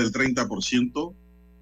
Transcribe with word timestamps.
Del 0.00 0.12
30% 0.12 1.14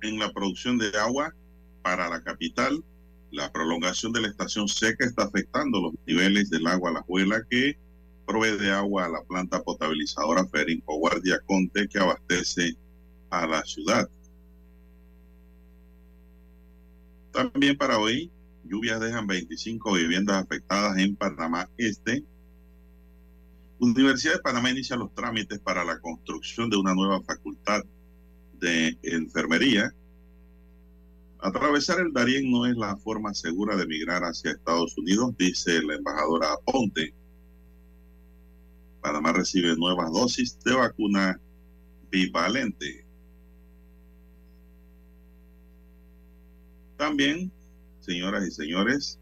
en 0.03 0.19
la 0.19 0.33
producción 0.33 0.79
de 0.79 0.97
agua 0.99 1.35
para 1.83 2.09
la 2.09 2.23
capital. 2.23 2.85
La 3.31 3.53
prolongación 3.53 4.13
de 4.13 4.23
la 4.23 4.29
estación 4.29 4.69
seca 4.69 5.05
está 5.05 5.25
afectando 5.25 5.81
los 5.81 5.95
niveles 6.07 6.49
del 6.49 6.67
agua 6.67 6.91
a 6.91 6.95
la 6.95 7.03
Juela 7.03 7.45
que 7.51 7.77
provee 8.27 8.69
agua 8.71 9.07
a 9.07 9.09
la 9.09 9.23
planta 9.25 9.63
potabilizadora 9.63 10.47
Ferinco 10.47 10.99
Guardia 10.99 11.41
Conte 11.47 11.89
que 11.89 11.99
abastece 11.99 12.77
a 13.31 13.47
la 13.47 13.63
ciudad. 13.65 14.09
También 17.33 17.77
para 17.77 17.99
hoy, 17.99 18.31
lluvias 18.65 19.01
dejan 19.01 19.27
25 19.27 19.93
viviendas 19.93 20.43
afectadas 20.43 20.97
en 20.99 21.17
Panamá 21.17 21.69
Este, 21.77 22.25
Universidad 23.81 24.35
de 24.35 24.41
Panamá 24.41 24.71
inicia 24.71 24.97
los 24.97 25.15
trámites 25.15 25.61
para 25.61 25.85
la 25.85 26.01
construcción 26.01 26.69
de 26.69 26.77
una 26.77 26.95
nueva 26.95 27.23
facultad 27.23 27.83
de 28.59 28.99
enfermería. 29.03 29.95
Atravesar 31.41 32.01
el 32.01 32.13
Darién 32.13 32.51
no 32.51 32.67
es 32.67 32.77
la 32.77 32.97
forma 32.97 33.33
segura 33.35 33.77
de 33.77 33.87
migrar 33.87 34.23
hacia 34.23 34.53
Estados 34.53 34.97
Unidos, 34.99 35.37
dice 35.37 35.83
la 35.83 35.95
embajadora 35.95 36.53
Aponte. 36.53 37.15
Panamá 39.01 39.33
recibe 39.33 39.77
nuevas 39.77 40.13
dosis 40.13 40.59
de 40.65 40.75
vacuna 40.75 41.41
bivalente. 42.11 43.07
También, 46.97 47.53
señoras 48.01 48.47
y 48.47 48.51
señores, 48.51 49.21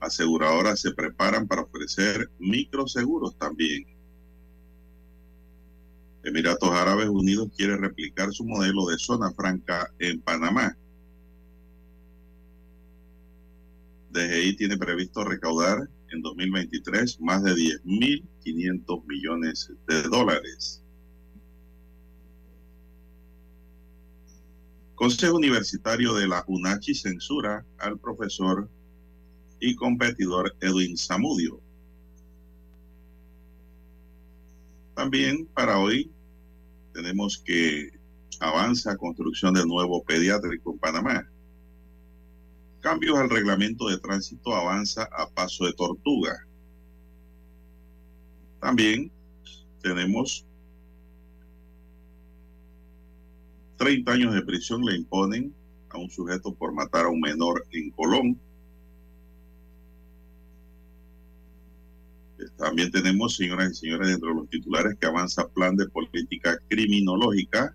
aseguradoras 0.00 0.80
se 0.80 0.92
preparan 0.92 1.46
para 1.46 1.62
ofrecer 1.62 2.28
microseguros 2.38 3.36
también. 3.38 3.97
Emiratos 6.28 6.70
Árabes 6.70 7.08
Unidos 7.08 7.48
quiere 7.56 7.76
replicar 7.78 8.32
su 8.32 8.44
modelo 8.44 8.86
de 8.86 8.98
zona 8.98 9.32
franca 9.32 9.90
en 9.98 10.20
Panamá. 10.20 10.76
DGI 14.10 14.56
tiene 14.56 14.76
previsto 14.76 15.24
recaudar 15.24 15.88
en 16.10 16.20
2023 16.20 17.20
más 17.22 17.42
de 17.42 17.52
10.500 17.52 19.06
millones 19.06 19.72
de 19.86 20.02
dólares. 20.02 20.82
Consejo 24.94 25.36
Universitario 25.36 26.12
de 26.12 26.28
la 26.28 26.44
UNACHI 26.46 26.94
censura 26.94 27.64
al 27.78 27.98
profesor 27.98 28.68
y 29.60 29.74
competidor 29.76 30.54
Edwin 30.60 30.98
Zamudio. 30.98 31.60
También 34.94 35.46
para 35.54 35.78
hoy 35.78 36.10
tenemos 36.98 37.38
que 37.38 37.92
avanza 38.40 38.96
construcción 38.96 39.54
del 39.54 39.68
nuevo 39.68 40.02
pediátrico 40.02 40.72
en 40.72 40.78
Panamá. 40.80 41.30
Cambios 42.80 43.16
al 43.16 43.30
reglamento 43.30 43.88
de 43.88 43.98
tránsito 43.98 44.52
avanza 44.52 45.08
a 45.12 45.30
paso 45.30 45.66
de 45.66 45.74
tortuga. 45.74 46.44
También 48.60 49.12
tenemos 49.80 50.44
30 53.76 54.12
años 54.12 54.34
de 54.34 54.42
prisión 54.42 54.84
le 54.84 54.96
imponen 54.96 55.54
a 55.90 55.98
un 55.98 56.10
sujeto 56.10 56.52
por 56.52 56.72
matar 56.72 57.04
a 57.04 57.10
un 57.10 57.20
menor 57.20 57.64
en 57.70 57.92
Colón. 57.92 58.40
También 62.56 62.90
tenemos, 62.90 63.36
señoras 63.36 63.72
y 63.72 63.74
señores, 63.74 64.08
dentro 64.08 64.28
de 64.28 64.34
los 64.36 64.48
titulares 64.48 64.96
que 65.00 65.06
avanza 65.06 65.48
plan 65.48 65.74
de 65.76 65.88
política 65.88 66.58
criminológica. 66.68 67.74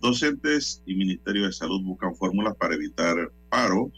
Docentes 0.00 0.82
y 0.86 0.94
Ministerio 0.94 1.46
de 1.46 1.52
Salud 1.52 1.82
buscan 1.82 2.14
fórmulas 2.14 2.56
para 2.56 2.74
evitar 2.74 3.16
paros. 3.48 3.90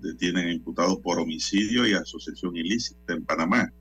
Detienen 0.00 0.48
a 0.48 0.52
imputados 0.52 0.98
por 1.00 1.18
homicidio 1.18 1.86
y 1.86 1.94
asociación 1.94 2.56
ilícita 2.56 3.14
en 3.14 3.24
Panamá. 3.24 3.72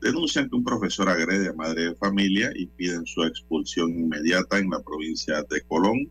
Denuncian 0.00 0.48
que 0.48 0.56
un 0.56 0.64
profesor 0.64 1.08
agrede 1.08 1.48
a 1.48 1.52
madre 1.52 1.84
de 1.84 1.94
familia 1.94 2.50
y 2.54 2.66
piden 2.66 3.04
su 3.04 3.22
expulsión 3.22 3.90
inmediata 3.90 4.58
en 4.58 4.70
la 4.70 4.82
provincia 4.82 5.42
de 5.42 5.60
Colón. 5.62 6.10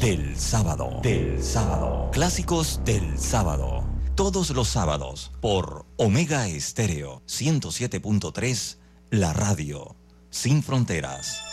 del 0.00 0.34
sábado. 0.34 1.00
Del 1.02 1.42
sábado. 1.42 2.08
Clásicos 2.10 2.80
del 2.84 3.18
sábado. 3.18 3.84
Todos 4.14 4.50
los 4.50 4.68
sábados 4.68 5.30
por 5.40 5.84
Omega 5.96 6.48
Estéreo 6.48 7.22
107.3, 7.26 8.78
la 9.10 9.34
radio 9.34 9.96
sin 10.30 10.62
fronteras. 10.62 11.49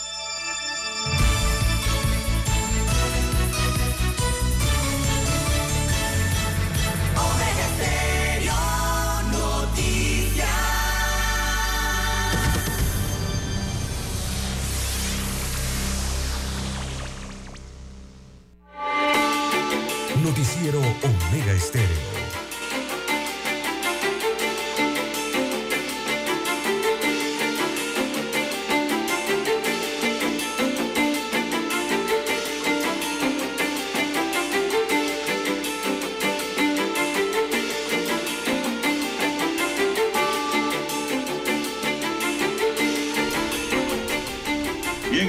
Estéreo. 21.57 22.17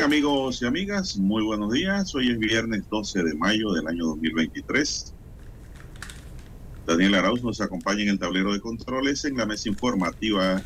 amigos 0.02 0.62
y 0.62 0.66
amigas, 0.66 1.18
muy 1.18 1.42
buenos 1.42 1.72
días. 1.72 2.14
Hoy 2.14 2.30
es 2.30 2.38
viernes 2.38 2.82
12 2.88 3.24
de 3.24 3.34
mayo 3.34 3.72
del 3.72 3.86
año 3.88 4.06
2023. 4.06 5.17
Daniel 6.88 7.16
Arauz 7.16 7.42
nos 7.44 7.60
acompaña 7.60 8.04
en 8.04 8.08
el 8.08 8.18
tablero 8.18 8.50
de 8.50 8.60
controles. 8.60 9.22
En 9.26 9.36
la 9.36 9.44
mesa 9.44 9.68
informativa 9.68 10.62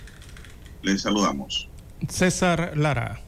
les 0.81 1.03
saludamos. 1.03 1.69
César 2.09 2.77
Lara. 2.77 3.21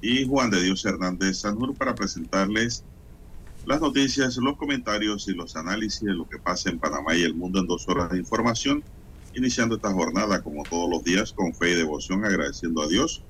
Y 0.00 0.26
Juan 0.26 0.50
de 0.50 0.60
Dios 0.60 0.84
Hernández 0.84 1.38
Sanur 1.38 1.72
para 1.76 1.94
presentarles 1.94 2.82
las 3.64 3.80
noticias, 3.80 4.36
los 4.38 4.56
comentarios 4.56 5.28
y 5.28 5.34
los 5.34 5.54
análisis 5.54 6.00
de 6.00 6.14
lo 6.14 6.28
que 6.28 6.38
pasa 6.38 6.68
en 6.68 6.80
Panamá 6.80 7.14
y 7.14 7.22
el 7.22 7.34
mundo 7.34 7.60
en 7.60 7.68
dos 7.68 7.88
horas 7.88 8.10
de 8.10 8.18
información. 8.18 8.82
Iniciando 9.32 9.76
esta 9.76 9.92
jornada 9.92 10.42
como 10.42 10.64
todos 10.64 10.90
los 10.90 11.04
días 11.04 11.32
con 11.32 11.54
fe 11.54 11.70
y 11.70 11.74
devoción, 11.74 12.24
agradeciendo 12.24 12.82
a 12.82 12.88
Dios 12.88 13.22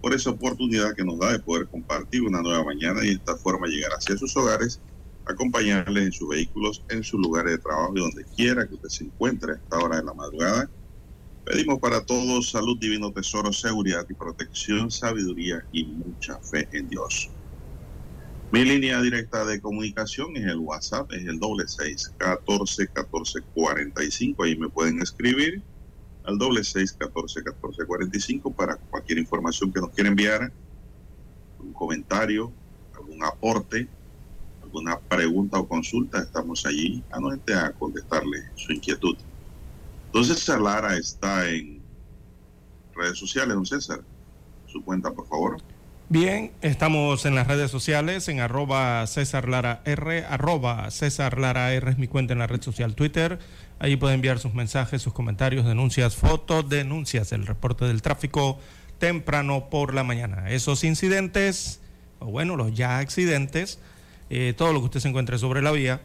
por 0.00 0.14
esa 0.14 0.30
oportunidad 0.30 0.94
que 0.94 1.04
nos 1.04 1.18
da 1.18 1.32
de 1.32 1.40
poder 1.40 1.66
compartir 1.66 2.22
una 2.22 2.40
nueva 2.40 2.62
mañana 2.62 3.02
y 3.02 3.08
de 3.08 3.14
esta 3.14 3.34
forma 3.34 3.66
llegar 3.66 3.90
hacia 3.92 4.16
sus 4.16 4.36
hogares, 4.36 4.80
acompañarles 5.26 6.04
en 6.04 6.12
sus 6.12 6.28
vehículos, 6.28 6.84
en 6.88 7.02
sus 7.04 7.20
lugares 7.20 7.52
de 7.52 7.58
trabajo 7.58 7.92
donde 7.94 8.24
quiera 8.36 8.66
que 8.66 8.74
usted 8.74 8.88
se 8.88 9.04
encuentre 9.04 9.52
a 9.52 9.56
esta 9.56 9.78
hora 9.78 9.96
de 9.96 10.04
la 10.04 10.14
madrugada. 10.14 10.70
Pedimos 11.44 11.80
para 11.80 12.04
todos 12.04 12.50
salud, 12.50 12.78
divino 12.78 13.12
tesoro, 13.12 13.52
seguridad 13.52 14.06
y 14.08 14.14
protección, 14.14 14.90
sabiduría 14.90 15.64
y 15.72 15.84
mucha 15.84 16.38
fe 16.38 16.68
en 16.72 16.88
Dios. 16.88 17.30
Mi 18.52 18.64
línea 18.64 19.00
directa 19.00 19.44
de 19.44 19.60
comunicación 19.60 20.36
es 20.36 20.44
el 20.44 20.58
WhatsApp, 20.58 21.10
es 21.12 21.24
el 21.26 21.38
doble 21.38 21.64
seis 21.66 22.12
catorce 22.18 22.86
catorce 22.88 23.40
cuarenta 23.54 24.04
y 24.04 24.10
cinco. 24.10 24.44
Ahí 24.44 24.56
me 24.56 24.68
pueden 24.68 25.00
escribir 25.00 25.62
al 26.24 26.38
doble 26.38 26.62
seis 26.62 26.92
catorce 26.92 27.42
catorce 27.42 27.84
cuarenta 27.86 28.16
y 28.16 28.20
cinco 28.20 28.52
para 28.52 28.76
cualquier 28.76 29.18
información 29.18 29.72
que 29.72 29.80
nos 29.80 29.90
quiera 29.90 30.10
enviar, 30.10 30.52
un 31.58 31.72
comentario, 31.72 32.52
algún 32.94 33.24
aporte, 33.24 33.88
alguna 34.72 34.98
pregunta 34.98 35.58
o 35.58 35.68
consulta, 35.68 36.22
estamos 36.22 36.64
allí 36.64 37.02
anuente 37.10 37.52
a 37.54 37.72
contestarle 37.72 38.48
su 38.56 38.72
inquietud. 38.72 39.16
Entonces 40.06 40.48
Lara 40.48 40.96
está 40.96 41.48
en 41.48 41.82
redes 42.94 43.18
sociales, 43.18 43.54
don 43.54 43.66
César. 43.66 44.00
Su 44.66 44.82
cuenta, 44.82 45.10
por 45.10 45.28
favor. 45.28 45.58
Bien, 46.08 46.52
estamos 46.62 47.26
en 47.26 47.34
las 47.34 47.46
redes 47.46 47.70
sociales, 47.70 48.28
en 48.28 48.40
arroba 48.40 49.06
César 49.06 49.48
Lara 49.48 49.82
R, 49.84 50.24
arroba 50.24 50.90
César 50.90 51.38
es 51.72 51.98
mi 51.98 52.08
cuenta 52.08 52.32
en 52.32 52.38
la 52.38 52.46
red 52.46 52.62
social 52.62 52.94
Twitter. 52.94 53.38
Allí 53.78 53.96
puede 53.96 54.14
enviar 54.14 54.38
sus 54.38 54.54
mensajes, 54.54 55.02
sus 55.02 55.12
comentarios, 55.12 55.66
denuncias, 55.66 56.16
fotos, 56.16 56.68
denuncias, 56.68 57.32
el 57.32 57.46
reporte 57.46 57.84
del 57.84 58.00
tráfico 58.00 58.58
temprano 58.98 59.68
por 59.68 59.94
la 59.94 60.04
mañana. 60.04 60.50
Esos 60.50 60.84
incidentes, 60.84 61.80
o 62.18 62.26
bueno, 62.26 62.56
los 62.56 62.74
ya 62.74 62.98
accidentes, 62.98 63.78
eh, 64.30 64.54
todo 64.56 64.72
lo 64.72 64.80
que 64.80 64.86
usted 64.86 65.00
se 65.00 65.08
encuentre 65.08 65.38
sobre 65.38 65.62
la 65.62 65.72
vía, 65.72 66.02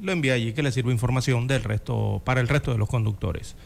lo 0.00 0.12
envía 0.12 0.34
allí 0.34 0.52
que 0.52 0.62
le 0.62 0.72
sirva 0.72 0.92
información 0.92 1.46
del 1.46 1.62
resto, 1.62 2.22
para 2.24 2.40
el 2.40 2.48
resto 2.48 2.72
de 2.72 2.78
los 2.78 2.88
conductores. 2.88 3.56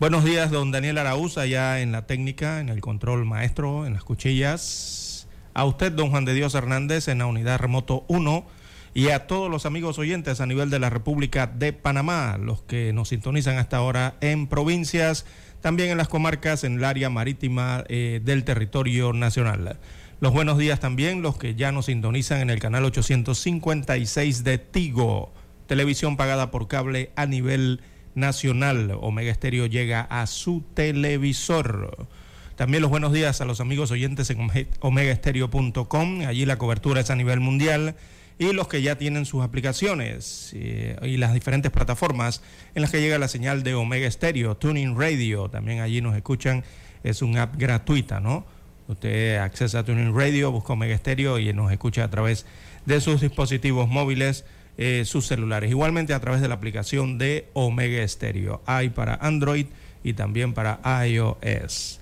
Buenos 0.00 0.24
días, 0.24 0.50
don 0.50 0.70
Daniel 0.70 0.98
Araúz, 0.98 1.38
allá 1.38 1.80
en 1.80 1.92
la 1.92 2.06
técnica, 2.06 2.60
en 2.60 2.68
el 2.68 2.80
control 2.80 3.24
maestro, 3.24 3.86
en 3.86 3.92
las 3.92 4.04
cuchillas. 4.04 5.28
A 5.54 5.64
usted, 5.64 5.92
don 5.92 6.10
Juan 6.10 6.24
de 6.24 6.34
Dios 6.34 6.54
Hernández, 6.54 7.06
en 7.08 7.18
la 7.18 7.26
unidad 7.26 7.60
remoto 7.60 8.04
1 8.08 8.44
y 8.92 9.08
a 9.08 9.26
todos 9.26 9.50
los 9.50 9.66
amigos 9.66 9.98
oyentes 9.98 10.40
a 10.40 10.46
nivel 10.46 10.70
de 10.70 10.78
la 10.78 10.88
República 10.88 11.46
de 11.46 11.72
Panamá, 11.72 12.38
los 12.40 12.62
que 12.62 12.92
nos 12.92 13.08
sintonizan 13.08 13.58
hasta 13.58 13.76
ahora 13.76 14.14
en 14.20 14.46
provincias, 14.46 15.26
también 15.60 15.90
en 15.90 15.98
las 15.98 16.08
comarcas, 16.08 16.62
en 16.64 16.74
el 16.74 16.84
área 16.84 17.10
marítima 17.10 17.84
eh, 17.88 18.20
del 18.24 18.44
territorio 18.44 19.12
nacional. 19.12 19.78
Los 20.20 20.32
buenos 20.32 20.58
días 20.58 20.80
también 20.80 21.22
los 21.22 21.36
que 21.36 21.54
ya 21.54 21.72
nos 21.72 21.86
sintonizan 21.86 22.40
en 22.40 22.50
el 22.50 22.60
canal 22.60 22.84
856 22.84 24.44
de 24.44 24.58
Tigo, 24.58 25.32
televisión 25.66 26.16
pagada 26.16 26.50
por 26.50 26.68
cable 26.68 27.10
a 27.16 27.26
nivel 27.26 27.80
nacional. 28.14 28.96
Omega 29.00 29.32
Estéreo 29.32 29.66
llega 29.66 30.02
a 30.02 30.26
su 30.26 30.62
televisor. 30.74 32.06
También 32.54 32.82
los 32.82 32.90
buenos 32.90 33.12
días 33.12 33.40
a 33.40 33.44
los 33.44 33.60
amigos 33.60 33.90
oyentes 33.90 34.30
en 34.30 34.48
omegaestereo.com. 34.80 36.20
Allí 36.26 36.46
la 36.46 36.58
cobertura 36.58 37.00
es 37.00 37.10
a 37.10 37.16
nivel 37.16 37.40
mundial 37.40 37.96
y 38.38 38.52
los 38.52 38.68
que 38.68 38.82
ya 38.82 38.96
tienen 38.96 39.26
sus 39.26 39.42
aplicaciones 39.42 40.52
eh, 40.54 40.96
y 41.02 41.16
las 41.16 41.34
diferentes 41.34 41.72
plataformas 41.72 42.40
en 42.76 42.82
las 42.82 42.92
que 42.92 43.00
llega 43.00 43.18
la 43.18 43.28
señal 43.28 43.64
de 43.64 43.74
Omega 43.74 44.08
Stereo, 44.10 44.56
Tuning 44.56 44.98
Radio, 44.98 45.48
también 45.48 45.80
allí 45.80 46.00
nos 46.00 46.16
escuchan, 46.16 46.64
es 47.02 47.20
una 47.22 47.42
app 47.42 47.56
gratuita, 47.56 48.20
¿no? 48.20 48.46
Usted 48.88 49.38
accesa 49.38 49.78
a 49.80 49.84
Tuning 49.84 50.14
Radio, 50.14 50.52
busca 50.52 50.74
Omega 50.74 50.96
Stereo 50.96 51.38
y 51.38 51.52
nos 51.52 51.72
escucha 51.72 52.04
a 52.04 52.10
través 52.10 52.44
de 52.84 53.00
sus 53.00 53.20
dispositivos 53.20 53.88
móviles, 53.88 54.44
eh, 54.76 55.04
sus 55.06 55.26
celulares. 55.26 55.70
Igualmente 55.70 56.12
a 56.12 56.20
través 56.20 56.40
de 56.40 56.48
la 56.48 56.54
aplicación 56.54 57.16
de 57.16 57.48
Omega 57.54 58.06
Stereo. 58.06 58.62
Hay 58.66 58.90
para 58.90 59.14
Android 59.14 59.66
y 60.02 60.12
también 60.12 60.52
para 60.52 60.80
iOS. 61.06 62.00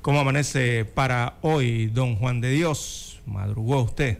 ¿Cómo 0.00 0.20
amanece 0.20 0.84
para 0.84 1.34
hoy, 1.42 1.86
don 1.86 2.16
Juan 2.16 2.40
de 2.40 2.50
Dios? 2.50 3.20
¿Madrugó 3.26 3.82
usted? 3.82 4.18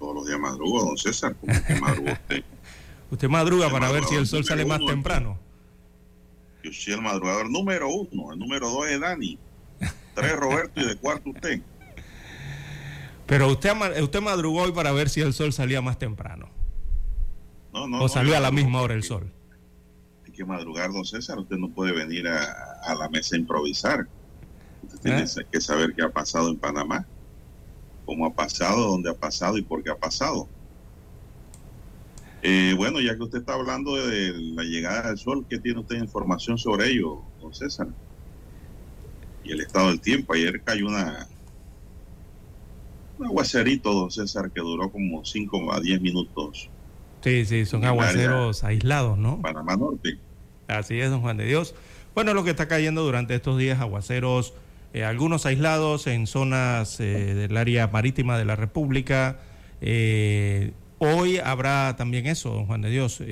todos 0.00 0.14
los 0.14 0.26
días 0.26 0.40
madrugo, 0.40 0.82
don 0.84 0.96
César. 0.96 1.36
usted? 1.42 2.44
¿Usted 3.10 3.28
madruga 3.28 3.68
para 3.70 3.90
ver 3.92 4.04
si 4.04 4.14
el 4.14 4.26
sol 4.26 4.44
sale 4.44 4.64
más 4.64 4.80
temprano? 4.84 5.38
Yo 6.64 6.72
soy 6.72 6.94
el 6.94 7.02
madrugador 7.02 7.50
número 7.50 7.88
uno, 7.88 8.32
el 8.32 8.38
número 8.38 8.70
dos 8.70 8.88
es 8.88 9.00
Dani, 9.00 9.38
tres 10.14 10.36
Roberto 10.36 10.80
y 10.80 10.86
de 10.86 10.96
cuarto 10.96 11.30
usted. 11.30 11.60
Pero 13.26 13.48
usted, 13.48 14.02
usted 14.02 14.20
madrugó 14.20 14.62
hoy 14.62 14.72
para 14.72 14.92
ver 14.92 15.08
si 15.08 15.20
el 15.20 15.32
sol 15.32 15.52
salía 15.52 15.80
más 15.80 15.98
temprano. 15.98 16.48
No, 17.72 17.86
no. 17.86 18.02
O 18.02 18.08
salió 18.08 18.36
a 18.36 18.40
la 18.40 18.50
misma 18.50 18.80
hora 18.80 18.94
el 18.94 19.04
sol. 19.04 19.32
Hay 20.26 20.32
que 20.32 20.44
madrugar, 20.44 20.92
don 20.92 21.04
César. 21.04 21.38
Usted 21.38 21.56
no 21.56 21.70
puede 21.70 21.92
venir 21.92 22.26
a, 22.26 22.94
la 22.98 23.08
mesa 23.08 23.36
a 23.36 23.38
improvisar. 23.38 24.08
Usted 24.82 24.98
tiene 25.00 25.22
¿Eh? 25.22 25.46
que 25.50 25.60
saber 25.60 25.94
qué 25.94 26.02
ha 26.02 26.10
pasado 26.10 26.48
en 26.48 26.58
Panamá 26.58 27.06
cómo 28.10 28.26
ha 28.26 28.34
pasado, 28.34 28.88
dónde 28.88 29.08
ha 29.08 29.14
pasado 29.14 29.56
y 29.56 29.62
por 29.62 29.84
qué 29.84 29.90
ha 29.90 29.96
pasado. 29.96 30.48
Eh, 32.42 32.74
bueno, 32.76 33.00
ya 33.00 33.14
que 33.14 33.22
usted 33.22 33.38
está 33.38 33.54
hablando 33.54 33.94
de 33.94 34.32
la 34.32 34.64
llegada 34.64 35.10
del 35.10 35.18
sol, 35.18 35.46
¿qué 35.48 35.60
tiene 35.60 35.78
usted 35.78 35.94
información 35.94 36.58
sobre 36.58 36.88
ello, 36.88 37.22
don 37.40 37.54
César? 37.54 37.86
Y 39.50 39.52
el 39.52 39.60
estado 39.62 39.88
del 39.88 40.00
tiempo. 40.00 40.34
Ayer 40.34 40.62
cayó 40.62 40.86
una, 40.86 41.26
un 43.18 43.26
aguacerito, 43.26 43.92
don 43.92 44.10
César, 44.12 44.52
que 44.52 44.60
duró 44.60 44.92
como 44.92 45.24
5 45.24 45.72
a 45.74 45.80
10 45.80 46.00
minutos. 46.00 46.70
Sí, 47.24 47.44
sí, 47.44 47.66
son 47.66 47.84
aguaceros 47.84 48.62
aislados, 48.62 49.18
¿no? 49.18 49.42
Panamá 49.42 49.76
Norte. 49.76 50.18
Así 50.68 51.00
es, 51.00 51.10
don 51.10 51.20
Juan 51.20 51.36
de 51.36 51.46
Dios. 51.46 51.74
Bueno, 52.14 52.32
lo 52.32 52.44
que 52.44 52.50
está 52.50 52.68
cayendo 52.68 53.02
durante 53.02 53.34
estos 53.34 53.58
días, 53.58 53.80
aguaceros 53.80 54.54
eh, 54.92 55.04
algunos 55.04 55.46
aislados 55.46 56.06
en 56.06 56.28
zonas 56.28 57.00
eh, 57.00 57.34
del 57.34 57.56
área 57.56 57.88
marítima 57.88 58.38
de 58.38 58.44
la 58.44 58.54
República. 58.54 59.38
Eh, 59.80 60.72
hoy 60.98 61.38
habrá 61.38 61.96
también 61.96 62.26
eso, 62.26 62.50
don 62.50 62.66
Juan 62.66 62.82
de 62.82 62.90
Dios. 62.90 63.22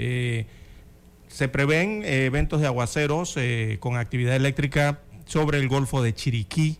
se 1.28 1.48
prevén 1.48 2.02
eventos 2.04 2.60
de 2.60 2.66
aguaceros 2.66 3.36
con 3.78 3.96
actividad 3.96 4.34
eléctrica 4.34 5.00
sobre 5.28 5.58
el 5.58 5.68
Golfo 5.68 6.02
de 6.02 6.14
Chiriquí. 6.14 6.78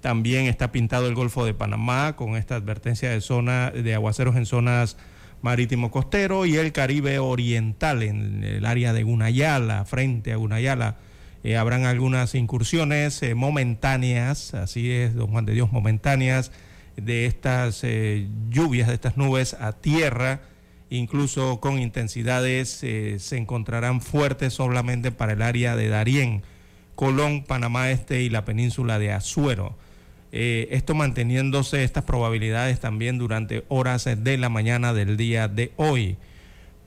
También 0.00 0.46
está 0.46 0.72
pintado 0.72 1.06
el 1.08 1.14
Golfo 1.14 1.46
de 1.46 1.54
Panamá 1.54 2.16
con 2.16 2.36
esta 2.36 2.56
advertencia 2.56 3.08
de 3.08 3.22
zona 3.22 3.70
de 3.70 3.94
aguaceros 3.94 4.36
en 4.36 4.44
zonas 4.44 4.98
marítimo 5.40 5.90
costero 5.90 6.44
y 6.44 6.56
el 6.56 6.72
Caribe 6.72 7.18
Oriental 7.18 8.02
en 8.02 8.44
el 8.44 8.66
área 8.66 8.92
de 8.92 9.04
Gunayala, 9.04 9.84
frente 9.84 10.32
a 10.32 10.36
Gunayala 10.36 10.96
eh, 11.44 11.56
habrán 11.56 11.84
algunas 11.84 12.34
incursiones 12.34 13.22
eh, 13.22 13.36
momentáneas, 13.36 14.52
así 14.54 14.90
es, 14.90 15.14
don 15.14 15.28
Juan 15.28 15.44
de 15.44 15.52
Dios, 15.52 15.70
momentáneas 15.70 16.50
de 16.96 17.26
estas 17.26 17.84
eh, 17.84 18.26
lluvias, 18.50 18.88
de 18.88 18.94
estas 18.94 19.16
nubes 19.16 19.54
a 19.54 19.72
tierra, 19.72 20.40
incluso 20.90 21.60
con 21.60 21.78
intensidades, 21.78 22.68
se 22.70 23.36
encontrarán 23.36 24.00
fuertes 24.00 24.54
solamente 24.54 25.12
para 25.12 25.34
el 25.34 25.42
área 25.42 25.76
de 25.76 25.88
Darién, 25.88 26.42
Colón, 26.96 27.44
Panamá 27.44 27.90
Este 27.92 28.22
y 28.22 28.30
la 28.30 28.44
península 28.44 28.98
de 28.98 29.12
Azuero. 29.12 29.76
Eh, 30.32 30.68
esto 30.72 30.94
manteniéndose 30.94 31.84
estas 31.84 32.04
probabilidades 32.04 32.80
también 32.80 33.18
durante 33.18 33.64
horas 33.68 34.04
de 34.04 34.36
la 34.38 34.48
mañana 34.48 34.92
del 34.92 35.16
día 35.16 35.46
de 35.46 35.72
hoy. 35.76 36.16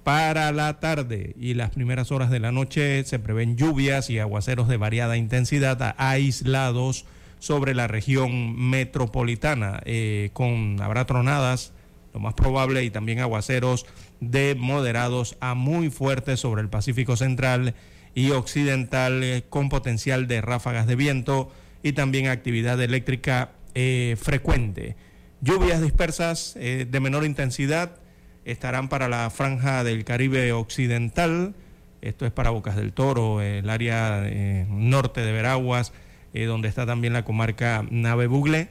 Para 0.04 0.52
la 0.52 0.80
tarde 0.80 1.36
y 1.40 1.54
las 1.54 1.70
primeras 1.70 2.12
horas 2.12 2.32
de 2.32 2.40
la 2.40 2.52
noche 2.52 3.04
se 3.06 3.20
prevén 3.20 3.56
lluvias 3.56 4.10
y 4.10 4.20
aguaceros 4.20 4.68
de 4.68 4.78
variada 4.78 5.18
intensidad 5.18 5.96
aislados 5.98 7.06
sobre 7.38 7.74
la 7.74 7.88
región 7.88 8.70
metropolitana, 8.70 9.82
eh, 9.86 10.32
con 10.34 10.82
habrá 10.82 11.06
tronadas, 11.06 11.72
lo 12.14 12.20
más 12.20 12.34
probable, 12.34 12.84
y 12.84 12.90
también 12.90 13.20
aguaceros 13.20 13.86
de 14.20 14.56
moderados 14.56 15.38
a 15.40 15.54
muy 15.54 15.90
fuertes 15.90 16.40
sobre 16.40 16.62
el 16.62 16.70
Pacífico 16.70 17.16
Central 17.16 17.76
y 18.16 18.32
Occidental, 18.32 19.24
eh, 19.24 19.44
con 19.50 19.70
potencial 19.70 20.28
de 20.28 20.42
ráfagas 20.42 20.88
de 20.88 20.96
viento 20.96 21.52
y 21.84 21.94
también 21.94 22.28
actividad 22.28 22.82
eléctrica 22.82 23.52
eh, 23.76 24.16
frecuente. 24.20 24.96
Lluvias 25.42 25.82
dispersas 25.82 26.56
de 26.56 27.00
menor 27.00 27.26
intensidad 27.26 27.96
estarán 28.44 28.90
para 28.90 29.08
la 29.08 29.30
franja 29.30 29.86
del 29.86 30.04
Caribe 30.04 30.52
Occidental, 30.52 31.56
esto 32.02 32.26
es 32.26 32.34
para 32.34 32.50
Bocas 32.50 32.76
del 32.76 32.92
Toro, 32.92 33.42
el 33.42 33.70
área 33.70 34.22
norte 34.68 35.22
de 35.22 35.32
Veraguas, 35.32 35.94
eh, 36.34 36.46
donde 36.46 36.68
está 36.68 36.86
también 36.86 37.14
la 37.14 37.26
comarca 37.26 37.84
Nave 37.90 38.28
Bugle. 38.28 38.70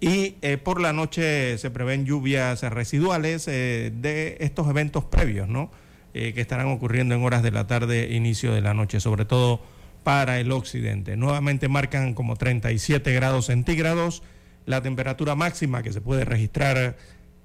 Y 0.00 0.36
eh, 0.42 0.56
por 0.56 0.80
la 0.80 0.92
noche 0.92 1.56
se 1.58 1.70
prevén 1.70 2.04
lluvias 2.04 2.62
residuales 2.62 3.46
eh, 3.46 3.92
de 3.94 4.38
estos 4.40 4.68
eventos 4.68 5.04
previos, 5.04 5.46
¿no? 5.46 5.70
Que 6.12 6.40
estarán 6.40 6.68
ocurriendo 6.68 7.14
en 7.14 7.22
horas 7.22 7.42
de 7.42 7.50
la 7.50 7.66
tarde, 7.66 8.14
inicio 8.14 8.52
de 8.52 8.60
la 8.60 8.74
noche, 8.74 9.00
sobre 9.00 9.24
todo 9.24 9.62
para 10.02 10.40
el 10.40 10.50
occidente. 10.52 11.16
Nuevamente 11.16 11.68
marcan 11.68 12.14
como 12.14 12.36
37 12.36 13.12
grados 13.12 13.46
centígrados 13.46 14.22
la 14.66 14.82
temperatura 14.82 15.34
máxima 15.34 15.82
que 15.82 15.92
se 15.92 16.00
puede 16.00 16.24
registrar 16.24 16.96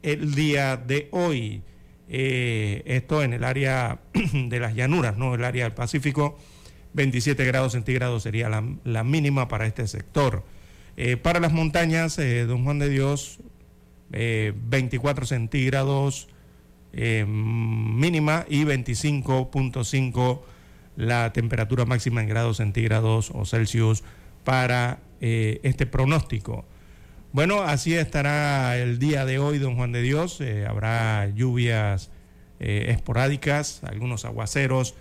el 0.02 0.36
día 0.36 0.78
de 0.78 1.10
hoy. 1.12 1.62
esto 2.08 3.24
en 3.24 3.34
el 3.34 3.44
área 3.44 4.00
de 4.34 4.60
las 4.60 4.76
llanuras, 4.76 5.18
¿no? 5.18 5.36
El 5.36 5.44
área 5.44 5.64
del 5.64 5.74
Pacífico 5.74 6.38
27 6.96 7.44
grados 7.46 7.74
centígrados 7.74 8.24
sería 8.24 8.50
la, 8.50 9.04
mínima 9.04 9.48
para 9.48 9.68
este 9.68 9.86
sector. 9.88 10.44
Eh, 10.98 11.18
para 11.18 11.42
las 11.42 11.52
montañas, 11.52 12.18
eh, 12.18 12.46
Don 12.46 12.64
Juan 12.64 12.80
de 12.80 12.90
Dios, 12.90 13.40
24 14.10 15.26
eh, 16.96 17.25
mínima 17.28 18.46
y 18.50 18.64
25.5 18.64 20.42
la 20.96 21.34
temperatura 21.34 21.86
máxima 21.86 22.22
en 22.22 22.30
grados 22.30 22.58
centígrados 22.58 23.32
o 23.34 23.46
Celsius 23.46 24.04
para 24.44 25.00
este 25.20 25.88
pronóstico. 25.88 26.66
Bueno, 27.32 27.64
así 27.64 27.96
estará 27.96 28.78
el 28.78 29.00
día 29.00 29.25
de 29.25 29.40
hoy, 29.40 29.58
don 29.58 29.75
Juan 29.75 29.92
de 29.92 30.02
Dios. 30.02 30.40
habrá 30.68 31.28
lluvias 31.30 32.12
esporádicas, 32.60 33.84
algunos 33.84 34.24
aguaceros 34.24 34.96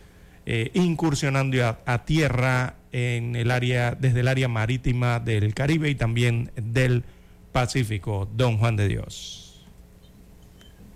eh, 0.46 0.70
incursionando 0.74 1.56
a, 1.86 2.04
tierra 2.04 2.74
en 2.92 3.34
el 3.34 3.50
área, 3.50 3.96
desde 3.98 4.20
el 4.20 4.28
área 4.28 4.46
marítima 4.46 5.18
del 5.18 5.54
Caribe 5.54 5.88
y 5.88 5.94
también 5.94 6.52
del 6.54 7.02
Pacífico. 7.50 8.28
Don 8.34 8.58
Juan 8.58 8.76
de 8.76 8.88
Dios. 8.88 9.43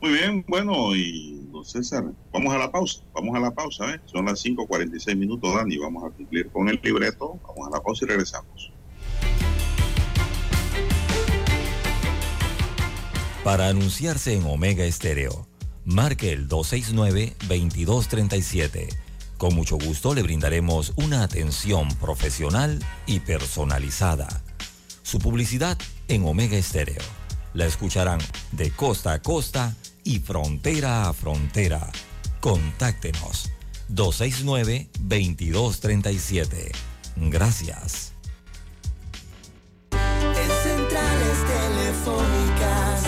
Muy 0.00 0.12
bien, 0.12 0.44
bueno, 0.46 0.94
y 0.94 1.48
don 1.50 1.64
César, 1.64 2.04
vamos 2.32 2.54
a 2.54 2.58
la 2.58 2.70
pausa, 2.70 3.02
vamos 3.12 3.34
a 3.36 3.40
la 3.40 3.50
pausa, 3.50 3.92
¿eh? 3.94 4.00
son 4.06 4.26
las 4.26 4.44
5.46 4.44 5.16
minutos, 5.16 5.52
Dani, 5.54 5.76
vamos 5.78 6.04
a 6.04 6.10
cumplir 6.10 6.48
con 6.50 6.68
el 6.68 6.78
libreto, 6.82 7.40
vamos 7.46 7.66
a 7.66 7.70
la 7.76 7.82
pausa 7.82 8.04
y 8.04 8.08
regresamos. 8.08 8.70
Para 13.42 13.66
anunciarse 13.68 14.34
en 14.34 14.44
Omega 14.44 14.84
Estéreo, 14.84 15.48
marque 15.84 16.32
el 16.32 16.48
269-2237 16.48 19.08
con 19.38 19.54
mucho 19.54 19.78
gusto 19.78 20.14
le 20.14 20.22
brindaremos 20.22 20.92
una 20.96 21.22
atención 21.22 21.88
profesional 22.00 22.80
y 23.06 23.20
personalizada. 23.20 24.26
Su 25.02 25.20
publicidad 25.20 25.78
en 26.08 26.26
Omega 26.26 26.56
Estéreo. 26.56 27.00
La 27.58 27.66
escucharán 27.66 28.20
de 28.52 28.70
costa 28.70 29.12
a 29.14 29.20
costa 29.20 29.74
y 30.04 30.20
frontera 30.20 31.08
a 31.08 31.12
frontera. 31.12 31.90
Contáctenos 32.38 33.50
269-2237. 33.92 36.70
Gracias. 37.16 38.12
En 39.90 40.50
centrales 40.62 41.38
telefónicas, 41.56 43.02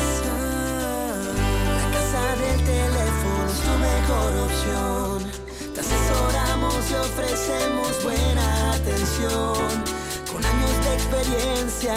la 1.77 1.87
casa 1.93 2.25
del 2.43 2.59
teléfono 2.65 3.53
es 3.53 3.61
tu 3.61 3.75
mejor 3.79 4.33
opción 4.51 5.31
asesoramos 5.81 6.91
y 6.91 6.95
ofrecemos 6.95 8.03
buena 8.05 8.73
atención. 8.73 9.85
Con 10.31 10.45
años 10.45 10.85
de 10.85 10.95
experiencia, 10.95 11.97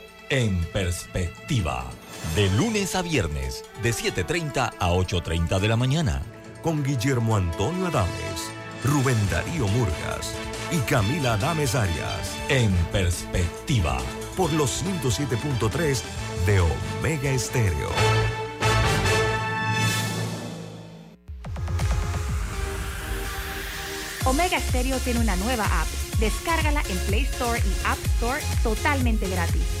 en 0.31 0.63
perspectiva. 0.71 1.85
De 2.35 2.49
lunes 2.51 2.95
a 2.95 3.01
viernes, 3.01 3.65
de 3.83 3.91
7.30 3.91 4.73
a 4.79 4.89
8.30 4.91 5.59
de 5.59 5.67
la 5.67 5.75
mañana. 5.75 6.21
Con 6.63 6.83
Guillermo 6.83 7.35
Antonio 7.35 7.87
Adames, 7.87 8.49
Rubén 8.85 9.17
Darío 9.29 9.67
Murgas 9.67 10.33
y 10.71 10.77
Camila 10.89 11.33
Adames 11.33 11.75
Arias. 11.75 12.37
En 12.47 12.71
perspectiva. 12.93 13.97
Por 14.37 14.53
los 14.53 14.83
107.3 14.83 16.01
de 16.45 16.61
Omega 16.61 17.29
Estéreo. 17.29 17.89
Omega 24.23 24.59
Stereo 24.61 24.97
tiene 24.99 25.19
una 25.19 25.35
nueva 25.35 25.65
app. 25.65 25.87
Descárgala 26.19 26.81
en 26.87 26.97
Play 27.07 27.23
Store 27.23 27.59
y 27.59 27.85
App 27.85 27.97
Store 28.15 28.41
totalmente 28.63 29.27
gratis. 29.27 29.80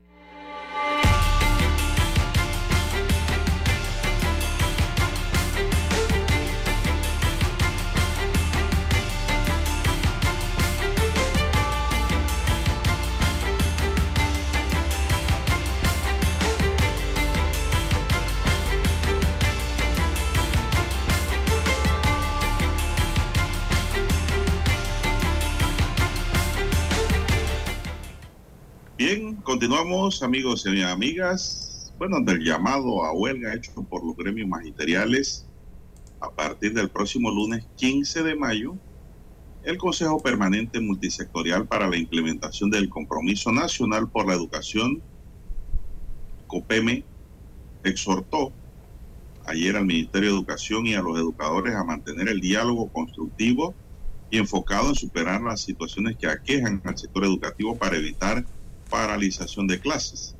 Continuamos, 29.43 30.23
amigos 30.23 30.65
y 30.65 30.81
amigas. 30.81 31.93
Bueno, 31.97 32.21
del 32.21 32.43
llamado 32.43 33.03
a 33.03 33.11
huelga 33.11 33.53
hecho 33.53 33.73
por 33.83 34.05
los 34.05 34.15
gremios 34.15 34.47
magisteriales, 34.47 35.45
a 36.21 36.29
partir 36.31 36.73
del 36.73 36.89
próximo 36.89 37.29
lunes 37.29 37.65
15 37.75 38.23
de 38.23 38.35
mayo, 38.35 38.75
el 39.63 39.77
Consejo 39.77 40.19
Permanente 40.19 40.79
Multisectorial 40.79 41.67
para 41.67 41.89
la 41.89 41.97
Implementación 41.97 42.69
del 42.69 42.89
Compromiso 42.89 43.51
Nacional 43.51 44.09
por 44.09 44.27
la 44.27 44.33
Educación, 44.33 45.01
COPEME, 46.47 47.03
exhortó 47.83 48.53
ayer 49.45 49.75
al 49.75 49.85
Ministerio 49.85 50.29
de 50.29 50.35
Educación 50.35 50.87
y 50.87 50.93
a 50.93 51.01
los 51.01 51.17
educadores 51.17 51.75
a 51.75 51.83
mantener 51.83 52.29
el 52.29 52.39
diálogo 52.39 52.87
constructivo 52.87 53.73
y 54.29 54.37
enfocado 54.37 54.89
en 54.89 54.95
superar 54.95 55.41
las 55.41 55.61
situaciones 55.61 56.15
que 56.15 56.27
aquejan 56.27 56.81
al 56.85 56.97
sector 56.97 57.25
educativo 57.25 57.75
para 57.77 57.97
evitar 57.97 58.45
paralización 58.91 59.65
de 59.65 59.79
clases. 59.79 60.35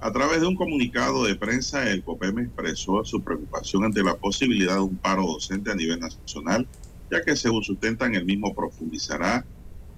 A 0.00 0.10
través 0.10 0.40
de 0.40 0.46
un 0.46 0.56
comunicado 0.56 1.24
de 1.24 1.36
prensa, 1.36 1.90
el 1.90 2.02
COPEM 2.02 2.38
expresó 2.38 3.04
su 3.04 3.22
preocupación 3.22 3.84
ante 3.84 4.02
la 4.02 4.16
posibilidad 4.16 4.76
de 4.76 4.80
un 4.80 4.96
paro 4.96 5.26
docente 5.26 5.70
a 5.70 5.74
nivel 5.74 6.00
nacional, 6.00 6.66
ya 7.10 7.22
que 7.22 7.36
según 7.36 7.62
sustentan 7.62 8.14
el 8.14 8.24
mismo 8.24 8.54
profundizará 8.54 9.46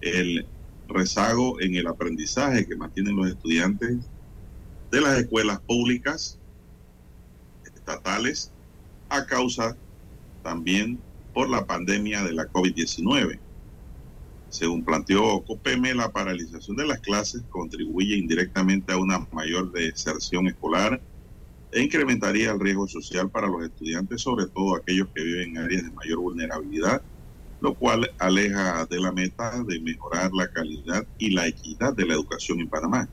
el 0.00 0.50
rezago 0.88 1.60
en 1.60 1.76
el 1.76 1.86
aprendizaje 1.86 2.66
que 2.66 2.76
mantienen 2.76 3.14
los 3.14 3.28
estudiantes 3.28 4.10
de 4.90 5.00
las 5.00 5.20
escuelas 5.20 5.60
públicas 5.60 6.40
estatales 7.64 8.52
a 9.08 9.24
causa 9.24 9.78
también 10.42 11.00
por 11.32 11.48
la 11.48 11.64
pandemia 11.64 12.24
de 12.24 12.32
la 12.32 12.50
COVID-19. 12.50 13.40
Según 14.52 14.84
planteó 14.84 15.42
COPEME, 15.46 15.94
la 15.94 16.12
paralización 16.12 16.76
de 16.76 16.86
las 16.86 17.00
clases 17.00 17.42
contribuye 17.48 18.16
indirectamente 18.16 18.92
a 18.92 18.98
una 18.98 19.26
mayor 19.32 19.72
deserción 19.72 20.46
escolar 20.46 21.02
e 21.70 21.82
incrementaría 21.82 22.50
el 22.52 22.60
riesgo 22.60 22.86
social 22.86 23.30
para 23.30 23.48
los 23.48 23.64
estudiantes, 23.64 24.20
sobre 24.20 24.48
todo 24.48 24.76
aquellos 24.76 25.08
que 25.14 25.24
viven 25.24 25.56
en 25.56 25.58
áreas 25.64 25.84
de 25.84 25.92
mayor 25.92 26.18
vulnerabilidad, 26.18 27.02
lo 27.60 27.74
cual 27.76 28.10
aleja 28.18 28.84
de 28.90 29.00
la 29.00 29.12
meta 29.12 29.64
de 29.64 29.80
mejorar 29.80 30.30
la 30.34 30.48
calidad 30.48 31.08
y 31.16 31.30
la 31.30 31.46
equidad 31.46 31.94
de 31.96 32.06
la 32.06 32.14
educación 32.14 32.60
en 32.60 32.68
Panamá. 32.68 33.10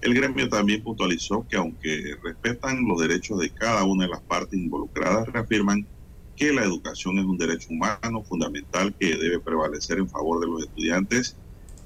El 0.00 0.14
gremio 0.14 0.48
también 0.48 0.84
puntualizó 0.84 1.44
que 1.48 1.56
aunque 1.56 2.14
respetan 2.22 2.86
los 2.86 3.00
derechos 3.00 3.40
de 3.40 3.52
cada 3.52 3.82
una 3.84 4.04
de 4.04 4.10
las 4.12 4.22
partes 4.22 4.60
involucradas, 4.60 5.26
reafirman 5.26 5.88
que 6.36 6.52
la 6.52 6.64
educación 6.64 7.18
es 7.18 7.24
un 7.24 7.38
derecho 7.38 7.68
humano 7.70 8.22
fundamental 8.22 8.94
que 8.98 9.16
debe 9.16 9.40
prevalecer 9.40 9.98
en 9.98 10.08
favor 10.08 10.40
de 10.40 10.46
los 10.46 10.62
estudiantes, 10.64 11.36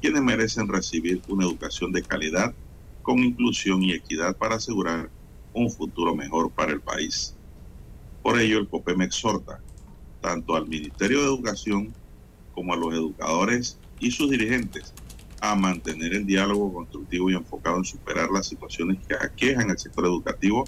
quienes 0.01 0.23
merecen 0.23 0.69
recibir 0.69 1.21
una 1.29 1.45
educación 1.45 1.93
de 1.93 2.03
calidad 2.03 2.55
con 3.03 3.19
inclusión 3.19 3.83
y 3.83 3.93
equidad 3.93 4.37
para 4.37 4.57
asegurar 4.57 5.11
un 5.53 5.71
futuro 5.71 6.15
mejor 6.15 6.51
para 6.51 6.73
el 6.73 6.81
país. 6.81 7.35
Por 8.23 8.39
ello, 8.39 8.59
el 8.59 8.69
COPEM 8.69 9.03
exhorta 9.03 9.61
tanto 10.21 10.55
al 10.55 10.67
Ministerio 10.67 11.21
de 11.21 11.27
Educación 11.27 11.93
como 12.55 12.75
a 12.75 12.77
los 12.77 12.93
educadores 12.93 13.79
y 14.01 14.11
sus 14.11 14.31
dirigentes 14.31 14.93
a 15.41 15.55
mantener 15.55 16.15
el 16.15 16.27
diálogo 16.27 16.73
constructivo 16.73 17.31
y 17.31 17.35
enfocado 17.35 17.79
en 17.79 17.85
superar 17.85 18.31
las 18.31 18.47
situaciones 18.47 18.99
que 19.07 19.15
aquejan 19.15 19.71
al 19.71 19.79
sector 19.79 20.05
educativo 20.05 20.65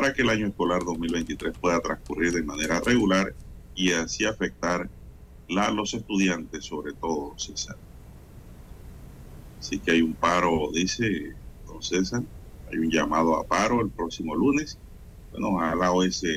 para 0.00 0.12
que 0.12 0.22
el 0.22 0.28
año 0.30 0.46
escolar 0.46 0.84
2023 0.84 1.58
pueda 1.58 1.80
transcurrir 1.80 2.32
de 2.32 2.42
manera 2.44 2.80
regular 2.80 3.34
y 3.74 3.90
así 3.92 4.24
afectar 4.24 4.88
a 5.56 5.70
los 5.72 5.92
estudiantes, 5.92 6.64
sobre 6.66 6.92
todo, 6.92 7.34
César. 7.36 7.76
Así 9.58 9.80
que 9.80 9.90
hay 9.92 10.02
un 10.02 10.14
paro, 10.14 10.70
dice 10.72 11.34
don 11.66 11.82
César, 11.82 12.22
hay 12.70 12.78
un 12.78 12.90
llamado 12.92 13.34
a 13.36 13.44
paro 13.44 13.80
el 13.80 13.90
próximo 13.90 14.36
lunes. 14.36 14.78
Bueno, 15.32 15.48
ojalá 15.48 15.90
hoy 15.90 16.12
se, 16.12 16.36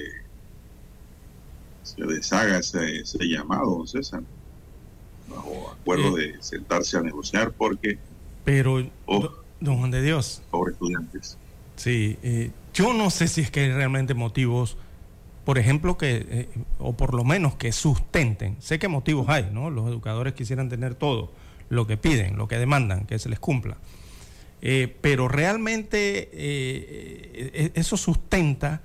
se 1.83 2.03
deshaga 2.03 2.57
ese, 2.57 3.01
ese 3.01 3.19
llamado, 3.25 3.77
don 3.77 3.87
César, 3.87 4.23
bajo 5.29 5.69
acuerdo 5.79 6.17
Eh. 6.17 6.33
de 6.33 6.41
sentarse 6.43 6.97
a 6.97 7.01
negociar 7.01 7.51
porque 7.51 7.99
Pero, 8.43 8.83
Oh. 9.05 9.19
do- 9.19 9.43
don 9.59 9.77
Juan 9.77 9.91
de 9.91 10.01
Dios, 10.01 10.41
sobre 10.49 10.71
estudiantes. 10.73 11.37
sí, 11.75 12.17
eh, 12.23 12.49
yo 12.73 12.93
no 12.93 13.09
sé 13.09 13.27
si 13.27 13.41
es 13.41 13.51
que 13.51 13.61
hay 13.61 13.71
realmente 13.71 14.13
motivos, 14.13 14.77
por 15.45 15.57
ejemplo, 15.57 15.97
que, 15.97 16.25
eh, 16.29 16.49
o 16.79 16.95
por 16.95 17.13
lo 17.13 17.23
menos 17.23 17.55
que 17.55 17.71
sustenten. 17.71 18.55
Sé 18.59 18.79
que 18.79 18.87
motivos 18.87 19.27
hay, 19.29 19.49
¿no? 19.51 19.69
Los 19.69 19.89
educadores 19.89 20.33
quisieran 20.33 20.69
tener 20.69 20.95
todo, 20.95 21.33
lo 21.69 21.87
que 21.87 21.97
piden, 21.97 22.37
lo 22.37 22.47
que 22.47 22.57
demandan, 22.57 23.05
que 23.05 23.19
se 23.19 23.29
les 23.29 23.39
cumpla. 23.39 23.77
Eh, 24.61 24.95
pero 25.01 25.27
realmente 25.27 26.29
eh, 26.33 27.71
eso 27.73 27.97
sustenta 27.97 28.81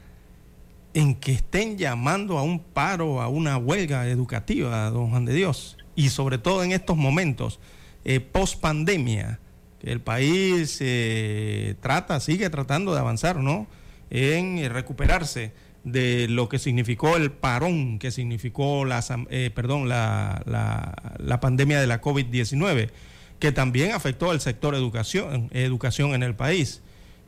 en 0.94 1.14
que 1.16 1.32
estén 1.32 1.76
llamando 1.76 2.38
a 2.38 2.42
un 2.42 2.60
paro, 2.60 3.20
a 3.20 3.28
una 3.28 3.58
huelga 3.58 4.08
educativa, 4.08 4.88
don 4.88 5.10
Juan 5.10 5.26
de 5.26 5.34
Dios, 5.34 5.76
y 5.94 6.08
sobre 6.08 6.38
todo 6.38 6.64
en 6.64 6.72
estos 6.72 6.96
momentos, 6.96 7.60
post 8.32 8.60
pandemia, 8.60 9.40
el 9.86 10.00
país 10.00 10.78
eh, 10.80 11.74
trata, 11.80 12.20
sigue 12.20 12.50
tratando 12.50 12.92
de 12.92 13.00
avanzar, 13.00 13.36
¿no? 13.38 13.66
En 14.10 14.58
eh, 14.58 14.68
recuperarse 14.68 15.52
de 15.84 16.26
lo 16.28 16.48
que 16.48 16.58
significó 16.58 17.16
el 17.16 17.30
parón 17.30 17.98
que 17.98 18.10
significó 18.10 18.84
la, 18.84 19.04
eh, 19.30 19.50
perdón, 19.54 19.88
la, 19.88 20.42
la- 20.44 20.94
la 21.18 21.40
pandemia 21.40 21.80
de 21.80 21.86
la 21.86 22.00
COVID-19, 22.00 22.90
que 23.38 23.52
también 23.52 23.92
afectó 23.92 24.30
al 24.30 24.40
sector 24.40 24.74
educación, 24.74 25.48
educación 25.52 26.14
en 26.14 26.22
el 26.22 26.34
país. 26.34 26.82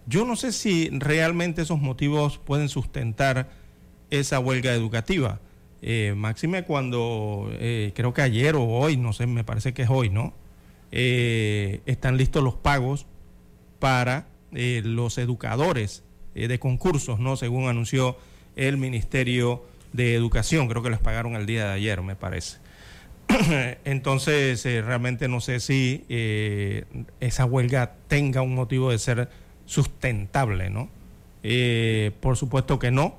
Yo 0.07 0.25
no 0.25 0.37
sé 0.37 0.53
si 0.53 0.89
realmente 0.91 1.63
esos 1.63 1.79
motivos 1.81 2.39
pueden 2.39 2.69
sustentar 2.69 3.51
esa 4.11 4.41
huelga 4.41 4.73
educativa. 4.75 5.39
Eh, 5.83 6.15
máxime 6.17 6.65
cuando, 6.65 7.49
eh, 7.53 7.93
creo 7.95 8.13
que 8.15 8.23
ayer 8.23 8.57
o 8.57 8.65
hoy, 8.65 8.97
no 8.97 9.13
sé, 9.13 9.27
me 9.27 9.45
parece 9.45 9.75
que 9.75 9.83
es 9.83 9.91
hoy, 9.91 10.11
¿no? 10.11 10.35
Eh, 10.91 11.81
están 11.87 12.17
listos 12.17 12.43
los 12.43 12.55
pagos 12.55 13.07
para 13.79 14.27
eh, 14.53 14.81
los 14.85 15.19
educadores 15.19 16.03
eh, 16.35 16.49
de 16.49 16.59
concursos, 16.59 17.21
¿no? 17.21 17.37
Según 17.37 17.69
anunció 17.69 18.17
el 18.57 18.79
Ministerio 18.79 19.65
de 19.93 20.15
Educación, 20.15 20.69
creo 20.69 20.83
que 20.83 20.91
les 20.91 20.99
pagaron 20.99 21.37
el 21.37 21.47
día 21.47 21.67
de 21.67 21.73
ayer, 21.75 22.03
me 22.03 22.17
parece. 22.17 22.59
Entonces, 23.85 24.65
realmente 24.65 25.29
no 25.29 25.41
sé 25.41 25.61
si 25.61 26.05
esa 27.21 27.45
huelga 27.45 27.95
tenga 28.09 28.41
un 28.41 28.55
motivo 28.55 28.91
de 28.91 28.99
ser 28.99 29.29
sustentable, 29.67 30.71
¿no? 30.71 30.89
Por 32.21 32.37
supuesto 32.37 32.79
que 32.79 32.91
no. 32.91 33.19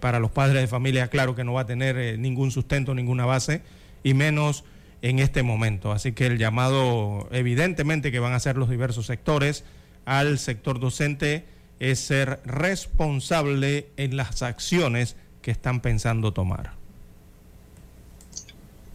Para 0.00 0.18
los 0.18 0.32
padres 0.32 0.60
de 0.62 0.66
familia, 0.66 1.06
claro 1.08 1.36
que 1.36 1.44
no 1.44 1.52
va 1.52 1.60
a 1.60 1.66
tener 1.66 2.18
ningún 2.18 2.50
sustento, 2.50 2.92
ninguna 2.92 3.24
base, 3.24 3.62
y 4.02 4.14
menos 4.14 4.64
en 5.04 5.18
este 5.18 5.42
momento. 5.42 5.92
Así 5.92 6.12
que 6.12 6.26
el 6.26 6.38
llamado, 6.38 7.28
evidentemente, 7.30 8.10
que 8.10 8.20
van 8.20 8.32
a 8.32 8.36
hacer 8.36 8.56
los 8.56 8.70
diversos 8.70 9.04
sectores 9.04 9.62
al 10.06 10.38
sector 10.38 10.80
docente 10.80 11.44
es 11.78 12.00
ser 12.00 12.40
responsable 12.46 13.90
en 13.98 14.16
las 14.16 14.42
acciones 14.42 15.16
que 15.42 15.50
están 15.50 15.80
pensando 15.80 16.32
tomar. 16.32 16.72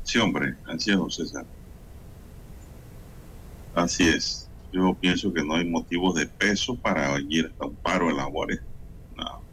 Sí, 0.03 0.17
hombre, 0.17 0.55
así 0.65 0.89
es, 0.89 0.97
don 0.97 1.11
César. 1.11 1.45
Así 3.75 4.07
es. 4.07 4.49
Yo 4.73 4.95
pienso 4.95 5.31
que 5.31 5.43
no 5.43 5.57
hay 5.57 5.65
motivos 5.65 6.15
de 6.15 6.25
peso 6.25 6.75
para 6.75 7.19
ir 7.19 7.45
hasta 7.45 7.67
un 7.67 7.75
paro 7.75 8.07
de 8.07 8.13
labores. 8.13 8.61
No. 9.15 9.43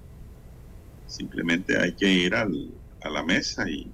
Simplemente 1.07 1.79
hay 1.79 1.93
que 1.93 2.11
ir 2.11 2.35
al, 2.35 2.71
a 3.03 3.11
la 3.11 3.23
mesa 3.23 3.69
y 3.69 3.91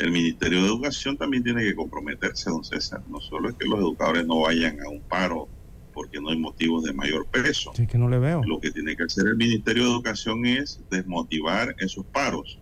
el 0.00 0.10
Ministerio 0.12 0.62
de 0.62 0.66
Educación 0.66 1.16
también 1.18 1.42
tiene 1.44 1.62
que 1.62 1.74
comprometerse, 1.74 2.48
don 2.48 2.64
César. 2.64 3.02
No 3.08 3.20
solo 3.20 3.50
es 3.50 3.56
que 3.56 3.66
los 3.68 3.78
educadores 3.80 4.26
no 4.26 4.40
vayan 4.40 4.80
a 4.80 4.88
un 4.88 5.00
paro 5.02 5.46
porque 5.92 6.20
no 6.20 6.30
hay 6.30 6.38
motivos 6.38 6.84
de 6.84 6.92
mayor 6.94 7.26
peso. 7.26 7.72
Así 7.72 7.86
que 7.86 7.98
no 7.98 8.08
le 8.08 8.18
veo. 8.18 8.42
Lo 8.44 8.60
que 8.60 8.70
tiene 8.70 8.96
que 8.96 9.02
hacer 9.02 9.26
el 9.26 9.36
Ministerio 9.36 9.84
de 9.84 9.90
Educación 9.90 10.46
es 10.46 10.80
desmotivar 10.90 11.74
esos 11.78 12.06
paros. 12.06 12.58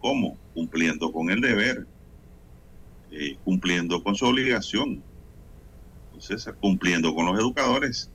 ¿Cómo? 0.00 0.36
Cumpliendo 0.52 1.12
con 1.12 1.30
el 1.30 1.40
deber, 1.40 1.86
eh, 3.12 3.36
cumpliendo 3.44 4.02
con 4.02 4.16
su 4.16 4.26
obligación, 4.26 5.00
entonces 6.12 6.52
cumpliendo 6.60 7.14
con 7.14 7.26
los 7.26 7.38
educadores, 7.38 8.10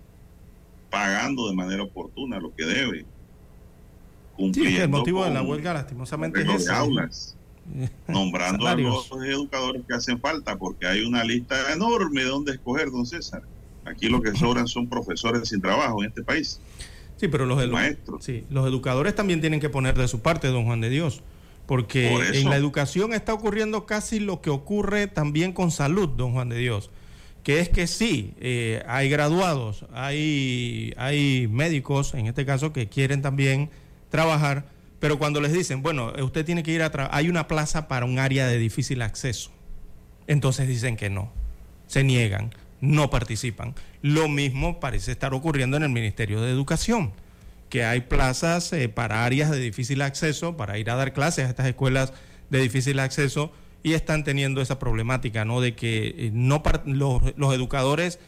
pagando 0.89 1.47
de 1.47 1.55
manera 1.55 1.83
oportuna 1.83 2.39
lo 2.39 2.53
que 2.53 2.65
debe, 2.65 2.99
Sí, 2.99 3.05
cumpliendo 4.35 4.75
que 4.77 4.83
el 4.83 4.89
motivo 4.89 5.23
de 5.25 5.31
la 5.31 5.41
huelga 5.43 5.73
lastimosamente 5.73 6.41
es 6.41 6.49
ese. 6.49 6.71
aulas, 6.71 7.37
nombrando 8.07 8.67
a 8.67 8.75
los 8.75 9.09
educadores 9.25 9.83
que 9.87 9.93
hacen 9.93 10.19
falta, 10.19 10.57
porque 10.57 10.87
hay 10.87 11.01
una 11.01 11.23
lista 11.23 11.73
enorme 11.73 12.23
de 12.23 12.29
dónde 12.29 12.51
escoger, 12.53 12.91
don 12.91 13.05
César. 13.05 13.43
Aquí 13.85 14.07
lo 14.07 14.21
que 14.21 14.35
sobran 14.35 14.67
son 14.67 14.87
profesores 14.87 15.49
sin 15.49 15.61
trabajo 15.61 16.03
en 16.03 16.09
este 16.09 16.23
país. 16.23 16.59
Sí, 17.17 17.27
pero 17.27 17.45
los, 17.45 17.67
Maestros. 17.69 18.23
sí, 18.23 18.45
los 18.49 18.65
educadores 18.67 19.13
también 19.13 19.41
tienen 19.41 19.59
que 19.59 19.69
poner 19.69 19.97
de 19.97 20.07
su 20.07 20.21
parte, 20.21 20.47
don 20.47 20.65
Juan 20.65 20.79
de 20.79 20.89
Dios, 20.89 21.21
porque 21.65 22.09
Por 22.11 22.35
en 22.35 22.49
la 22.49 22.55
educación 22.55 23.13
está 23.13 23.33
ocurriendo 23.33 23.85
casi 23.85 24.19
lo 24.21 24.41
que 24.41 24.49
ocurre 24.49 25.07
también 25.07 25.51
con 25.51 25.69
salud, 25.69 26.07
don 26.09 26.31
Juan 26.31 26.47
de 26.47 26.57
Dios, 26.57 26.91
que 27.43 27.59
es 27.59 27.67
que 27.67 27.87
sí, 27.87 28.33
eh, 28.39 28.83
hay 28.87 29.09
graduados, 29.09 29.85
hay, 29.93 30.93
hay 30.95 31.49
médicos, 31.51 32.13
en 32.13 32.27
este 32.27 32.45
caso, 32.45 32.71
que 32.71 32.87
quieren 32.87 33.21
también 33.21 33.69
trabajar, 34.09 34.65
pero 34.99 35.17
cuando 35.17 35.41
les 35.41 35.53
dicen, 35.53 35.81
bueno, 35.81 36.13
eh, 36.15 36.23
usted 36.23 36.45
tiene 36.45 36.63
que 36.63 36.71
ir 36.71 36.81
a 36.81 36.91
hay 37.11 37.29
una 37.29 37.47
plaza 37.47 37.87
para 37.87 38.05
un 38.05 38.19
área 38.19 38.47
de 38.47 38.57
difícil 38.57 39.01
acceso, 39.01 39.51
entonces 40.27 40.67
dicen 40.67 40.97
que 40.97 41.09
no, 41.09 41.31
se 41.87 42.03
niegan, 42.03 42.51
no 42.81 43.09
participan. 43.09 43.75
Lo 44.01 44.27
mismo 44.27 44.79
parece 44.79 45.11
estar 45.11 45.33
ocurriendo 45.33 45.77
en 45.77 45.83
el 45.83 45.89
Ministerio 45.89 46.41
de 46.41 46.51
Educación, 46.51 47.11
que 47.69 47.85
hay 47.85 48.01
plazas 48.01 48.73
eh, 48.73 48.89
para 48.89 49.25
áreas 49.25 49.51
de 49.51 49.59
difícil 49.59 50.01
acceso, 50.01 50.57
para 50.57 50.77
ir 50.77 50.89
a 50.89 50.95
dar 50.95 51.13
clases 51.13 51.45
a 51.45 51.49
estas 51.49 51.67
escuelas 51.67 52.13
de 52.49 52.59
difícil 52.59 52.99
acceso, 52.99 53.51
y 53.83 53.93
están 53.93 54.23
teniendo 54.23 54.61
esa 54.61 54.79
problemática, 54.79 55.45
¿no? 55.45 55.61
De 55.61 55.75
que 55.75 56.07
eh, 56.07 56.31
no 56.33 56.61
los 56.85 57.53
educadores 57.53 58.19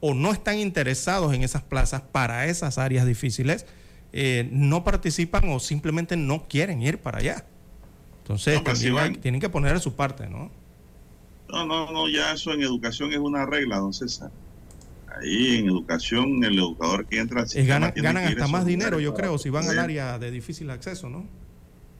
o 0.00 0.14
no 0.14 0.32
están 0.32 0.58
interesados 0.58 1.34
en 1.34 1.42
esas 1.42 1.62
plazas 1.62 2.02
para 2.02 2.46
esas 2.46 2.78
áreas 2.78 3.06
difíciles, 3.06 3.66
eh, 4.12 4.48
no 4.52 4.84
participan 4.84 5.48
o 5.50 5.60
simplemente 5.60 6.16
no 6.16 6.46
quieren 6.48 6.82
ir 6.82 6.98
para 6.98 7.18
allá. 7.18 7.46
Entonces, 8.22 8.60
pues 8.60 8.80
tienen 9.20 9.40
que 9.40 9.48
poner 9.48 9.80
su 9.80 9.94
parte, 9.94 10.28
¿no? 10.28 10.50
No, 11.48 11.66
no, 11.66 11.90
no, 11.90 12.08
ya 12.08 12.32
eso 12.32 12.52
en 12.52 12.62
educación 12.62 13.12
es 13.12 13.18
una 13.18 13.44
regla, 13.44 13.78
don 13.78 13.92
César. 13.92 14.30
Ahí 15.20 15.56
en 15.56 15.66
educación, 15.66 16.44
el 16.44 16.56
educador 16.56 17.06
que 17.06 17.18
entra... 17.18 17.42
al 17.42 17.66
ganan 17.66 17.92
ganan 17.96 18.24
hasta 18.24 18.46
más 18.46 18.64
dinero, 18.64 19.00
yo 19.00 19.14
creo, 19.14 19.36
si 19.38 19.50
van 19.50 19.68
al 19.68 19.78
área 19.78 20.18
de 20.18 20.30
difícil 20.30 20.70
acceso, 20.70 21.08
¿no? 21.08 21.26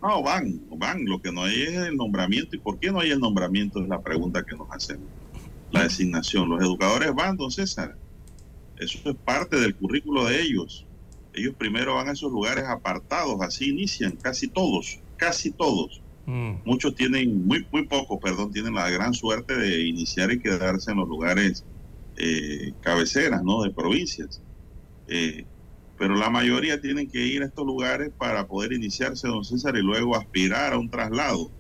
No, 0.03 0.23
van, 0.23 0.61
van. 0.77 1.05
Lo 1.05 1.21
que 1.21 1.31
no 1.31 1.45
hay 1.45 1.63
es 1.63 1.75
el 1.75 1.97
nombramiento. 1.97 2.57
¿Y 2.57 2.59
por 2.59 2.79
qué 2.79 2.91
no 2.91 3.01
hay 3.01 3.11
el 3.11 3.21
nombramiento? 3.21 3.83
Es 3.83 3.89
la 3.89 4.01
pregunta 4.01 4.45
que 4.45 4.57
nos 4.57 4.71
hacemos. 4.71 5.07
La 5.73 5.83
designación. 5.83 6.49
Los 6.49 6.63
educadores 6.63 7.15
van, 7.15 7.37
don 7.37 7.51
César. 7.51 7.97
Eso 8.79 9.11
es 9.11 9.17
parte 9.17 9.61
del 9.61 9.75
currículo 9.75 10.25
de 10.25 10.41
ellos. 10.41 10.87
Ellos 11.33 11.55
primero 11.57 11.95
van 11.95 12.09
a 12.09 12.13
esos 12.13 12.33
lugares 12.33 12.65
apartados, 12.65 13.41
así 13.43 13.71
inician, 13.71 14.17
casi 14.21 14.49
todos, 14.49 15.01
casi 15.17 15.51
todos. 15.51 16.03
Mm. 16.27 16.63
Muchos 16.65 16.95
tienen, 16.95 17.47
muy, 17.47 17.67
muy 17.71 17.87
pocos, 17.87 18.19
perdón, 18.21 18.53
tienen 18.53 18.75
la 18.75 18.91
gran 18.91 19.15
suerte 19.15 19.57
de 19.57 19.81
iniciar 19.81 20.33
y 20.33 20.41
quedarse 20.41 20.91
en 20.91 20.99
los 20.99 21.09
lugares 21.09 21.65
eh, 22.17 22.73
cabeceras, 22.81 23.43
¿no? 23.43 23.63
De 23.63 23.71
provincias. 23.71 24.41
Eh, 25.07 25.45
pero 25.99 26.15
la 26.15 26.31
mayoría 26.31 26.81
tienen 26.81 27.11
que 27.11 27.19
ir 27.19 27.43
a 27.43 27.47
estos 27.47 27.67
lugares 27.67 28.11
para 28.17 28.47
poder 28.47 28.73
iniciarse, 28.73 29.29
don 29.29 29.45
César, 29.45 29.77
y 29.77 29.83
luego 29.83 30.17
aspirar 30.17 30.73
a 30.73 30.79
un 30.79 30.89
traslado 30.89 31.51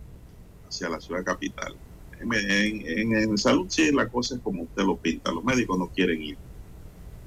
hacia 0.69 0.89
la 0.89 1.01
ciudad 1.01 1.25
capital. 1.25 1.77
En, 2.21 3.37
salud 3.39 3.67
sí, 3.69 3.93
la 3.93 4.09
cosa 4.09 4.37
es 4.37 4.41
como 4.41 4.63
usted 4.63 4.83
lo 4.83 4.97
pinta, 4.97 5.33
los 5.33 5.45
médicos 5.45 5.79
no 5.79 5.89
quieren 5.89 6.23
ir. 6.23 6.39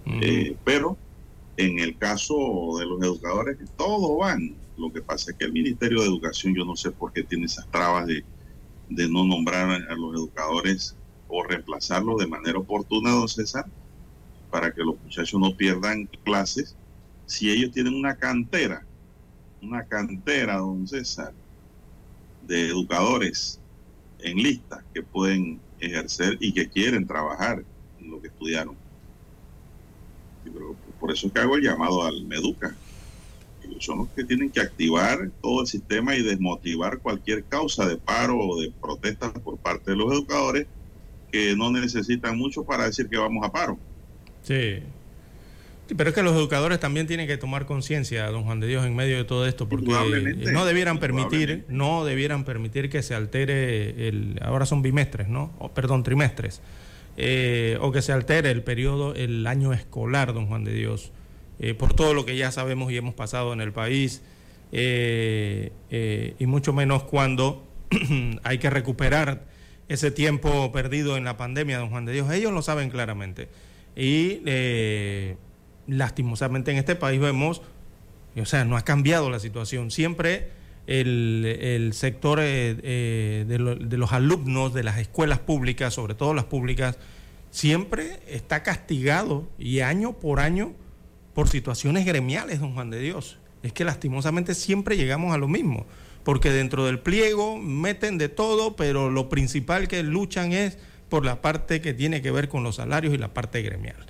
Eh, 0.06 0.56
pero 0.63 0.97
en 1.57 1.79
el 1.79 1.97
caso 1.97 2.35
de 2.79 2.85
los 2.85 3.01
educadores, 3.01 3.57
todos 3.77 4.17
van. 4.17 4.55
Lo 4.77 4.91
que 4.91 5.01
pasa 5.01 5.31
es 5.31 5.37
que 5.37 5.45
el 5.45 5.53
Ministerio 5.53 6.01
de 6.01 6.07
Educación, 6.07 6.55
yo 6.55 6.65
no 6.65 6.75
sé 6.75 6.91
por 6.91 7.13
qué 7.13 7.23
tiene 7.23 7.45
esas 7.45 7.69
trabas 7.69 8.07
de, 8.07 8.23
no 8.89 9.25
nombrar 9.25 9.69
a 9.69 9.95
los 9.95 10.15
educadores 10.15 10.95
o 11.27 11.43
reemplazarlos 11.43 12.17
de 12.17 12.27
manera 12.27 12.59
oportuna, 12.59 13.11
don 13.11 13.27
César, 13.27 13.65
para 14.51 14.71
que 14.71 14.83
los 14.83 15.01
muchachos 15.01 15.39
no 15.39 15.55
pierdan 15.55 16.07
clases 16.23 16.75
si 17.25 17.49
ellos 17.49 17.71
tienen 17.71 17.95
una 17.95 18.15
cantera, 18.15 18.85
una 19.61 19.83
cantera, 19.85 20.57
don 20.57 20.87
César, 20.87 21.33
de 22.45 22.67
educadores 22.67 23.59
en 24.19 24.37
lista 24.37 24.83
que 24.93 25.01
pueden 25.01 25.59
ejercer 25.79 26.37
y 26.39 26.53
que 26.53 26.69
quieren 26.69 27.07
trabajar 27.07 27.63
en 27.99 28.11
lo 28.11 28.21
que 28.21 28.27
estudiaron. 28.27 28.75
Por 31.03 31.11
eso 31.11 31.27
es 31.27 31.33
que 31.33 31.39
hago 31.41 31.57
el 31.57 31.63
llamado 31.63 32.05
al 32.05 32.23
Meduca. 32.23 32.73
Ellos 33.61 33.83
son 33.83 33.97
los 33.97 34.07
que 34.15 34.23
tienen 34.23 34.49
que 34.49 34.61
activar 34.61 35.31
todo 35.41 35.59
el 35.59 35.67
sistema 35.67 36.15
y 36.15 36.23
desmotivar 36.23 36.99
cualquier 36.99 37.43
causa 37.43 37.85
de 37.85 37.97
paro 37.97 38.39
o 38.39 38.61
de 38.61 38.71
protesta 38.71 39.33
por 39.33 39.57
parte 39.57 39.91
de 39.91 39.97
los 39.97 40.13
educadores 40.13 40.65
que 41.29 41.57
no 41.57 41.71
necesitan 41.71 42.37
mucho 42.37 42.63
para 42.63 42.85
decir 42.85 43.09
que 43.09 43.17
vamos 43.17 43.45
a 43.45 43.51
paro. 43.51 43.77
Sí, 44.43 44.79
pero 45.97 46.11
es 46.11 46.15
que 46.15 46.23
los 46.23 46.37
educadores 46.37 46.79
también 46.79 47.05
tienen 47.05 47.27
que 47.27 47.35
tomar 47.35 47.65
conciencia, 47.65 48.25
don 48.27 48.45
Juan 48.45 48.61
de 48.61 48.67
Dios, 48.67 48.85
en 48.85 48.95
medio 48.95 49.17
de 49.17 49.25
todo 49.25 49.45
esto, 49.45 49.67
porque 49.67 49.91
no 50.53 50.65
debieran 50.65 50.99
permitir, 50.99 51.65
no 51.67 52.05
debieran 52.05 52.45
permitir 52.45 52.89
que 52.89 53.03
se 53.03 53.13
altere 53.13 54.07
el, 54.07 54.39
ahora 54.41 54.65
son 54.65 54.81
bimestres, 54.81 55.27
¿no? 55.27 55.51
perdón, 55.75 56.03
trimestres, 56.03 56.61
eh, 57.15 57.78
o 57.80 57.91
que 57.91 58.02
se 58.02 58.12
altere 58.12 58.49
el 58.49 58.63
periodo, 58.63 59.13
el 59.13 59.45
año 59.45 59.71
escolar, 59.73 60.34
don 60.34 60.47
Juan 60.47 60.63
de 60.63 60.73
Dios, 60.73 61.12
eh, 61.60 61.73
por 61.73 61.93
todo 61.93 62.13
lo 62.13 62.26
que 62.26 62.36
ya 62.36 62.52
sabemos 62.52 62.91
y 62.91 62.97
hemos 62.97 63.13
pasado 63.13 63.54
en 63.54 63.62
el 63.62 63.71
país, 63.71 64.23
eh, 64.71 65.71
y 66.39 66.45
mucho 66.47 66.73
menos 66.73 67.04
cuando 67.04 67.67
hay 68.43 68.58
que 68.58 68.69
recuperar 68.69 69.45
ese 69.89 70.10
tiempo 70.10 70.71
perdido 70.71 71.17
en 71.17 71.23
la 71.23 71.38
pandemia, 71.38 71.78
don 71.78 71.89
Juan 71.89 72.06
de 72.06 72.13
Dios. 72.13 72.32
Ellos 72.32 72.52
lo 72.52 72.63
saben 72.63 72.89
claramente. 72.89 73.49
Y 73.95 74.41
lastimosamente 75.86 76.71
en 76.71 76.78
este 76.78 76.95
país 76.95 77.19
vemos, 77.19 77.62
o 78.36 78.45
sea, 78.45 78.65
no 78.65 78.76
ha 78.76 78.82
cambiado 78.84 79.30
la 79.30 79.39
situación. 79.39 79.91
Siempre 79.91 80.49
el, 80.87 81.91
sector 81.93 82.39
eh, 82.41 82.75
eh, 82.83 83.45
de, 83.47 83.97
los 83.97 84.11
alumnos 84.11 84.73
de 84.73 84.83
las 84.83 84.97
escuelas 84.99 85.39
públicas, 85.39 85.93
sobre 85.93 86.15
todo 86.15 86.33
las 86.33 86.45
públicas, 86.45 86.97
siempre 87.51 88.19
está 88.27 88.63
castigado 88.63 89.47
y 89.57 89.79
año 89.79 90.13
por 90.13 90.39
año 90.39 90.73
por 91.33 91.47
situaciones 91.47 92.05
gremiales, 92.05 92.59
don 92.59 92.73
Juan 92.73 92.89
de 92.89 92.99
Dios. 92.99 93.39
Es 93.63 93.73
que 93.73 93.85
lastimosamente 93.85 94.55
siempre 94.55 94.97
llegamos 94.97 95.33
a 95.33 95.37
lo 95.37 95.47
mismo, 95.47 95.85
porque 96.23 96.51
dentro 96.51 96.85
del 96.85 96.99
pliego 96.99 97.57
meten 97.57 98.17
de 98.17 98.29
todo, 98.29 98.75
pero 98.75 99.09
lo 99.09 99.29
principal 99.29 99.87
que 99.87 100.03
luchan 100.03 100.51
es 100.51 100.77
por 101.09 101.25
la 101.25 101.41
parte 101.41 101.79
que 101.79 101.93
tiene 101.93 102.21
que 102.21 102.31
ver 102.31 102.49
con 102.49 102.63
los 102.63 102.75
salarios 102.75 103.13
y 103.13 103.17
la 103.17 103.33
parte 103.33 103.61
gremial. 103.61 104.05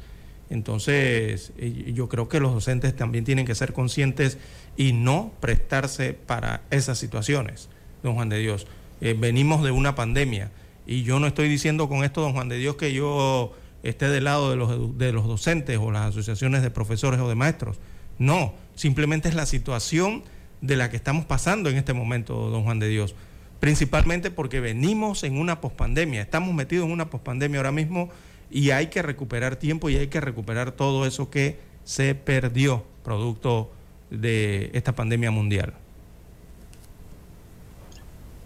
Entonces, 0.49 1.53
eh, 1.57 1.93
yo 1.95 2.09
creo 2.09 2.29
que 2.29 2.39
los 2.39 2.53
docentes 2.53 2.95
también 2.95 3.23
tienen 3.23 3.45
que 3.45 3.55
ser 3.55 3.73
conscientes 3.73 4.37
y 4.77 4.93
no 4.93 5.31
prestarse 5.39 6.13
para 6.13 6.61
esas 6.69 6.97
situaciones, 6.97 7.69
don 8.03 8.15
Juan 8.15 8.29
de 8.29 8.39
Dios. 8.39 8.67
Eh, 9.01 9.15
venimos 9.17 9.63
de 9.63 9.71
una 9.71 9.95
pandemia 9.95 10.51
y 10.85 11.03
yo 11.03 11.19
no 11.19 11.27
estoy 11.27 11.49
diciendo 11.49 11.89
con 11.89 12.03
esto, 12.03 12.21
don 12.21 12.33
Juan 12.33 12.49
de 12.49 12.57
Dios, 12.57 12.75
que 12.75 12.93
yo 12.93 13.53
esté 13.83 14.09
del 14.09 14.25
lado 14.25 14.49
de 14.49 14.55
los, 14.55 14.97
de 14.97 15.11
los 15.11 15.25
docentes 15.25 15.77
o 15.77 15.91
las 15.91 16.07
asociaciones 16.07 16.61
de 16.61 16.69
profesores 16.71 17.19
o 17.19 17.27
de 17.27 17.35
maestros. 17.35 17.79
No, 18.19 18.53
simplemente 18.75 19.29
es 19.29 19.35
la 19.35 19.45
situación 19.45 20.23
de 20.61 20.77
la 20.77 20.89
que 20.89 20.95
estamos 20.95 21.25
pasando 21.25 21.69
en 21.69 21.77
este 21.77 21.93
momento, 21.93 22.49
don 22.49 22.63
Juan 22.63 22.79
de 22.79 22.87
Dios. 22.87 23.15
Principalmente 23.59 24.29
porque 24.29 24.59
venimos 24.59 25.23
en 25.23 25.37
una 25.37 25.61
pospandemia, 25.61 26.21
estamos 26.21 26.53
metidos 26.53 26.85
en 26.85 26.91
una 26.91 27.09
pospandemia 27.09 27.59
ahora 27.59 27.71
mismo 27.71 28.09
y 28.49 28.71
hay 28.71 28.87
que 28.87 29.01
recuperar 29.01 29.55
tiempo 29.55 29.89
y 29.89 29.97
hay 29.97 30.07
que 30.07 30.21
recuperar 30.21 30.71
todo 30.71 31.05
eso 31.05 31.29
que 31.29 31.59
se 31.83 32.15
perdió 32.15 32.83
producto 33.03 33.71
de 34.09 34.69
esta 34.73 34.93
pandemia 34.93 35.31
mundial. 35.31 35.73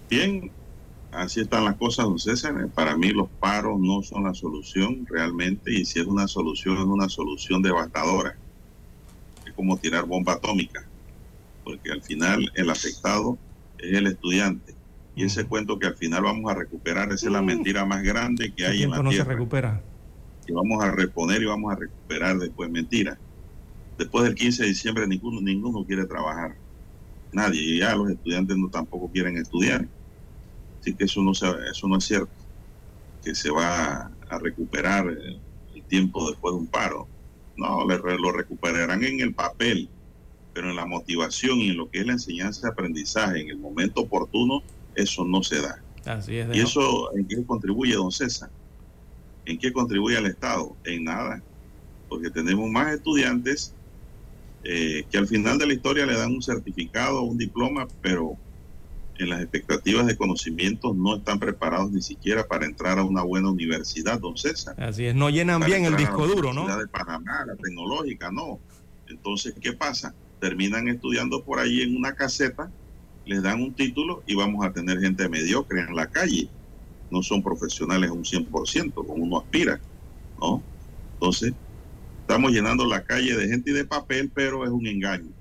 Bien, 0.10 0.50
así 1.12 1.42
están 1.42 1.66
las 1.66 1.76
cosas, 1.76 2.06
don 2.06 2.20
César. 2.20 2.70
Para 2.70 2.96
mí 2.96 3.10
los 3.10 3.30
paros 3.40 3.80
no 3.80 4.02
son 4.02 4.24
la 4.24 4.34
solución 4.34 5.06
realmente 5.10 5.74
y 5.74 5.86
si 5.86 6.00
es 6.00 6.06
una 6.06 6.28
solución 6.28 6.78
es 6.78 6.86
una 6.86 7.10
solución 7.10 7.62
devastadora. 7.62 8.38
Es 9.46 9.54
como 9.54 9.78
tirar 9.78 10.06
bomba 10.06 10.34
atómica, 10.34 10.86
porque 11.64 11.92
al 11.92 12.02
final 12.02 12.50
el 12.56 12.70
afectado 12.70 13.38
es 13.78 13.98
el 13.98 14.08
estudiante. 14.08 14.77
Y 15.18 15.24
ese 15.24 15.46
cuento 15.46 15.80
que 15.80 15.88
al 15.88 15.96
final 15.96 16.22
vamos 16.24 16.50
a 16.50 16.54
recuperar, 16.54 17.12
esa 17.12 17.26
es 17.26 17.32
la 17.32 17.42
mentira 17.42 17.86
más 17.86 18.04
grande 18.04 18.54
que 18.54 18.68
hay 18.68 18.84
en 18.84 18.92
la 18.92 19.02
no 19.02 19.10
tierra. 19.10 19.26
se 19.26 19.32
recupera 19.32 19.82
que 20.48 20.54
vamos 20.54 20.82
a 20.82 20.92
reponer 20.92 21.42
y 21.42 21.46
vamos 21.46 21.74
a 21.74 21.76
recuperar 21.76 22.38
después. 22.38 22.70
Mentira. 22.70 23.18
Después 23.98 24.24
del 24.24 24.36
15 24.36 24.64
de 24.64 24.70
diciembre 24.70 25.08
ninguno, 25.08 25.42
ninguno 25.42 25.84
quiere 25.86 26.06
trabajar. 26.06 26.56
Nadie. 27.34 27.62
Y 27.62 27.80
ya 27.80 27.96
los 27.96 28.12
estudiantes 28.12 28.56
no 28.58 28.70
tampoco 28.70 29.12
quieren 29.12 29.38
estudiar. 29.38 29.86
Así 30.80 30.94
que 30.94 31.04
eso 31.04 31.22
no, 31.22 31.32
eso 31.32 31.88
no 31.88 31.98
es 31.98 32.04
cierto. 32.06 32.30
Que 33.24 33.36
se 33.36 33.50
va 33.50 34.12
a 34.30 34.40
recuperar 34.40 35.08
el, 35.10 35.42
tiempo 35.90 36.30
después 36.30 36.54
de 36.54 36.60
un 36.60 36.68
paro. 36.68 37.08
No, 37.56 37.86
lo 37.86 38.32
recuperarán 38.32 39.06
en 39.06 39.22
el 39.22 39.34
papel, 39.34 39.90
pero 40.54 40.70
en 40.70 40.76
la 40.76 40.86
motivación 40.86 41.60
y 41.60 41.70
en 41.70 41.78
lo 41.78 41.90
que 41.90 42.00
es 42.00 42.06
la 42.06 42.14
enseñanza 42.14 42.68
y 42.68 42.72
aprendizaje, 42.72 43.42
en 43.42 43.50
el 43.50 43.58
momento 43.58 44.02
oportuno, 44.02 44.64
eso 44.98 45.24
no 45.26 45.44
se 45.44 45.62
da. 45.62 45.82
Así 46.06 46.38
es, 46.38 46.56
y 46.56 46.60
eso 46.60 47.16
en 47.16 47.28
qué 47.28 47.46
contribuye, 47.46 47.94
don 47.94 48.12
César 48.12 48.50
¿En 49.46 49.58
qué 49.58 49.72
contribuye 49.72 50.18
al 50.18 50.26
Estado? 50.26 50.76
En 50.84 51.06
nada, 51.06 51.42
porque 52.10 52.30
tenemos 52.30 52.70
más 52.70 52.94
estudiantes 52.94 53.74
eh, 54.64 55.06
que 55.10 55.18
al 55.18 55.28
final 55.28 55.58
de 55.58 55.68
la 55.68 55.74
historia 55.74 56.06
le 56.06 56.18
dan 56.18 56.34
un 56.34 56.42
certificado, 56.42 57.22
un 57.22 57.38
diploma, 57.38 57.88
pero 58.02 58.36
en 59.20 59.30
las 59.30 59.42
expectativas 59.42 60.06
de 60.06 60.18
conocimientos 60.18 60.96
no 60.98 61.16
están 61.16 61.40
preparados 61.40 61.92
ni 61.92 62.02
siquiera 62.02 62.46
para 62.46 62.66
entrar 62.66 63.00
a 63.00 63.04
una 63.04 63.24
buena 63.24 63.50
universidad, 63.50 64.20
don 64.20 64.38
César. 64.38 64.76
Así 64.78 65.06
es, 65.06 65.16
no 65.16 65.30
llenan 65.30 65.62
bien 65.62 65.86
el 65.86 65.96
disco 65.96 66.28
duro, 66.28 66.54
¿no? 66.54 66.68
La 66.68 66.78
de 66.78 66.88
Panamá, 66.88 67.46
la 67.46 67.56
tecnológica, 67.56 68.30
no. 68.30 68.60
Entonces, 69.08 69.56
¿qué 69.62 69.72
pasa? 69.72 70.14
Terminan 70.40 70.90
estudiando 70.90 71.42
por 71.44 71.60
ahí 71.60 71.82
en 71.82 71.96
una 71.96 72.14
caseta, 72.14 72.70
les 73.28 73.44
dan 73.44 73.62
un 73.62 73.76
título 73.76 74.24
y 74.26 74.36
vamos 74.36 74.66
a 74.66 74.72
tener 74.72 75.00
gente 75.00 75.30
mediocre 75.30 75.82
en 75.82 75.96
la 75.96 76.08
calle 76.08 76.50
no 77.10 77.24
son 77.24 77.42
profesionales 77.42 78.10
un 78.10 78.24
100%, 78.24 78.94
como 78.94 79.14
uno 79.14 79.40
aspira, 79.40 79.80
¿no? 80.40 80.62
Entonces, 81.14 81.54
estamos 82.22 82.52
llenando 82.52 82.86
la 82.86 83.04
calle 83.04 83.36
de 83.36 83.48
gente 83.48 83.72
y 83.72 83.74
de 83.74 83.86
papel, 83.86 84.32
pero 84.34 84.66
es 84.66 84.72
un 84.72 84.86
engaño. 84.86 85.32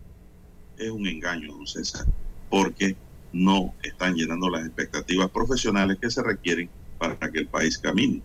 Es 0.76 0.90
un 0.90 1.06
engaño, 1.06 1.52
don 1.52 1.66
César, 1.66 2.06
porque 2.48 2.96
no 3.32 3.74
están 3.82 4.14
llenando 4.14 4.48
las 4.48 4.64
expectativas 4.64 5.30
profesionales 5.30 5.98
que 6.00 6.10
se 6.10 6.22
requieren 6.22 6.70
para 6.98 7.18
que 7.30 7.40
el 7.40 7.48
país 7.48 7.78
camine 7.78 8.22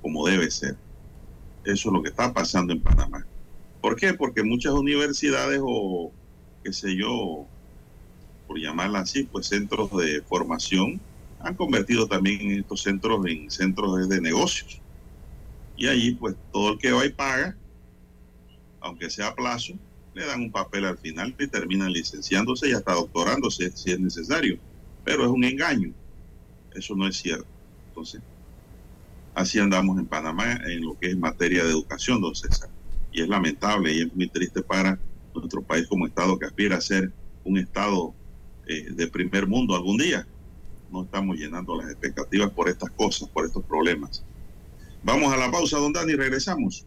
como 0.00 0.26
debe 0.26 0.50
ser. 0.50 0.76
Eso 1.64 1.88
es 1.88 1.92
lo 1.92 2.02
que 2.02 2.08
está 2.08 2.32
pasando 2.32 2.72
en 2.72 2.82
Panamá. 2.82 3.24
¿Por 3.80 3.96
qué? 3.96 4.14
Porque 4.14 4.42
muchas 4.42 4.72
universidades 4.72 5.60
o, 5.62 6.12
qué 6.64 6.72
sé 6.72 6.96
yo, 6.96 7.46
por 8.46 8.58
llamarla 8.58 9.00
así, 9.00 9.24
pues 9.24 9.46
centros 9.46 9.90
de 9.96 10.22
formación 10.22 11.00
han 11.40 11.54
convertido 11.54 12.06
también 12.06 12.52
estos 12.52 12.82
centros 12.82 13.26
en 13.26 13.50
centros 13.50 14.08
de 14.08 14.20
negocios. 14.20 14.80
Y 15.76 15.88
allí, 15.88 16.12
pues 16.12 16.36
todo 16.52 16.72
el 16.72 16.78
que 16.78 16.92
va 16.92 17.04
y 17.04 17.10
paga, 17.10 17.56
aunque 18.80 19.10
sea 19.10 19.28
a 19.28 19.34
plazo, 19.34 19.74
le 20.14 20.26
dan 20.26 20.42
un 20.42 20.52
papel 20.52 20.84
al 20.84 20.98
final 20.98 21.34
y 21.38 21.46
terminan 21.46 21.92
licenciándose 21.92 22.68
y 22.68 22.72
hasta 22.72 22.92
doctorándose 22.92 23.70
si 23.74 23.92
es 23.92 23.98
necesario. 23.98 24.58
Pero 25.04 25.24
es 25.24 25.30
un 25.30 25.44
engaño. 25.44 25.92
Eso 26.74 26.94
no 26.94 27.08
es 27.08 27.16
cierto. 27.16 27.46
Entonces, 27.88 28.20
así 29.34 29.58
andamos 29.58 29.98
en 29.98 30.06
Panamá 30.06 30.60
en 30.66 30.82
lo 30.82 30.98
que 30.98 31.10
es 31.10 31.16
materia 31.16 31.64
de 31.64 31.70
educación, 31.70 32.20
don 32.20 32.34
César. 32.34 32.68
Y 33.10 33.22
es 33.22 33.28
lamentable 33.28 33.92
y 33.92 34.02
es 34.02 34.14
muy 34.14 34.28
triste 34.28 34.62
para 34.62 34.98
nuestro 35.34 35.62
país 35.62 35.86
como 35.86 36.06
Estado 36.06 36.38
que 36.38 36.46
aspira 36.46 36.76
a 36.76 36.80
ser 36.80 37.12
un 37.44 37.58
Estado 37.58 38.14
eh, 38.78 38.86
de 38.90 39.08
primer 39.08 39.46
mundo 39.46 39.74
algún 39.74 39.98
día. 39.98 40.26
No 40.90 41.04
estamos 41.04 41.36
llenando 41.36 41.76
las 41.76 41.90
expectativas 41.90 42.50
por 42.50 42.68
estas 42.68 42.90
cosas, 42.90 43.28
por 43.28 43.46
estos 43.46 43.64
problemas. 43.64 44.24
Vamos 45.02 45.32
a 45.32 45.36
la 45.36 45.50
pausa, 45.50 45.78
don 45.78 45.92
Dani, 45.92 46.14
regresamos. 46.14 46.86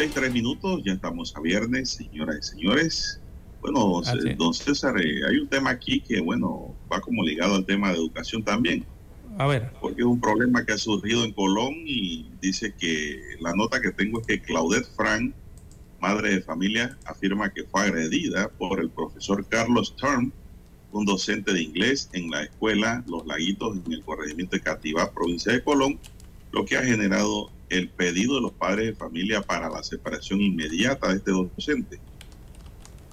Bueno, 0.00 0.12
son 0.12 0.14
las 0.14 0.14
seis, 0.14 0.14
tres 0.14 0.32
minutos, 0.32 0.82
ya 0.82 0.92
estamos 0.94 1.36
a 1.36 1.40
viernes, 1.40 1.90
señoras 1.90 2.38
y 2.38 2.42
señores. 2.42 3.20
Bueno, 3.60 4.00
Así 4.00 4.30
es. 4.30 4.38
don 4.38 4.54
César, 4.54 4.98
eh, 4.98 5.20
hay 5.28 5.36
un 5.36 5.48
tema 5.48 5.70
aquí 5.70 6.00
que, 6.00 6.20
bueno, 6.20 6.74
va 6.90 7.02
como 7.02 7.22
ligado 7.22 7.56
al 7.56 7.66
tema 7.66 7.90
de 7.90 7.98
educación 7.98 8.42
también, 8.42 8.86
A 9.36 9.46
ver, 9.46 9.70
porque 9.78 10.00
es 10.00 10.06
un 10.06 10.18
problema 10.18 10.64
que 10.64 10.72
ha 10.72 10.78
surgido 10.78 11.22
en 11.22 11.32
Colón 11.32 11.74
y 11.84 12.30
dice 12.40 12.72
que 12.78 13.20
la 13.40 13.52
nota 13.52 13.82
que 13.82 13.90
tengo 13.90 14.22
es 14.22 14.26
que 14.26 14.40
Claudette 14.40 14.88
Frank, 14.96 15.34
madre 16.00 16.30
de 16.30 16.40
familia, 16.40 16.96
afirma 17.04 17.52
que 17.52 17.64
fue 17.64 17.82
agredida 17.82 18.48
por 18.48 18.80
el 18.80 18.88
profesor 18.88 19.46
Carlos 19.50 19.94
Turm, 19.96 20.32
un 20.92 21.04
docente 21.04 21.52
de 21.52 21.60
inglés 21.60 22.08
en 22.14 22.30
la 22.30 22.44
escuela 22.44 23.04
Los 23.06 23.26
Laguitos 23.26 23.76
en 23.84 23.92
el 23.92 24.02
corregimiento 24.02 24.56
de 24.56 24.62
Cativá, 24.62 25.12
provincia 25.12 25.52
de 25.52 25.62
Colón, 25.62 25.98
lo 26.52 26.64
que 26.64 26.78
ha 26.78 26.82
generado 26.82 27.50
el 27.70 27.88
pedido 27.88 28.34
de 28.34 28.42
los 28.42 28.52
padres 28.52 28.86
de 28.88 28.94
familia 28.94 29.40
para 29.42 29.70
la 29.70 29.82
separación 29.82 30.40
inmediata 30.40 31.08
de 31.08 31.16
este 31.16 31.30
docente. 31.30 32.00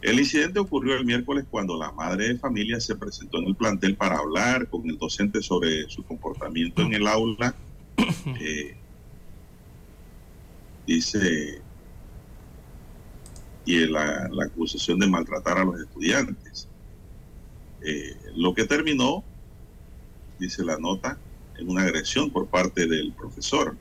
El 0.02 0.20
incidente 0.20 0.60
ocurrió 0.60 0.96
el 0.96 1.06
miércoles 1.06 1.46
cuando 1.50 1.78
la 1.78 1.92
madre 1.92 2.28
de 2.28 2.40
familia 2.40 2.80
se 2.80 2.96
presentó 2.96 3.40
en 3.40 3.46
el 3.46 3.56
plantel 3.56 3.96
para 3.96 4.18
hablar 4.18 4.68
con 4.70 4.88
el 4.90 4.98
docente 4.98 5.42
sobre 5.42 5.90
su 5.90 6.04
comportamiento 6.04 6.82
en 6.82 6.94
el 6.94 7.08
aula. 7.08 7.56
Eh, 8.40 8.76
dice, 10.86 11.62
y 13.66 13.86
la, 13.86 14.30
la 14.32 14.46
acusación 14.46 15.00
de 15.00 15.08
maltratar 15.08 15.58
a 15.58 15.66
los 15.66 15.80
estudiantes. 15.80 16.68
Eh, 17.82 18.16
lo 18.36 18.54
que 18.54 18.66
terminó, 18.66 19.24
dice 20.40 20.64
la 20.64 20.78
nota, 20.78 21.18
en 21.58 21.70
una 21.70 21.84
agresión 21.84 22.30
por 22.30 22.48
parte 22.48 22.88
del 22.88 23.12
profesor. 23.14 23.76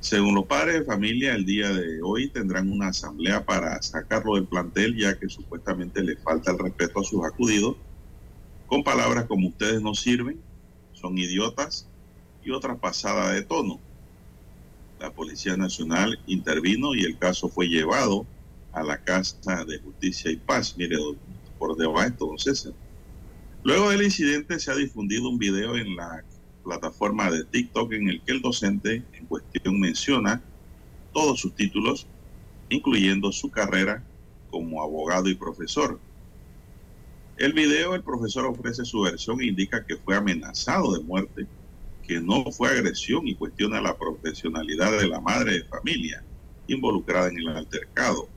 Según 0.00 0.34
los 0.36 0.46
padres 0.46 0.80
de 0.80 0.84
familia, 0.84 1.34
el 1.34 1.44
día 1.44 1.70
de 1.70 2.00
hoy 2.02 2.30
tendrán 2.30 2.70
una 2.70 2.88
asamblea 2.88 3.44
para 3.44 3.82
sacarlo 3.82 4.36
del 4.36 4.46
plantel, 4.46 4.96
ya 4.96 5.18
que 5.18 5.28
supuestamente 5.28 6.02
le 6.02 6.16
falta 6.16 6.52
el 6.52 6.58
respeto 6.58 7.00
a 7.00 7.04
sus 7.04 7.24
acudidos, 7.24 7.76
con 8.66 8.84
palabras 8.84 9.26
como 9.26 9.48
ustedes 9.48 9.82
no 9.82 9.94
sirven, 9.94 10.40
son 10.92 11.18
idiotas 11.18 11.88
y 12.42 12.50
otra 12.50 12.78
pasada 12.78 13.32
de 13.32 13.42
tono. 13.42 13.80
La 15.00 15.12
Policía 15.12 15.56
Nacional 15.56 16.18
intervino 16.26 16.94
y 16.94 17.04
el 17.04 17.18
caso 17.18 17.48
fue 17.48 17.66
llevado 17.66 18.26
a 18.72 18.82
la 18.82 19.02
Casa 19.02 19.64
de 19.64 19.80
Justicia 19.80 20.30
y 20.30 20.36
Paz. 20.36 20.76
Mire, 20.76 20.96
por 21.58 21.76
debajo, 21.76 22.26
don 22.26 22.38
César. 22.38 22.72
Luego 23.64 23.90
del 23.90 24.02
incidente 24.02 24.58
se 24.60 24.70
ha 24.70 24.76
difundido 24.76 25.28
un 25.28 25.38
video 25.38 25.76
en 25.76 25.96
la 25.96 26.24
plataforma 26.64 27.30
de 27.30 27.44
TikTok 27.44 27.92
en 27.92 28.08
el 28.08 28.22
que 28.22 28.32
el 28.32 28.42
docente 28.42 29.02
en 29.12 29.26
cuestión 29.26 29.80
menciona 29.80 30.42
todos 31.12 31.40
sus 31.40 31.54
títulos, 31.54 32.06
incluyendo 32.68 33.32
su 33.32 33.50
carrera 33.50 34.04
como 34.50 34.82
abogado 34.82 35.28
y 35.28 35.34
profesor. 35.34 35.98
El 37.36 37.52
video, 37.52 37.94
el 37.94 38.02
profesor 38.02 38.46
ofrece 38.46 38.84
su 38.84 39.02
versión 39.02 39.40
e 39.40 39.46
indica 39.46 39.84
que 39.86 39.96
fue 39.96 40.16
amenazado 40.16 40.92
de 40.92 41.04
muerte, 41.04 41.46
que 42.06 42.20
no 42.20 42.50
fue 42.50 42.68
agresión 42.68 43.28
y 43.28 43.34
cuestiona 43.34 43.80
la 43.80 43.96
profesionalidad 43.96 44.98
de 44.98 45.08
la 45.08 45.20
madre 45.20 45.52
de 45.52 45.64
familia 45.64 46.24
involucrada 46.66 47.28
en 47.28 47.38
el 47.38 47.48
altercado. 47.48 48.28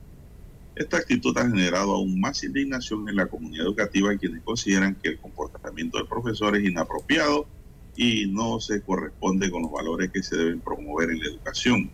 Esta 0.75 0.97
actitud 0.97 1.37
ha 1.37 1.49
generado 1.49 1.95
aún 1.95 2.19
más 2.19 2.43
indignación 2.43 3.07
en 3.09 3.15
la 3.15 3.27
comunidad 3.27 3.65
educativa, 3.65 4.15
quienes 4.17 4.41
consideran 4.43 4.95
que 4.95 5.09
el 5.09 5.19
comportamiento 5.19 5.97
del 5.97 6.07
profesor 6.07 6.55
es 6.55 6.63
inapropiado 6.63 7.47
y 7.95 8.27
no 8.27 8.59
se 8.59 8.81
corresponde 8.81 9.51
con 9.51 9.63
los 9.63 9.71
valores 9.71 10.11
que 10.11 10.23
se 10.23 10.37
deben 10.37 10.61
promover 10.61 11.11
en 11.11 11.19
la 11.19 11.27
educación. 11.27 11.91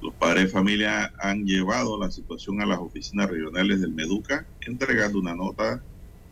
Los 0.00 0.14
padres 0.14 0.44
de 0.44 0.50
familia 0.50 1.12
han 1.20 1.44
llevado 1.44 1.98
la 1.98 2.10
situación 2.10 2.60
a 2.60 2.66
las 2.66 2.78
oficinas 2.78 3.30
regionales 3.30 3.80
del 3.80 3.92
Meduca, 3.92 4.46
entregando 4.60 5.18
una 5.18 5.34
nota 5.34 5.82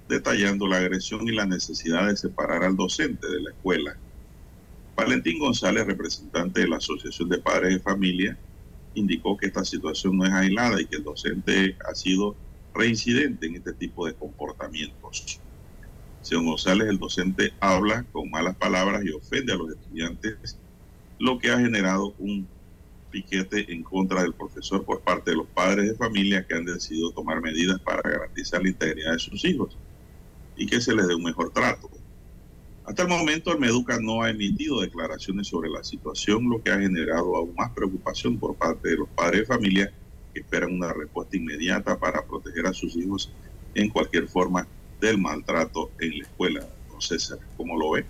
detallando 0.09 0.67
la 0.67 0.77
agresión 0.77 1.27
y 1.27 1.33
la 1.33 1.47
necesidad 1.47 2.07
de 2.07 2.17
separar 2.17 2.63
al 2.63 2.77
docente 2.77 3.27
de 3.27 3.41
la 3.41 3.51
escuela. 3.51 3.97
Valentín 4.97 5.39
González, 5.39 5.87
representante 5.87 6.61
de 6.61 6.69
la 6.69 6.77
Asociación 6.77 7.29
de 7.29 7.39
Padres 7.39 7.75
de 7.75 7.81
Familia, 7.81 8.39
indicó 8.95 9.37
que 9.37 9.47
esta 9.47 9.65
situación 9.65 10.17
no 10.17 10.25
es 10.25 10.33
aislada 10.33 10.81
y 10.81 10.87
que 10.87 10.97
el 10.97 11.05
docente 11.05 11.77
ha 11.89 11.95
sido 11.95 12.37
reincidente 12.75 13.47
en 13.47 13.57
este 13.57 13.73
tipo 13.73 14.07
de 14.07 14.15
comportamientos. 14.15 15.41
Según 16.25 16.47
González, 16.47 16.89
el 16.89 16.99
docente 16.99 17.53
habla 17.61 18.07
con 18.11 18.31
malas 18.31 18.57
palabras 18.57 19.05
y 19.05 19.11
ofende 19.11 19.53
a 19.53 19.57
los 19.57 19.71
estudiantes, 19.71 20.59
lo 21.19 21.39
que 21.39 21.51
ha 21.51 21.59
generado 21.59 22.15
un 22.17 22.49
piquete 23.11 23.71
en 23.71 23.83
contra 23.83 24.23
del 24.23 24.33
profesor 24.33 24.87
por 24.87 25.03
parte 25.03 25.33
de 25.33 25.37
los 25.37 25.49
padres 25.49 25.87
de 25.87 25.97
familia 25.97 26.47
que 26.49 26.55
han 26.55 26.65
decidido 26.65 27.13
tomar 27.13 27.43
medidas 27.43 27.79
para 27.81 28.01
garantizar 28.01 28.63
la 28.63 28.71
integridad 28.71 29.13
de 29.13 29.19
sus 29.19 29.45
hijos 29.45 29.77
y 30.57 30.67
que 30.67 30.81
se 30.81 30.95
les 30.95 31.07
dé 31.07 31.15
un 31.15 31.25
mejor 31.25 31.53
trato. 31.53 31.91
Hasta 32.85 33.03
el 33.03 33.09
momento 33.09 33.53
el 33.53 33.61
Meduca 33.61 33.99
no 34.01 34.23
ha 34.23 34.31
emitido 34.31 34.81
declaraciones 34.81 35.49
sobre 35.49 35.69
la 35.69 35.85
situación, 35.85 36.49
lo 36.49 36.63
que 36.63 36.71
ha 36.71 36.81
generado 36.81 37.37
aún 37.37 37.55
más 37.55 37.71
preocupación 37.75 38.39
por 38.39 38.57
parte 38.57 38.89
de 38.89 38.97
los 38.97 39.11
padres 39.11 39.41
de 39.41 39.47
familia 39.47 39.93
que 40.33 40.41
esperan 40.41 40.73
una 40.73 40.91
respuesta 40.91 41.37
inmediata 41.37 41.99
para 41.99 42.27
proteger 42.27 42.67
a 42.67 42.73
sus 42.73 42.97
hijos 42.97 43.31
en 43.75 43.91
cualquier 43.91 44.27
forma 44.27 44.67
del 45.01 45.19
maltrato 45.19 45.91
en 46.01 46.19
la 46.19 46.25
escuela. 46.25 46.67
Don 46.91 47.01
César, 47.01 47.39
¿cómo 47.57 47.79
lo 47.79 47.93
ve? 47.93 48.05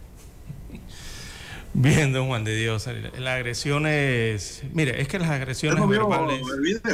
Bien, 1.76 2.12
don 2.12 2.28
Juan 2.28 2.44
de 2.44 2.56
Dios, 2.56 2.88
las 3.18 3.34
agresiones, 3.34 4.62
mire, 4.72 5.00
es 5.02 5.08
que 5.08 5.18
las 5.18 5.30
agresiones 5.30 5.86
verbales, 5.88 6.40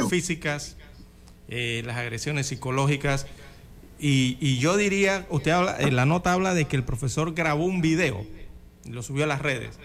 físicas, 0.09 0.75
eh, 1.49 1.83
las 1.85 1.97
agresiones 1.97 2.47
psicológicas, 2.47 3.27
y, 3.99 4.57
yo 4.57 4.77
diría, 4.77 5.27
usted 5.29 5.51
habla, 5.51 5.77
en 5.79 5.95
la 5.95 6.07
nota 6.07 6.33
habla 6.33 6.55
de 6.55 6.65
que 6.65 6.75
el 6.75 6.83
profesor 6.83 7.35
grabó 7.35 7.65
un 7.65 7.81
video, 7.81 8.25
lo 8.89 9.03
subió 9.03 9.25
a 9.25 9.27
las 9.27 9.43
redes. 9.43 9.77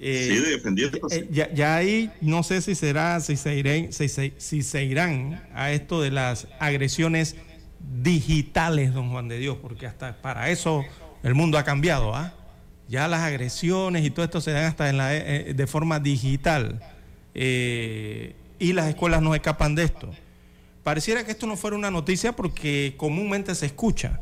Eh, 0.00 0.28
sí, 0.28 0.50
defendiendo. 0.50 0.98
Eh, 1.12 1.28
ya, 1.30 1.76
ahí 1.76 2.10
no 2.20 2.42
sé 2.42 2.60
si 2.60 2.74
será, 2.74 3.20
si 3.20 3.36
se, 3.36 3.54
irán, 3.54 3.92
si, 3.92 4.08
si 4.08 4.62
se 4.62 4.84
irán 4.84 5.48
a 5.54 5.70
esto 5.70 6.02
de 6.02 6.10
las 6.10 6.48
agresiones 6.58 7.36
digitales, 8.02 8.92
don 8.94 9.10
Juan 9.10 9.28
de 9.28 9.38
Dios, 9.38 9.58
porque 9.60 9.86
hasta 9.86 10.16
para 10.20 10.50
eso 10.50 10.84
el 11.22 11.34
mundo 11.34 11.58
ha 11.58 11.64
cambiado, 11.64 12.14
¿ah? 12.14 12.32
Ya 12.88 13.08
las 13.08 13.22
agresiones 13.22 14.04
y 14.04 14.10
todo 14.10 14.24
esto 14.24 14.40
se 14.40 14.52
dan 14.52 14.64
hasta 14.64 14.88
en 14.88 14.96
la, 14.96 15.14
eh, 15.14 15.54
de 15.54 15.66
forma 15.66 15.98
digital. 16.00 16.80
y 17.34 18.72
las 18.72 18.88
escuelas 18.88 19.20
no 19.20 19.34
escapan 19.34 19.74
de 19.74 19.84
esto. 19.84 20.10
Pareciera 20.86 21.24
que 21.24 21.32
esto 21.32 21.48
no 21.48 21.56
fuera 21.56 21.76
una 21.76 21.90
noticia 21.90 22.36
porque 22.36 22.94
comúnmente 22.96 23.54
se 23.56 23.66
escucha, 23.66 24.20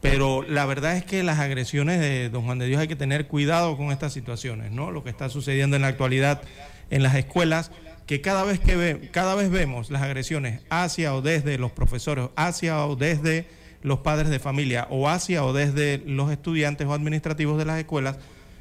pero 0.00 0.42
la 0.42 0.64
verdad 0.64 0.96
es 0.96 1.04
que 1.04 1.24
las 1.24 1.40
agresiones 1.40 1.98
de 1.98 2.30
don 2.30 2.44
Juan 2.44 2.60
de 2.60 2.66
Dios 2.66 2.80
hay 2.80 2.86
que 2.86 2.94
tener 2.94 3.26
cuidado 3.26 3.76
con 3.76 3.90
estas 3.90 4.12
situaciones, 4.12 4.70
¿no? 4.70 4.92
Lo 4.92 5.02
que 5.02 5.10
está 5.10 5.28
sucediendo 5.28 5.74
en 5.74 5.82
la 5.82 5.88
actualidad 5.88 6.42
en 6.90 7.02
las 7.02 7.16
escuelas, 7.16 7.72
que 8.08 8.22
cada 8.22 8.42
vez 8.42 8.58
que 8.58 9.10
cada 9.12 9.34
vez 9.34 9.50
vemos 9.50 9.90
las 9.90 10.02
agresiones 10.02 10.62
hacia 10.70 11.14
o 11.14 11.20
desde 11.20 11.58
los 11.58 11.70
profesores, 11.72 12.30
hacia 12.36 12.86
o 12.86 12.96
desde 12.96 13.46
los 13.82 13.98
padres 14.00 14.30
de 14.30 14.38
familia 14.38 14.88
o 14.90 15.08
hacia 15.08 15.44
o 15.44 15.52
desde 15.52 15.98
los 15.98 16.32
estudiantes 16.32 16.86
o 16.86 16.94
administrativos 16.94 17.58
de 17.58 17.66
las 17.66 17.78
escuelas, 17.78 18.16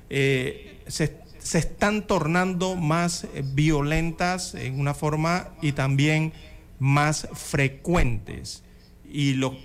eh, 0.10 0.82
se, 0.88 1.18
se, 1.40 1.60
están 1.60 2.06
tornando 2.06 2.76
más 2.76 3.26
violentas 3.56 4.54
en 4.54 4.82
una 4.82 4.94
forma 4.94 5.48
y 5.62 5.72
también 5.72 6.34
más 6.78 7.30
frecuentes. 7.34 8.64
Y, 9.10 9.36
lo, 9.36 9.56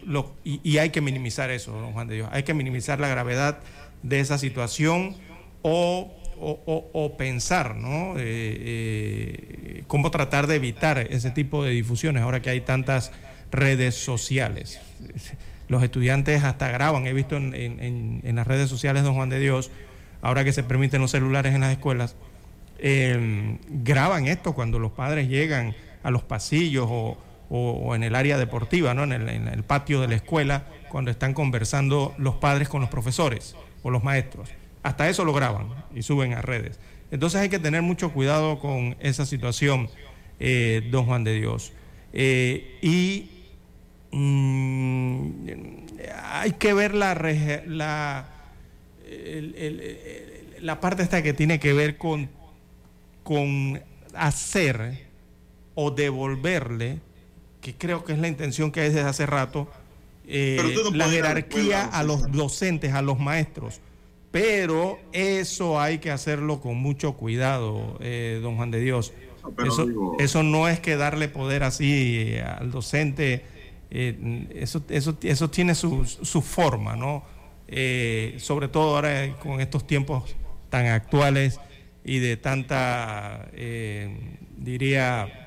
y, 0.44 0.78
hay 0.78 0.90
que 0.90 1.00
minimizar 1.00 1.50
eso, 1.50 1.72
don 1.72 1.92
Juan 1.92 2.06
de 2.06 2.14
Dios. 2.14 2.28
Hay 2.30 2.44
que 2.44 2.54
minimizar 2.54 3.00
la 3.00 3.08
gravedad 3.08 3.58
de 4.04 4.20
esa 4.20 4.38
situación 4.38 5.16
o, 5.62 6.14
o, 6.44 7.16
pensar, 7.16 7.76
¿no? 7.76 8.18
Eh, 8.18 8.22
eh, 8.24 9.84
cómo 9.86 10.10
tratar 10.10 10.46
de 10.46 10.56
evitar 10.56 10.98
ese 10.98 11.30
tipo 11.30 11.64
de 11.64 11.70
difusiones 11.70 12.22
ahora 12.22 12.42
que 12.42 12.50
hay 12.50 12.60
tantas 12.60 13.12
redes 13.50 13.94
sociales. 13.94 14.80
Los 15.68 15.82
estudiantes 15.82 16.42
hasta 16.42 16.68
graban, 16.70 17.06
he 17.06 17.12
visto 17.12 17.36
en, 17.36 17.54
en, 17.54 18.36
las 18.36 18.46
redes 18.46 18.68
sociales, 18.68 19.04
don 19.04 19.14
Juan 19.14 19.28
de 19.28 19.38
Dios, 19.38 19.70
ahora 20.20 20.44
que 20.44 20.52
se 20.52 20.62
permiten 20.62 21.00
los 21.00 21.12
celulares 21.12 21.54
en 21.54 21.60
las 21.60 21.72
escuelas, 21.72 22.16
eh, 22.78 23.58
graban 23.68 24.26
esto 24.26 24.54
cuando 24.54 24.80
los 24.80 24.90
padres 24.90 25.28
llegan 25.28 25.74
a 26.02 26.10
los 26.10 26.24
pasillos 26.24 26.88
o, 26.90 27.94
en 27.94 28.02
el 28.02 28.14
área 28.14 28.38
deportiva, 28.38 28.94
¿no? 28.94 29.04
En 29.04 29.12
el, 29.12 29.62
patio 29.62 30.00
de 30.00 30.08
la 30.08 30.14
escuela, 30.14 30.64
cuando 30.88 31.10
están 31.10 31.34
conversando 31.34 32.14
los 32.16 32.36
padres 32.36 32.68
con 32.68 32.80
los 32.80 32.88
profesores 32.88 33.54
o 33.82 33.90
los 33.90 34.02
maestros. 34.02 34.48
Hasta 34.82 35.08
eso 35.08 35.24
lo 35.24 35.32
graban 35.32 35.68
y 35.94 36.02
suben 36.02 36.34
a 36.34 36.42
redes. 36.42 36.78
Entonces 37.10 37.40
hay 37.40 37.48
que 37.48 37.58
tener 37.58 37.82
mucho 37.82 38.12
cuidado 38.12 38.58
con 38.58 38.96
esa 39.00 39.26
situación, 39.26 39.88
eh, 40.40 40.88
don 40.90 41.06
Juan 41.06 41.24
de 41.24 41.34
Dios. 41.34 41.72
Eh, 42.12 42.78
y 42.82 43.30
mm, 44.10 45.46
hay 46.24 46.52
que 46.52 46.74
ver 46.74 46.94
la, 46.94 47.14
la, 47.66 48.28
la 50.60 50.80
parte 50.80 51.02
esta 51.02 51.22
que 51.22 51.32
tiene 51.32 51.60
que 51.60 51.72
ver 51.72 51.98
con, 51.98 52.28
con 53.22 53.80
hacer 54.14 55.06
o 55.74 55.90
devolverle, 55.90 57.00
que 57.60 57.74
creo 57.74 58.04
que 58.04 58.12
es 58.12 58.18
la 58.18 58.28
intención 58.28 58.72
que 58.72 58.80
hay 58.80 58.88
desde 58.88 59.02
hace 59.02 59.26
rato, 59.26 59.70
eh, 60.26 60.74
la 60.92 61.08
jerarquía 61.08 61.84
a 61.84 62.02
los 62.02 62.30
docentes, 62.32 62.92
a 62.94 63.02
los 63.02 63.18
maestros. 63.18 63.80
Pero 64.32 64.98
eso 65.12 65.80
hay 65.80 65.98
que 65.98 66.10
hacerlo 66.10 66.60
con 66.60 66.76
mucho 66.76 67.12
cuidado, 67.12 67.96
eh, 68.00 68.40
don 68.42 68.56
Juan 68.56 68.72
de 68.72 68.80
Dios. 68.80 69.12
eso, 69.64 69.86
eso, 70.18 70.42
no 70.42 70.68
es 70.68 70.80
que 70.80 70.96
darle 70.96 71.28
poder 71.28 71.62
así 71.62 72.16
eh, 72.18 72.42
al 72.42 72.72
docente, 72.72 73.44
eso, 73.90 74.82
eso, 74.88 75.16
eso 75.22 75.50
tiene 75.50 75.74
su, 75.74 76.04
su 76.06 76.42
forma, 76.42 76.96
¿no? 76.96 77.24
sobre 78.38 78.68
todo 78.68 78.96
ahora 78.96 79.36
con 79.38 79.60
estos 79.60 79.86
tiempos 79.86 80.34
tan 80.68 80.86
actuales 80.86 81.60
y 82.04 82.18
de 82.18 82.36
tanta, 82.36 83.48
diría, 84.62 85.42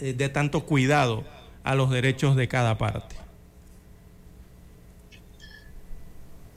eh, 0.00 0.14
de 0.14 0.28
tanto 0.30 0.64
cuidado 0.64 1.24
a 1.62 1.74
los 1.74 1.90
derechos 1.90 2.34
de 2.34 2.48
cada 2.48 2.78
parte. 2.78 3.16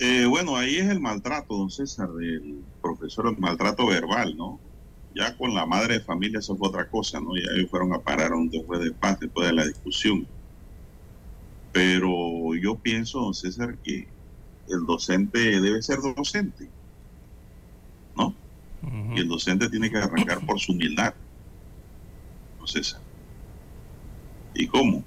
Eh, 0.06 0.26
bueno, 0.26 0.58
ahí 0.58 0.76
es 0.80 0.90
el 0.90 1.00
maltrato, 1.00 1.56
don 1.56 1.70
César, 1.70 2.10
del 2.10 2.66
profesor, 2.82 3.26
el 3.30 3.38
maltrato 3.38 3.88
verbal, 3.88 4.36
¿no? 4.36 4.60
Ya 5.16 5.38
con 5.38 5.54
la 5.54 5.66
madre 5.66 5.94
de 5.94 6.04
familia 6.04 6.40
eso 6.40 6.58
fue 6.58 6.68
otra 6.68 6.90
cosa, 6.90 7.22
¿no? 7.22 7.30
Ya 7.38 7.54
ellos 7.56 7.70
fueron 7.70 7.94
a 7.94 8.00
parar 8.00 8.34
a 8.34 8.36
un 8.36 8.50
juez 8.50 8.82
de 8.82 8.92
paz 8.92 9.18
después 9.22 9.48
de 9.48 9.54
la 9.54 9.66
discusión. 9.66 10.28
Pero 11.72 12.54
yo 12.62 12.78
pienso, 12.82 13.22
don 13.22 13.34
César, 13.34 13.80
que 13.82 14.10
el 14.68 14.86
docente 14.86 15.62
debe 15.62 15.82
ser 15.82 16.00
docente, 16.18 16.70
¿no? 18.18 18.36
Y 19.16 19.22
el 19.22 19.30
docente 19.30 19.70
tiene 19.70 19.90
que 19.90 20.00
arrancar 20.00 20.46
por 20.46 20.60
su 20.60 20.74
humildad, 20.74 21.14
don 22.58 22.68
César. 22.68 23.00
¿Y 24.54 24.68
cómo? 24.68 25.02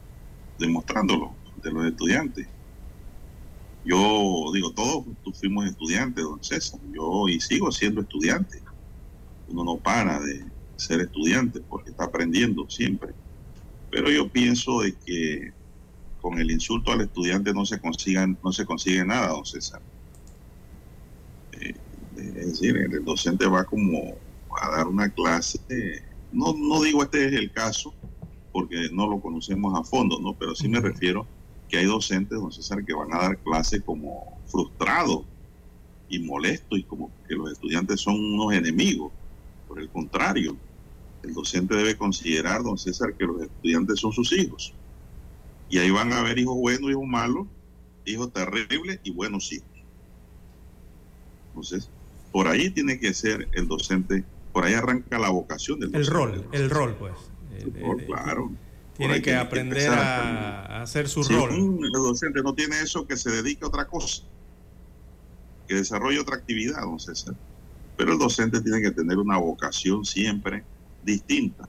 Demostrándolo 0.58 1.36
de 1.62 1.70
los 1.70 1.84
estudiantes. 1.84 2.55
Yo 3.86 4.50
digo, 4.52 4.72
todos 4.72 5.04
fuimos 5.38 5.64
estudiantes, 5.64 6.24
don 6.24 6.42
César. 6.42 6.80
Yo 6.92 7.28
y 7.28 7.40
sigo 7.40 7.70
siendo 7.70 8.00
estudiante. 8.00 8.60
Uno 9.46 9.62
no 9.62 9.76
para 9.76 10.18
de 10.18 10.44
ser 10.74 11.00
estudiante 11.02 11.60
porque 11.60 11.90
está 11.90 12.04
aprendiendo 12.04 12.68
siempre. 12.68 13.14
Pero 13.92 14.10
yo 14.10 14.28
pienso 14.28 14.80
de 14.80 14.92
que 15.06 15.52
con 16.20 16.40
el 16.40 16.50
insulto 16.50 16.90
al 16.90 17.02
estudiante 17.02 17.54
no 17.54 17.64
se 17.64 17.78
consigan, 17.78 18.36
no 18.42 18.50
se 18.50 18.66
consigue 18.66 19.04
nada, 19.04 19.28
don 19.28 19.46
César. 19.46 19.80
Eh, 21.52 21.74
es 22.16 22.34
decir, 22.34 22.76
el 22.76 23.04
docente 23.04 23.46
va 23.46 23.62
como 23.62 24.16
a 24.60 24.68
dar 24.68 24.88
una 24.88 25.08
clase. 25.10 25.60
No, 26.32 26.56
no 26.58 26.82
digo 26.82 27.04
este 27.04 27.26
es 27.26 27.32
el 27.34 27.52
caso, 27.52 27.94
porque 28.50 28.88
no 28.90 29.06
lo 29.08 29.20
conocemos 29.20 29.78
a 29.78 29.84
fondo, 29.84 30.18
¿no? 30.18 30.34
Pero 30.34 30.56
sí 30.56 30.68
me 30.68 30.80
refiero 30.80 31.24
que 31.68 31.78
hay 31.78 31.86
docentes, 31.86 32.38
don 32.38 32.52
César, 32.52 32.84
que 32.84 32.94
van 32.94 33.12
a 33.12 33.18
dar 33.18 33.38
clase 33.38 33.80
como 33.80 34.40
frustrados 34.46 35.24
y 36.08 36.20
molestos 36.20 36.78
y 36.78 36.84
como 36.84 37.10
que 37.26 37.34
los 37.34 37.52
estudiantes 37.52 38.00
son 38.00 38.14
unos 38.14 38.52
enemigos. 38.52 39.12
Por 39.66 39.80
el 39.80 39.88
contrario, 39.88 40.56
el 41.22 41.34
docente 41.34 41.74
debe 41.74 41.96
considerar, 41.96 42.62
don 42.62 42.78
César, 42.78 43.14
que 43.14 43.24
los 43.24 43.42
estudiantes 43.42 43.98
son 43.98 44.12
sus 44.12 44.32
hijos. 44.32 44.72
Y 45.68 45.78
ahí 45.78 45.90
van 45.90 46.12
a 46.12 46.20
haber 46.20 46.38
hijos 46.38 46.54
buenos, 46.56 46.90
hijos 46.90 47.06
malos, 47.06 47.46
hijos 48.04 48.32
terribles 48.32 49.00
y 49.02 49.10
buenos 49.10 49.52
hijos. 49.52 49.66
Entonces, 51.48 51.90
por 52.30 52.46
ahí 52.46 52.70
tiene 52.70 53.00
que 53.00 53.12
ser 53.12 53.48
el 53.52 53.66
docente, 53.66 54.24
por 54.52 54.64
ahí 54.64 54.74
arranca 54.74 55.18
la 55.18 55.30
vocación 55.30 55.80
del 55.80 55.94
el 55.94 56.04
docente. 56.04 56.16
rol, 56.16 56.48
el 56.52 56.70
rol, 56.70 56.96
pues. 56.96 57.14
El 57.58 57.74
rol, 57.80 58.04
claro. 58.04 58.52
Tiene 58.96 59.22
que 59.22 59.34
aprender 59.34 59.90
a, 59.90 60.64
a, 60.64 60.82
hacer 60.82 61.08
su 61.08 61.22
si 61.22 61.34
rol. 61.34 61.50
Un, 61.50 61.84
el 61.84 61.92
docente 61.92 62.42
no 62.42 62.54
tiene 62.54 62.80
eso, 62.80 63.06
que 63.06 63.16
se 63.16 63.30
dedique 63.30 63.64
a 63.64 63.68
otra 63.68 63.86
cosa, 63.86 64.22
que 65.68 65.74
desarrolle 65.74 66.18
otra 66.20 66.36
actividad, 66.36 66.80
don 66.80 66.98
César. 66.98 67.34
Pero 67.96 68.12
el 68.12 68.18
docente 68.18 68.60
tiene 68.60 68.80
que 68.80 68.90
tener 68.90 69.18
una 69.18 69.38
vocación 69.38 70.04
siempre 70.04 70.64
distinta 71.02 71.68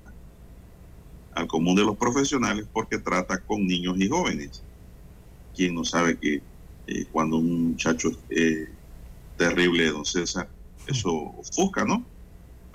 al 1.33 1.47
común 1.47 1.75
de 1.75 1.83
los 1.83 1.95
profesionales 1.97 2.67
porque 2.71 2.97
trata 2.97 3.39
con 3.39 3.65
niños 3.65 3.95
y 3.99 4.09
jóvenes. 4.09 4.63
Quien 5.55 5.75
no 5.75 5.83
sabe 5.83 6.17
que 6.17 6.41
eh, 6.87 7.05
cuando 7.11 7.37
un 7.37 7.71
muchacho 7.71 8.09
es 8.09 8.17
eh, 8.29 8.69
terrible, 9.37 9.89
don 9.91 10.05
César, 10.05 10.49
eso 10.87 11.11
ofusca, 11.37 11.85
¿no? 11.85 12.05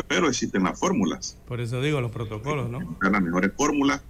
Pero 0.09 0.29
existen 0.29 0.65
las 0.65 0.79
fórmulas. 0.79 1.37
Por 1.47 1.61
eso 1.61 1.81
digo 1.81 2.01
los 2.01 2.11
protocolos, 2.11 2.71
¿no? 2.71 2.97
Las 3.01 3.23
mejores 3.23 3.53
fórmulas 3.57 4.03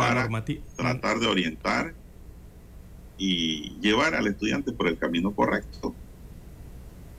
para 0.00 0.28
tratar 0.76 1.18
de 1.18 1.26
orientar 1.26 1.94
y 3.18 3.78
llevar 3.80 4.14
al 4.14 4.26
estudiante 4.26 4.72
por 4.72 4.88
el 4.88 4.98
camino 4.98 5.34
correcto. 5.34 5.94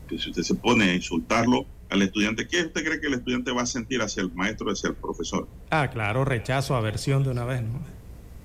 Que 0.07 0.17
si 0.17 0.31
usted 0.31 0.41
se 0.41 0.55
pone 0.55 0.85
a 0.85 0.95
insultarlo 0.95 1.67
al 1.89 2.01
estudiante, 2.01 2.47
¿qué 2.47 2.63
usted 2.63 2.83
cree 2.83 2.99
que 2.99 3.07
el 3.07 3.13
estudiante 3.13 3.51
va 3.51 3.61
a 3.61 3.65
sentir 3.67 4.01
hacia 4.01 4.23
el 4.23 4.31
maestro, 4.33 4.71
hacia 4.71 4.89
el 4.89 4.95
profesor? 4.95 5.47
Ah, 5.69 5.89
claro, 5.91 6.25
rechazo, 6.25 6.75
aversión 6.75 7.23
de 7.23 7.29
una 7.29 7.45
vez, 7.45 7.61
¿no? 7.61 7.79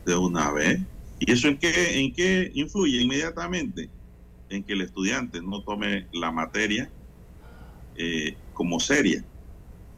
De 0.04 0.16
una 0.16 0.52
vez. 0.52 0.80
¿Y 1.18 1.32
eso 1.32 1.48
en 1.48 1.56
qué, 1.58 1.98
en 1.98 2.12
qué 2.12 2.50
influye 2.54 3.00
inmediatamente? 3.00 3.88
En 4.50 4.62
que 4.62 4.74
el 4.74 4.82
estudiante 4.82 5.40
no 5.40 5.62
tome 5.62 6.08
la 6.12 6.30
materia 6.30 6.90
eh, 7.96 8.36
como 8.52 8.78
seria. 8.80 9.24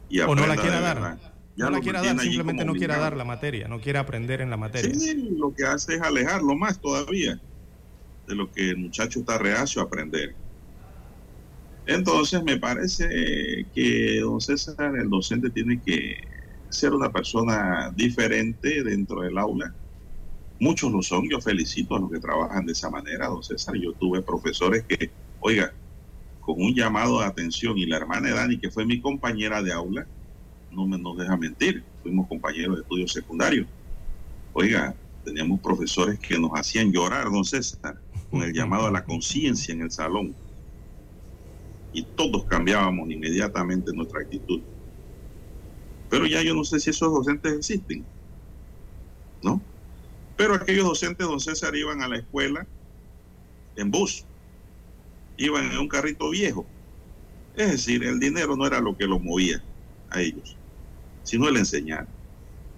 Y 0.07 0.21
o 0.21 0.33
no 0.33 0.47
la 0.47 0.55
quiera 0.55 0.79
dar. 0.79 1.28
Ya 1.59 1.65
no 1.65 1.71
la 1.71 1.81
quiera 1.81 2.01
dar, 2.01 2.17
simplemente 2.17 2.63
no 2.63 2.73
quiera 2.73 2.97
dar 2.97 3.17
la 3.17 3.25
materia, 3.25 3.67
no 3.67 3.81
quiera 3.81 3.99
aprender 3.99 4.39
en 4.39 4.49
la 4.49 4.55
materia. 4.55 4.93
Sí, 4.97 5.29
lo 5.37 5.53
que 5.53 5.65
hace 5.65 5.95
es 5.95 6.01
alejarlo 6.01 6.55
más 6.55 6.79
todavía 6.79 7.37
de 8.25 8.35
lo 8.35 8.49
que 8.49 8.69
el 8.69 8.77
muchacho 8.77 9.19
está 9.19 9.37
reacio 9.37 9.81
a 9.81 9.85
aprender. 9.85 10.33
Entonces 11.85 12.41
me 12.43 12.57
parece 12.57 13.09
que, 13.73 14.19
don 14.21 14.39
César, 14.39 14.95
el 14.95 15.09
docente 15.09 15.49
tiene 15.49 15.81
que 15.85 16.15
ser 16.69 16.93
una 16.93 17.11
persona 17.11 17.91
diferente 17.93 18.81
dentro 18.81 19.21
del 19.21 19.37
aula. 19.37 19.75
Muchos 20.61 20.89
lo 20.93 21.01
son, 21.01 21.27
yo 21.29 21.41
felicito 21.41 21.97
a 21.97 21.99
los 21.99 22.09
que 22.09 22.19
trabajan 22.19 22.65
de 22.65 22.71
esa 22.71 22.89
manera, 22.89 23.27
don 23.27 23.43
César. 23.43 23.75
Yo 23.75 23.91
tuve 23.95 24.21
profesores 24.21 24.85
que, 24.87 25.11
oiga, 25.39 25.73
con 26.39 26.55
un 26.61 26.73
llamado 26.73 27.19
de 27.19 27.25
atención 27.25 27.77
y 27.77 27.85
la 27.85 27.97
hermana 27.97 28.29
de 28.29 28.35
Dani, 28.35 28.59
que 28.61 28.71
fue 28.71 28.85
mi 28.85 29.01
compañera 29.01 29.61
de 29.61 29.73
aula, 29.73 30.07
no 30.71 30.85
me 30.85 30.97
nos 30.97 31.17
deja 31.17 31.35
mentir, 31.37 31.83
fuimos 32.01 32.27
compañeros 32.27 32.75
de 32.75 32.81
estudios 32.81 33.11
secundarios. 33.11 33.67
Oiga, 34.53 34.95
teníamos 35.23 35.59
profesores 35.59 36.19
que 36.19 36.39
nos 36.39 36.51
hacían 36.51 36.91
llorar, 36.91 37.25
don 37.25 37.43
César, 37.43 37.99
con 38.29 38.43
el 38.43 38.53
llamado 38.53 38.87
a 38.87 38.91
la 38.91 39.03
conciencia 39.03 39.73
en 39.73 39.81
el 39.81 39.91
salón. 39.91 40.35
Y 41.93 42.03
todos 42.03 42.45
cambiábamos 42.45 43.09
inmediatamente 43.09 43.91
nuestra 43.93 44.21
actitud. 44.21 44.61
Pero 46.09 46.25
ya 46.25 46.41
yo 46.41 46.53
no 46.53 46.63
sé 46.63 46.79
si 46.79 46.89
esos 46.89 47.11
docentes 47.11 47.53
existen, 47.53 48.05
¿no? 49.43 49.61
Pero 50.37 50.55
aquellos 50.55 50.85
docentes, 50.85 51.27
don 51.27 51.39
César, 51.39 51.75
iban 51.75 52.01
a 52.01 52.07
la 52.07 52.17
escuela 52.17 52.65
en 53.75 53.91
bus, 53.91 54.25
iban 55.37 55.71
en 55.71 55.77
un 55.77 55.87
carrito 55.87 56.29
viejo. 56.29 56.65
Es 57.55 57.71
decir, 57.71 58.03
el 58.03 58.19
dinero 58.19 58.55
no 58.55 58.65
era 58.65 58.79
lo 58.79 58.95
que 58.95 59.05
los 59.05 59.21
movía 59.21 59.61
a 60.09 60.21
ellos 60.21 60.58
sino 61.29 61.47
el 61.47 61.57
enseñar. 61.57 62.07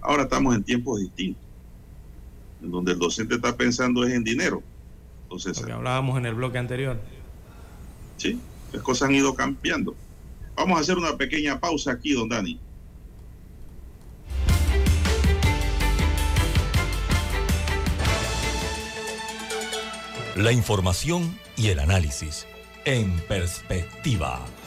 Ahora 0.02 0.24
estamos 0.24 0.54
en 0.54 0.62
tiempos 0.62 1.00
distintos, 1.00 1.42
en 2.62 2.70
donde 2.70 2.92
el 2.92 2.98
docente 2.98 3.36
está 3.36 3.56
pensando 3.56 4.04
es 4.04 4.12
en 4.12 4.22
dinero. 4.22 4.62
Entonces, 5.22 5.58
Lo 5.58 5.66
que 5.66 5.72
hablábamos 5.72 6.18
en 6.18 6.26
el 6.26 6.34
bloque 6.34 6.58
anterior. 6.58 7.00
Sí, 8.18 8.38
las 8.70 8.82
cosas 8.82 9.08
han 9.08 9.14
ido 9.14 9.34
cambiando. 9.34 9.94
Vamos 10.54 10.76
a 10.76 10.82
hacer 10.82 10.98
una 10.98 11.16
pequeña 11.16 11.58
pausa 11.58 11.92
aquí, 11.92 12.12
don 12.12 12.28
Dani. 12.28 12.60
La 20.36 20.52
información 20.52 21.38
y 21.56 21.68
el 21.68 21.78
análisis 21.78 22.46
en 22.84 23.18
perspectiva. 23.28 24.44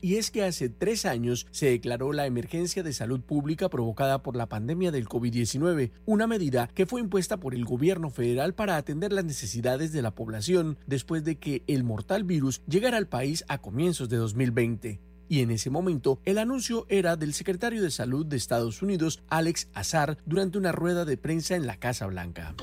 Y 0.00 0.16
es 0.16 0.30
que 0.30 0.44
hace 0.44 0.68
tres 0.68 1.04
años 1.06 1.46
se 1.50 1.66
declaró 1.66 2.12
la 2.12 2.26
emergencia 2.26 2.82
de 2.82 2.92
salud 2.92 3.20
pública 3.20 3.68
provocada 3.68 4.22
por 4.22 4.36
la 4.36 4.48
pandemia 4.48 4.90
del 4.90 5.08
COVID-19, 5.08 5.90
una 6.06 6.26
medida 6.26 6.68
que 6.74 6.86
fue 6.86 7.00
impuesta 7.00 7.38
por 7.38 7.54
el 7.54 7.64
gobierno 7.64 8.10
federal 8.10 8.54
para 8.54 8.76
atender 8.76 9.12
las 9.12 9.24
necesidades 9.24 9.92
de 9.92 10.02
la 10.02 10.14
población 10.14 10.78
después 10.86 11.24
de 11.24 11.36
que 11.36 11.62
el 11.66 11.84
mortal 11.84 12.24
virus 12.24 12.62
llegara 12.66 12.96
al 12.96 13.08
país 13.08 13.44
a 13.48 13.58
comienzos 13.58 14.08
de 14.08 14.16
2020 14.18 15.07
y 15.28 15.40
en 15.42 15.50
ese 15.50 15.70
momento 15.70 16.20
el 16.24 16.38
anuncio 16.38 16.86
era 16.88 17.16
del 17.16 17.34
secretario 17.34 17.82
de 17.82 17.90
Salud 17.90 18.26
de 18.26 18.36
Estados 18.36 18.82
Unidos, 18.82 19.22
Alex 19.28 19.68
Azar, 19.74 20.18
durante 20.26 20.58
una 20.58 20.72
rueda 20.72 21.04
de 21.04 21.16
prensa 21.16 21.56
en 21.56 21.66
la 21.66 21.76
Casa 21.76 22.06
Blanca. 22.06 22.54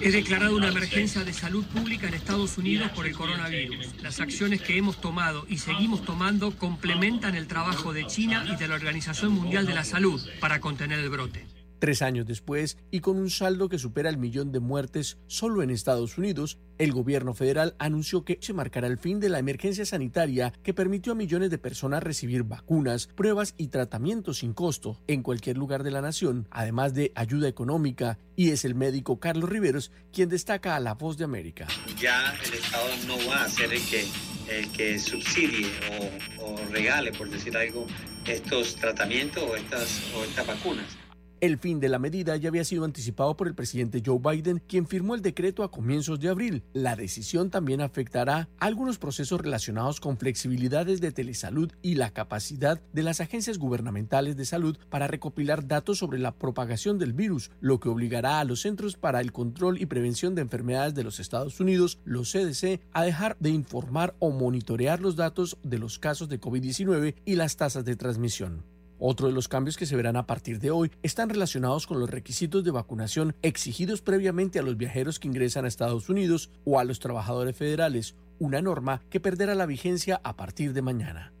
He 0.00 0.10
declarado 0.10 0.56
una 0.56 0.68
emergencia 0.68 1.24
de 1.24 1.32
salud 1.32 1.64
pública 1.66 2.08
en 2.08 2.14
Estados 2.14 2.58
Unidos 2.58 2.90
por 2.94 3.06
el 3.06 3.14
coronavirus. 3.14 4.02
Las 4.02 4.20
acciones 4.20 4.62
que 4.62 4.76
hemos 4.76 5.00
tomado 5.00 5.46
y 5.48 5.58
seguimos 5.58 6.04
tomando 6.04 6.56
complementan 6.56 7.34
el 7.34 7.46
trabajo 7.46 7.92
de 7.92 8.06
China 8.06 8.44
y 8.50 8.56
de 8.56 8.68
la 8.68 8.74
Organización 8.74 9.32
Mundial 9.32 9.66
de 9.66 9.74
la 9.74 9.84
Salud 9.84 10.20
para 10.40 10.60
contener 10.60 10.98
el 10.98 11.10
brote. 11.10 11.55
Tres 11.78 12.00
años 12.02 12.26
después, 12.26 12.78
y 12.90 13.00
con 13.00 13.18
un 13.18 13.30
saldo 13.30 13.68
que 13.68 13.78
supera 13.78 14.08
el 14.08 14.16
millón 14.16 14.50
de 14.52 14.60
muertes 14.60 15.18
solo 15.26 15.62
en 15.62 15.70
Estados 15.70 16.16
Unidos, 16.16 16.58
el 16.78 16.92
gobierno 16.92 17.34
federal 17.34 17.74
anunció 17.78 18.24
que 18.24 18.38
se 18.40 18.52
marcará 18.52 18.86
el 18.86 18.98
fin 18.98 19.20
de 19.20 19.28
la 19.28 19.38
emergencia 19.38 19.84
sanitaria 19.84 20.52
que 20.62 20.74
permitió 20.74 21.12
a 21.12 21.16
millones 21.16 21.50
de 21.50 21.58
personas 21.58 22.02
recibir 22.02 22.44
vacunas, 22.44 23.08
pruebas 23.08 23.54
y 23.56 23.68
tratamientos 23.68 24.38
sin 24.38 24.52
costo 24.52 25.00
en 25.06 25.22
cualquier 25.22 25.56
lugar 25.58 25.82
de 25.82 25.90
la 25.90 26.00
nación, 26.02 26.48
además 26.50 26.94
de 26.94 27.12
ayuda 27.14 27.48
económica, 27.48 28.18
y 28.36 28.50
es 28.50 28.64
el 28.64 28.74
médico 28.74 29.20
Carlos 29.20 29.48
Riveros 29.48 29.90
quien 30.12 30.28
destaca 30.28 30.76
a 30.76 30.80
La 30.80 30.94
Voz 30.94 31.16
de 31.16 31.24
América. 31.24 31.66
Ya 31.98 32.34
el 32.44 32.54
Estado 32.54 32.88
no 33.06 33.16
va 33.28 33.44
a 33.44 33.48
ser 33.48 33.72
el 33.72 33.82
que, 33.86 34.04
el 34.48 34.70
que 34.72 34.98
subsidie 34.98 35.66
o, 36.40 36.44
o 36.44 36.56
regale, 36.70 37.12
por 37.12 37.28
decir 37.30 37.56
algo, 37.56 37.86
estos 38.26 38.76
tratamientos 38.76 39.42
o 39.42 39.56
estas, 39.56 40.02
o 40.14 40.24
estas 40.24 40.46
vacunas. 40.46 40.86
El 41.40 41.58
fin 41.58 41.80
de 41.80 41.90
la 41.90 41.98
medida 41.98 42.34
ya 42.36 42.48
había 42.48 42.64
sido 42.64 42.86
anticipado 42.86 43.36
por 43.36 43.46
el 43.46 43.54
presidente 43.54 44.02
Joe 44.04 44.18
Biden, 44.18 44.62
quien 44.66 44.86
firmó 44.86 45.14
el 45.14 45.20
decreto 45.20 45.62
a 45.62 45.70
comienzos 45.70 46.18
de 46.18 46.30
abril. 46.30 46.62
La 46.72 46.96
decisión 46.96 47.50
también 47.50 47.82
afectará 47.82 48.48
algunos 48.58 48.96
procesos 48.96 49.42
relacionados 49.42 50.00
con 50.00 50.16
flexibilidades 50.16 51.02
de 51.02 51.12
telesalud 51.12 51.70
y 51.82 51.96
la 51.96 52.10
capacidad 52.10 52.80
de 52.94 53.02
las 53.02 53.20
agencias 53.20 53.58
gubernamentales 53.58 54.36
de 54.36 54.46
salud 54.46 54.78
para 54.88 55.08
recopilar 55.08 55.66
datos 55.66 55.98
sobre 55.98 56.18
la 56.18 56.34
propagación 56.34 56.98
del 56.98 57.12
virus, 57.12 57.50
lo 57.60 57.80
que 57.80 57.90
obligará 57.90 58.40
a 58.40 58.44
los 58.44 58.62
Centros 58.62 58.96
para 58.96 59.20
el 59.20 59.32
Control 59.32 59.78
y 59.78 59.84
Prevención 59.84 60.34
de 60.34 60.42
Enfermedades 60.42 60.94
de 60.94 61.04
los 61.04 61.20
Estados 61.20 61.60
Unidos, 61.60 61.98
los 62.04 62.32
CDC, 62.32 62.80
a 62.92 63.04
dejar 63.04 63.36
de 63.40 63.50
informar 63.50 64.14
o 64.20 64.30
monitorear 64.30 65.00
los 65.00 65.16
datos 65.16 65.58
de 65.62 65.78
los 65.78 65.98
casos 65.98 66.30
de 66.30 66.40
COVID-19 66.40 67.14
y 67.26 67.34
las 67.34 67.56
tasas 67.56 67.84
de 67.84 67.96
transmisión. 67.96 68.75
Otro 68.98 69.26
de 69.26 69.34
los 69.34 69.48
cambios 69.48 69.76
que 69.76 69.86
se 69.86 69.96
verán 69.96 70.16
a 70.16 70.26
partir 70.26 70.58
de 70.58 70.70
hoy 70.70 70.90
están 71.02 71.28
relacionados 71.28 71.86
con 71.86 72.00
los 72.00 72.08
requisitos 72.08 72.64
de 72.64 72.70
vacunación 72.70 73.34
exigidos 73.42 74.00
previamente 74.00 74.58
a 74.58 74.62
los 74.62 74.76
viajeros 74.76 75.18
que 75.18 75.28
ingresan 75.28 75.64
a 75.64 75.68
Estados 75.68 76.08
Unidos 76.08 76.50
o 76.64 76.78
a 76.78 76.84
los 76.84 76.98
trabajadores 76.98 77.56
federales, 77.56 78.14
una 78.38 78.62
norma 78.62 79.02
que 79.10 79.20
perderá 79.20 79.54
la 79.54 79.66
vigencia 79.66 80.20
a 80.24 80.36
partir 80.36 80.72
de 80.72 80.82
mañana. 80.82 81.32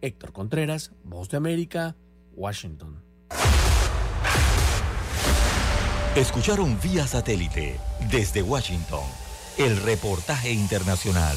Héctor 0.00 0.32
Contreras, 0.32 0.92
Voz 1.04 1.28
de 1.28 1.36
América, 1.36 1.96
Washington. 2.34 3.02
Escucharon 6.16 6.78
vía 6.80 7.06
satélite 7.06 7.78
desde 8.10 8.42
Washington 8.42 9.04
el 9.58 9.76
reportaje 9.78 10.52
internacional. 10.52 11.36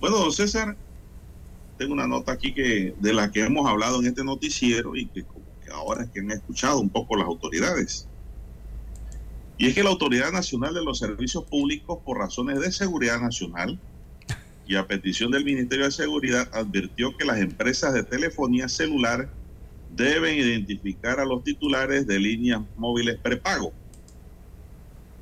Bueno, 0.00 0.18
don 0.18 0.32
César, 0.32 0.76
tengo 1.78 1.92
una 1.92 2.06
nota 2.06 2.32
aquí 2.32 2.52
que 2.52 2.94
de 2.98 3.12
la 3.12 3.30
que 3.30 3.44
hemos 3.44 3.68
hablado 3.68 4.00
en 4.00 4.06
este 4.06 4.24
noticiero 4.24 4.96
y 4.96 5.06
que 5.06 5.24
como 5.24 5.44
que 5.64 5.70
ahora 5.70 6.04
es 6.04 6.10
que 6.10 6.20
han 6.20 6.30
escuchado 6.30 6.78
un 6.78 6.90
poco 6.90 7.16
las 7.16 7.26
autoridades. 7.26 8.06
Y 9.58 9.66
es 9.66 9.74
que 9.74 9.82
la 9.82 9.90
Autoridad 9.90 10.32
Nacional 10.32 10.72
de 10.72 10.82
los 10.82 10.98
Servicios 10.98 11.44
Públicos, 11.44 11.98
por 12.02 12.16
razones 12.16 12.60
de 12.60 12.72
seguridad 12.72 13.20
nacional 13.20 13.78
y 14.66 14.76
a 14.76 14.86
petición 14.86 15.30
del 15.30 15.44
Ministerio 15.44 15.84
de 15.84 15.90
Seguridad, 15.90 16.48
advirtió 16.54 17.14
que 17.14 17.26
las 17.26 17.40
empresas 17.40 17.92
de 17.92 18.02
telefonía 18.02 18.68
celular 18.70 19.28
deben 19.94 20.38
identificar 20.38 21.20
a 21.20 21.26
los 21.26 21.44
titulares 21.44 22.06
de 22.06 22.18
líneas 22.18 22.62
móviles 22.76 23.18
prepago. 23.20 23.74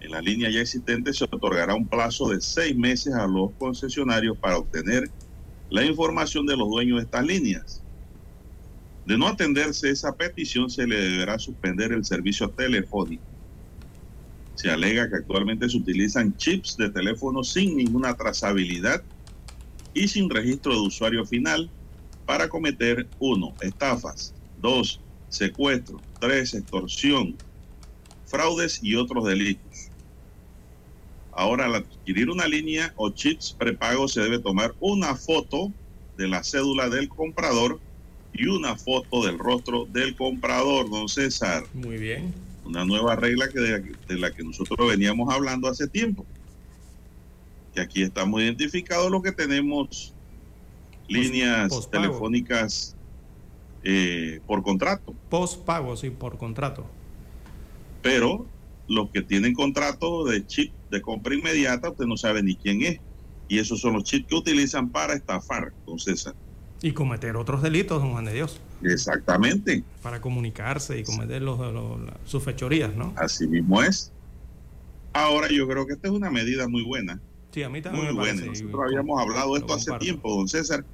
En 0.01 0.13
la 0.13 0.21
línea 0.21 0.51
ya 0.51 0.61
existente 0.61 1.13
se 1.13 1.25
otorgará 1.25 1.75
un 1.75 1.87
plazo 1.87 2.29
de 2.29 2.41
seis 2.41 2.77
meses 2.77 3.15
a 3.15 3.27
los 3.27 3.51
concesionarios 3.59 4.37
para 4.39 4.59
obtener 4.59 5.11
la 5.71 5.85
información 5.85 6.47
de 6.47 6.57
los 6.57 6.69
dueños 6.69 6.99
de 6.99 7.05
estas 7.05 7.27
líneas. 7.27 7.83
De 9.07 9.17
no 9.19 9.27
atenderse 9.27 9.91
esa 9.91 10.13
petición, 10.13 10.71
se 10.71 10.87
le 10.87 10.97
deberá 10.97 11.39
suspender 11.39 11.93
el 11.93 12.05
servicio 12.05 12.49
telefónico. 12.51 13.23
Se 14.55 14.71
alega 14.71 15.09
que 15.09 15.17
actualmente 15.17 15.69
se 15.69 15.77
utilizan 15.77 16.37
chips 16.37 16.77
de 16.77 16.91
teléfono 16.91 17.43
sin 17.43 17.77
ninguna 17.77 18.15
trazabilidad 18.15 19.03
y 19.95 20.09
sin 20.09 20.29
registro 20.29 20.75
de 20.75 20.81
usuario 20.81 21.25
final 21.25 21.71
para 22.27 22.49
cometer 22.49 23.07
uno, 23.19 23.55
Estafas. 23.61 24.35
dos, 24.61 25.01
Secuestro. 25.29 26.01
tres, 26.21 26.55
Extorsión. 26.55 27.37
Fraudes 28.27 28.81
y 28.83 28.95
otros 28.95 29.25
delitos. 29.25 29.88
Ahora, 31.39 31.67
al 31.67 31.77
adquirir 31.77 32.31
una 32.31 32.49
línea 32.49 32.93
o 32.97 33.11
chips 33.11 33.55
prepago, 33.57 34.09
se 34.09 34.21
debe 34.21 34.41
tomar 34.41 34.75
una 34.81 35.15
foto 35.15 35.73
de 36.17 36.27
la 36.27 36.43
cédula 36.43 36.89
del 36.89 37.09
comprador 37.09 37.79
y 38.33 38.47
una 38.47 38.75
foto 38.75 39.25
del 39.25 39.39
rostro 39.39 39.87
del 39.87 40.17
comprador, 40.17 40.91
don 40.91 41.09
César. 41.09 41.63
Muy 41.75 41.97
bien. 41.97 42.35
Una 42.65 42.85
nueva 42.85 43.15
regla 43.15 43.49
que 43.49 43.61
de, 43.61 43.93
de 44.09 44.19
la 44.19 44.33
que 44.33 44.43
nosotros 44.43 44.89
veníamos 44.89 45.33
hablando 45.33 45.69
hace 45.69 45.87
tiempo. 45.87 46.27
Que 47.73 47.83
aquí 47.83 48.03
estamos 48.03 48.43
identificados 48.43 49.09
los 49.09 49.23
que 49.23 49.31
tenemos 49.31 50.13
líneas 51.07 51.89
telefónicas 51.89 52.97
eh, 53.85 54.41
por 54.45 54.65
contrato. 54.65 55.15
Postpago, 55.29 55.97
sí, 55.97 56.11
por 56.11 56.37
contrato. 56.37 56.85
Pero 58.03 58.45
los 58.89 59.11
que 59.13 59.23
tienen 59.23 59.55
contrato 59.55 60.25
de 60.25 60.47
chip 60.47 60.73
de 60.91 61.01
compra 61.03 61.35
inmediata, 61.35 61.91
usted 61.91 62.07
no 62.07 62.17
sabe 62.17 62.43
ni 62.43 62.57
quién 62.57 62.83
es. 62.83 62.99
Y 63.47 63.59
esos 63.59 63.81
son 63.81 63.95
los 63.95 64.05
chips 64.05 64.27
que 64.29 64.35
utilizan 64.35 64.91
para 64.91 65.15
estafar, 65.15 65.73
don 65.87 65.99
César. 65.99 66.35
Y 66.83 66.93
cometer 66.93 67.37
otros 67.37 67.63
delitos, 67.63 68.01
don 68.03 68.13
Juan 68.13 68.25
de 68.27 68.35
Dios. 68.35 68.61
Exactamente. 68.83 69.83
Para 70.03 70.21
comunicarse 70.21 70.99
y 70.99 71.05
cometer 71.05 71.43
los, 71.43 71.59
los- 71.59 71.99
sus 72.25 72.43
fechorías, 72.43 72.95
¿no? 72.95 73.13
Así 73.17 73.47
mismo 73.47 73.83
es. 73.83 74.13
Ahora 75.13 75.49
yo 75.51 75.67
creo 75.67 75.87
que 75.87 75.95
esta 75.95 76.09
es 76.09 76.15
una 76.15 76.31
medida 76.31 76.69
muy 76.69 76.83
buena. 76.85 77.21
Sí, 77.53 77.63
a 77.63 77.69
mí 77.71 77.81
también 77.83 78.05
Muy 78.05 78.15
me 78.15 78.21
buena. 78.21 78.43
parece. 78.43 78.63
Nosotros 78.65 78.85
habíamos 78.87 79.21
hablado 79.21 79.55
de 79.55 79.61
esto 79.61 79.75
hace 79.75 79.93
tiempo, 79.99 80.35
don 80.37 80.47
César, 80.49 80.85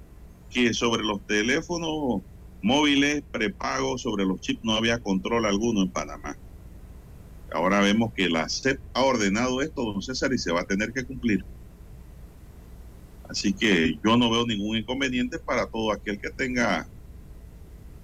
que 0.50 0.72
sobre 0.72 1.02
los 1.02 1.20
teléfonos 1.26 2.22
móviles 2.62 3.22
prepagos, 3.30 4.02
sobre 4.02 4.24
los 4.24 4.40
chips, 4.40 4.60
no 4.62 4.72
había 4.74 4.98
control 5.00 5.44
alguno 5.44 5.82
en 5.82 5.90
Panamá. 5.90 6.36
Ahora 7.54 7.78
vemos 7.80 8.12
que 8.12 8.28
la 8.28 8.48
SEP 8.48 8.80
ha 8.94 9.02
ordenado 9.04 9.62
esto, 9.62 9.84
don 9.84 10.02
César, 10.02 10.32
y 10.32 10.38
se 10.38 10.50
va 10.50 10.62
a 10.62 10.64
tener 10.64 10.92
que 10.92 11.04
cumplir. 11.04 11.44
Así 13.28 13.52
que 13.52 13.94
yo 14.04 14.16
no 14.16 14.28
veo 14.28 14.44
ningún 14.44 14.76
inconveniente 14.76 15.38
para 15.38 15.66
todo 15.66 15.92
aquel 15.92 16.20
que 16.20 16.30
tenga 16.30 16.88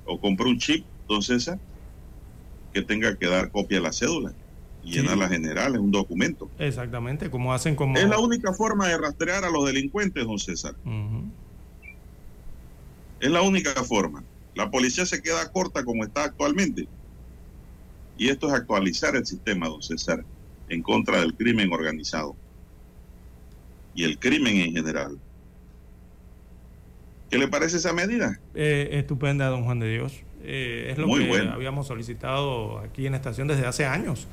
o 0.07 0.20
compre 0.20 0.46
un 0.46 0.57
chip, 0.57 0.86
don 1.09 1.20
César, 1.20 1.59
que 2.72 2.82
tenga 2.82 3.16
que 3.16 3.26
dar 3.26 3.51
copia 3.51 3.78
de 3.78 3.82
la 3.82 3.92
cédula 3.92 4.32
y 4.84 4.92
Sí. 4.92 5.01
llenar 5.01 5.18
la 5.18 5.28
general, 5.28 5.74
es 5.74 5.80
un 5.80 5.90
documento. 5.90 6.48
Exactamente, 6.57 7.28
como 7.28 7.53
hacen 7.53 7.74
como... 7.74 7.96
Es 7.98 8.09
la 8.09 8.20
única 8.20 8.53
forma 8.55 8.86
de 8.86 8.98
rastrear 8.98 9.44
a 9.44 9.51
los 9.51 9.66
delincuentes, 9.66 10.24
don 10.24 10.38
César. 10.38 10.76
Es 13.18 13.30
la 13.30 13.42
única 13.42 13.72
forma. 13.82 14.22
La 14.55 14.70
policía 14.70 15.05
se 15.07 15.20
queda 15.20 15.51
corta 15.51 15.84
como 15.84 16.05
está 16.05 16.22
actualmente. 16.22 16.86
Y 18.20 18.28
esto 18.28 18.48
es 18.48 18.52
actualizar 18.52 19.16
el 19.16 19.24
sistema, 19.24 19.66
don 19.66 19.82
César, 19.82 20.22
en 20.68 20.82
contra 20.82 21.20
del 21.20 21.32
crimen 21.32 21.72
organizado 21.72 22.36
y 23.94 24.04
el 24.04 24.18
crimen 24.18 24.58
en 24.58 24.74
general. 24.74 25.18
¿Qué 27.30 27.38
le 27.38 27.48
parece 27.48 27.78
esa 27.78 27.94
medida? 27.94 28.38
Eh, 28.54 28.90
estupenda, 28.92 29.46
don 29.46 29.64
Juan 29.64 29.78
de 29.78 29.90
Dios. 29.90 30.20
Eh, 30.42 30.88
es 30.90 30.98
lo 30.98 31.06
que 31.06 31.48
habíamos 31.50 31.86
solicitado 31.86 32.80
aquí 32.80 33.06
en 33.06 33.12
la 33.12 33.16
estación 33.16 33.48
desde 33.48 33.64
hace 33.64 33.86
años. 33.86 34.28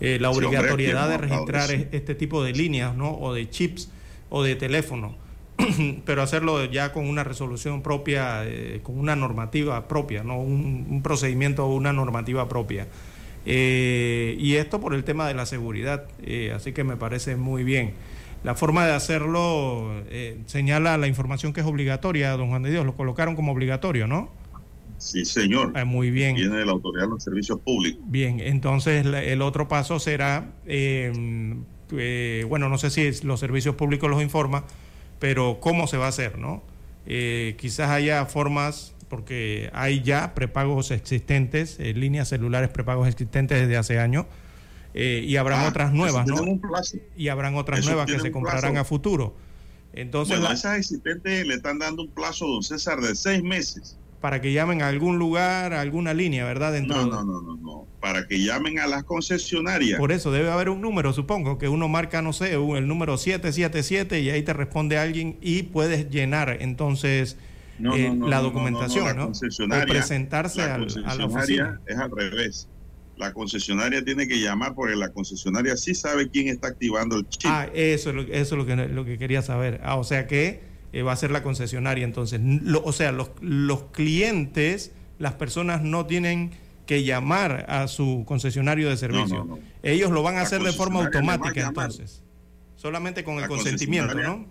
Eh, 0.00 0.16
la 0.18 0.30
obligatoriedad 0.30 1.06
de 1.06 1.18
registrar 1.18 1.70
este 1.70 2.14
tipo 2.14 2.42
de 2.42 2.52
líneas 2.54 2.96
¿no? 2.96 3.18
o 3.18 3.34
de 3.34 3.50
chips 3.50 3.90
o 4.30 4.44
de 4.44 4.56
teléfono, 4.56 5.14
pero 6.06 6.22
hacerlo 6.22 6.64
ya 6.64 6.90
con 6.90 7.06
una 7.06 7.22
resolución 7.22 7.82
propia, 7.82 8.46
con 8.82 8.98
una 8.98 9.14
normativa 9.14 9.88
propia, 9.88 10.24
¿no? 10.24 10.40
un, 10.40 11.02
procedimiento 11.02 11.66
o 11.66 11.74
una 11.74 11.92
normativa 11.92 12.48
propia. 12.48 12.88
Y 13.46 14.54
esto 14.56 14.80
por 14.80 14.94
el 14.94 15.04
tema 15.04 15.28
de 15.28 15.34
la 15.34 15.46
seguridad, 15.46 16.08
así 16.54 16.72
que 16.72 16.84
me 16.84 16.96
parece 16.96 17.36
muy 17.36 17.64
bien. 17.64 17.94
La 18.46 18.54
forma 18.54 18.86
de 18.86 18.92
hacerlo 18.92 20.04
eh, 20.08 20.38
señala 20.46 20.96
la 20.98 21.08
información 21.08 21.52
que 21.52 21.62
es 21.62 21.66
obligatoria, 21.66 22.30
don 22.36 22.48
Juan 22.50 22.62
de 22.62 22.70
Dios, 22.70 22.86
lo 22.86 22.94
colocaron 22.94 23.34
como 23.34 23.50
obligatorio, 23.50 24.06
¿no? 24.06 24.30
Sí, 24.98 25.24
señor. 25.24 25.72
Ah, 25.74 25.84
muy 25.84 26.12
bien. 26.12 26.36
Viene 26.36 26.56
de 26.56 26.64
la 26.64 26.70
Autoridad 26.70 27.06
de 27.06 27.10
los 27.10 27.24
Servicios 27.24 27.58
Públicos. 27.58 28.00
Bien, 28.06 28.38
entonces 28.40 29.04
el 29.04 29.42
otro 29.42 29.66
paso 29.66 29.98
será, 29.98 30.52
em, 30.64 31.64
eh, 31.90 32.46
bueno, 32.48 32.68
no 32.68 32.78
sé 32.78 32.90
si 32.90 33.26
los 33.26 33.40
servicios 33.40 33.74
públicos 33.74 34.08
los 34.08 34.22
informa, 34.22 34.64
pero 35.18 35.58
cómo 35.60 35.86
se 35.86 35.96
va 35.96 36.06
a 36.06 36.10
hacer, 36.10 36.38
¿no? 36.38 36.62
Eh, 37.06 37.56
quizás 37.58 37.90
haya 37.90 38.24
formas, 38.26 38.94
porque 39.08 39.70
hay 39.72 40.02
ya 40.02 40.34
prepagos 40.34 40.90
existentes, 40.90 41.78
líneas 41.78 42.28
celulares 42.28 42.70
prepagos 42.70 43.08
existentes 43.08 43.60
desde 43.60 43.76
hace 43.76 43.98
años 43.98 44.26
eh, 44.98 45.22
y 45.26 45.36
habrán 45.36 45.60
ah, 45.60 45.68
otras 45.68 45.92
nuevas, 45.92 46.26
¿no? 46.26 46.42
Y 47.18 47.28
habrán 47.28 47.54
otras 47.56 47.84
nuevas 47.84 48.06
que 48.06 48.18
se 48.18 48.32
comprarán 48.32 48.78
a 48.78 48.84
futuro. 48.84 49.36
Entonces, 49.92 50.38
bueno, 50.38 50.50
a 50.50 50.54
esas 50.54 50.78
existentes 50.78 51.46
le 51.46 51.54
están 51.54 51.78
dando 51.78 52.02
un 52.02 52.08
plazo, 52.08 52.46
don 52.46 52.62
César, 52.62 53.02
de 53.02 53.14
seis 53.14 53.42
meses. 53.42 53.98
Para 54.22 54.40
que 54.40 54.54
llamen 54.54 54.80
a 54.80 54.88
algún 54.88 55.18
lugar, 55.18 55.74
a 55.74 55.82
alguna 55.82 56.14
línea, 56.14 56.46
¿verdad? 56.46 56.72
Dentro 56.72 56.96
no, 57.04 57.22
no, 57.22 57.42
no, 57.42 57.56
no, 57.56 57.86
Para 58.00 58.26
que 58.26 58.42
llamen 58.42 58.78
a 58.78 58.86
las 58.86 59.04
concesionarias. 59.04 59.98
Por 59.98 60.12
eso 60.12 60.32
debe 60.32 60.50
haber 60.50 60.70
un 60.70 60.80
número, 60.80 61.12
supongo, 61.12 61.58
que 61.58 61.68
uno 61.68 61.88
marca, 61.88 62.22
no 62.22 62.32
sé, 62.32 62.54
el 62.54 62.88
número 62.88 63.18
777 63.18 64.20
y 64.20 64.30
ahí 64.30 64.42
te 64.42 64.54
responde 64.54 64.96
alguien 64.96 65.36
y 65.42 65.64
puedes 65.64 66.08
llenar 66.08 66.56
entonces 66.60 67.36
eh, 67.78 68.16
la 68.18 68.40
documentación, 68.40 69.16
¿no? 69.16 69.26
O 69.26 69.86
presentarse 69.86 70.62
a 70.62 70.78
la 70.78 71.26
oficina. 71.26 71.80
Es 71.86 71.98
al 71.98 72.10
revés 72.10 72.68
la 73.16 73.32
concesionaria 73.32 74.04
tiene 74.04 74.28
que 74.28 74.38
llamar 74.40 74.74
porque 74.74 74.94
la 74.94 75.10
concesionaria 75.10 75.76
sí 75.76 75.94
sabe 75.94 76.28
quién 76.28 76.48
está 76.48 76.68
activando 76.68 77.16
el 77.16 77.28
chip. 77.28 77.50
Ah, 77.50 77.68
eso, 77.74 78.10
eso 78.10 78.30
es 78.30 78.52
lo 78.52 78.66
que, 78.66 78.76
lo 78.76 79.04
que 79.04 79.18
quería 79.18 79.42
saber. 79.42 79.80
Ah, 79.82 79.96
o 79.96 80.04
sea 80.04 80.26
que 80.26 80.60
eh, 80.92 81.02
va 81.02 81.12
a 81.12 81.16
ser 81.16 81.30
la 81.30 81.42
concesionaria 81.42 82.04
entonces. 82.04 82.40
o 82.84 82.92
sea, 82.92 83.12
los, 83.12 83.30
los 83.40 83.84
clientes, 83.84 84.92
las 85.18 85.34
personas 85.34 85.82
no 85.82 86.06
tienen 86.06 86.52
que 86.84 87.04
llamar 87.04 87.66
a 87.68 87.88
su 87.88 88.24
concesionario 88.26 88.88
de 88.88 88.96
servicio. 88.96 89.58
Ellos 89.82 90.10
lo 90.10 90.22
van 90.22 90.36
a 90.36 90.42
hacer 90.42 90.62
de 90.62 90.72
forma 90.72 91.04
automática 91.04 91.66
entonces. 91.66 92.22
Solamente 92.76 93.24
con 93.24 93.38
el 93.38 93.48
consentimiento, 93.48 94.14
¿no? 94.14 94.46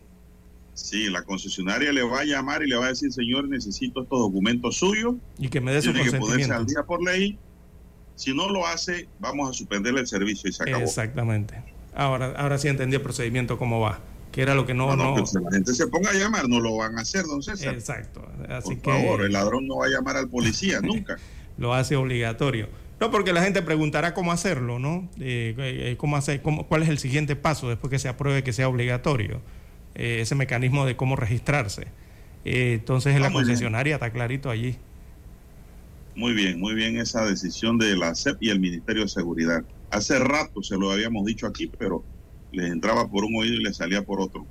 Sí, 0.76 1.09
la 1.09 1.23
concesionaria 1.23 1.91
le 1.91 2.03
va 2.03 2.19
a 2.19 2.23
llamar 2.26 2.61
y 2.61 2.67
le 2.67 2.76
va 2.76 2.86
a 2.86 2.89
decir, 2.89 3.11
señor, 3.11 3.47
necesito 3.47 4.03
estos 4.03 4.19
documentos 4.19 4.78
suyos. 4.78 5.15
Y 5.39 5.49
que 5.49 5.59
me 5.59 5.73
dé 5.73 5.82
su 5.82 5.88
consentimiento. 5.93 6.28
Que 6.28 6.32
ponerse 6.32 6.53
al 6.53 6.65
día 6.67 6.84
por 6.84 7.03
ley 7.03 7.39
si 8.15 8.34
no 8.34 8.49
lo 8.49 8.65
hace, 8.65 9.07
vamos 9.19 9.49
a 9.49 9.53
suspenderle 9.53 10.01
el 10.01 10.07
servicio 10.07 10.49
y 10.49 10.53
se 10.53 10.63
acabó. 10.63 10.84
Exactamente. 10.84 11.61
Ahora, 11.93 12.34
ahora 12.38 12.57
sí 12.57 12.67
entendí 12.67 12.95
el 12.95 13.01
procedimiento 13.01 13.57
cómo 13.57 13.80
va. 13.80 13.99
Que 14.32 14.41
era 14.41 14.55
lo 14.55 14.65
que 14.65 14.73
no. 14.73 14.93
No, 14.95 15.15
pues, 15.15 15.34
la 15.34 15.51
gente 15.51 15.73
se 15.73 15.88
ponga 15.88 16.09
a 16.09 16.13
llamar, 16.13 16.49
no 16.49 16.59
lo 16.59 16.76
van 16.76 16.97
a 16.97 17.01
hacer, 17.01 17.23
don 17.23 17.41
César. 17.41 17.73
Exacto. 17.73 18.28
Por 18.63 18.82
favor, 18.82 19.21
el 19.21 19.32
ladrón 19.32 19.67
no 19.67 19.78
va 19.78 19.86
a 19.86 19.89
llamar 19.89 20.17
al 20.17 20.28
policía 20.28 20.80
nunca. 20.84 21.17
lo 21.57 21.73
hace 21.73 21.95
obligatorio. 21.95 22.67
No, 22.99 23.11
porque 23.11 23.34
la 23.34 23.43
gente 23.43 23.61
preguntará 23.61 24.13
cómo 24.13 24.32
hacerlo, 24.32 24.80
¿no? 24.80 25.09
Eh, 25.19 25.53
eh, 25.57 25.95
cómo 25.97 26.15
hacer, 26.15 26.41
cómo, 26.41 26.67
¿Cuál 26.67 26.84
es 26.84 26.89
el 26.89 26.97
siguiente 26.97 27.36
paso 27.36 27.67
después 27.67 27.91
que 27.91 27.99
se 27.99 28.07
apruebe 28.07 28.43
que 28.43 28.53
sea 28.53 28.69
obligatorio? 28.69 29.41
Eh, 29.95 30.19
ese 30.21 30.35
mecanismo 30.35 30.85
de 30.85 30.95
cómo 30.95 31.15
registrarse. 31.15 31.87
entonces, 32.43 33.15
en 33.15 33.21
la 33.21 33.31
concesionaria 33.31 33.95
está 33.95 34.11
clarito 34.11 34.49
allí. 34.49 34.75
Muy 36.15 36.33
bien, 36.33 36.59
muy 36.59 36.75
bien 36.75 36.97
esa 36.97 37.25
decisión 37.25 37.77
de 37.77 37.97
la 37.97 38.15
CEP 38.15 38.37
y 38.39 38.49
el 38.49 38.59
Ministerio 38.59 39.03
de 39.03 39.09
Seguridad. 39.09 39.63
Hace 39.89 40.19
rato 40.19 40.63
se 40.63 40.77
lo 40.77 40.91
habíamos 40.91 41.25
dicho 41.25 41.47
aquí, 41.47 41.67
pero 41.67 42.03
les 42.51 42.71
entraba 42.71 43.09
por 43.09 43.25
un 43.25 43.35
oído 43.35 43.55
y 43.55 43.63
les 43.63 43.77
salía 43.77 44.03
por 44.03 44.21
otro. 44.21 44.45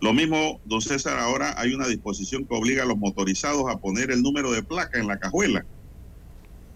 Lo 0.00 0.12
mismo, 0.12 0.60
don 0.64 0.80
César, 0.80 1.18
ahora 1.18 1.54
hay 1.56 1.74
una 1.74 1.86
disposición 1.86 2.44
que 2.44 2.54
obliga 2.54 2.84
a 2.84 2.86
los 2.86 2.98
motorizados 2.98 3.64
a 3.68 3.78
poner 3.78 4.10
el 4.10 4.22
número 4.22 4.52
de 4.52 4.62
placa 4.62 4.98
en 4.98 5.08
la 5.08 5.18
cajuela. 5.18 5.64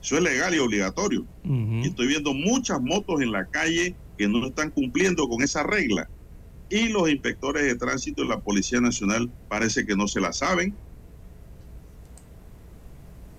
Eso 0.03 0.17
es 0.17 0.23
legal 0.23 0.55
y 0.55 0.59
obligatorio. 0.59 1.25
y 1.45 1.87
estoy 1.87 2.09
viendo 2.09 2.35
muchas 2.35 2.81
motos 2.81 3.23
en 3.23 3.31
la 3.31 3.47
calle 3.47 3.95
que 4.19 4.27
no 4.27 4.45
están 4.47 4.71
cumpliendo 4.71 5.29
con 5.29 5.43
esa 5.43 5.63
regla. 5.63 6.09
Y 6.73 6.89
los 6.89 7.11
inspectores 7.11 7.65
de 7.65 7.75
tránsito 7.75 8.23
de 8.23 8.29
la 8.29 8.41
Policía 8.41 8.81
Nacional 8.81 9.31
parece 9.49 9.85
que 9.85 9.95
no 9.95 10.09
se 10.09 10.21
la 10.21 10.33
saben 10.33 10.75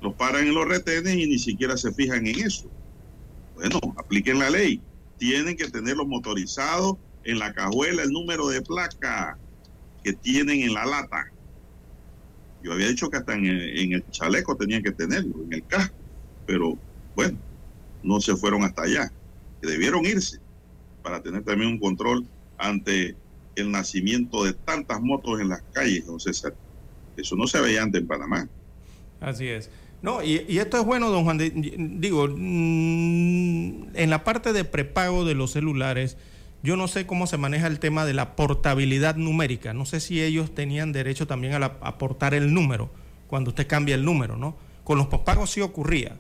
los 0.04 0.14
paran 0.16 0.46
en 0.46 0.54
los 0.54 0.68
retenes 0.68 1.16
y 1.16 1.26
ni 1.26 1.40
siquiera 1.40 1.78
se 1.78 1.94
fijan 1.94 2.28
en 2.28 2.46
eso. 2.46 2.70
Bueno, 3.56 3.80
apliquen 3.98 4.38
la 4.38 4.50
ley. 4.50 4.82
Tienen 5.18 5.56
que 5.56 5.70
tener 5.70 5.96
los 5.96 6.06
motorizados 6.06 6.98
en 7.24 7.40
la 7.40 7.54
cajuela 7.54 8.04
el 8.04 8.12
número 8.12 8.50
de 8.50 8.62
placa 8.62 9.38
que 10.04 10.12
tienen 10.12 10.62
en 10.62 10.74
la 10.74 10.86
lata. 10.86 11.32
Yo 12.62 12.74
había 12.74 12.90
dicho 12.90 13.10
que 13.10 13.18
hasta 13.18 13.34
en 13.34 13.46
el, 13.46 14.06
chaleco 14.12 14.58
tenían 14.58 14.84
que 14.84 14.92
tenerlo, 14.92 15.42
en 15.46 15.54
el 15.54 15.66
casco. 15.66 15.96
Pero 16.46 16.78
bueno, 17.16 17.38
no 18.04 18.20
se 18.20 18.36
fueron 18.36 18.64
hasta 18.64 18.84
allá. 18.84 19.12
Debieron 19.62 20.06
irse 20.06 20.40
para 21.02 21.24
tener 21.24 21.44
también 21.44 21.72
un 21.72 21.80
control 21.80 22.28
ante 22.58 23.16
el 23.56 23.72
nacimiento 23.72 24.44
de 24.44 24.54
tantas 24.54 25.02
motos 25.02 25.40
en 25.42 25.50
las 25.50 25.62
calles, 25.74 26.06
don 26.06 26.20
César. 26.20 26.54
Eso 27.18 27.36
no 27.36 27.48
se 27.48 27.62
veía 27.62 27.84
antes 27.84 28.02
en 28.02 28.08
Panamá. 28.08 28.48
Así 29.20 29.48
es. 29.48 29.70
No, 30.02 30.22
y, 30.22 30.36
esto 30.58 30.78
es 30.78 30.86
bueno, 30.86 31.10
don 31.10 31.24
Juan. 31.24 31.38
digo, 31.38 32.28
mm, 32.28 33.96
en 33.96 34.10
la 34.10 34.24
parte 34.26 34.52
de 34.52 34.66
prepago 34.66 35.24
de 35.24 35.34
los 35.34 35.52
celulares, 35.52 36.18
yo 36.62 36.76
no 36.76 36.90
sé 36.90 37.06
cómo 37.06 37.26
se 37.26 37.38
maneja 37.38 37.68
el 37.68 37.80
tema 37.80 38.06
de 38.06 38.14
la 38.14 38.36
portabilidad 38.36 39.16
numérica. 39.16 39.74
No 39.74 39.86
sé 39.86 40.02
si 40.02 40.22
ellos 40.22 40.54
tenían 40.54 40.92
derecho 40.92 41.26
también 41.26 41.54
a, 41.62 41.66
aportar 41.82 42.34
el 42.34 42.54
número 42.54 42.90
cuando 43.28 43.52
usted 43.52 43.66
cambia 43.66 43.96
el 43.96 44.04
número, 44.04 44.36
¿no? 44.36 44.58
Con 44.84 44.98
los 44.98 45.08
pospagos 45.08 45.52
sí 45.52 45.62
ocurría. 45.62 46.18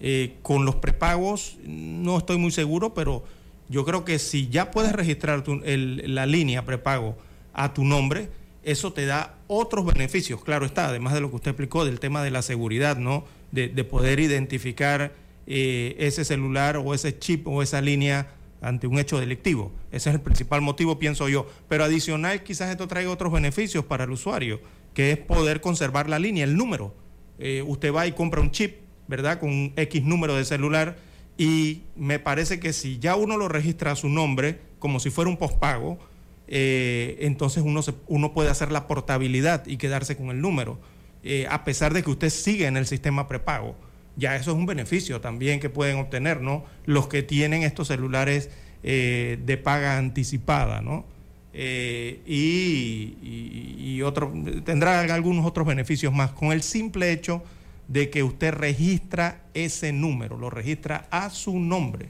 Eh, 0.00 0.36
con 0.42 0.64
los 0.64 0.74
prepagos 0.74 1.56
no 1.64 2.18
estoy 2.18 2.36
muy 2.36 2.50
seguro, 2.50 2.92
pero 2.92 3.24
yo 3.68 3.84
creo 3.84 4.04
que 4.04 4.18
si 4.18 4.48
ya 4.48 4.70
puedes 4.70 4.92
registrar 4.92 5.44
la 5.46 6.26
línea 6.26 6.64
prepago 6.64 7.16
a 7.52 7.72
tu 7.74 7.84
nombre, 7.84 8.28
eso 8.62 8.92
te 8.92 9.06
da 9.06 9.38
otros 9.46 9.84
beneficios, 9.86 10.42
claro 10.42 10.66
está, 10.66 10.88
además 10.88 11.14
de 11.14 11.20
lo 11.20 11.30
que 11.30 11.36
usted 11.36 11.50
explicó 11.50 11.84
del 11.84 12.00
tema 12.00 12.22
de 12.22 12.30
la 12.30 12.42
seguridad, 12.42 12.96
¿no? 12.96 13.24
De, 13.50 13.68
poder 13.84 14.20
identificar 14.20 15.12
eh, 15.46 15.96
ese 15.98 16.24
celular 16.24 16.76
o 16.76 16.94
ese 16.94 17.18
chip 17.18 17.46
o 17.48 17.62
esa 17.62 17.80
línea 17.80 18.28
ante 18.62 18.86
un 18.86 18.98
hecho 18.98 19.18
delictivo. 19.18 19.72
Ese 19.90 20.08
es 20.08 20.14
el 20.14 20.22
principal 20.22 20.62
motivo, 20.62 20.98
pienso 20.98 21.28
yo. 21.28 21.46
Pero 21.68 21.84
adicional, 21.84 22.42
quizás 22.44 22.70
esto 22.70 22.88
traiga 22.88 23.10
otros 23.10 23.32
beneficios 23.32 23.84
para 23.84 24.04
el 24.04 24.10
usuario, 24.10 24.60
que 24.94 25.10
es 25.10 25.18
poder 25.18 25.60
conservar 25.60 26.08
la 26.08 26.18
línea, 26.18 26.44
el 26.44 26.56
número. 26.56 26.94
Eh, 27.38 27.62
usted 27.66 27.92
va 27.92 28.06
y 28.06 28.12
compra 28.12 28.40
un 28.40 28.52
chip, 28.52 28.76
¿verdad? 29.08 29.40
Con 29.40 29.50
un 29.50 29.72
X 29.76 30.02
número 30.04 30.36
de 30.36 30.44
celular 30.44 30.96
y 31.42 31.82
me 31.96 32.20
parece 32.20 32.60
que 32.60 32.72
si 32.72 33.00
ya 33.00 33.16
uno 33.16 33.36
lo 33.36 33.48
registra 33.48 33.90
a 33.90 33.96
su 33.96 34.08
nombre, 34.08 34.60
como 34.78 35.00
si 35.00 35.10
fuera 35.10 35.28
un 35.28 35.36
pospago, 35.36 35.98
eh, 36.46 37.16
entonces 37.18 37.64
uno, 37.66 37.80
uno 38.06 38.32
puede 38.32 38.48
hacer 38.48 38.70
la 38.70 38.86
portabilidad 38.86 39.66
y 39.66 39.76
quedarse 39.76 40.16
con 40.16 40.28
el 40.28 40.40
número, 40.40 40.78
eh, 41.24 41.48
a 41.50 41.64
pesar 41.64 41.94
de 41.94 42.04
que 42.04 42.10
usted 42.10 42.30
sigue 42.30 42.66
en 42.66 42.76
el 42.76 42.86
sistema 42.86 43.26
prepago. 43.26 43.74
Ya 44.14 44.36
eso 44.36 44.52
es 44.52 44.56
un 44.56 44.66
beneficio 44.66 45.20
también 45.20 45.58
que 45.58 45.68
pueden 45.68 45.98
obtener, 45.98 46.40
¿no? 46.40 46.64
Los 46.86 47.08
que 47.08 47.24
tienen 47.24 47.64
estos 47.64 47.88
celulares 47.88 48.48
eh, 48.84 49.36
de 49.44 49.56
paga 49.56 49.98
anticipada, 49.98 50.80
¿no? 50.80 51.10
y, 51.54 53.16
y, 53.20 54.00
otro, 54.00 54.32
tendrá 54.64 55.00
algunos 55.00 55.44
otros 55.44 55.66
beneficios 55.66 56.10
más 56.10 56.30
con 56.30 56.50
el 56.50 56.62
simple 56.62 57.12
hecho 57.12 57.42
de 57.88 58.10
que 58.10 58.22
usted 58.22 58.52
registra 58.52 59.42
ese 59.54 59.92
número, 59.92 60.38
lo 60.38 60.50
registra 60.50 61.06
a 61.10 61.30
su 61.30 61.58
nombre. 61.58 62.08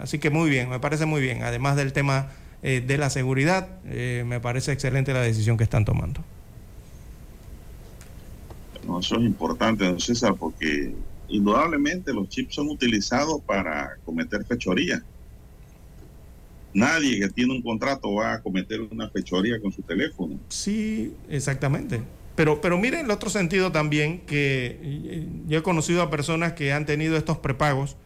así 0.00 0.18
que 0.18 0.30
muy 0.30 0.48
bien, 0.48 0.70
me 0.70 0.80
parece 0.80 1.06
muy 1.06 1.20
bien, 1.20 1.42
además 1.42 1.76
del 1.76 1.92
tema 1.92 2.30
eh, 2.66 2.80
de 2.80 2.96
la 2.96 3.10
seguridad, 3.10 3.68
eh, 3.84 4.24
me 4.26 4.40
parece 4.40 4.72
excelente 4.72 5.12
la 5.12 5.20
decisión 5.20 5.58
que 5.58 5.64
están 5.64 5.84
tomando. 5.84 6.24
No, 8.86 9.00
eso 9.00 9.16
es 9.16 9.22
importante, 9.22 9.84
don 9.84 10.00
César, 10.00 10.34
porque 10.34 10.94
indudablemente 11.28 12.14
los 12.14 12.26
chips 12.30 12.54
son 12.54 12.70
utilizados 12.70 13.42
para 13.42 13.98
cometer 14.06 14.46
fechorías. 14.46 15.02
Nadie 16.72 17.20
que 17.20 17.28
tiene 17.28 17.52
un 17.52 17.60
contrato 17.60 18.14
va 18.14 18.32
a 18.32 18.42
cometer 18.42 18.80
una 18.80 19.10
fechoría 19.10 19.60
con 19.60 19.70
su 19.70 19.82
teléfono. 19.82 20.40
Sí, 20.48 21.12
exactamente. 21.28 22.00
Pero, 22.34 22.60
pero 22.60 22.78
miren 22.78 23.06
el 23.06 23.10
otro 23.10 23.30
sentido 23.30 23.70
también, 23.72 24.20
que 24.20 24.78
eh, 24.82 25.26
yo 25.46 25.58
he 25.58 25.62
conocido 25.62 26.02
a 26.02 26.10
personas 26.10 26.54
que 26.54 26.72
han 26.72 26.86
tenido 26.86 27.16
estos 27.16 27.38
prepagos 27.38 27.96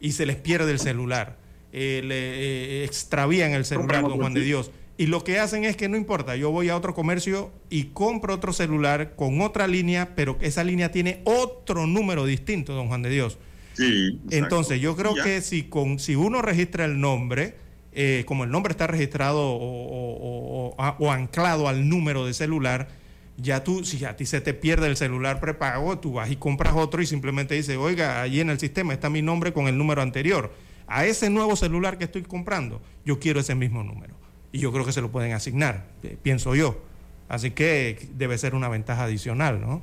y 0.00 0.12
se 0.12 0.26
les 0.26 0.36
pierde 0.36 0.72
el 0.72 0.78
celular. 0.78 1.36
Eh, 1.72 2.02
le 2.04 2.16
eh, 2.16 2.84
extravían 2.84 3.52
el 3.52 3.64
celular, 3.64 4.02
don 4.02 4.18
Juan 4.18 4.34
de 4.34 4.40
Dios. 4.40 4.70
Y 4.98 5.06
lo 5.06 5.24
que 5.24 5.38
hacen 5.38 5.64
es 5.64 5.76
que 5.76 5.88
no 5.88 5.96
importa, 5.96 6.36
yo 6.36 6.50
voy 6.50 6.70
a 6.70 6.76
otro 6.76 6.94
comercio 6.94 7.52
y 7.68 7.84
compro 7.84 8.34
otro 8.34 8.54
celular 8.54 9.14
con 9.14 9.42
otra 9.42 9.68
línea, 9.68 10.14
pero 10.16 10.38
esa 10.40 10.64
línea 10.64 10.90
tiene 10.90 11.20
otro 11.24 11.86
número 11.86 12.24
distinto, 12.24 12.72
don 12.72 12.88
Juan 12.88 13.02
de 13.02 13.10
Dios. 13.10 13.38
Sí. 13.74 14.18
Entonces, 14.30 14.80
yo 14.80 14.96
creo 14.96 15.14
que 15.14 15.42
si, 15.42 15.64
con, 15.64 15.98
si 15.98 16.16
uno 16.16 16.40
registra 16.40 16.86
el 16.86 16.98
nombre, 16.98 17.56
eh, 17.92 18.24
como 18.26 18.44
el 18.44 18.50
nombre 18.50 18.70
está 18.70 18.86
registrado 18.86 19.40
o, 19.40 20.74
o, 20.76 21.10
anclado 21.10 21.68
al 21.68 21.88
número 21.88 22.24
de 22.24 22.32
celular, 22.32 22.88
ya 23.36 23.62
tú, 23.62 23.84
si 23.84 24.04
a 24.04 24.16
ti 24.16 24.26
se 24.26 24.40
te 24.40 24.54
pierde 24.54 24.86
el 24.86 24.96
celular 24.96 25.40
prepago, 25.40 25.98
tú 25.98 26.14
vas 26.14 26.30
y 26.30 26.36
compras 26.36 26.74
otro 26.76 27.02
y 27.02 27.06
simplemente 27.06 27.54
dices, 27.54 27.76
oiga, 27.76 28.22
allí 28.22 28.40
en 28.40 28.50
el 28.50 28.58
sistema 28.58 28.92
está 28.92 29.10
mi 29.10 29.22
nombre 29.22 29.52
con 29.52 29.68
el 29.68 29.76
número 29.76 30.02
anterior. 30.02 30.52
A 30.86 31.04
ese 31.04 31.30
nuevo 31.30 31.56
celular 31.56 31.98
que 31.98 32.04
estoy 32.04 32.22
comprando, 32.22 32.80
yo 33.04 33.18
quiero 33.18 33.40
ese 33.40 33.54
mismo 33.54 33.82
número 33.82 34.14
y 34.52 34.58
yo 34.58 34.72
creo 34.72 34.84
que 34.84 34.92
se 34.92 35.00
lo 35.00 35.10
pueden 35.10 35.32
asignar, 35.32 35.86
eh, 36.02 36.16
pienso 36.22 36.54
yo. 36.54 36.80
Así 37.28 37.50
que 37.50 38.08
debe 38.14 38.38
ser 38.38 38.54
una 38.54 38.68
ventaja 38.68 39.04
adicional, 39.04 39.60
¿no? 39.60 39.82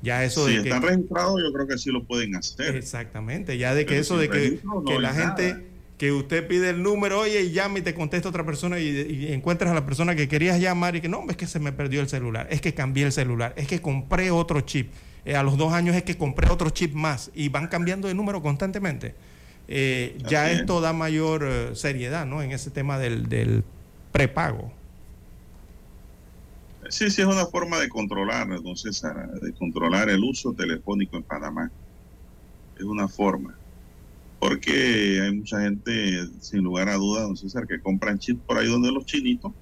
Ya 0.00 0.22
eso 0.22 0.46
si 0.46 0.56
de 0.56 0.62
están 0.62 0.82
registrados, 0.82 1.40
yo 1.42 1.52
creo 1.52 1.66
que 1.66 1.78
sí 1.78 1.90
lo 1.90 2.04
pueden 2.04 2.36
hacer. 2.36 2.76
Exactamente, 2.76 3.58
ya 3.58 3.74
de 3.74 3.86
que 3.86 3.98
eso 3.98 4.16
de 4.16 4.28
que, 4.28 4.60
que 4.86 4.98
la 4.98 5.14
gente, 5.14 5.66
que 6.04 6.12
usted 6.12 6.46
pide 6.46 6.68
el 6.68 6.82
número, 6.82 7.20
oye, 7.20 7.44
y 7.44 7.52
llama 7.52 7.78
y 7.78 7.82
te 7.82 7.94
contesta 7.94 8.28
otra 8.28 8.44
persona 8.44 8.78
y, 8.78 9.32
encuentras 9.32 9.70
a 9.70 9.74
la 9.74 9.86
persona 9.86 10.14
que 10.14 10.28
querías 10.28 10.60
llamar 10.60 10.96
y 10.96 11.00
que 11.00 11.08
no, 11.08 11.24
es 11.30 11.36
que 11.38 11.46
se 11.46 11.58
me 11.58 11.72
perdió 11.72 12.02
el 12.02 12.10
celular, 12.10 12.46
es 12.50 12.60
que 12.60 12.74
cambié 12.74 13.06
el 13.06 13.12
celular, 13.12 13.54
es 13.56 13.66
que 13.66 13.80
compré 13.80 14.30
otro 14.30 14.60
chip. 14.60 14.92
Eh, 15.24 15.34
a 15.34 15.42
los 15.42 15.56
dos 15.56 15.72
años 15.72 15.96
es 15.96 16.02
que 16.02 16.18
compré 16.18 16.50
otro 16.50 16.68
chip 16.68 16.92
más 16.92 17.30
y 17.34 17.48
van 17.48 17.68
cambiando 17.68 18.08
de 18.08 18.12
número 18.12 18.42
constantemente. 18.42 19.14
Eh, 19.66 20.18
ya 20.28 20.50
esto 20.50 20.82
da 20.82 20.92
mayor 20.92 21.72
seriedad, 21.74 22.26
¿no? 22.26 22.42
En 22.42 22.52
ese 22.52 22.70
tema 22.70 22.98
del, 22.98 23.30
del 23.30 23.64
prepago. 24.12 24.70
Sí, 26.90 27.08
sí, 27.08 27.22
es 27.22 27.26
una 27.26 27.46
forma 27.46 27.78
de 27.78 27.88
controlar, 27.88 28.46
don 28.62 28.76
César, 28.76 29.40
de 29.40 29.54
controlar 29.54 30.10
el 30.10 30.22
uso 30.22 30.52
telefónico 30.52 31.16
en 31.16 31.22
Panamá. 31.22 31.70
Es 32.76 32.84
una 32.84 33.08
forma. 33.08 33.54
Porque 34.46 35.22
hay 35.22 35.34
mucha 35.34 35.58
gente, 35.62 36.28
sin 36.38 36.64
lugar 36.64 36.90
a 36.90 36.96
dudas, 36.96 37.22
don 37.22 37.34
César, 37.34 37.66
que 37.66 37.80
compran 37.80 38.18
chips 38.18 38.42
por 38.46 38.58
ahí 38.58 38.66
donde 38.66 38.92
los 38.92 39.06
chinitos 39.06 39.52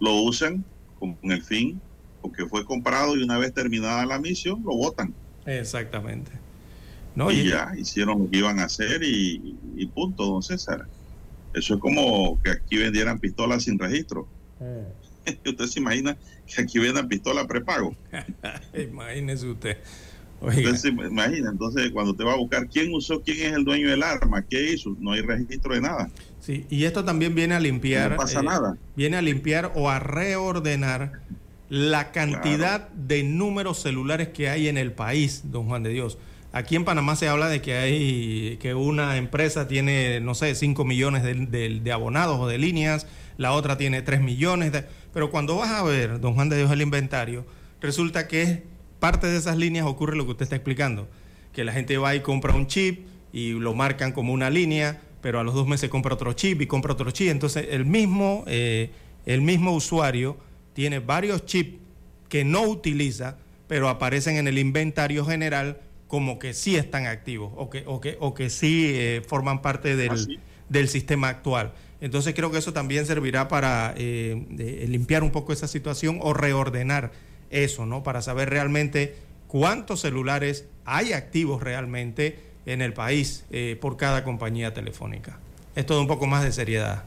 lo 0.00 0.16
usan 0.16 0.62
con 0.98 1.16
el 1.22 1.42
fin, 1.42 1.80
porque 2.20 2.44
fue 2.44 2.66
comprado 2.66 3.16
y 3.16 3.22
una 3.22 3.38
vez 3.38 3.54
terminada 3.54 4.04
la 4.04 4.18
misión, 4.18 4.62
lo 4.62 4.76
votan. 4.76 5.14
Exactamente. 5.46 6.30
No, 7.14 7.30
y, 7.30 7.48
ya 7.48 7.72
hicieron 7.74 8.18
lo 8.18 8.30
que 8.30 8.36
iban 8.36 8.58
a 8.58 8.64
hacer 8.64 9.02
y, 9.02 9.56
y 9.76 9.86
punto, 9.86 10.26
don 10.26 10.42
César. 10.42 10.86
Eso 11.54 11.76
es 11.76 11.80
como 11.80 12.38
que 12.42 12.50
aquí 12.50 12.76
vendieran 12.76 13.18
pistolas 13.18 13.62
sin 13.62 13.78
registro. 13.78 14.28
Mm. 14.60 15.28
Usted 15.48 15.64
se 15.64 15.80
imagina 15.80 16.18
que 16.54 16.60
aquí 16.60 16.78
vendan 16.78 17.08
pistolas 17.08 17.46
prepago. 17.46 17.96
Imagínese 18.74 19.46
usted. 19.46 19.78
Se 20.76 20.88
imagina, 20.88 21.50
entonces 21.50 21.90
cuando 21.92 22.14
te 22.14 22.24
va 22.24 22.32
a 22.32 22.36
buscar 22.36 22.68
quién 22.68 22.92
usó, 22.92 23.22
quién 23.22 23.46
es 23.46 23.52
el 23.52 23.64
dueño 23.64 23.88
del 23.88 24.02
arma, 24.02 24.42
qué 24.42 24.72
hizo, 24.72 24.96
no 24.98 25.12
hay 25.12 25.20
registro 25.20 25.74
de 25.74 25.80
nada. 25.80 26.10
Sí, 26.40 26.66
y 26.68 26.84
esto 26.84 27.04
también 27.04 27.34
viene 27.34 27.54
a 27.54 27.60
limpiar. 27.60 28.12
No 28.12 28.16
pasa 28.16 28.40
eh, 28.40 28.44
nada. 28.44 28.76
Viene 28.96 29.16
a 29.16 29.22
limpiar 29.22 29.72
o 29.76 29.88
a 29.88 30.00
reordenar 30.00 31.20
la 31.68 32.12
cantidad 32.12 32.88
de 32.90 33.22
números 33.22 33.80
celulares 33.80 34.28
que 34.28 34.50
hay 34.50 34.68
en 34.68 34.76
el 34.76 34.92
país, 34.92 35.42
don 35.44 35.66
Juan 35.68 35.82
de 35.82 35.90
Dios. 35.90 36.18
Aquí 36.52 36.76
en 36.76 36.84
Panamá 36.84 37.16
se 37.16 37.28
habla 37.28 37.48
de 37.48 37.62
que 37.62 37.76
hay 37.76 38.58
que 38.58 38.74
una 38.74 39.16
empresa 39.16 39.68
tiene, 39.68 40.20
no 40.20 40.34
sé, 40.34 40.54
5 40.54 40.84
millones 40.84 41.22
de, 41.22 41.92
abonados 41.92 42.38
o 42.40 42.46
de 42.46 42.58
líneas, 42.58 43.06
la 43.38 43.52
otra 43.52 43.78
tiene 43.78 44.02
3 44.02 44.20
millones. 44.20 44.72
pero 45.14 45.30
cuando 45.30 45.56
vas 45.56 45.70
a 45.70 45.82
ver, 45.82 46.20
don 46.20 46.34
Juan 46.34 46.50
de 46.50 46.58
Dios, 46.58 46.70
el 46.70 46.82
inventario, 46.82 47.46
resulta 47.80 48.28
que 48.28 48.64
parte 49.02 49.26
de 49.26 49.36
esas 49.36 49.56
líneas 49.56 49.84
ocurre 49.86 50.14
lo 50.14 50.24
que 50.26 50.30
usted 50.30 50.44
está 50.44 50.54
explicando, 50.54 51.08
que 51.52 51.64
la 51.64 51.72
gente 51.72 51.98
va 51.98 52.14
y 52.14 52.20
compra 52.20 52.54
un 52.54 52.68
chip 52.68 53.04
y 53.32 53.50
lo 53.50 53.74
marcan 53.74 54.12
como 54.12 54.32
una 54.32 54.48
línea, 54.48 55.00
pero 55.20 55.40
a 55.40 55.42
los 55.42 55.54
dos 55.54 55.66
meses 55.66 55.90
compra 55.90 56.14
otro 56.14 56.34
chip 56.34 56.60
y 56.60 56.68
compra 56.68 56.92
otro 56.92 57.10
chip. 57.10 57.28
Entonces 57.28 57.66
el 57.70 57.84
mismo, 57.84 58.44
eh, 58.46 58.92
el 59.26 59.40
mismo 59.40 59.72
usuario 59.72 60.36
tiene 60.72 61.00
varios 61.00 61.44
chips 61.46 61.80
que 62.28 62.44
no 62.44 62.62
utiliza, 62.62 63.38
pero 63.66 63.88
aparecen 63.88 64.36
en 64.36 64.46
el 64.46 64.56
inventario 64.56 65.26
general 65.26 65.80
como 66.06 66.38
que 66.38 66.54
sí 66.54 66.76
están 66.76 67.06
activos 67.06 67.52
o 67.56 67.70
que, 67.70 67.82
o 67.88 68.00
que, 68.00 68.16
o 68.20 68.34
que 68.34 68.50
sí 68.50 68.92
eh, 68.94 69.22
forman 69.26 69.62
parte 69.62 69.96
del, 69.96 70.12
Ah, 70.12 70.40
del, 70.68 70.86
sistema 70.86 71.28
actual. 71.28 71.72
Entonces 72.00 72.34
creo 72.36 72.52
que 72.52 72.58
eso 72.58 72.72
también 72.72 73.04
servirá 73.04 73.48
para 73.48 73.94
eh, 73.96 74.86
limpiar 74.88 75.24
un 75.24 75.32
poco 75.32 75.52
esa 75.52 75.66
situación 75.66 76.20
o 76.22 76.34
reordenar 76.34 77.10
eso, 77.52 77.86
¿no? 77.86 78.02
Para 78.02 78.22
saber 78.22 78.50
realmente 78.50 79.16
cuántos 79.46 80.00
celulares 80.00 80.66
hay 80.84 81.12
activos 81.12 81.62
realmente 81.62 82.38
en 82.66 82.82
el 82.82 82.92
país 82.92 83.44
eh, 83.50 83.76
por 83.80 83.96
cada 83.96 84.24
compañía 84.24 84.74
telefónica. 84.74 85.38
Es 85.74 85.86
todo 85.86 86.00
un 86.00 86.06
poco 86.06 86.26
más 86.26 86.42
de 86.42 86.52
seriedad. 86.52 87.04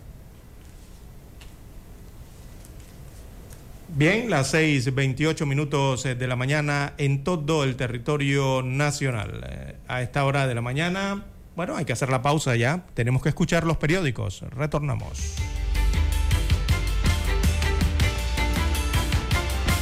Bien, 3.90 4.30
las 4.30 4.54
6:28 4.54 5.46
minutos 5.46 6.06
eh, 6.06 6.16
de 6.16 6.28
la 6.28 6.36
mañana 6.36 6.94
en 6.98 7.24
todo 7.24 7.64
el 7.64 7.76
territorio 7.76 8.62
nacional. 8.62 9.46
Eh, 9.48 9.76
a 9.88 10.02
esta 10.02 10.26
hora 10.26 10.48
de 10.48 10.56
la 10.56 10.62
mañana, 10.62 11.26
bueno, 11.56 11.78
hay 11.78 11.86
que 11.86 11.94
hacer 11.94 12.10
la 12.10 12.22
pausa 12.22 12.56
ya. 12.56 12.86
Tenemos 12.94 13.22
que 13.22 13.30
escuchar 13.30 13.66
los 13.66 13.78
periódicos. 13.78 14.42
Retornamos. 14.52 15.36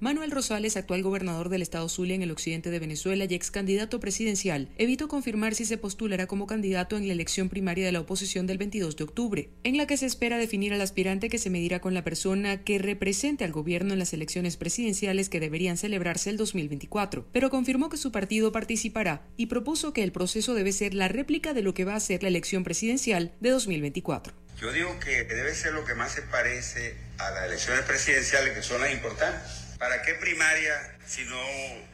Manuel 0.00 0.30
Rosales, 0.30 0.78
actual 0.78 1.02
gobernador 1.02 1.50
del 1.50 1.60
estado 1.60 1.86
Zulia 1.90 2.14
en 2.14 2.22
el 2.22 2.30
occidente 2.30 2.70
de 2.70 2.78
Venezuela 2.78 3.26
y 3.28 3.34
ex 3.34 3.50
candidato 3.50 4.00
presidencial, 4.00 4.70
evitó 4.78 5.08
confirmar 5.08 5.54
si 5.54 5.66
se 5.66 5.76
postulará 5.76 6.26
como 6.26 6.46
candidato 6.46 6.96
en 6.96 7.06
la 7.06 7.12
elección 7.12 7.50
primaria 7.50 7.84
de 7.84 7.92
la 7.92 8.00
oposición 8.00 8.46
del 8.46 8.56
22 8.56 8.96
de 8.96 9.04
octubre, 9.04 9.50
en 9.62 9.76
la 9.76 9.86
que 9.86 9.98
se 9.98 10.06
espera 10.06 10.38
definir 10.38 10.72
al 10.72 10.80
aspirante 10.80 11.28
que 11.28 11.36
se 11.36 11.50
medirá 11.50 11.80
con 11.82 11.92
la 11.92 12.02
persona 12.02 12.64
que 12.64 12.78
represente 12.78 13.44
al 13.44 13.52
gobierno 13.52 13.92
en 13.92 13.98
las 13.98 14.14
elecciones 14.14 14.56
presidenciales 14.56 15.28
que 15.28 15.38
deberían 15.38 15.76
celebrarse 15.76 16.30
el 16.30 16.38
2024, 16.38 17.28
pero 17.30 17.50
confirmó 17.50 17.90
que 17.90 17.98
su 17.98 18.10
partido 18.10 18.52
participará 18.52 19.26
y 19.36 19.46
propuso 19.46 19.92
que 19.92 20.02
el 20.02 20.12
proceso 20.12 20.54
debe 20.54 20.72
ser 20.72 20.94
la 20.94 21.08
réplica 21.08 21.52
de 21.52 21.60
lo 21.60 21.74
que 21.74 21.84
va 21.84 21.94
a 21.94 22.00
ser 22.00 22.22
la 22.22 22.30
elección 22.30 22.64
presidencial 22.64 23.34
de 23.40 23.50
2024. 23.50 24.32
Yo 24.58 24.72
digo 24.72 24.98
que 24.98 25.24
debe 25.24 25.54
ser 25.54 25.74
lo 25.74 25.84
que 25.84 25.94
más 25.94 26.12
se 26.12 26.22
parece 26.22 26.96
a 27.18 27.30
las 27.32 27.44
elecciones 27.44 27.84
presidenciales, 27.84 28.54
que 28.54 28.62
son 28.62 28.80
las 28.80 28.92
importantes. 28.92 29.59
¿Para 29.80 30.02
qué 30.02 30.12
primaria 30.12 30.74
si 31.06 31.24
no 31.24 31.40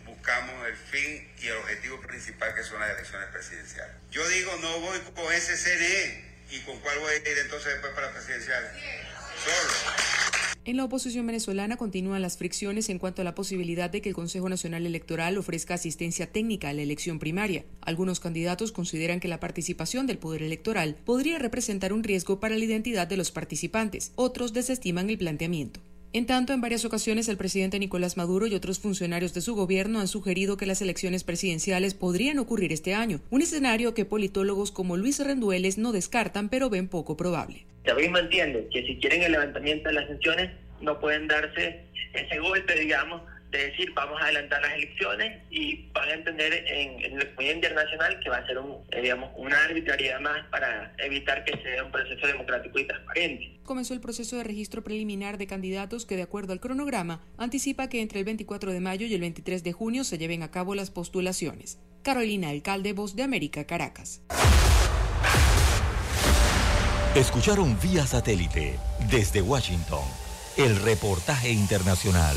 buscamos 0.07 0.55
el 0.67 0.75
fin 0.75 1.25
y 1.41 1.47
el 1.47 1.57
objetivo 1.59 2.01
principal 2.01 2.53
que 2.53 2.65
son 2.65 2.81
las 2.81 2.91
elecciones 2.91 3.29
presidenciales? 3.31 3.95
Yo 4.11 4.29
digo, 4.29 4.51
no 4.61 4.81
voy 4.81 4.99
con 5.15 5.33
ese 5.33 5.57
CNE. 5.57 6.27
¿Y 6.51 6.61
con 6.61 6.81
cuál 6.81 6.99
voy 6.99 7.13
a 7.13 7.17
ir 7.17 7.39
entonces 7.39 7.75
después 7.75 7.93
para 7.93 8.13
presidenciales? 8.13 8.71
Solo. 9.45 9.95
En 10.65 10.77
la 10.77 10.85
oposición 10.85 11.29
venezolana 11.29 11.77
continúan 11.77 12.23
las 12.23 12.37
fricciones 12.37 12.89
en 12.89 12.99
cuanto 12.99 13.23
a 13.23 13.25
la 13.25 13.37
posibilidad 13.37 13.89
de 13.89 14.03
que 14.03 14.09
el 14.09 14.17
Consejo 14.17 14.49
Nacional 14.49 14.85
Electoral 14.85 15.39
ofrezca 15.39 15.75
asistencia 15.75 16.33
técnica 16.33 16.71
a 16.71 16.73
la 16.73 16.83
elección 16.83 17.21
primaria. 17.21 17.65
Algunos 17.83 18.19
candidatos 18.19 18.73
consideran 18.73 19.21
que 19.21 19.29
la 19.29 19.39
participación 19.39 20.09
del 20.09 20.19
Poder 20.19 20.43
Electoral 20.43 20.97
podría 21.05 21.39
representar 21.39 21.93
un 21.93 22.03
riesgo 22.03 22.41
para 22.41 22.59
la 22.59 22.65
identidad 22.65 23.07
de 23.07 23.17
los 23.17 23.31
participantes. 23.31 24.11
Otros 24.17 24.53
desestiman 24.53 25.09
el 25.09 25.19
planteamiento. 25.19 25.81
En 26.17 26.25
tanto, 26.25 26.55
en 26.55 26.63
varias 26.63 26.87
ocasiones 26.87 27.29
el 27.29 27.37
presidente 27.37 27.79
Nicolás 27.79 28.17
Maduro 28.17 28.47
y 28.47 28.55
otros 28.55 28.79
funcionarios 28.79 29.35
de 29.35 29.43
su 29.43 29.55
gobierno 29.55 30.01
han 30.01 30.09
sugerido 30.09 30.57
que 30.57 30.65
las 30.65 30.81
elecciones 30.81 31.25
presidenciales 31.25 31.93
podrían 31.93 32.39
ocurrir 32.39 32.73
este 32.73 32.95
año, 32.95 33.21
un 33.29 33.43
escenario 33.43 33.93
que 33.93 34.07
politólogos 34.07 34.73
como 34.73 34.97
Luis 34.97 35.23
Rendueles 35.23 35.77
no 35.77 35.93
descartan 35.93 36.49
pero 36.49 36.71
ven 36.71 36.89
poco 36.89 37.19
probable. 37.19 37.67
También 37.85 38.17
entiende 38.17 38.67
que 38.73 38.87
si 38.87 38.97
quieren 38.97 39.25
el 39.25 39.33
levantamiento 39.33 39.91
de 39.91 39.95
las 39.95 40.09
sanciones 40.09 40.53
no 40.81 40.99
pueden 41.01 41.29
darse 41.29 41.85
ese 42.15 42.39
golpe, 42.39 42.81
digamos, 42.81 43.21
de 43.51 43.71
decir 43.71 43.93
vamos 43.95 44.21
a 44.21 44.25
adelantar 44.25 44.61
las 44.63 44.75
elecciones 44.75 45.43
y 45.51 45.89
van 45.93 46.09
a 46.09 46.13
entender 46.15 46.53
en, 46.67 47.05
en 47.05 47.19
la 47.19 47.27
comunidad 47.27 47.55
internacional 47.55 48.21
que 48.21 48.31
va 48.31 48.39
a 48.39 48.47
ser 48.47 48.59
un, 48.59 48.85
eh, 48.91 49.03
digamos, 49.03 49.31
una 49.37 49.65
arbitrariedad 49.65 50.21
más 50.21 50.45
para 50.51 50.93
evitar 50.99 51.45
que 51.45 51.61
sea 51.63 51.85
un 51.85 51.93
proceso 51.93 52.27
democrático 52.27 52.79
y 52.79 52.87
transparente. 52.87 53.59
Comenzó 53.63 53.95
el 53.95 54.01
proceso 54.01 54.37
de 54.37 54.45
registro 54.45 54.83
preliminar 54.83 55.39
de 55.39 55.47
candidatos 55.47 56.07
que, 56.07 56.17
de 56.17 56.23
acuerdo 56.23 56.53
al 56.53 56.61
cronograma, 56.61 57.21
anticipa 57.37 57.89
que 57.89 58.01
entre 58.01 58.21
el 58.21 58.25
24 58.25 58.73
de 58.73 58.81
mayo 58.81 59.07
y 59.07 59.15
el 59.15 59.21
23 59.21 59.63
de 59.63 59.73
junio 59.73 60.05
se 60.05 60.19
lleven 60.19 60.43
a 60.43 60.51
cabo 60.51 60.75
las 60.75 60.91
postulaciones. 60.91 61.79
Carolina 62.03 62.51
Alcalde, 62.51 62.93
Voz 62.93 63.17
de 63.17 63.25
América, 63.25 63.67
Caracas. 63.67 64.23
Escucharon 67.17 67.79
vía 67.81 68.07
satélite 68.07 68.79
desde 69.11 69.41
Washington 69.41 70.05
el 70.57 70.77
reportaje 70.77 71.51
internacional. 71.51 72.37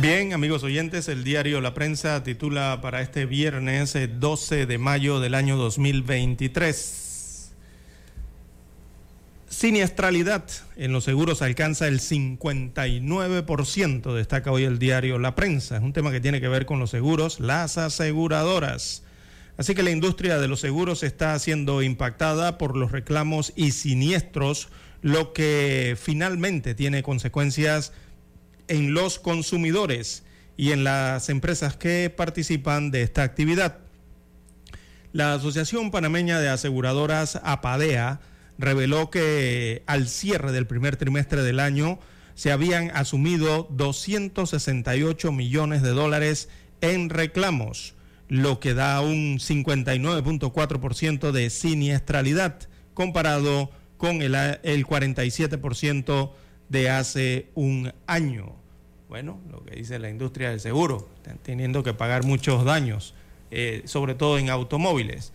Bien, 0.00 0.32
amigos 0.32 0.62
oyentes, 0.62 1.08
el 1.08 1.24
diario 1.24 1.60
La 1.60 1.74
Prensa 1.74 2.22
titula 2.22 2.78
para 2.80 3.02
este 3.02 3.26
viernes 3.26 3.98
12 4.18 4.62
eh, 4.62 4.66
de 4.66 4.78
mayo 4.78 5.20
del 5.20 5.34
año 5.34 5.58
2023. 5.58 7.52
Siniestralidad 9.46 10.44
en 10.76 10.92
los 10.92 11.04
seguros 11.04 11.42
alcanza 11.42 11.86
el 11.86 12.00
59%, 12.00 14.14
destaca 14.14 14.50
hoy 14.50 14.64
el 14.64 14.78
diario 14.78 15.18
La 15.18 15.34
Prensa. 15.34 15.76
Es 15.76 15.82
un 15.82 15.92
tema 15.92 16.10
que 16.10 16.20
tiene 16.20 16.40
que 16.40 16.48
ver 16.48 16.64
con 16.64 16.78
los 16.78 16.88
seguros, 16.88 17.38
las 17.38 17.76
aseguradoras. 17.76 19.02
Así 19.58 19.74
que 19.74 19.82
la 19.82 19.90
industria 19.90 20.38
de 20.38 20.48
los 20.48 20.60
seguros 20.60 21.02
está 21.02 21.38
siendo 21.38 21.82
impactada 21.82 22.56
por 22.56 22.74
los 22.74 22.90
reclamos 22.90 23.52
y 23.54 23.72
siniestros, 23.72 24.70
lo 25.02 25.34
que 25.34 25.94
finalmente 26.00 26.74
tiene 26.74 27.02
consecuencias 27.02 27.92
en 28.70 28.94
los 28.94 29.18
consumidores 29.18 30.22
y 30.56 30.70
en 30.70 30.84
las 30.84 31.28
empresas 31.28 31.76
que 31.76 32.08
participan 32.08 32.90
de 32.92 33.02
esta 33.02 33.24
actividad. 33.24 33.78
La 35.12 35.34
Asociación 35.34 35.90
Panameña 35.90 36.38
de 36.38 36.48
Aseguradoras 36.48 37.40
APADEA 37.42 38.20
reveló 38.58 39.10
que 39.10 39.82
al 39.86 40.06
cierre 40.06 40.52
del 40.52 40.68
primer 40.68 40.96
trimestre 40.96 41.42
del 41.42 41.58
año 41.58 41.98
se 42.34 42.52
habían 42.52 42.92
asumido 42.92 43.66
268 43.70 45.32
millones 45.32 45.82
de 45.82 45.90
dólares 45.90 46.48
en 46.80 47.10
reclamos, 47.10 47.94
lo 48.28 48.60
que 48.60 48.74
da 48.74 49.00
un 49.00 49.40
59.4% 49.40 51.32
de 51.32 51.50
siniestralidad 51.50 52.68
comparado 52.94 53.72
con 53.96 54.22
el, 54.22 54.36
el 54.36 54.86
47% 54.86 56.30
de 56.68 56.88
hace 56.88 57.50
un 57.56 57.92
año 58.06 58.59
bueno, 59.10 59.40
lo 59.50 59.64
que 59.64 59.74
dice 59.74 59.98
la 59.98 60.08
industria 60.08 60.50
del 60.50 60.60
seguro, 60.60 61.08
están 61.16 61.36
teniendo 61.38 61.82
que 61.82 61.92
pagar 61.92 62.22
muchos 62.22 62.64
daños, 62.64 63.12
eh, 63.50 63.82
sobre 63.84 64.14
todo 64.14 64.38
en 64.38 64.50
automóviles. 64.50 65.32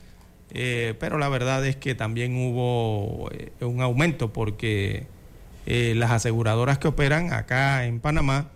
Eh, 0.52 0.96
pero 0.98 1.18
la 1.18 1.28
verdad 1.28 1.66
es 1.66 1.76
que 1.76 1.94
también 1.94 2.38
hubo 2.38 3.30
eh, 3.32 3.52
un 3.60 3.82
aumento 3.82 4.32
porque 4.32 5.08
las 5.66 6.12
aseguradoras 6.12 6.78
que 6.78 6.88
operan 6.88 7.34
acá 7.34 7.86
en 7.86 8.00
Panamá 8.00 8.52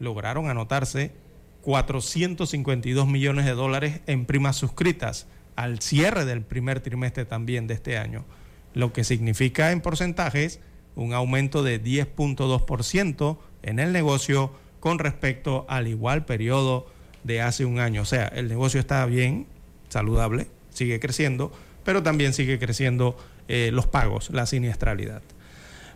lograron 0.00 0.48
anotarse 0.48 1.12
452 1.60 3.06
millones 3.06 3.44
de 3.44 3.52
dólares 3.52 4.00
en 4.06 4.24
primas 4.24 4.56
suscritas 4.56 5.26
al 5.56 5.80
cierre 5.80 6.24
del 6.24 6.40
primer 6.40 6.80
trimestre 6.80 7.26
también 7.26 7.66
de 7.66 7.74
este 7.74 7.98
año, 7.98 8.24
lo 8.72 8.94
que 8.94 9.04
significa 9.04 9.72
en 9.72 9.82
porcentajes 9.82 10.58
un 10.96 11.12
aumento 11.12 11.62
de 11.62 11.82
10.2% 11.82 13.38
en 13.62 13.78
el 13.78 13.92
negocio 13.92 14.50
con 14.84 14.98
respecto 14.98 15.64
al 15.70 15.88
igual 15.88 16.26
periodo 16.26 16.86
de 17.22 17.40
hace 17.40 17.64
un 17.64 17.78
año. 17.78 18.02
O 18.02 18.04
sea, 18.04 18.26
el 18.26 18.48
negocio 18.48 18.78
está 18.78 19.06
bien, 19.06 19.46
saludable, 19.88 20.46
sigue 20.68 21.00
creciendo, 21.00 21.50
pero 21.84 22.02
también 22.02 22.34
sigue 22.34 22.58
creciendo 22.58 23.16
eh, 23.48 23.70
los 23.72 23.86
pagos, 23.86 24.28
la 24.28 24.44
siniestralidad. 24.44 25.22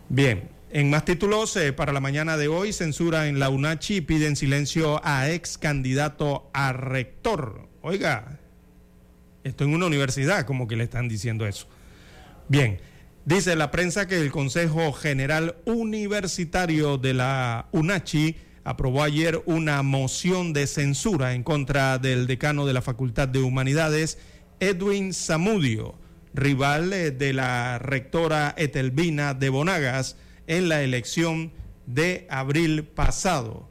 Bien, 0.09 0.49
en 0.71 0.89
más 0.89 1.05
títulos, 1.05 1.55
eh, 1.55 1.71
para 1.71 1.93
la 1.93 1.99
mañana 1.99 2.35
de 2.35 2.47
hoy, 2.47 2.73
censura 2.73 3.27
en 3.27 3.37
la 3.37 3.49
UNACHI 3.49 4.01
piden 4.01 4.35
silencio 4.35 4.99
a 5.03 5.29
ex 5.29 5.59
candidato 5.59 6.49
a 6.51 6.73
rector. 6.73 7.69
Oiga, 7.83 8.39
esto 9.43 9.65
en 9.65 9.75
una 9.75 9.85
universidad, 9.85 10.47
como 10.47 10.67
que 10.67 10.75
le 10.75 10.85
están 10.85 11.07
diciendo 11.07 11.45
eso. 11.45 11.67
Bien, 12.47 12.79
dice 13.23 13.55
la 13.55 13.69
prensa 13.69 14.07
que 14.07 14.19
el 14.19 14.31
Consejo 14.31 14.91
General 14.93 15.57
Universitario 15.65 16.97
de 16.97 17.13
la 17.13 17.67
UNACHI 17.71 18.48
aprobó 18.69 19.01
ayer 19.01 19.41
una 19.47 19.81
moción 19.81 20.53
de 20.53 20.67
censura 20.67 21.33
en 21.33 21.41
contra 21.41 21.97
del 21.97 22.27
decano 22.27 22.67
de 22.67 22.73
la 22.73 22.83
Facultad 22.83 23.27
de 23.27 23.39
Humanidades, 23.39 24.19
Edwin 24.59 25.11
Zamudio, 25.11 25.95
rival 26.35 26.93
eh, 26.93 27.09
de 27.09 27.33
la 27.33 27.79
rectora 27.79 28.53
Etelvina 28.55 29.33
de 29.33 29.49
Bonagas 29.49 30.17
en 30.45 30.69
la 30.69 30.83
elección 30.83 31.51
de 31.87 32.27
abril 32.29 32.83
pasado. 32.83 33.67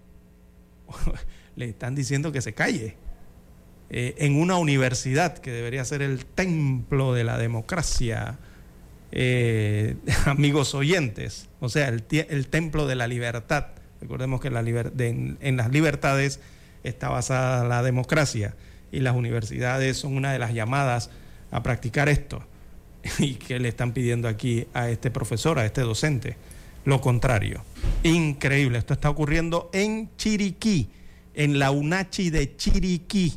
Le 1.55 1.67
están 1.67 1.95
diciendo 1.95 2.33
que 2.33 2.43
se 2.43 2.55
calle. 2.55 2.97
Eh, 3.91 4.17
en 4.19 4.35
una 4.35 4.57
universidad 4.57 5.39
que 5.39 5.53
debería 5.53 5.85
ser 5.85 6.03
el 6.03 6.27
templo 6.27 7.15
de 7.15 7.23
la 7.23 7.39
democracia, 7.39 8.41
eh, 9.13 9.95
amigos 10.27 10.75
oyentes, 10.75 11.49
o 11.61 11.69
sea, 11.69 11.87
el 11.87 12.49
templo 12.49 12.89
de 12.89 12.97
la 12.97 13.07
libertad 13.07 13.78
Recordemos 14.01 14.41
que 14.41 14.49
en, 14.49 15.57
las 15.57 15.71
libertades 15.71 16.41
está 16.85 17.09
basada 17.09 17.65
la 17.65 17.83
democracia 17.83 18.55
y 18.93 19.01
las 19.01 19.17
universidades 19.17 19.97
son 19.97 20.17
una 20.17 20.33
de 20.33 20.39
las 20.39 20.55
llamadas 20.55 21.11
a 21.51 21.63
practicar 21.63 22.09
esto. 22.09 22.43
¿Y 23.19 23.35
que 23.35 23.59
le 23.59 23.69
están 23.69 23.93
pidiendo 23.93 24.29
aquí 24.29 24.67
a 24.75 24.89
este 24.89 25.11
profesor, 25.11 25.59
a 25.59 25.65
este 25.65 25.81
docente? 25.81 26.37
Lo 26.85 27.01
contrario. 27.01 27.63
Increíble. 28.03 28.79
Esto 28.79 28.95
está 28.95 29.11
ocurriendo 29.11 29.71
en 29.73 30.11
Chiriquí, 30.17 30.89
en 31.35 31.59
la 31.59 31.71
UNACHI 31.71 32.31
de 32.31 32.57
Chiriquí, 32.57 33.35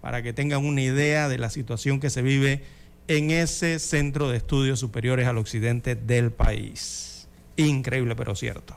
para 0.00 0.22
que 0.22 0.32
tengan 0.32 0.64
una 0.64 0.82
idea 0.82 1.28
de 1.28 1.38
la 1.38 1.50
situación 1.50 2.00
que 2.00 2.10
se 2.10 2.22
vive 2.22 2.62
en 3.08 3.30
ese 3.30 3.78
centro 3.78 4.28
de 4.28 4.36
estudios 4.36 4.80
superiores 4.80 5.26
al 5.26 5.38
occidente 5.38 5.94
del 5.94 6.32
país. 6.32 7.28
Increíble, 7.56 8.16
pero 8.16 8.34
cierto. 8.34 8.76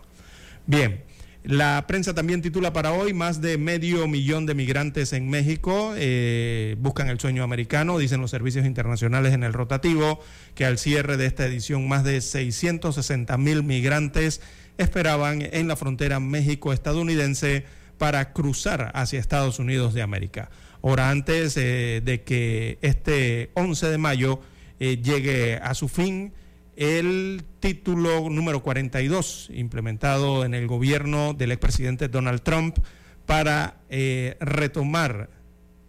Bien, 0.70 1.02
la 1.44 1.86
prensa 1.88 2.14
también 2.14 2.44
titula 2.44 2.72
para 2.72 2.94
hoy, 2.94 3.12
más 3.12 3.42
de 3.42 3.58
medio 3.58 4.08
millón 4.08 4.46
de 4.46 4.54
migrantes 4.54 5.14
en 5.14 5.28
México 5.28 5.96
eh, 5.98 6.76
buscan 6.78 7.10
el 7.10 7.20
sueño 7.20 7.42
americano, 7.44 7.98
dicen 7.98 8.22
los 8.22 8.30
servicios 8.30 8.68
internacionales 8.68 9.34
en 9.34 9.42
el 9.44 9.54
rotativo, 9.54 10.20
que 10.54 10.66
al 10.66 10.78
cierre 10.78 11.18
de 11.18 11.26
esta 11.26 11.48
edición 11.48 11.88
más 11.88 12.04
de 12.04 12.22
660 12.22 13.36
mil 13.40 13.64
migrantes 13.64 14.42
esperaban 14.78 15.42
en 15.42 15.68
la 15.68 15.76
frontera 15.76 16.20
México-estadounidense 16.20 17.66
para 17.98 18.32
cruzar 18.32 18.92
hacia 18.94 19.20
Estados 19.20 19.58
Unidos 19.58 19.96
de 19.96 20.04
América. 20.04 20.52
Hora 20.82 21.10
antes 21.10 21.58
eh, 21.58 22.04
de 22.06 22.22
que 22.22 22.78
este 22.84 23.50
11 23.56 23.88
de 23.90 23.98
mayo 23.98 24.40
eh, 24.80 25.02
llegue 25.02 25.56
a 25.56 25.74
su 25.74 25.88
fin 25.88 26.32
el 26.80 27.44
título 27.60 28.30
número 28.30 28.64
42 28.64 29.50
implementado 29.54 30.46
en 30.46 30.54
el 30.54 30.66
gobierno 30.66 31.34
del 31.34 31.52
expresidente 31.52 32.08
Donald 32.08 32.42
Trump 32.42 32.78
para 33.26 33.82
eh, 33.90 34.38
retomar 34.40 35.30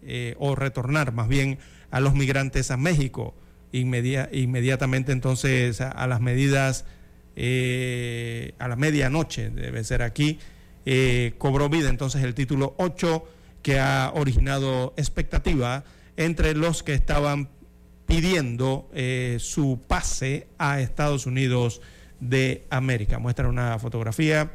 eh, 0.03 0.35
o 0.41 0.57
retornar 0.57 1.13
más 1.13 1.29
bien 1.29 1.61
a 1.93 2.01
los 2.01 2.15
migrantes 2.15 2.73
a 2.73 2.77
México. 2.77 3.37
inmediatamente 3.71 5.13
entonces 5.13 5.81
a, 5.81 6.07
las 6.09 6.21
medidas 6.21 6.87
eh, 7.37 8.55
a 8.59 8.67
la 8.67 8.75
medianoche 8.75 9.51
debe 9.51 9.85
ser 9.85 10.03
aquí 10.03 10.41
cobró 11.39 11.69
vida 11.69 11.89
entonces 11.89 12.25
el 12.25 12.35
título 12.35 12.75
8 12.79 13.25
que 13.63 13.79
ha 13.79 14.11
originado 14.13 14.93
expectativa 14.97 15.85
entre 16.17 16.55
los 16.57 16.83
que 16.83 16.95
estaban 16.95 17.49
pidiendo 18.11 18.91
eh, 18.93 19.37
su 19.39 19.81
pase 19.87 20.49
a 20.59 20.81
Estados 20.81 21.27
Unidos 21.27 21.81
de 22.19 22.67
América. 22.69 23.21
Muestra 23.21 23.49
una 23.49 23.79
fotografía 23.79 24.51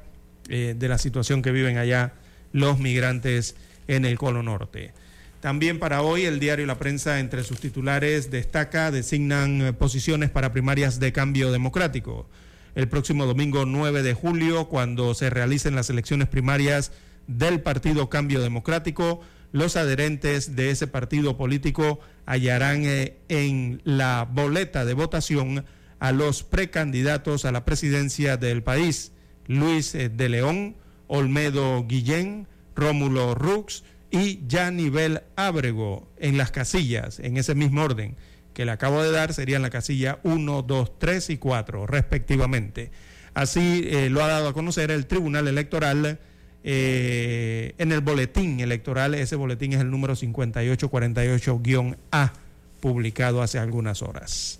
eh, 0.49 0.75
de 0.77 0.87
la 0.89 0.97
situación 0.97 1.41
que 1.41 1.51
viven 1.51 1.77
allá 1.77 2.15
los 2.51 2.79
migrantes 2.79 3.55
en 3.87 4.03
el 4.03 4.17
Colo 4.17 4.43
Norte. 4.43 4.91
También 5.39 5.79
para 5.79 6.01
hoy 6.01 6.25
el 6.25 6.41
diario 6.41 6.65
La 6.65 6.77
Prensa 6.77 7.19
entre 7.19 7.45
sus 7.45 7.61
titulares 7.61 8.29
destaca, 8.29 8.91
designan 8.91 9.61
eh, 9.61 9.71
posiciones 9.71 10.29
para 10.31 10.51
primarias 10.51 10.99
de 10.99 11.13
cambio 11.13 11.53
democrático. 11.53 12.27
El 12.75 12.89
próximo 12.89 13.25
domingo 13.25 13.65
9 13.65 14.03
de 14.03 14.13
julio, 14.13 14.67
cuando 14.67 15.13
se 15.13 15.29
realicen 15.29 15.75
las 15.75 15.89
elecciones 15.89 16.27
primarias 16.27 16.91
del 17.27 17.61
Partido 17.61 18.09
Cambio 18.09 18.41
Democrático, 18.41 19.21
los 19.51 19.75
adherentes 19.75 20.55
de 20.55 20.69
ese 20.69 20.87
partido 20.87 21.37
político 21.37 21.99
hallarán 22.25 22.83
eh, 22.85 23.17
en 23.29 23.81
la 23.83 24.27
boleta 24.29 24.85
de 24.85 24.93
votación 24.93 25.65
a 25.99 26.11
los 26.11 26.43
precandidatos 26.43 27.45
a 27.45 27.51
la 27.51 27.65
presidencia 27.65 28.37
del 28.37 28.63
país, 28.63 29.11
Luis 29.47 29.95
eh, 29.95 30.09
de 30.09 30.29
León, 30.29 30.75
Olmedo 31.07 31.85
Guillén, 31.87 32.47
Rómulo 32.75 33.35
Rux 33.35 33.83
y 34.11 34.45
Yanivel 34.47 35.21
Ábrego 35.35 36.07
en 36.17 36.37
las 36.37 36.51
casillas, 36.51 37.19
en 37.19 37.37
ese 37.37 37.55
mismo 37.55 37.83
orden 37.83 38.15
que 38.55 38.65
le 38.65 38.71
acabo 38.71 39.03
de 39.03 39.11
dar, 39.11 39.33
serían 39.33 39.61
la 39.61 39.69
casilla 39.69 40.19
1, 40.23 40.61
2, 40.63 40.97
3 40.97 41.29
y 41.29 41.37
4, 41.37 41.85
respectivamente. 41.87 42.89
Así 43.33 43.83
eh, 43.85 44.09
lo 44.09 44.23
ha 44.23 44.27
dado 44.27 44.47
a 44.47 44.53
conocer 44.53 44.91
el 44.91 45.07
Tribunal 45.07 45.49
Electoral 45.49 46.19
eh, 46.67 47.75
en 47.77 47.91
el 47.91 48.01
boletín 48.01 48.59
electoral. 48.59 49.13
Ese 49.13 49.35
boletín 49.35 49.73
es 49.73 49.81
el 49.81 49.91
número 49.91 50.15
5848-A, 50.15 52.33
publicado 52.81 53.43
hace 53.43 53.59
algunas 53.59 54.01
horas. 54.01 54.59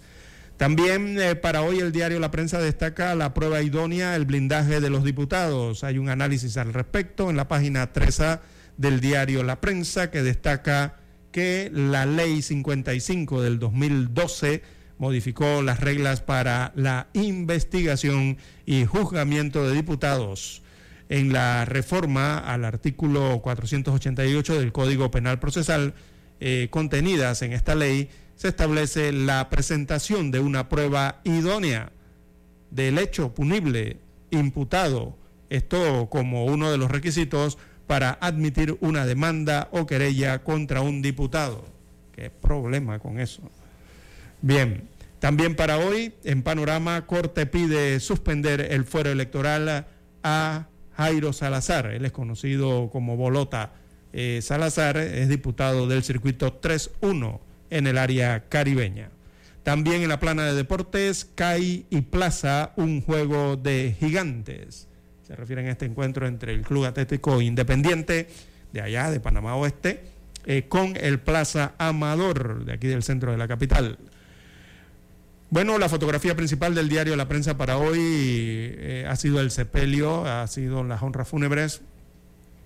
También 0.58 1.20
eh, 1.20 1.36
para 1.36 1.64
hoy 1.64 1.80
el 1.80 1.92
diario 1.92 2.20
La 2.20 2.30
Prensa 2.30 2.60
destaca 2.60 3.16
la 3.16 3.34
prueba 3.34 3.64
idónea, 3.64 4.16
el 4.16 4.26
blindaje 4.26 4.82
de 4.82 4.92
los 4.92 5.04
diputados. 5.04 5.84
Hay 5.84 5.98
un 5.98 6.10
análisis 6.10 6.58
al 6.58 6.74
respecto 6.74 7.32
en 7.32 7.38
la 7.38 7.48
página 7.48 7.92
3A 7.92 8.42
del 8.78 9.02
diario 9.02 9.42
La 9.42 9.60
Prensa 9.60 10.12
que 10.12 10.22
destaca 10.22 10.98
que 11.32 11.72
la 11.74 12.06
ley 12.06 12.44
55 12.44 13.42
del 13.42 13.58
2012 13.58 14.62
modificó 15.00 15.64
las 15.64 15.80
reglas 15.80 16.22
para 16.22 16.72
la 16.76 17.08
investigación 17.14 18.38
y 18.66 18.86
juzgamiento 18.86 19.68
de 19.68 19.74
diputados 19.74 20.62
en 21.10 21.34
la 21.34 21.66
reforma 21.66 22.38
al 22.38 22.66
artículo 22.66 23.42
488 23.42 24.60
del 24.60 24.72
Código 24.72 25.12
Penal 25.12 25.40
Procesal 25.40 25.94
eh, 26.40 26.68
contenidas 26.70 27.42
en 27.42 27.54
esta 27.54 27.76
ley, 27.76 28.10
se 28.36 28.50
establece 28.50 29.12
la 29.12 29.50
presentación 29.50 30.32
de 30.32 30.40
una 30.40 30.68
prueba 30.68 31.22
idónea 31.24 31.92
del 32.72 32.98
hecho 32.98 33.34
punible 33.34 33.98
imputado, 34.32 35.18
esto 35.50 36.10
como 36.10 36.46
uno 36.46 36.72
de 36.72 36.78
los 36.78 36.92
requisitos 36.92 37.58
para 37.88 38.18
admitir 38.20 38.78
una 38.82 39.06
demanda 39.06 39.70
o 39.72 39.86
querella 39.86 40.44
contra 40.44 40.82
un 40.82 41.02
diputado. 41.02 41.66
¿Qué 42.14 42.30
problema 42.30 43.00
con 43.00 43.20
eso? 43.20 43.42
Bien, 44.42 44.90
también 45.20 45.56
para 45.56 45.78
hoy, 45.78 46.14
en 46.24 46.44
Panorama, 46.44 47.06
Corte 47.06 47.46
pide 47.46 48.00
suspender 48.00 48.62
el 48.72 48.86
fuero 48.86 49.12
electoral 49.12 49.88
a 50.24 50.68
Jairo 50.98 51.34
Salazar, 51.34 51.88
él 51.88 52.06
es 52.06 52.12
conocido 52.12 52.90
como 52.90 53.18
Bolota 53.18 53.74
eh, 54.14 54.40
Salazar, 54.42 54.98
es 54.98 55.28
diputado 55.28 55.88
del 55.88 56.04
circuito 56.04 56.62
3-1 56.62 57.40
en 57.70 57.88
el 57.88 57.98
área 57.98 58.48
caribeña. 58.48 59.10
También 59.64 60.04
en 60.04 60.10
la 60.10 60.20
plana 60.20 60.46
de 60.46 60.54
deportes, 60.54 61.26
CAI 61.36 61.86
y 61.90 62.02
Plaza, 62.02 62.72
un 62.78 63.02
juego 63.02 63.58
de 63.58 63.96
gigantes. 64.00 64.88
Se 65.24 65.36
refieren 65.36 65.68
a 65.68 65.72
este 65.72 65.86
encuentro 65.86 66.28
entre 66.28 66.54
el 66.54 66.62
Club 66.62 66.86
Atlético 66.86 67.42
Independiente 67.42 68.28
de 68.72 68.82
allá, 68.82 69.10
de 69.10 69.20
Panamá 69.20 69.56
Oeste, 69.56 70.04
eh, 70.46 70.68
con 70.70 70.96
el 70.96 71.20
Plaza 71.20 71.74
Amador, 71.78 72.64
de 72.64 72.74
aquí 72.74 72.88
del 72.88 73.04
centro 73.04 73.32
de 73.32 73.38
la 73.38 73.48
capital. 73.48 73.98
Bueno, 75.52 75.78
la 75.78 75.90
fotografía 75.90 76.36
principal 76.36 76.74
del 76.74 76.90
diario 76.90 77.16
La 77.16 77.28
Prensa 77.28 77.56
para 77.56 77.78
hoy 77.78 78.00
eh, 78.00 79.06
ha 79.08 79.16
sido 79.16 79.40
el 79.40 79.52
sepelio, 79.52 80.26
ha 80.26 80.48
sido 80.48 80.84
las 80.84 81.04
honras 81.04 81.28
fúnebres, 81.28 81.82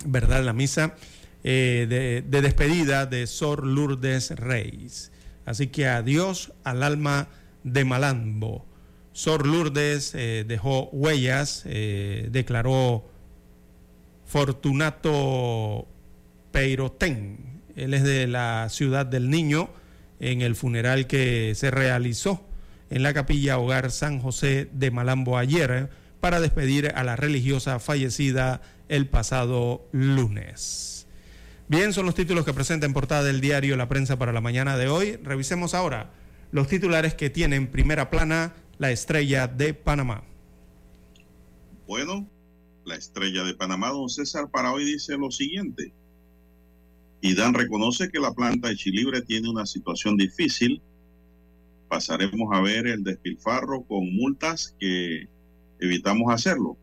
¿verdad? 0.05 0.45
La 0.45 0.53
misa 0.53 0.95
eh, 1.43 2.23
de, 2.25 2.41
despedida 2.41 3.05
de 3.05 3.27
Sor 3.27 3.67
Lourdes 3.67 4.31
Reis. 4.31 5.11
Así 5.45 5.67
que 5.67 5.87
adiós 5.87 6.53
al 6.63 6.81
alma 6.81 7.27
de 7.65 7.83
Malambo. 7.83 8.65
Sor 9.11 9.45
Lourdes 9.45 10.15
eh, 10.15 10.45
dejó 10.47 10.89
huellas, 10.93 11.65
declaró 11.65 13.09
Fortunato 14.25 15.85
Peirotén. 16.53 17.61
Él 17.75 17.93
es 17.93 18.03
de 18.03 18.25
la 18.27 18.67
ciudad 18.69 19.05
del 19.05 19.29
Niño 19.29 19.69
en 20.21 20.41
el 20.41 20.55
funeral 20.55 21.07
que 21.07 21.53
se 21.55 21.71
realizó 21.71 22.48
en 22.89 23.03
la 23.03 23.13
capilla 23.13 23.59
Hogar 23.59 23.91
San 23.91 24.19
José 24.19 24.69
de 24.73 24.91
Malambo 24.91 25.37
ayer 25.37 25.89
para 26.19 26.39
despedir 26.39 26.91
a 26.95 27.03
la 27.03 27.15
religiosa 27.15 27.79
fallecida 27.79 28.61
el 28.89 29.07
pasado 29.07 29.87
lunes. 29.91 31.07
Bien, 31.67 31.93
son 31.93 32.05
los 32.05 32.15
títulos 32.15 32.45
que 32.45 32.53
presenta 32.53 32.85
en 32.85 32.93
portada 32.93 33.23
del 33.23 33.41
diario 33.41 33.77
La 33.77 33.87
Prensa 33.87 34.17
para 34.17 34.33
la 34.33 34.41
mañana 34.41 34.75
de 34.75 34.87
hoy. 34.87 35.17
Revisemos 35.17 35.75
ahora 35.75 36.11
los 36.51 36.67
titulares 36.67 37.13
que 37.13 37.29
tienen 37.29 37.67
primera 37.67 38.09
plana 38.09 38.55
la 38.79 38.91
estrella 38.91 39.47
de 39.47 39.73
Panamá. 39.75 40.23
Bueno, 41.87 42.27
la 42.85 42.95
estrella 42.95 43.43
de 43.43 43.53
Panamá, 43.53 43.89
don 43.89 44.09
César, 44.09 44.49
para 44.49 44.71
hoy 44.71 44.83
dice 44.83 45.17
lo 45.17 45.29
siguiente. 45.29 45.93
Y 47.21 47.35
Dan 47.35 47.53
reconoce 47.53 48.09
que 48.09 48.19
la 48.19 48.33
planta 48.33 48.69
de 48.69 48.75
Chilibre 48.75 49.21
tiene 49.21 49.49
una 49.49 49.65
situación 49.65 50.17
difícil 50.17 50.81
pasaremos 51.89 52.49
a 52.53 52.61
ver 52.61 52.87
el 52.87 53.03
despilfarro 53.03 53.81
con 53.83 54.15
multas 54.15 54.75
que 54.79 55.27
evitamos 55.79 56.31
hacerlo. 56.31 56.77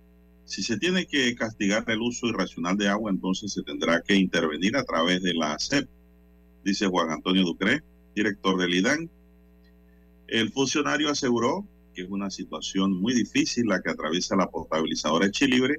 Si 0.44 0.62
se 0.62 0.78
tiene 0.78 1.06
que 1.06 1.34
castigar 1.34 1.84
el 1.88 2.00
uso 2.00 2.26
irracional 2.26 2.76
de 2.76 2.88
agua, 2.88 3.10
entonces 3.10 3.52
se 3.52 3.62
tendrá 3.62 4.02
que 4.02 4.16
intervenir 4.16 4.76
a 4.76 4.84
través 4.84 5.22
de 5.22 5.34
la 5.34 5.56
CEP, 5.58 5.88
dice 6.64 6.86
Juan 6.86 7.10
Antonio 7.10 7.44
Ducré, 7.44 7.82
director 8.14 8.58
del 8.58 8.74
IDAN. 8.74 9.10
El 10.26 10.50
funcionario 10.50 11.10
aseguró 11.10 11.66
que 11.94 12.02
es 12.02 12.10
una 12.10 12.30
situación 12.30 12.92
muy 13.00 13.14
difícil 13.14 13.66
la 13.66 13.80
que 13.80 13.90
atraviesa 13.90 14.36
la 14.36 14.50
potabilizadora 14.50 15.30
Chilibre 15.30 15.76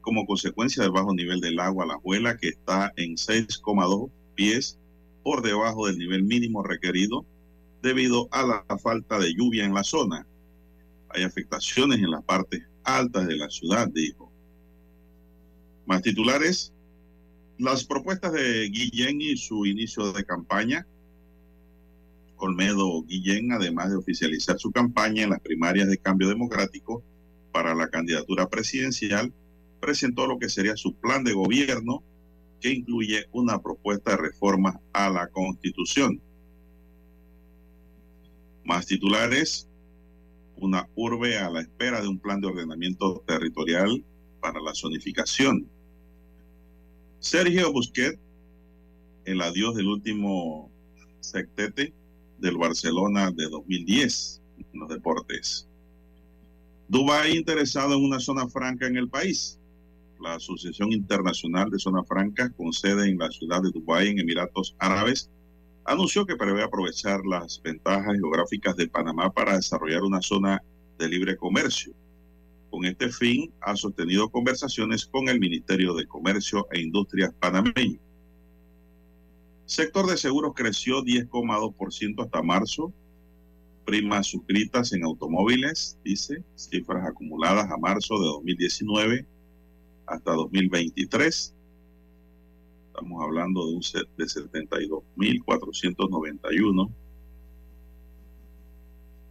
como 0.00 0.26
consecuencia 0.26 0.82
del 0.82 0.92
bajo 0.92 1.14
nivel 1.14 1.40
del 1.40 1.58
agua 1.58 1.86
La 1.86 1.94
Juela, 1.94 2.36
que 2.36 2.48
está 2.48 2.92
en 2.96 3.14
6,2 3.14 4.10
pies 4.34 4.78
por 5.22 5.42
debajo 5.42 5.86
del 5.86 5.98
nivel 5.98 6.24
mínimo 6.24 6.62
requerido 6.62 7.24
debido 7.84 8.28
a 8.32 8.42
la 8.42 8.78
falta 8.78 9.18
de 9.18 9.34
lluvia 9.34 9.64
en 9.64 9.74
la 9.74 9.84
zona. 9.84 10.26
Hay 11.10 11.22
afectaciones 11.22 11.98
en 11.98 12.10
las 12.10 12.24
partes 12.24 12.62
altas 12.82 13.28
de 13.28 13.36
la 13.36 13.50
ciudad, 13.50 13.88
dijo. 13.88 14.32
Más 15.86 16.00
titulares. 16.00 16.72
Las 17.58 17.84
propuestas 17.84 18.32
de 18.32 18.68
Guillén 18.70 19.20
y 19.20 19.36
su 19.36 19.66
inicio 19.66 20.12
de 20.12 20.24
campaña. 20.24 20.86
Olmedo 22.38 23.02
Guillén, 23.02 23.52
además 23.52 23.90
de 23.90 23.96
oficializar 23.96 24.58
su 24.58 24.72
campaña 24.72 25.22
en 25.22 25.30
las 25.30 25.40
primarias 25.40 25.88
de 25.88 25.98
cambio 25.98 26.28
democrático 26.28 27.02
para 27.52 27.74
la 27.74 27.88
candidatura 27.88 28.48
presidencial, 28.48 29.32
presentó 29.80 30.26
lo 30.26 30.38
que 30.38 30.48
sería 30.48 30.76
su 30.76 30.94
plan 30.94 31.22
de 31.22 31.34
gobierno 31.34 32.02
que 32.60 32.70
incluye 32.70 33.26
una 33.32 33.60
propuesta 33.60 34.12
de 34.12 34.16
reforma 34.16 34.80
a 34.94 35.10
la 35.10 35.28
Constitución. 35.28 36.20
Más 38.64 38.86
titulares, 38.86 39.68
una 40.56 40.88
urbe 40.94 41.38
a 41.38 41.50
la 41.50 41.60
espera 41.60 42.00
de 42.00 42.08
un 42.08 42.18
plan 42.18 42.40
de 42.40 42.46
ordenamiento 42.48 43.22
territorial 43.26 44.02
para 44.40 44.60
la 44.60 44.74
zonificación. 44.74 45.68
Sergio 47.18 47.72
Busquet, 47.72 48.18
el 49.24 49.40
adiós 49.40 49.74
del 49.74 49.88
último 49.88 50.70
sectete 51.20 51.92
del 52.38 52.56
Barcelona 52.56 53.30
de 53.30 53.48
2010 53.48 54.42
en 54.72 54.80
los 54.80 54.88
deportes. 54.88 55.68
Dubái 56.88 57.36
interesado 57.36 57.94
en 57.94 58.04
una 58.04 58.20
zona 58.20 58.48
franca 58.48 58.86
en 58.86 58.96
el 58.96 59.08
país. 59.08 59.58
La 60.20 60.34
Asociación 60.34 60.92
Internacional 60.92 61.70
de 61.70 61.78
Zona 61.78 62.04
Franca, 62.04 62.50
con 62.50 62.72
sede 62.72 63.08
en 63.08 63.18
la 63.18 63.30
ciudad 63.30 63.62
de 63.62 63.70
Dubái, 63.70 64.08
en 64.08 64.20
Emiratos 64.20 64.74
Árabes, 64.78 65.30
anunció 65.84 66.24
que 66.24 66.36
prevé 66.36 66.62
aprovechar 66.62 67.24
las 67.26 67.60
ventajas 67.62 68.16
geográficas 68.16 68.76
de 68.76 68.88
Panamá 68.88 69.30
para 69.30 69.56
desarrollar 69.56 70.02
una 70.02 70.22
zona 70.22 70.62
de 70.98 71.08
libre 71.08 71.36
comercio. 71.36 71.92
Con 72.70 72.84
este 72.84 73.10
fin, 73.10 73.52
ha 73.60 73.76
sostenido 73.76 74.28
conversaciones 74.30 75.06
con 75.06 75.28
el 75.28 75.38
Ministerio 75.38 75.94
de 75.94 76.06
Comercio 76.06 76.66
e 76.72 76.80
Industrias 76.80 77.32
panameño. 77.38 78.00
Sector 79.66 80.06
de 80.06 80.16
seguros 80.16 80.52
creció 80.54 81.02
10,2% 81.02 82.24
hasta 82.24 82.42
marzo. 82.42 82.92
Primas 83.84 84.26
suscritas 84.26 84.92
en 84.92 85.04
automóviles, 85.04 85.98
dice, 86.02 86.42
cifras 86.54 87.06
acumuladas 87.06 87.70
a 87.70 87.76
marzo 87.76 88.18
de 88.18 88.26
2019 88.26 89.26
hasta 90.06 90.32
2023 90.32 91.53
Estamos 92.94 93.24
hablando 93.24 93.66
de 93.66 93.74
un 93.74 93.82
set 93.82 94.06
de 94.16 94.26
72.491 94.26 96.94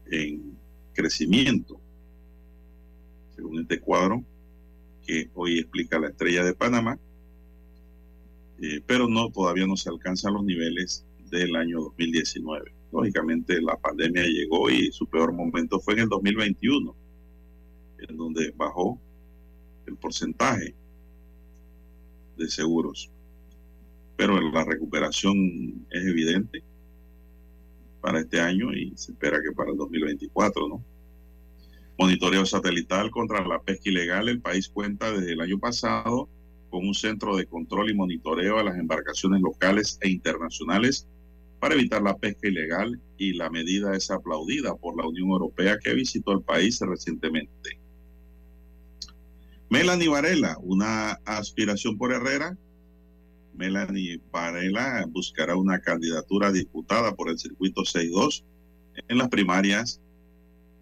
en 0.08 0.58
crecimiento, 0.92 1.80
según 3.34 3.62
este 3.62 3.80
cuadro 3.80 4.22
que 5.08 5.30
hoy 5.34 5.60
explica 5.60 5.98
la 5.98 6.10
estrella 6.10 6.44
de 6.44 6.54
Panamá, 6.54 7.00
eh, 8.62 8.82
pero 8.86 9.08
no 9.08 9.32
todavía 9.32 9.66
no 9.66 9.78
se 9.78 9.88
alcanzan 9.88 10.34
los 10.34 10.44
niveles 10.44 11.06
del 11.30 11.56
año 11.56 11.84
2019. 11.84 12.70
Lógicamente 12.92 13.62
la 13.62 13.78
pandemia 13.78 14.24
llegó 14.24 14.70
y 14.70 14.92
su 14.92 15.08
peor 15.08 15.32
momento 15.32 15.80
fue 15.80 15.94
en 15.94 16.02
el 16.02 16.10
2021, 16.10 16.94
en 18.10 18.18
donde 18.18 18.52
bajó 18.58 19.00
el 19.86 19.96
porcentaje 19.96 20.76
de 22.36 22.50
seguros 22.50 23.10
pero 24.26 24.40
la 24.40 24.64
recuperación 24.64 25.86
es 25.90 26.06
evidente 26.06 26.64
para 28.00 28.22
este 28.22 28.40
año 28.40 28.74
y 28.74 28.94
se 28.96 29.12
espera 29.12 29.42
que 29.44 29.52
para 29.52 29.72
el 29.72 29.76
2024, 29.76 30.70
¿no? 30.70 30.82
Monitoreo 32.00 32.46
satelital 32.46 33.12
contra 33.12 33.46
la 33.46 33.62
pesca 33.62 33.90
ilegal. 33.90 34.30
El 34.30 34.40
país 34.40 34.70
cuenta 34.70 35.12
desde 35.12 35.34
el 35.34 35.42
año 35.42 35.60
pasado 35.60 36.30
con 36.70 36.88
un 36.88 36.94
centro 36.94 37.36
de 37.36 37.48
control 37.48 37.90
y 37.90 37.96
monitoreo 37.96 38.60
a 38.60 38.64
las 38.64 38.78
embarcaciones 38.78 39.42
locales 39.42 39.98
e 40.00 40.08
internacionales 40.08 41.06
para 41.60 41.76
evitar 41.76 42.02
la 42.02 42.18
pesca 42.18 42.48
ilegal 42.48 42.98
y 43.18 43.34
la 43.34 43.50
medida 43.50 43.94
es 43.94 44.10
aplaudida 44.10 44.74
por 44.74 44.96
la 44.96 45.06
Unión 45.06 45.32
Europea 45.32 45.80
que 45.84 45.94
visitó 45.94 46.32
el 46.32 46.44
país 46.44 46.80
recientemente. 46.80 47.78
Melanie 49.70 50.08
Varela, 50.08 50.56
una 50.62 51.12
aspiración 51.26 51.98
por 51.98 52.14
Herrera, 52.14 52.58
Melanie 53.56 54.22
Varela 54.32 55.06
buscará 55.10 55.56
una 55.56 55.80
candidatura 55.80 56.52
disputada 56.52 57.16
por 57.16 57.30
el 57.30 57.38
circuito 57.38 57.86
62 57.86 58.44
en 59.08 59.18
las 59.18 59.30
primarias 59.30 60.02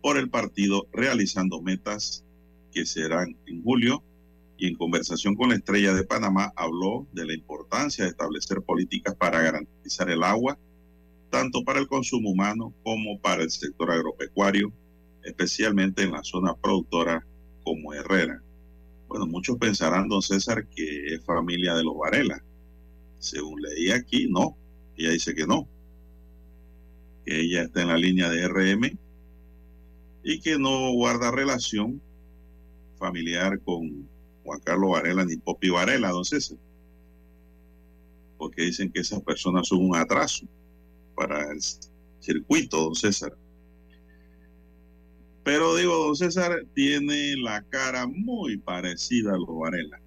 por 0.01 0.17
el 0.17 0.29
partido 0.29 0.87
realizando 0.91 1.61
metas 1.61 2.23
que 2.71 2.85
serán 2.85 3.35
en 3.45 3.63
julio 3.63 4.03
y 4.57 4.67
en 4.67 4.75
conversación 4.75 5.35
con 5.35 5.49
la 5.49 5.55
estrella 5.55 5.93
de 5.93 6.03
Panamá 6.03 6.53
habló 6.55 7.07
de 7.13 7.25
la 7.25 7.33
importancia 7.33 8.03
de 8.03 8.11
establecer 8.11 8.61
políticas 8.61 9.15
para 9.15 9.41
garantizar 9.41 10.09
el 10.09 10.23
agua 10.23 10.57
tanto 11.31 11.63
para 11.63 11.79
el 11.79 11.87
consumo 11.87 12.29
humano 12.29 12.73
como 12.83 13.19
para 13.19 13.41
el 13.41 13.49
sector 13.49 13.89
agropecuario, 13.89 14.71
especialmente 15.23 16.03
en 16.03 16.11
la 16.11 16.23
zona 16.23 16.53
productora 16.53 17.25
como 17.63 17.93
Herrera. 17.93 18.43
Bueno, 19.07 19.25
muchos 19.25 19.57
pensarán, 19.57 20.09
don 20.09 20.21
César, 20.21 20.67
que 20.67 21.15
es 21.15 21.25
familia 21.25 21.73
de 21.73 21.83
los 21.83 21.97
Varela, 21.97 22.43
según 23.21 23.61
leí 23.61 23.91
aquí, 23.91 24.27
no. 24.27 24.57
Ella 24.97 25.11
dice 25.11 25.33
que 25.33 25.47
no. 25.47 25.67
Que 27.25 27.41
ella 27.41 27.63
está 27.63 27.83
en 27.83 27.87
la 27.87 27.97
línea 27.97 28.29
de 28.29 28.47
RM 28.47 28.97
y 30.23 30.39
que 30.39 30.57
no 30.57 30.91
guarda 30.91 31.31
relación 31.31 32.01
familiar 32.97 33.59
con 33.61 34.07
Juan 34.43 34.59
Carlos 34.63 34.91
Varela 34.91 35.25
ni 35.25 35.37
Popi 35.37 35.69
Varela, 35.69 36.09
don 36.09 36.25
César. 36.25 36.57
Porque 38.37 38.63
dicen 38.63 38.91
que 38.91 39.01
esas 39.01 39.21
personas 39.21 39.67
son 39.67 39.85
un 39.85 39.95
atraso 39.95 40.45
para 41.15 41.51
el 41.51 41.59
circuito, 42.19 42.77
don 42.77 42.95
César. 42.95 43.35
Pero 45.43 45.75
digo, 45.75 46.05
don 46.05 46.15
César 46.15 46.65
tiene 46.73 47.35
la 47.37 47.63
cara 47.63 48.07
muy 48.07 48.57
parecida 48.57 49.33
a 49.33 49.37
los 49.37 49.47
Varela. 49.47 49.99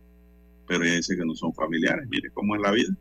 Pero 0.66 0.84
ella 0.84 0.96
dice 0.96 1.16
que 1.16 1.24
no 1.24 1.34
son 1.34 1.52
familiares. 1.52 2.08
Mire 2.08 2.30
cómo 2.30 2.54
es 2.56 2.62
la 2.62 2.70
vida. 2.70 2.96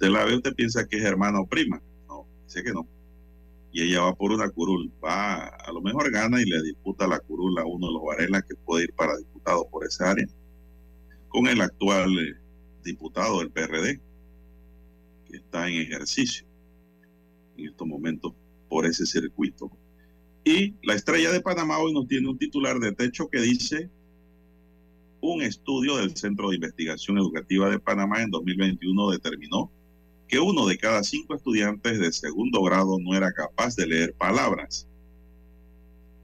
Usted 0.00 0.12
la 0.14 0.24
ve, 0.24 0.34
usted 0.34 0.54
piensa 0.54 0.88
que 0.88 0.96
es 0.96 1.04
hermana 1.04 1.40
o 1.40 1.46
prima. 1.46 1.82
No, 2.08 2.26
dice 2.46 2.62
que 2.62 2.72
no. 2.72 2.88
Y 3.70 3.82
ella 3.82 4.00
va 4.00 4.14
por 4.14 4.32
una 4.32 4.48
curul. 4.48 4.90
Va, 5.04 5.44
a 5.44 5.70
lo 5.72 5.82
mejor 5.82 6.10
gana 6.10 6.40
y 6.40 6.46
le 6.46 6.62
disputa 6.62 7.06
la 7.06 7.20
curul 7.20 7.58
a 7.58 7.66
uno 7.66 7.88
de 7.88 7.92
los 7.92 8.02
Varela 8.02 8.40
que 8.40 8.54
puede 8.54 8.84
ir 8.84 8.94
para 8.94 9.14
diputado 9.18 9.68
por 9.68 9.84
esa 9.84 10.12
área. 10.12 10.26
Con 11.28 11.48
el 11.48 11.60
actual 11.60 12.18
eh, 12.18 12.34
diputado 12.82 13.40
del 13.40 13.50
PRD, 13.50 14.00
que 15.26 15.36
está 15.36 15.68
en 15.68 15.82
ejercicio 15.82 16.46
en 17.58 17.66
estos 17.66 17.86
momentos 17.86 18.32
por 18.70 18.86
ese 18.86 19.04
circuito. 19.04 19.70
Y 20.46 20.76
la 20.82 20.94
estrella 20.94 21.30
de 21.30 21.42
Panamá 21.42 21.76
hoy 21.76 21.92
nos 21.92 22.08
tiene 22.08 22.26
un 22.26 22.38
titular 22.38 22.78
de 22.78 22.92
techo 22.92 23.28
que 23.28 23.42
dice 23.42 23.90
un 25.20 25.42
estudio 25.42 25.98
del 25.98 26.16
Centro 26.16 26.48
de 26.48 26.54
Investigación 26.54 27.18
Educativa 27.18 27.68
de 27.68 27.78
Panamá 27.78 28.22
en 28.22 28.30
2021 28.30 29.10
determinó 29.10 29.70
que 30.30 30.38
uno 30.38 30.64
de 30.64 30.78
cada 30.78 31.02
cinco 31.02 31.34
estudiantes 31.34 31.98
de 31.98 32.12
segundo 32.12 32.62
grado 32.62 33.00
no 33.00 33.16
era 33.16 33.32
capaz 33.32 33.74
de 33.74 33.88
leer 33.88 34.14
palabras. 34.14 34.86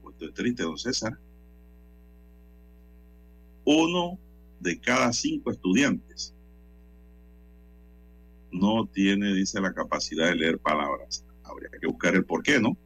Esto 0.09 0.25
es 0.25 0.33
triste, 0.33 0.63
don 0.63 0.77
César. 0.77 1.19
Uno 3.65 4.17
de 4.61 4.79
cada 4.79 5.11
cinco 5.11 5.51
estudiantes 5.51 6.33
no 8.49 8.87
tiene, 8.87 9.33
dice, 9.33 9.59
la 9.59 9.73
capacidad 9.73 10.29
de 10.29 10.35
leer 10.35 10.57
palabras. 10.57 11.25
Habría 11.43 11.69
que 11.79 11.87
buscar 11.87 12.15
el 12.15 12.23
por 12.23 12.43
qué, 12.43 12.61
¿no? 12.61 12.77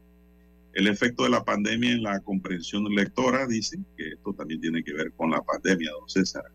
El 0.73 0.87
efecto 0.87 1.23
de 1.23 1.29
la 1.29 1.45
pandemia 1.45 1.91
en 1.91 2.01
la 2.01 2.19
comprensión 2.21 2.83
lectora, 2.85 3.45
dicen 3.45 3.85
que 3.95 4.09
esto 4.09 4.33
también 4.33 4.59
tiene 4.59 4.83
que 4.83 4.93
ver 4.93 5.13
con 5.13 5.29
la 5.29 5.43
pandemia, 5.43 5.91
don 5.91 6.09
César. 6.09 6.51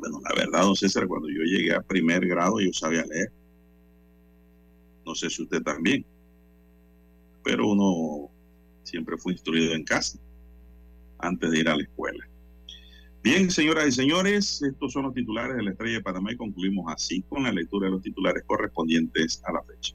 Bueno, 0.00 0.18
la 0.28 0.34
verdad, 0.34 0.62
don 0.62 0.74
César, 0.74 1.06
cuando 1.06 1.28
yo 1.28 1.42
llegué 1.42 1.74
a 1.74 1.82
primer 1.82 2.26
grado 2.26 2.58
yo 2.58 2.72
sabía 2.72 3.04
leer. 3.04 3.30
No 5.04 5.14
sé 5.14 5.28
si 5.28 5.42
usted 5.42 5.62
también. 5.62 6.06
Pero 7.44 7.68
uno 7.68 8.30
siempre 8.82 9.18
fue 9.18 9.32
instruido 9.32 9.74
en 9.74 9.84
casa 9.84 10.18
antes 11.18 11.50
de 11.50 11.60
ir 11.60 11.68
a 11.68 11.76
la 11.76 11.82
escuela. 11.82 12.26
Bien, 13.22 13.50
señoras 13.50 13.88
y 13.88 13.92
señores, 13.92 14.62
estos 14.62 14.94
son 14.94 15.02
los 15.02 15.14
titulares 15.14 15.54
de 15.56 15.62
la 15.62 15.72
Estrella 15.72 15.98
de 15.98 16.02
Panamá 16.02 16.32
y 16.32 16.36
concluimos 16.36 16.90
así 16.90 17.20
con 17.28 17.42
la 17.42 17.52
lectura 17.52 17.86
de 17.86 17.92
los 17.92 18.02
titulares 18.02 18.42
correspondientes 18.46 19.42
a 19.44 19.52
la 19.52 19.62
fecha. 19.62 19.94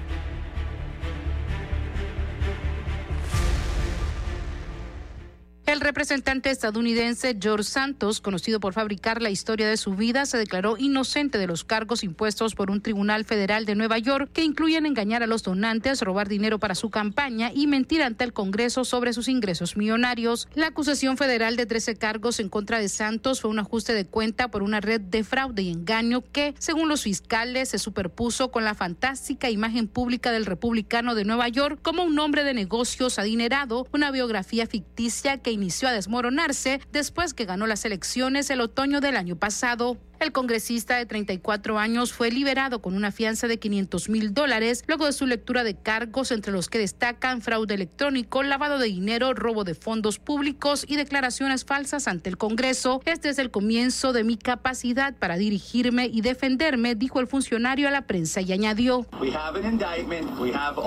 El 5.67 5.79
representante 5.79 6.49
estadounidense 6.49 7.37
George 7.39 7.63
Santos, 7.63 8.19
conocido 8.19 8.59
por 8.59 8.73
fabricar 8.73 9.21
la 9.21 9.29
historia 9.29 9.69
de 9.69 9.77
su 9.77 9.93
vida, 9.93 10.25
se 10.25 10.37
declaró 10.37 10.75
inocente 10.77 11.37
de 11.37 11.45
los 11.45 11.63
cargos 11.63 12.03
impuestos 12.03 12.55
por 12.55 12.71
un 12.71 12.81
tribunal 12.81 13.25
federal 13.25 13.65
de 13.65 13.75
Nueva 13.75 13.99
York 13.99 14.31
que 14.33 14.43
incluyen 14.43 14.87
engañar 14.87 15.21
a 15.21 15.27
los 15.27 15.43
donantes, 15.43 16.01
robar 16.01 16.27
dinero 16.27 16.57
para 16.57 16.73
su 16.73 16.89
campaña 16.89 17.51
y 17.53 17.67
mentir 17.67 18.01
ante 18.01 18.23
el 18.23 18.33
Congreso 18.33 18.85
sobre 18.85 19.13
sus 19.13 19.27
ingresos 19.27 19.77
millonarios. 19.77 20.47
La 20.55 20.67
acusación 20.67 21.15
federal 21.15 21.55
de 21.55 21.67
13 21.67 21.95
cargos 21.95 22.39
en 22.39 22.49
contra 22.49 22.79
de 22.79 22.89
Santos 22.89 23.39
fue 23.39 23.51
un 23.51 23.59
ajuste 23.59 23.93
de 23.93 24.05
cuenta 24.05 24.49
por 24.49 24.63
una 24.63 24.81
red 24.81 24.99
de 24.99 25.23
fraude 25.23 25.61
y 25.61 25.69
engaño 25.69 26.23
que, 26.31 26.55
según 26.57 26.89
los 26.89 27.03
fiscales, 27.03 27.69
se 27.69 27.77
superpuso 27.77 28.51
con 28.51 28.63
la 28.63 28.73
fantástica 28.73 29.51
imagen 29.51 29.87
pública 29.87 30.31
del 30.31 30.47
republicano 30.47 31.13
de 31.13 31.23
Nueva 31.23 31.47
York 31.49 31.79
como 31.83 32.03
un 32.03 32.17
hombre 32.17 32.43
de 32.43 32.55
negocios 32.55 33.19
adinerado, 33.19 33.87
una 33.93 34.09
biografía 34.09 34.65
ficticia 34.65 35.37
que 35.37 35.50
inició 35.51 35.87
a 35.87 35.91
desmoronarse 35.91 36.81
después 36.91 37.33
que 37.33 37.45
ganó 37.45 37.67
las 37.67 37.85
elecciones 37.85 38.49
el 38.49 38.61
otoño 38.61 39.01
del 39.01 39.17
año 39.17 39.35
pasado. 39.35 39.97
El 40.21 40.31
congresista 40.31 40.97
de 40.97 41.07
34 41.07 41.79
años 41.79 42.13
fue 42.13 42.29
liberado 42.29 42.79
con 42.79 42.93
una 42.93 43.11
fianza 43.11 43.47
de 43.47 43.57
500 43.57 44.07
mil 44.07 44.35
dólares 44.35 44.83
luego 44.85 45.07
de 45.07 45.13
su 45.13 45.25
lectura 45.25 45.63
de 45.63 45.73
cargos 45.73 46.31
entre 46.31 46.53
los 46.53 46.69
que 46.69 46.77
destacan 46.77 47.41
fraude 47.41 47.73
electrónico, 47.73 48.43
lavado 48.43 48.77
de 48.77 48.85
dinero, 48.85 49.33
robo 49.33 49.63
de 49.63 49.73
fondos 49.73 50.19
públicos 50.19 50.85
y 50.87 50.95
declaraciones 50.95 51.65
falsas 51.65 52.07
ante 52.07 52.29
el 52.29 52.37
Congreso. 52.37 53.01
Este 53.05 53.29
es 53.29 53.39
el 53.39 53.49
comienzo 53.49 54.13
de 54.13 54.23
mi 54.23 54.37
capacidad 54.37 55.15
para 55.17 55.37
dirigirme 55.37 56.05
y 56.05 56.21
defenderme, 56.21 56.93
dijo 56.93 57.19
el 57.19 57.25
funcionario 57.25 57.87
a 57.87 57.91
la 57.91 58.05
prensa 58.05 58.41
y 58.41 58.53
añadió. 58.53 59.07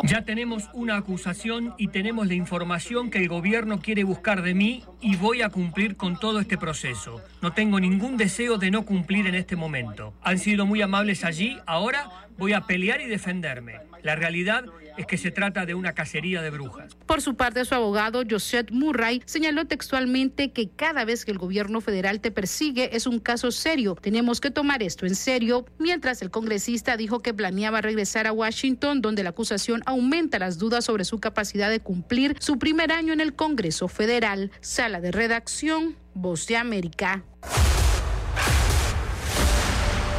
Ya 0.04 0.24
tenemos 0.24 0.70
una 0.74 0.96
acusación 0.96 1.74
y 1.76 1.88
tenemos 1.88 2.28
la 2.28 2.34
información 2.34 3.10
que 3.10 3.18
el 3.18 3.28
gobierno 3.28 3.80
quiere 3.80 4.04
buscar 4.04 4.42
de 4.42 4.54
mí 4.54 4.84
y 5.00 5.16
voy 5.16 5.42
a 5.42 5.48
cumplir 5.48 5.96
con 5.96 6.20
todo 6.20 6.38
este 6.38 6.56
proceso. 6.56 7.20
No 7.42 7.52
tengo 7.52 7.80
ningún 7.80 8.16
deseo 8.16 8.58
de 8.58 8.70
no 8.70 8.84
cumplir 8.84 9.23
en 9.26 9.34
este 9.34 9.56
momento. 9.56 10.14
Han 10.22 10.38
sido 10.38 10.66
muy 10.66 10.82
amables 10.82 11.24
allí, 11.24 11.58
ahora 11.66 12.28
voy 12.36 12.52
a 12.52 12.62
pelear 12.62 13.00
y 13.00 13.06
defenderme. 13.06 13.80
La 14.02 14.16
realidad 14.16 14.64
es 14.96 15.06
que 15.06 15.16
se 15.16 15.30
trata 15.30 15.66
de 15.66 15.74
una 15.74 15.92
cacería 15.92 16.42
de 16.42 16.50
brujas. 16.50 16.94
Por 17.06 17.20
su 17.20 17.36
parte, 17.36 17.64
su 17.64 17.74
abogado, 17.74 18.22
Joseph 18.28 18.70
Murray, 18.70 19.22
señaló 19.24 19.66
textualmente 19.66 20.52
que 20.52 20.68
cada 20.68 21.04
vez 21.04 21.24
que 21.24 21.30
el 21.30 21.38
gobierno 21.38 21.80
federal 21.80 22.20
te 22.20 22.30
persigue 22.30 22.94
es 22.94 23.06
un 23.06 23.18
caso 23.18 23.50
serio. 23.50 23.96
Tenemos 24.00 24.40
que 24.40 24.50
tomar 24.50 24.82
esto 24.82 25.06
en 25.06 25.14
serio. 25.14 25.66
Mientras 25.78 26.22
el 26.22 26.30
congresista 26.30 26.96
dijo 26.96 27.20
que 27.20 27.34
planeaba 27.34 27.80
regresar 27.80 28.26
a 28.26 28.32
Washington, 28.32 29.00
donde 29.00 29.22
la 29.22 29.30
acusación 29.30 29.82
aumenta 29.86 30.38
las 30.38 30.58
dudas 30.58 30.84
sobre 30.84 31.04
su 31.04 31.18
capacidad 31.18 31.70
de 31.70 31.80
cumplir 31.80 32.36
su 32.40 32.58
primer 32.58 32.92
año 32.92 33.12
en 33.12 33.20
el 33.20 33.34
Congreso 33.34 33.88
Federal. 33.88 34.50
Sala 34.60 35.00
de 35.00 35.12
redacción, 35.12 35.96
Voz 36.14 36.46
de 36.46 36.56
América. 36.56 37.24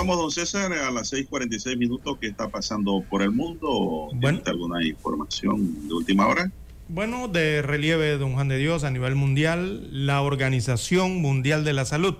Bueno, 0.00 0.12
continuamos, 0.12 0.34
don 0.36 0.46
César, 0.46 0.72
a 0.72 0.90
las 0.90 1.12
6:46 1.12 1.76
minutos. 1.76 2.16
¿Qué 2.18 2.28
está 2.28 2.48
pasando 2.48 3.04
por 3.10 3.20
el 3.20 3.32
mundo? 3.32 4.08
¿Tiene 4.18 4.40
alguna 4.46 4.82
información 4.82 5.88
de 5.88 5.92
última 5.92 6.26
hora? 6.26 6.50
Bueno, 6.88 7.28
de 7.28 7.60
relieve, 7.60 8.16
don 8.16 8.32
Juan 8.32 8.48
de 8.48 8.56
Dios, 8.56 8.84
a 8.84 8.90
nivel 8.90 9.14
mundial, 9.14 9.88
la 9.92 10.22
Organización 10.22 11.20
Mundial 11.20 11.64
de 11.64 11.74
la 11.74 11.84
Salud 11.84 12.14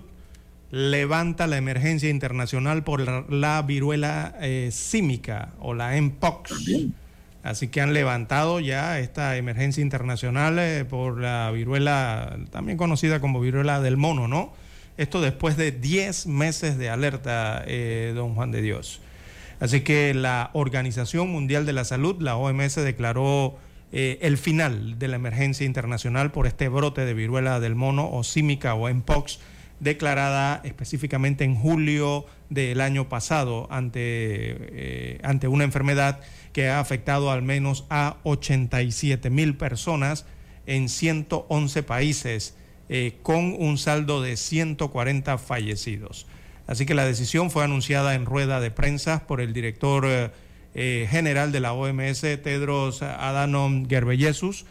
levanta 0.70 1.46
la 1.46 1.56
emergencia 1.56 2.10
internacional 2.10 2.84
por 2.84 3.00
la, 3.00 3.24
la 3.30 3.62
viruela 3.62 4.36
eh, 4.42 4.68
símica 4.72 5.54
o 5.58 5.72
la 5.72 5.98
Mpox. 5.98 6.52
Así 7.42 7.68
que 7.68 7.80
han 7.80 7.94
levantado 7.94 8.60
ya 8.60 8.98
esta 8.98 9.38
emergencia 9.38 9.80
internacional 9.80 10.58
eh, 10.58 10.84
por 10.84 11.18
la 11.18 11.50
viruela, 11.50 12.38
también 12.50 12.76
conocida 12.76 13.20
como 13.20 13.40
viruela 13.40 13.80
del 13.80 13.96
mono, 13.96 14.28
¿no? 14.28 14.52
Esto 14.96 15.20
después 15.20 15.56
de 15.56 15.72
10 15.72 16.26
meses 16.26 16.78
de 16.78 16.90
alerta, 16.90 17.64
eh, 17.66 18.12
don 18.14 18.34
Juan 18.34 18.50
de 18.50 18.62
Dios. 18.62 19.00
Así 19.60 19.82
que 19.82 20.14
la 20.14 20.50
Organización 20.54 21.30
Mundial 21.30 21.66
de 21.66 21.72
la 21.72 21.84
Salud, 21.84 22.16
la 22.20 22.36
OMS, 22.36 22.76
declaró 22.76 23.58
eh, 23.92 24.18
el 24.22 24.38
final 24.38 24.98
de 24.98 25.08
la 25.08 25.16
emergencia 25.16 25.66
internacional 25.66 26.30
por 26.32 26.46
este 26.46 26.68
brote 26.68 27.04
de 27.04 27.12
viruela 27.12 27.60
del 27.60 27.74
mono 27.74 28.10
o 28.10 28.24
símica 28.24 28.74
o 28.74 28.92
Mpox, 28.92 29.38
declarada 29.80 30.60
específicamente 30.64 31.44
en 31.44 31.56
julio 31.56 32.24
del 32.50 32.80
año 32.80 33.08
pasado 33.08 33.66
ante, 33.70 34.00
eh, 34.00 35.18
ante 35.22 35.48
una 35.48 35.64
enfermedad 35.64 36.20
que 36.52 36.68
ha 36.68 36.80
afectado 36.80 37.30
al 37.30 37.42
menos 37.42 37.84
a 37.90 38.16
87 38.22 39.28
mil 39.30 39.56
personas 39.56 40.26
en 40.66 40.88
111 40.88 41.82
países 41.82 42.54
eh, 42.92 43.18
con 43.22 43.54
un 43.56 43.78
saldo 43.78 44.20
de 44.20 44.36
140 44.36 45.38
fallecidos. 45.38 46.26
Así 46.66 46.86
que 46.86 46.94
la 46.94 47.04
decisión 47.04 47.52
fue 47.52 47.62
anunciada 47.62 48.16
en 48.16 48.26
rueda 48.26 48.58
de 48.58 48.72
prensa 48.72 49.28
por 49.28 49.40
el 49.40 49.52
director 49.52 50.06
eh, 50.08 50.30
eh, 50.74 51.06
general 51.08 51.52
de 51.52 51.60
la 51.60 51.72
OMS, 51.72 52.20
Tedros 52.20 53.02
Adhanom 53.02 53.84
Ghebreyesus, 53.84 54.66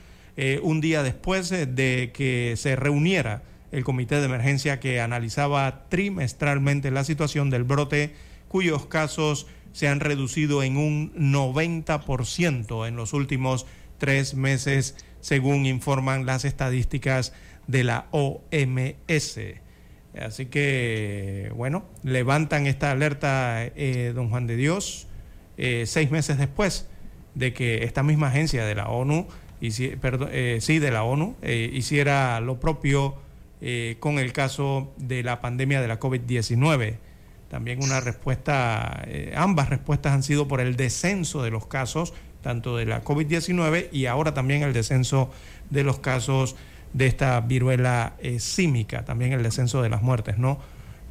un 0.62 0.82
día 0.82 1.02
después 1.02 1.50
de 1.50 2.12
que 2.14 2.56
se 2.58 2.76
reuniera 2.76 3.44
el 3.72 3.86
comité 3.86 4.16
de 4.20 4.26
emergencia 4.26 4.82
que 4.82 5.00
analizaba 5.00 5.86
trimestralmente 5.88 6.92
la 6.92 7.06
situación 7.06 7.50
del 7.50 7.64
brote, 7.64 8.14
cuyos 8.50 8.86
casos 8.86 9.48
se 9.72 9.88
han 9.88 10.02
reducido 10.02 10.62
en 10.62 10.76
un 10.76 11.14
90% 11.14 12.86
en 12.86 12.96
los 12.98 13.14
últimos 13.14 13.66
tres 13.98 14.34
meses, 14.34 14.96
según 15.22 15.66
informan 15.66 16.26
las 16.26 16.44
estadísticas 16.44 17.34
de 17.70 17.84
la 17.84 18.08
OMS. 18.12 19.40
Así 20.20 20.48
que, 20.48 21.52
bueno, 21.56 21.86
levantan 22.04 22.66
esta 22.66 22.92
alerta, 22.92 23.64
eh, 23.64 24.12
don 24.16 24.30
Juan 24.30 24.48
de 24.48 24.56
Dios, 24.56 25.08
eh, 25.58 25.84
seis 25.86 26.10
meses 26.10 26.40
después 26.40 26.88
de 27.36 27.54
que 27.54 27.84
esta 27.84 28.02
misma 28.02 28.30
agencia 28.30 28.66
de 28.66 28.74
la 28.74 28.88
ONU, 28.88 29.28
eh, 29.62 30.58
sí, 30.62 30.80
de 30.80 30.92
la 30.92 31.04
ONU, 31.04 31.36
eh, 31.44 31.70
hiciera 31.72 32.40
lo 32.40 32.60
propio 32.60 33.16
con 34.00 34.20
el 34.20 34.32
caso 34.32 34.94
de 34.96 35.22
la 35.22 35.42
pandemia 35.42 35.82
de 35.82 35.90
la 35.90 36.00
COVID-19. 36.00 36.96
También 37.50 37.84
una 37.84 38.00
respuesta, 38.00 39.06
ambas 39.36 39.70
respuestas 39.70 40.14
han 40.14 40.24
sido 40.24 40.48
por 40.48 40.62
el 40.62 40.78
descenso 40.78 41.44
de 41.44 41.52
los 41.52 41.68
casos, 41.68 42.14
tanto 42.42 42.78
de 42.78 42.86
la 42.86 43.04
COVID-19 43.04 43.90
y 43.92 44.06
ahora 44.06 44.34
también 44.34 44.64
el 44.64 44.72
descenso 44.72 45.30
de 45.70 45.84
los 45.84 46.00
casos 46.00 46.56
de 46.94 47.08
esta 47.08 47.40
viruela 47.42 48.14
eh, 48.20 48.40
símica, 48.40 49.06
también 49.06 49.34
el 49.34 49.44
descenso 49.44 49.82
de 49.82 49.90
las 49.90 50.02
muertes, 50.02 50.38
¿no? 50.38 50.60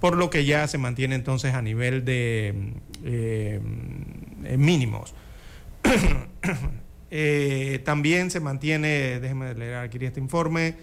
Por 0.00 0.16
lo 0.16 0.30
que 0.30 0.44
ya 0.44 0.66
se 0.68 0.78
mantiene 0.78 1.14
entonces 1.14 1.54
a 1.54 1.62
nivel 1.62 2.04
de 2.04 2.72
eh, 3.04 3.60
eh, 4.44 4.56
mínimos. 4.56 5.14
Eh, 7.10 7.80
también 7.86 8.30
se 8.30 8.38
mantiene, 8.38 9.18
déjenme 9.18 9.54
leer 9.54 9.76
aquí 9.76 9.96
este 10.04 10.20
informe, 10.20 10.74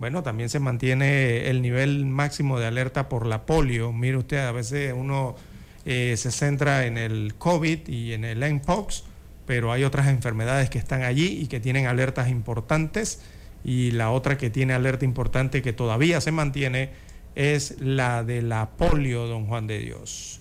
bueno, 0.00 0.22
también 0.22 0.48
se 0.48 0.58
mantiene 0.58 1.50
el 1.50 1.60
nivel 1.60 2.06
máximo 2.06 2.58
de 2.58 2.64
alerta 2.64 3.10
por 3.10 3.26
la 3.26 3.44
polio. 3.44 3.92
Mire 3.92 4.16
usted, 4.16 4.38
a 4.38 4.52
veces 4.52 4.94
uno 4.96 5.36
eh, 5.84 6.14
se 6.16 6.30
centra 6.30 6.86
en 6.86 6.96
el 6.96 7.34
COVID 7.36 7.86
y 7.86 8.14
en 8.14 8.24
el 8.24 8.38
MPOX, 8.38 9.04
pero 9.44 9.72
hay 9.72 9.84
otras 9.84 10.08
enfermedades 10.08 10.70
que 10.70 10.78
están 10.78 11.02
allí 11.02 11.38
y 11.42 11.48
que 11.48 11.60
tienen 11.60 11.86
alertas 11.86 12.30
importantes. 12.30 13.20
Y 13.64 13.90
la 13.90 14.10
otra 14.10 14.38
que 14.38 14.50
tiene 14.50 14.72
alerta 14.72 15.04
importante 15.04 15.62
que 15.62 15.72
todavía 15.72 16.20
se 16.20 16.32
mantiene 16.32 16.90
es 17.34 17.80
la 17.80 18.24
de 18.24 18.42
la 18.42 18.70
polio, 18.70 19.26
don 19.26 19.46
Juan 19.46 19.66
de 19.66 19.78
Dios. 19.78 20.40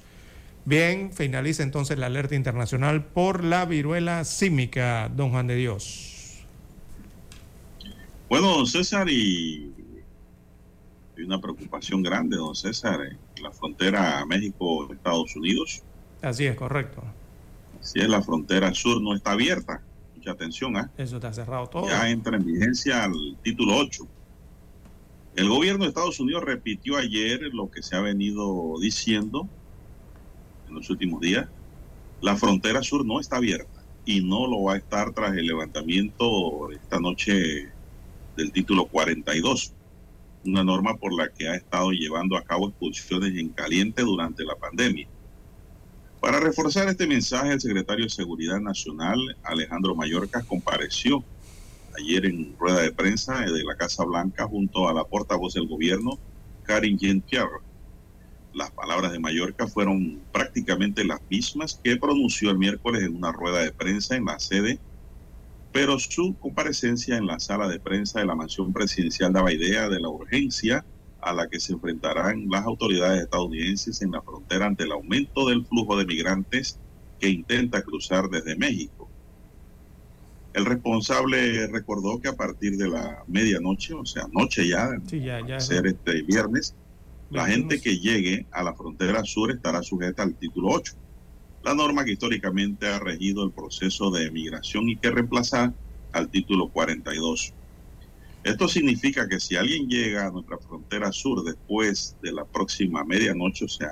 Bien, 0.65 1.11
finaliza 1.11 1.63
entonces 1.63 1.97
la 1.97 2.07
alerta 2.07 2.35
internacional 2.35 3.05
por 3.05 3.43
la 3.43 3.65
viruela 3.65 4.23
símica, 4.23 5.09
don 5.09 5.31
Juan 5.31 5.47
de 5.47 5.55
Dios. 5.55 6.43
Bueno, 8.29 8.49
don 8.49 8.67
César, 8.67 9.09
y 9.09 9.73
hay 11.17 11.23
una 11.23 11.41
preocupación 11.41 12.03
grande, 12.03 12.37
don 12.37 12.55
César, 12.55 12.99
en 13.01 13.43
la 13.43 13.51
frontera 13.51 14.23
México-Estados 14.25 15.35
Unidos. 15.35 15.81
Así 16.21 16.45
es, 16.45 16.55
correcto. 16.55 17.03
Así 17.81 17.99
es, 17.99 18.07
la 18.07 18.21
frontera 18.21 18.73
sur 18.73 19.01
no 19.01 19.15
está 19.15 19.31
abierta. 19.31 19.81
Mucha 20.29 20.43
atención, 20.43 20.77
¿ah? 20.77 20.91
Eso 20.95 21.15
está 21.15 21.33
cerrado 21.33 21.67
todo. 21.67 21.87
Ya 21.87 22.07
entra 22.07 22.37
en 22.37 22.45
vigencia 22.45 23.05
el 23.05 23.35
título 23.41 23.77
8. 23.77 24.07
El 25.35 25.49
gobierno 25.49 25.83
de 25.83 25.89
Estados 25.89 26.19
Unidos 26.19 26.43
repitió 26.43 26.97
ayer 26.97 27.41
lo 27.51 27.71
que 27.71 27.81
se 27.81 27.95
ha 27.95 28.01
venido 28.01 28.75
diciendo 28.79 29.49
en 30.67 30.75
los 30.75 30.87
últimos 30.91 31.19
días. 31.21 31.47
La 32.21 32.35
frontera 32.35 32.83
sur 32.83 33.05
no 33.05 33.19
está 33.19 33.37
abierta 33.37 33.83
y 34.05 34.21
no 34.21 34.45
lo 34.45 34.61
va 34.63 34.73
a 34.73 34.77
estar 34.77 35.13
tras 35.13 35.35
el 35.35 35.47
levantamiento 35.47 36.69
esta 36.71 36.99
noche 36.99 37.71
del 38.37 38.51
título 38.51 38.85
42, 38.85 39.73
una 40.45 40.63
norma 40.63 40.95
por 40.97 41.11
la 41.11 41.29
que 41.29 41.47
ha 41.47 41.55
estado 41.55 41.89
llevando 41.89 42.37
a 42.37 42.43
cabo 42.43 42.69
expulsiones 42.69 43.35
en 43.35 43.49
caliente 43.49 44.03
durante 44.03 44.43
la 44.43 44.55
pandemia. 44.55 45.07
Para 46.19 46.39
reforzar 46.39 46.87
este 46.89 47.07
mensaje, 47.07 47.53
el 47.53 47.61
secretario 47.61 48.05
de 48.05 48.09
Seguridad 48.11 48.59
Nacional, 48.59 49.19
Alejandro 49.43 49.95
Mayorkas, 49.95 50.45
compareció 50.45 51.25
ayer 51.99 52.25
en 52.25 52.55
rueda 52.57 52.81
de 52.81 52.93
prensa 52.93 53.41
de 53.41 53.63
la 53.63 53.75
Casa 53.75 54.05
Blanca 54.05 54.45
junto 54.47 54.89
a 54.89 54.93
la 54.93 55.05
portavoz 55.05 55.53
del 55.53 55.67
gobierno, 55.67 56.21
Karin 56.63 56.97
Jean-Pierre. 56.97 57.61
Las 58.53 58.71
palabras 58.71 59.11
de 59.13 59.19
Mallorca 59.19 59.67
fueron 59.67 60.27
prácticamente 60.31 61.05
las 61.05 61.19
mismas 61.29 61.79
que 61.83 61.97
pronunció 61.97 62.51
el 62.51 62.59
miércoles 62.59 63.03
en 63.03 63.15
una 63.15 63.31
rueda 63.33 63.61
de 63.63 63.73
prensa 63.73 64.15
en 64.17 64.25
la 64.25 64.39
sede 64.39 64.79
pero 65.71 65.99
su 65.99 66.37
comparecencia 66.39 67.17
en 67.17 67.27
la 67.27 67.39
sala 67.39 67.67
de 67.67 67.79
prensa 67.79 68.19
de 68.19 68.25
la 68.25 68.35
mansión 68.35 68.73
presidencial 68.73 69.33
daba 69.33 69.53
idea 69.53 69.89
de 69.89 69.99
la 69.99 70.09
urgencia 70.09 70.85
a 71.21 71.33
la 71.33 71.47
que 71.47 71.59
se 71.59 71.73
enfrentarán 71.73 72.49
las 72.49 72.65
autoridades 72.65 73.23
estadounidenses 73.23 74.01
en 74.01 74.11
la 74.11 74.21
frontera 74.21 74.65
ante 74.65 74.83
el 74.83 74.91
aumento 74.91 75.47
del 75.47 75.65
flujo 75.65 75.97
de 75.97 76.05
migrantes 76.05 76.79
que 77.19 77.29
intenta 77.29 77.81
cruzar 77.81 78.29
desde 78.29 78.55
México. 78.55 79.09
El 80.53 80.65
responsable 80.65 81.67
recordó 81.67 82.19
que 82.19 82.29
a 82.29 82.35
partir 82.35 82.77
de 82.77 82.89
la 82.89 83.23
medianoche, 83.27 83.93
o 83.93 84.05
sea, 84.05 84.27
noche 84.31 84.67
ya, 84.67 84.89
ya, 85.05 85.59
ser 85.59 85.85
este 85.87 86.23
viernes, 86.23 86.75
la 87.29 87.45
gente 87.45 87.79
que 87.79 87.99
llegue 87.99 88.47
a 88.51 88.63
la 88.63 88.73
frontera 88.73 89.23
sur 89.23 89.51
estará 89.51 89.83
sujeta 89.83 90.23
al 90.23 90.35
título 90.35 90.69
8 90.69 90.93
la 91.63 91.73
norma 91.73 92.05
que 92.05 92.13
históricamente 92.13 92.87
ha 92.87 92.99
regido 92.99 93.43
el 93.43 93.51
proceso 93.51 94.11
de 94.11 94.31
migración 94.31 94.89
y 94.89 94.95
que 94.95 95.11
reemplaza 95.11 95.73
al 96.13 96.29
título 96.29 96.69
42. 96.69 97.53
Esto 98.43 98.67
significa 98.67 99.27
que 99.27 99.39
si 99.39 99.55
alguien 99.55 99.87
llega 99.87 100.27
a 100.27 100.31
nuestra 100.31 100.57
frontera 100.59 101.11
sur 101.11 101.43
después 101.43 102.17
de 102.21 102.31
la 102.31 102.45
próxima 102.45 103.03
medianoche, 103.03 103.65
o 103.65 103.67
sea, 103.67 103.91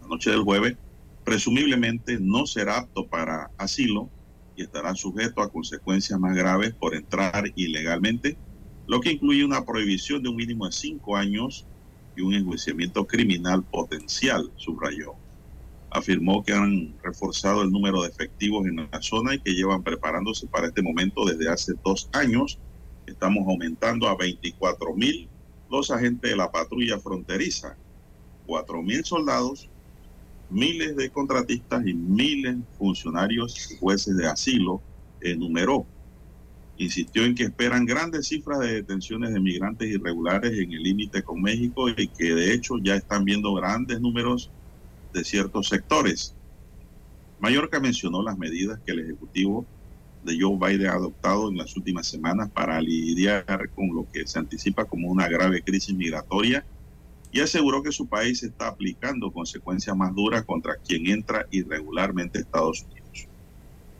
la 0.00 0.08
noche 0.08 0.30
del 0.30 0.42
jueves, 0.42 0.76
presumiblemente 1.24 2.18
no 2.20 2.46
será 2.46 2.78
apto 2.78 3.08
para 3.08 3.50
asilo 3.56 4.12
y 4.56 4.62
estará 4.64 4.94
sujeto 4.94 5.40
a 5.40 5.50
consecuencias 5.50 6.18
más 6.18 6.36
graves 6.36 6.74
por 6.74 6.94
entrar 6.94 7.44
ilegalmente, 7.54 8.38
lo 8.86 9.00
que 9.00 9.12
incluye 9.12 9.44
una 9.44 9.64
prohibición 9.64 10.22
de 10.22 10.28
un 10.28 10.36
mínimo 10.36 10.66
de 10.66 10.72
cinco 10.72 11.16
años 11.16 11.68
y 12.14 12.22
un 12.22 12.34
enjuiciamiento 12.34 13.06
criminal 13.06 13.64
potencial, 13.64 14.52
subrayó 14.56 15.18
afirmó 15.94 16.42
que 16.42 16.52
han 16.52 16.98
reforzado 17.02 17.62
el 17.62 17.70
número 17.70 18.02
de 18.02 18.08
efectivos 18.08 18.66
en 18.66 18.76
la 18.76 19.00
zona 19.00 19.34
y 19.34 19.40
que 19.40 19.52
llevan 19.52 19.82
preparándose 19.82 20.48
para 20.48 20.66
este 20.66 20.82
momento 20.82 21.24
desde 21.24 21.48
hace 21.48 21.74
dos 21.84 22.08
años. 22.12 22.60
Estamos 23.06 23.46
aumentando 23.46 24.08
a 24.08 24.16
24 24.16 24.94
mil 24.94 25.28
los 25.70 25.90
agentes 25.90 26.30
de 26.30 26.36
la 26.36 26.50
patrulla 26.50 26.98
fronteriza, 26.98 27.76
4 28.46 28.82
mil 28.82 29.04
soldados, 29.04 29.68
miles 30.50 30.96
de 30.96 31.10
contratistas 31.10 31.86
y 31.86 31.94
miles 31.94 32.56
de 32.56 32.62
funcionarios 32.78 33.72
y 33.72 33.76
jueces 33.76 34.16
de 34.16 34.26
asilo, 34.26 34.80
enumeró. 35.20 35.86
Insistió 36.76 37.24
en 37.24 37.34
que 37.34 37.44
esperan 37.44 37.86
grandes 37.86 38.28
cifras 38.28 38.60
de 38.60 38.74
detenciones 38.74 39.32
de 39.32 39.40
migrantes 39.40 39.88
irregulares 39.88 40.52
en 40.52 40.72
el 40.72 40.82
límite 40.82 41.22
con 41.22 41.40
México 41.40 41.88
y 41.88 42.08
que 42.08 42.34
de 42.34 42.52
hecho 42.52 42.78
ya 42.82 42.96
están 42.96 43.24
viendo 43.24 43.54
grandes 43.54 44.00
números 44.00 44.50
de 45.12 45.24
ciertos 45.24 45.68
sectores. 45.68 46.34
Mallorca 47.38 47.78
mencionó 47.80 48.22
las 48.22 48.38
medidas 48.38 48.80
que 48.84 48.92
el 48.92 49.00
Ejecutivo 49.00 49.66
de 50.24 50.38
Joe 50.40 50.56
Biden 50.58 50.88
adoptado 50.88 51.50
en 51.50 51.58
las 51.58 51.76
últimas 51.76 52.06
semanas 52.06 52.50
para 52.50 52.80
lidiar 52.80 53.70
con 53.74 53.94
lo 53.94 54.06
que 54.10 54.26
se 54.26 54.38
anticipa 54.38 54.84
como 54.84 55.08
una 55.08 55.28
grave 55.28 55.62
crisis 55.62 55.94
migratoria 55.94 56.64
y 57.30 57.40
aseguró 57.40 57.82
que 57.82 57.92
su 57.92 58.06
país 58.06 58.42
está 58.42 58.68
aplicando 58.68 59.32
consecuencias 59.32 59.96
más 59.96 60.14
duras 60.14 60.44
contra 60.44 60.76
quien 60.76 61.08
entra 61.08 61.46
irregularmente 61.50 62.38
a 62.38 62.42
Estados 62.42 62.82
Unidos. 62.82 63.28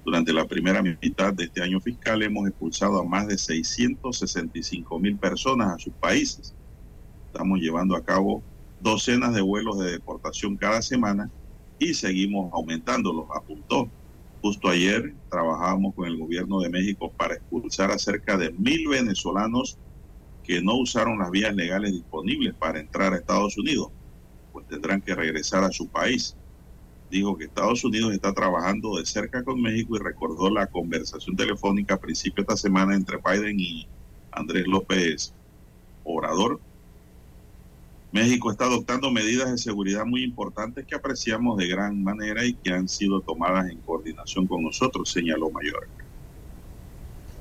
Durante 0.05 0.33
la 0.33 0.47
primera 0.47 0.83
mitad 0.83 1.33
de 1.33 1.45
este 1.45 1.63
año 1.63 1.81
fiscal 1.81 2.23
hemos 2.23 2.47
expulsado 2.47 3.01
a 3.01 3.05
más 3.05 3.27
de 3.27 3.39
665 3.39 4.99
mil 4.99 5.17
personas 5.17 5.75
a 5.75 5.79
sus 5.79 5.95
países. 5.95 6.55
Estamos 7.27 7.59
llevando 7.59 7.97
a 7.97 8.05
cabo 8.05 8.43
docenas 8.81 9.35
de 9.35 9.41
vuelos 9.41 9.79
de 9.79 9.93
deportación 9.93 10.57
cada 10.57 10.83
semana 10.83 11.31
y 11.79 11.95
seguimos 11.95 12.53
aumentándolos, 12.53 13.27
apuntó. 13.35 13.89
Justo 14.45 14.69
ayer 14.69 15.15
trabajábamos 15.31 15.95
con 15.95 16.07
el 16.07 16.19
gobierno 16.19 16.61
de 16.61 16.69
México 16.69 17.11
para 17.17 17.33
expulsar 17.33 17.91
a 17.91 17.99
cerca 17.99 18.37
de 18.37 18.53
mil 18.53 18.89
venezolanos 18.89 19.79
que 20.43 20.61
no 20.61 20.77
usaron 20.77 21.19
las 21.19 21.31
vías 21.31 21.55
legales 21.55 21.93
disponibles 21.93 22.55
para 22.55 22.79
entrar 22.79 23.15
a 23.15 23.17
Estados 23.17 23.57
Unidos, 23.57 23.89
pues 24.53 24.67
tendrán 24.67 25.01
que 25.01 25.15
regresar 25.15 25.65
a 25.65 25.71
su 25.71 25.89
país. 25.89 26.37
Dijo 27.09 27.39
que 27.39 27.47
Estados 27.47 27.83
Unidos 27.85 28.13
está 28.13 28.35
trabajando 28.35 28.99
de 28.99 29.07
cerca 29.07 29.43
con 29.43 29.63
México 29.63 29.97
y 29.97 30.01
recordó 30.01 30.51
la 30.51 30.67
conversación 30.67 31.37
telefónica 31.37 31.95
a 31.95 31.99
principio 31.99 32.45
de 32.45 32.53
esta 32.53 32.69
semana 32.69 32.95
entre 32.95 33.17
Biden 33.25 33.59
y 33.59 33.89
Andrés 34.31 34.67
López 34.67 35.35
Obrador, 36.03 36.61
México 38.15 38.53
está 38.53 38.67
adoptando 38.67 39.11
medidas 39.11 39.51
de 39.51 39.59
seguridad 39.59 40.07
muy 40.07 40.23
importantes 40.23 40.87
que 40.87 40.95
apreciamos 40.95 41.59
de 41.59 41.67
gran 41.67 42.01
manera 42.01 42.45
y 42.45 42.55
que 42.55 42.73
han 42.73 42.89
sido 42.89 43.21
tomadas 43.21 43.69
en 43.69 43.81
coordinación 43.81 44.47
con 44.47 44.63
nosotros, 44.63 45.11
señaló 45.11 45.51
Mayor. 45.51 45.89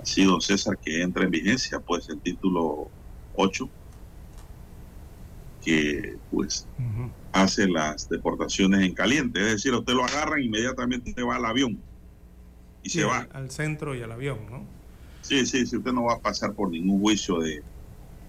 Así, 0.02 0.24
don 0.24 0.42
César, 0.42 0.80
que 0.80 1.04
entra 1.04 1.26
en 1.26 1.30
vigencia 1.30 1.80
pues 1.80 2.10
el 2.10 2.20
título 2.22 2.90
8, 3.36 3.70
que 5.64 6.18
pues 6.32 6.68
hace 7.34 7.68
las 7.68 8.10
deportaciones 8.10 8.84
en 8.84 8.96
caliente, 8.96 9.42
es 9.42 9.52
decir, 9.52 9.76
usted 9.76 9.94
lo 9.94 10.04
agarran 10.04 10.42
inmediatamente 10.42 11.22
va 11.22 11.36
al 11.36 11.46
avión 11.46 11.80
y 12.82 12.90
se 12.90 13.04
va. 13.04 13.28
Al 13.32 13.52
centro 13.52 13.94
y 13.94 14.02
al 14.02 14.12
avión, 14.12 14.40
¿no? 14.50 14.66
Sí, 15.22 15.46
sí, 15.46 15.68
sí, 15.68 15.78
usted 15.78 15.94
no 15.94 16.06
va 16.06 16.16
a 16.16 16.20
pasar 16.20 16.54
por 16.54 16.72
ningún 16.72 17.00
juicio 17.00 17.38
de, 17.42 17.62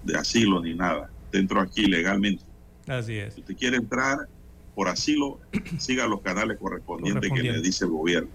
de 0.02 0.18
asilo 0.18 0.60
ni 0.60 0.74
nada 0.74 1.10
entró 1.38 1.60
aquí 1.60 1.86
legalmente. 1.86 2.44
Así 2.86 3.16
es. 3.16 3.34
Si 3.34 3.40
usted 3.40 3.56
quiere 3.56 3.76
entrar 3.76 4.28
por 4.74 4.88
asilo, 4.88 5.40
siga 5.78 6.06
los 6.06 6.20
canales 6.20 6.58
correspondientes 6.58 7.30
que 7.32 7.42
le 7.42 7.60
dice 7.60 7.84
el 7.84 7.90
gobierno. 7.90 8.30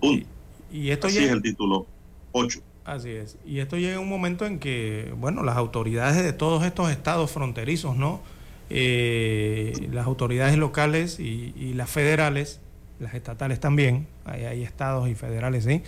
Punto. 0.00 0.26
Y, 0.72 0.90
esto 0.90 1.06
Así 1.06 1.18
es 1.18 1.30
el 1.30 1.42
título 1.42 1.86
8. 2.32 2.60
Así 2.84 3.10
es. 3.10 3.36
Y 3.44 3.58
esto 3.58 3.78
llega 3.78 3.98
un 3.98 4.08
momento 4.08 4.46
en 4.46 4.58
que, 4.58 5.12
bueno, 5.16 5.42
las 5.42 5.56
autoridades 5.56 6.22
de 6.22 6.32
todos 6.32 6.64
estos 6.64 6.90
estados 6.90 7.30
fronterizos, 7.30 7.96
¿no? 7.96 8.20
Eh, 8.68 9.88
las 9.92 10.06
autoridades 10.06 10.56
locales 10.56 11.18
y, 11.20 11.72
las 11.74 11.90
federales, 11.90 12.60
las 12.98 13.14
estatales 13.14 13.60
también, 13.60 14.06
hay, 14.24 14.62
estados 14.62 15.08
y 15.08 15.14
federales, 15.14 15.64
¿sí? 15.64 15.82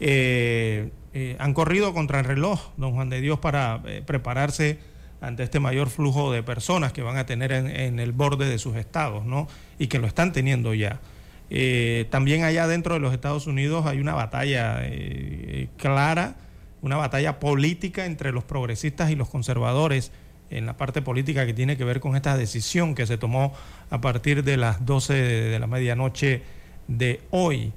Eh, 0.00 0.90
eh, 1.14 1.36
han 1.38 1.54
corrido 1.54 1.92
contra 1.94 2.20
el 2.20 2.24
reloj, 2.24 2.70
don 2.76 2.94
Juan 2.94 3.10
de 3.10 3.20
Dios, 3.20 3.38
para 3.38 3.82
prepararse 4.06 4.78
ante 5.22 5.44
este 5.44 5.58
mayor 5.58 5.88
flujo 5.88 6.30
de 6.30 6.42
personas 6.42 6.92
que 6.92 7.00
van 7.00 7.16
a 7.16 7.24
tener 7.24 7.52
en, 7.52 7.98
el 7.98 8.12
borde 8.12 8.46
de 8.46 8.58
sus 8.58 8.76
estados, 8.76 9.24
¿no? 9.24 9.48
Y 9.78 9.86
que 9.86 9.98
lo 9.98 10.06
están 10.06 10.32
teniendo 10.32 10.74
ya. 10.74 11.00
Eh, 11.48 12.06
también 12.10 12.44
allá 12.44 12.66
dentro 12.66 12.94
de 12.94 13.00
los 13.00 13.14
Estados 13.14 13.46
Unidos 13.46 13.86
hay 13.86 14.00
una 14.00 14.14
batalla 14.14 14.80
eh, 14.82 15.68
clara 15.78 16.36
una 16.82 16.96
batalla 16.96 17.38
política 17.38 18.04
entre 18.04 18.32
los 18.32 18.44
progresistas 18.44 19.10
y 19.10 19.16
los 19.16 19.30
conservadores 19.30 20.10
en 20.50 20.66
la 20.66 20.76
parte 20.76 21.00
política 21.00 21.46
que 21.46 21.54
tiene 21.54 21.78
que 21.78 21.84
ver 21.84 22.00
con 22.00 22.16
esta 22.16 22.36
decisión 22.36 22.94
que 22.94 23.06
se 23.06 23.16
tomó 23.16 23.54
a 23.88 24.00
partir 24.00 24.44
de 24.44 24.56
las 24.58 24.84
12 24.84 25.14
de, 25.14 25.58
la 25.58 25.66
medianoche 25.66 26.42
de 26.88 27.22
hoy. 27.30 27.72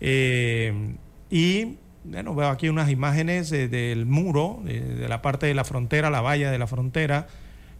Eh, 0.00 0.96
y 1.30 1.78
bueno, 2.04 2.34
veo 2.34 2.48
aquí 2.48 2.68
unas 2.68 2.90
imágenes 2.90 3.50
del 3.50 4.06
muro, 4.06 4.60
de, 4.64 5.08
la 5.08 5.22
parte 5.22 5.46
de 5.46 5.54
la 5.54 5.64
frontera, 5.64 6.10
la 6.10 6.20
valla 6.20 6.50
de 6.50 6.58
la 6.58 6.66
frontera, 6.66 7.26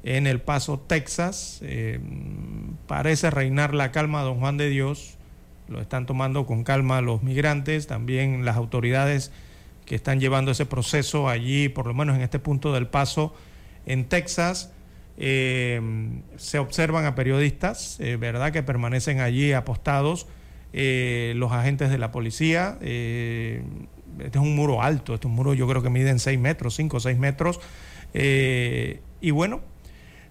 en 0.03 0.27
El 0.27 0.41
Paso, 0.41 0.79
Texas. 0.79 1.61
Eh, 1.63 2.01
parece 2.87 3.31
reinar 3.31 3.75
la 3.75 3.91
calma, 3.91 4.23
don 4.23 4.39
Juan 4.39 4.57
de 4.57 4.69
Dios. 4.69 5.17
Lo 5.69 5.81
están 5.81 6.07
tomando 6.07 6.47
con 6.47 6.65
calma 6.65 7.01
los 7.01 7.23
migrantes, 7.23 7.87
también 7.87 8.45
las 8.45 8.57
autoridades 8.57 9.33
que 9.85 9.95
están 9.95 10.21
llevando 10.21 10.51
ese 10.51 10.67
proceso 10.67 11.29
allí, 11.29 11.69
por 11.69 11.87
lo 11.87 11.95
menos 11.95 12.17
en 12.17 12.23
este 12.23 12.39
punto 12.39 12.73
del 12.73 12.87
paso 12.87 13.35
en 13.87 14.05
Texas. 14.05 14.73
Eh, 15.17 15.81
se 16.37 16.59
observan 16.59 17.05
a 17.05 17.15
periodistas, 17.15 17.99
eh, 17.99 18.17
¿verdad?, 18.17 18.53
que 18.53 18.63
permanecen 18.63 19.21
allí 19.21 19.53
apostados. 19.53 20.27
Eh, 20.75 21.33
los 21.37 21.51
agentes 21.53 21.91
de 21.91 21.99
la 21.99 22.13
policía. 22.13 22.79
Este 24.21 24.39
es 24.39 24.45
un 24.45 24.55
muro 24.55 24.83
alto, 24.83 25.15
este 25.15 25.29
es 25.29 25.33
muro 25.33 25.55
yo 25.55 25.67
creo 25.69 25.83
que 25.83 25.91
miden 25.91 26.19
6 26.19 26.39
metros, 26.39 26.75
5 26.77 26.97
o 26.97 27.01
6 27.01 27.19
metros. 27.19 27.61
y 28.15 29.31
bueno, 29.31 29.61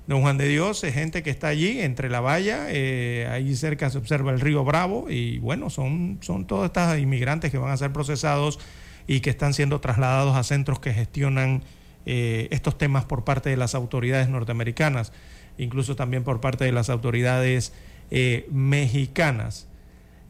Don 0.07 0.21
Juan 0.21 0.37
de 0.37 0.47
Dios 0.47 0.83
es 0.83 0.93
gente 0.93 1.21
que 1.21 1.29
está 1.29 1.47
allí 1.47 1.81
entre 1.81 2.09
la 2.09 2.21
valla, 2.21 2.65
ahí 2.65 3.55
cerca 3.55 3.89
se 3.89 3.97
observa 3.97 4.31
el 4.31 4.39
río 4.39 4.63
Bravo 4.63 5.09
y 5.09 5.39
bueno, 5.39 5.69
son, 5.69 6.19
son 6.21 6.47
todos 6.47 6.65
estos 6.65 6.97
inmigrantes 6.97 7.51
que 7.51 7.57
van 7.57 7.71
a 7.71 7.77
ser 7.77 7.91
procesados 7.91 8.59
y 9.07 9.21
que 9.21 9.29
están 9.29 9.53
siendo 9.53 9.79
trasladados 9.79 10.35
a 10.35 10.43
centros 10.43 10.79
que 10.79 10.93
gestionan 10.93 11.63
eh, 12.05 12.47
estos 12.51 12.77
temas 12.77 13.03
por 13.03 13.23
parte 13.23 13.49
de 13.49 13.57
las 13.57 13.73
autoridades 13.73 14.29
norteamericanas, 14.29 15.11
incluso 15.57 15.95
también 15.95 16.23
por 16.23 16.39
parte 16.39 16.63
de 16.63 16.71
las 16.71 16.89
autoridades 16.89 17.73
eh, 18.11 18.47
mexicanas. 18.49 19.67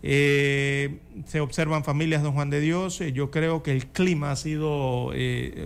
Eh, 0.03 0.99
se 1.26 1.40
observan 1.40 1.84
familias, 1.84 2.24
don 2.24 2.34
Juan 2.34 2.49
de 2.49 2.60
Dios, 2.60 2.99
yo 3.14 3.32
creo 3.32 3.64
que 3.64 3.72
el 3.72 3.88
clima 3.88 4.32
ha 4.32 4.36
sido, 4.36 5.07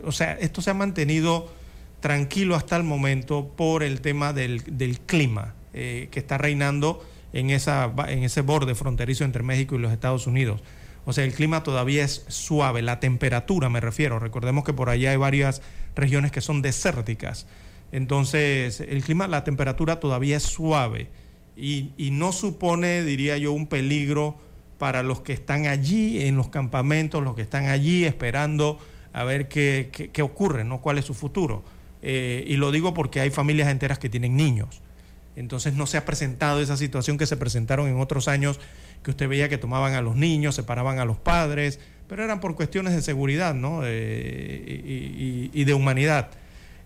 o 0.04 0.12
sea, 0.12 0.34
esto 0.34 0.62
se 0.62 0.70
ha 0.70 0.74
mantenido 0.74 1.52
tranquilo 2.00 2.56
hasta 2.56 2.78
el 2.78 2.84
momento 2.84 3.50
por 3.56 3.84
el 3.84 4.02
tema 4.02 4.34
del, 4.34 4.64
del 4.66 5.00
clima 5.00 5.54
que 5.74 6.10
está 6.14 6.38
reinando 6.38 7.04
en, 7.34 7.50
esa, 7.50 7.94
en 8.08 8.24
ese 8.24 8.42
borde 8.42 8.76
fronterizo 8.76 9.24
entre 9.24 9.44
México 9.44 9.76
y 9.76 9.80
los 9.80 9.92
Estados 9.92 10.28
Unidos. 10.28 10.62
O 11.06 11.14
sea, 11.14 11.24
el 11.24 11.34
clima 11.34 11.64
todavía 11.64 12.04
es 12.04 12.26
suave, 12.28 12.82
la 12.82 13.00
temperatura 13.00 13.70
me 13.70 13.80
refiero. 13.80 14.20
Recordemos 14.20 14.64
que 14.64 14.74
por 14.74 14.90
allá 14.90 15.12
hay 15.12 15.18
varias 15.18 15.62
regiones 15.96 16.32
que 16.32 16.42
son 16.42 16.62
desérticas. 16.62 17.48
Entonces, 17.92 18.82
el 18.82 19.04
clima, 19.04 19.28
la 19.28 19.44
temperatura 19.44 20.00
todavía 20.00 20.38
es 20.38 20.44
suave 20.44 21.10
y, 21.56 22.10
no 22.12 22.32
supone, 22.32 23.04
diría 23.04 23.38
yo, 23.38 23.52
un 23.52 23.68
peligro 23.68 24.38
para 24.78 25.04
los 25.04 25.22
que 25.22 25.34
están 25.34 25.68
allí 25.68 26.24
en 26.24 26.36
los 26.36 26.50
campamentos, 26.50 27.24
los 27.24 27.36
que 27.36 27.42
están 27.42 27.68
allí 27.68 28.06
esperando 28.06 28.80
a 29.14 29.24
ver 29.24 29.48
qué, 29.48 30.12
ocurre, 30.22 30.64
¿no? 30.64 30.82
cuál 30.82 30.98
es 30.98 31.06
su 31.06 31.14
futuro. 31.14 31.64
Eh, 32.02 32.44
y 32.48 32.56
lo 32.56 32.72
digo 32.72 32.94
porque 32.94 33.20
hay 33.20 33.30
familias 33.30 33.70
enteras 33.70 34.00
que 34.00 34.10
tienen 34.10 34.36
niños. 34.36 34.82
Entonces 35.36 35.74
no 35.76 35.86
se 35.86 35.98
ha 35.98 36.06
presentado 36.06 36.62
esa 36.62 36.78
situación 36.78 37.18
que 37.18 37.26
se 37.26 37.38
presentaron 37.38 37.88
en 37.88 38.00
otros 38.00 38.28
años 38.28 38.60
que 39.04 39.12
usted 39.12 39.28
veía 39.28 39.50
que 39.50 39.58
tomaban 39.58 39.94
a 39.94 40.02
los 40.02 40.16
niños, 40.16 40.56
separaban 40.56 41.00
a 41.00 41.06
los 41.06 41.18
padres, 41.18 41.80
pero 42.08 42.24
eran 42.24 42.40
por 42.40 42.56
cuestiones 42.56 42.94
de 42.94 43.02
seguridad 43.02 43.54
¿no? 43.56 43.82
Eh, 43.84 45.50
y, 45.54 45.64
de 45.64 45.74
humanidad. 45.74 46.30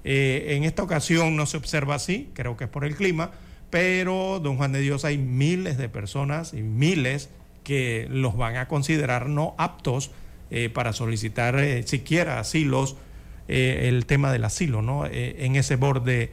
Eh, 0.04 0.56
en 0.56 0.64
esta 0.64 0.84
ocasión 0.84 1.36
no 1.36 1.46
se 1.46 1.58
observa 1.58 1.96
así, 1.96 2.30
creo 2.34 2.56
que 2.56 2.66
es 2.66 2.70
por 2.70 2.86
el 2.86 2.96
clima, 2.96 3.32
pero, 3.76 4.40
don 4.40 4.56
Juan 4.56 4.72
de 4.72 4.80
Dios, 4.80 5.04
hay 5.04 5.18
miles 5.18 5.78
de 5.78 5.90
personas 5.90 6.54
y 6.54 6.62
miles 6.64 7.30
que 7.66 8.08
los 8.10 8.38
van 8.38 8.56
a 8.56 8.70
considerar 8.70 9.28
no 9.28 9.54
aptos 9.58 10.12
eh, 10.50 10.70
para 10.70 10.94
solicitar 10.94 11.62
siquiera 11.84 12.40
asilos, 12.40 12.96
el 13.50 14.06
tema 14.06 14.32
del 14.32 14.46
asilo, 14.46 14.82
¿no? 14.82 15.06
en 15.06 15.58
ese 15.58 15.76
borde 15.76 16.32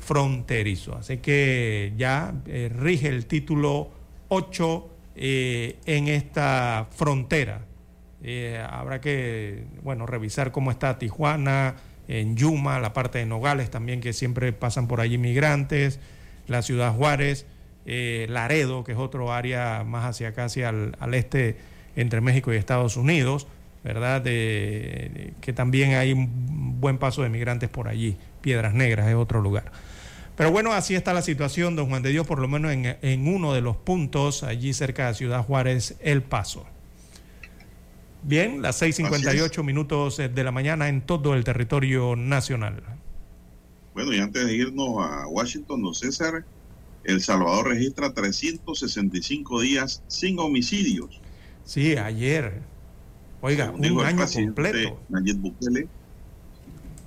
fronterizo. 0.00 0.96
Así 0.96 1.18
que 1.18 1.92
ya 1.96 2.34
rige 2.74 3.08
el 3.08 3.26
título 3.26 3.92
8 4.28 4.90
eh, 5.18 5.78
en 5.86 6.08
esta 6.08 6.88
frontera. 6.94 7.62
Eh, 8.22 8.62
habrá 8.68 9.00
que, 9.00 9.64
bueno, 9.82 10.04
revisar 10.04 10.52
cómo 10.52 10.70
está 10.70 10.98
Tijuana, 10.98 11.76
en 12.06 12.36
Yuma, 12.36 12.78
la 12.80 12.92
parte 12.92 13.18
de 13.18 13.26
Nogales 13.26 13.70
también, 13.70 14.00
que 14.00 14.12
siempre 14.12 14.52
pasan 14.52 14.86
por 14.88 15.00
allí 15.00 15.16
migrantes, 15.16 15.98
la 16.46 16.62
ciudad 16.62 16.94
Juárez, 16.94 17.46
eh, 17.86 18.26
Laredo, 18.28 18.84
que 18.84 18.92
es 18.92 18.98
otro 18.98 19.32
área 19.32 19.84
más 19.84 20.04
hacia 20.04 20.28
acá, 20.28 20.44
hacia 20.44 20.68
al, 20.68 21.14
este, 21.14 21.56
entre 21.94 22.20
México 22.20 22.52
y 22.52 22.56
Estados 22.56 22.96
Unidos, 22.96 23.46
¿verdad? 23.84 24.20
De, 24.20 25.32
que 25.40 25.52
también 25.52 25.94
hay 25.94 26.12
un 26.12 26.80
buen 26.80 26.98
paso 26.98 27.22
de 27.22 27.28
migrantes 27.28 27.68
por 27.68 27.88
allí. 27.88 28.16
Piedras 28.40 28.74
Negras 28.74 29.08
es 29.08 29.14
otro 29.14 29.40
lugar. 29.40 29.70
Pero 30.36 30.50
bueno, 30.50 30.72
así 30.72 30.94
está 30.94 31.14
la 31.14 31.22
situación, 31.22 31.76
don 31.76 31.88
Juan 31.88 32.02
de 32.02 32.10
Dios, 32.10 32.26
por 32.26 32.40
lo 32.40 32.48
menos 32.48 32.72
en, 32.72 33.28
uno 33.28 33.54
de 33.54 33.62
los 33.62 33.76
puntos, 33.76 34.42
allí 34.42 34.74
cerca 34.74 35.08
de 35.08 35.14
Ciudad 35.14 35.42
Juárez, 35.42 35.96
El 36.00 36.22
Paso. 36.22 36.66
Bien, 38.22 38.60
las 38.60 38.82
6.58 38.82 39.62
minutos 39.62 40.16
de 40.16 40.44
la 40.44 40.50
mañana 40.50 40.88
en 40.88 41.00
todo 41.00 41.34
el 41.34 41.44
territorio 41.44 42.16
nacional. 42.16 42.82
Bueno, 43.96 44.12
y 44.12 44.18
antes 44.18 44.44
de 44.44 44.54
irnos 44.54 44.98
a 44.98 45.26
Washington, 45.26 45.82
don 45.82 45.94
César, 45.94 46.44
El 47.02 47.22
Salvador 47.22 47.68
registra 47.68 48.12
365 48.12 49.62
días 49.62 50.02
sin 50.06 50.38
homicidios. 50.38 51.18
Sí, 51.64 51.96
ayer. 51.96 52.60
Oiga, 53.40 53.70
un 53.70 53.82
año 54.00 54.26
completo. 54.26 55.00
Nayib 55.08 55.38
Bukele. 55.38 55.88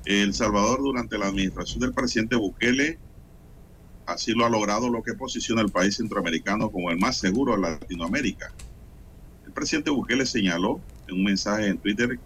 El 0.04 0.34
Salvador, 0.34 0.80
durante 0.80 1.16
la 1.20 1.28
administración 1.28 1.82
del 1.82 1.94
presidente 1.94 2.36
Bukele, 2.36 2.98
Así 4.08 4.32
lo 4.32 4.44
ha 4.44 4.50
logrado 4.50 4.90
lo 4.90 5.04
que 5.04 5.14
posiciona 5.14 5.62
al 5.62 5.70
país 5.70 5.98
centroamericano 5.98 6.72
como 6.72 6.90
el 6.90 6.98
más 6.98 7.18
seguro 7.18 7.54
de 7.54 7.62
Latinoamérica. 7.62 8.52
El 9.46 9.52
presidente 9.52 9.92
Bukele 9.92 10.26
señaló 10.26 10.82
en 11.08 11.18
un 11.18 11.26
mensaje 11.26 11.68
en 11.68 11.78
Twitter, 11.78 12.18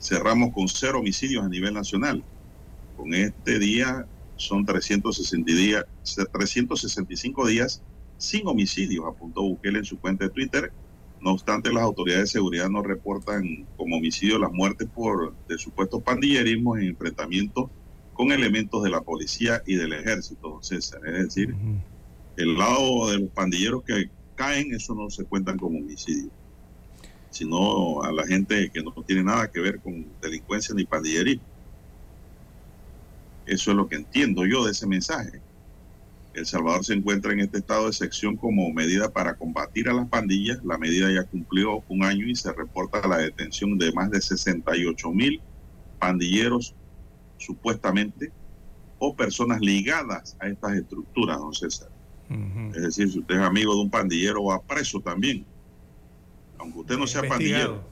cerramos 0.00 0.54
con 0.54 0.68
cero 0.68 1.00
homicidios 1.00 1.44
a 1.44 1.50
nivel 1.50 1.74
nacional. 1.74 2.24
Con 2.96 3.14
este 3.14 3.58
día 3.58 4.06
son 4.36 4.66
365 4.66 7.46
días 7.46 7.82
sin 8.18 8.46
homicidios, 8.46 9.06
apuntó 9.06 9.42
Bukele 9.42 9.80
en 9.80 9.84
su 9.84 9.98
cuenta 9.98 10.24
de 10.24 10.30
Twitter. 10.30 10.72
No 11.20 11.32
obstante, 11.32 11.72
las 11.72 11.82
autoridades 11.82 12.24
de 12.24 12.38
seguridad 12.38 12.68
no 12.68 12.82
reportan 12.82 13.66
como 13.76 13.96
homicidio 13.96 14.38
las 14.38 14.52
muertes 14.52 14.88
por 14.88 15.34
de 15.48 15.58
supuestos 15.58 16.02
pandillerismos 16.02 16.78
en 16.78 16.88
enfrentamientos 16.88 17.70
con 18.12 18.32
elementos 18.32 18.82
de 18.82 18.90
la 18.90 19.00
policía 19.00 19.62
y 19.66 19.76
del 19.76 19.92
ejército, 19.92 20.58
César. 20.62 21.00
Es 21.06 21.24
decir, 21.24 21.54
el 22.36 22.56
lado 22.56 23.10
de 23.10 23.18
los 23.18 23.30
pandilleros 23.30 23.82
que 23.84 24.10
caen, 24.34 24.74
eso 24.74 24.94
no 24.94 25.10
se 25.10 25.24
cuentan 25.24 25.58
como 25.58 25.78
homicidio, 25.78 26.30
sino 27.30 28.02
a 28.02 28.12
la 28.12 28.26
gente 28.26 28.70
que 28.72 28.82
no 28.82 28.92
tiene 29.06 29.24
nada 29.24 29.50
que 29.50 29.60
ver 29.60 29.80
con 29.80 30.06
delincuencia 30.20 30.74
ni 30.74 30.84
pandillerismo. 30.84 31.44
Eso 33.46 33.70
es 33.70 33.76
lo 33.76 33.88
que 33.88 33.96
entiendo 33.96 34.46
yo 34.46 34.64
de 34.64 34.72
ese 34.72 34.86
mensaje. 34.86 35.40
El 36.34 36.46
Salvador 36.46 36.84
se 36.84 36.94
encuentra 36.94 37.32
en 37.32 37.40
este 37.40 37.58
estado 37.58 37.86
de 37.86 37.92
sección 37.92 38.36
como 38.36 38.72
medida 38.72 39.10
para 39.10 39.34
combatir 39.34 39.88
a 39.88 39.92
las 39.92 40.08
pandillas. 40.08 40.64
La 40.64 40.78
medida 40.78 41.10
ya 41.10 41.24
cumplió 41.24 41.82
un 41.88 42.04
año 42.04 42.26
y 42.26 42.34
se 42.34 42.52
reporta 42.52 43.06
la 43.06 43.18
detención 43.18 43.76
de 43.76 43.92
más 43.92 44.10
de 44.10 44.20
68 44.20 45.10
mil 45.12 45.42
pandilleros 45.98 46.74
supuestamente, 47.36 48.32
o 48.98 49.14
personas 49.14 49.60
ligadas 49.60 50.36
a 50.40 50.48
estas 50.48 50.74
estructuras, 50.74 51.38
don 51.38 51.52
César. 51.52 51.88
Es 52.74 52.82
decir, 52.82 53.10
si 53.10 53.18
usted 53.18 53.34
es 53.34 53.42
amigo 53.42 53.74
de 53.74 53.80
un 53.82 53.90
pandillero, 53.90 54.44
va 54.44 54.62
preso 54.62 55.00
también. 55.00 55.44
Aunque 56.58 56.78
usted 56.78 56.96
no 56.96 57.06
sea 57.06 57.22
pandillero. 57.28 57.84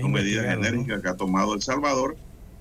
Son 0.00 0.12
medidas 0.12 0.46
enérgicas 0.46 1.02
que 1.02 1.08
ha 1.08 1.16
tomado 1.16 1.54
El 1.54 1.62
Salvador, 1.62 2.16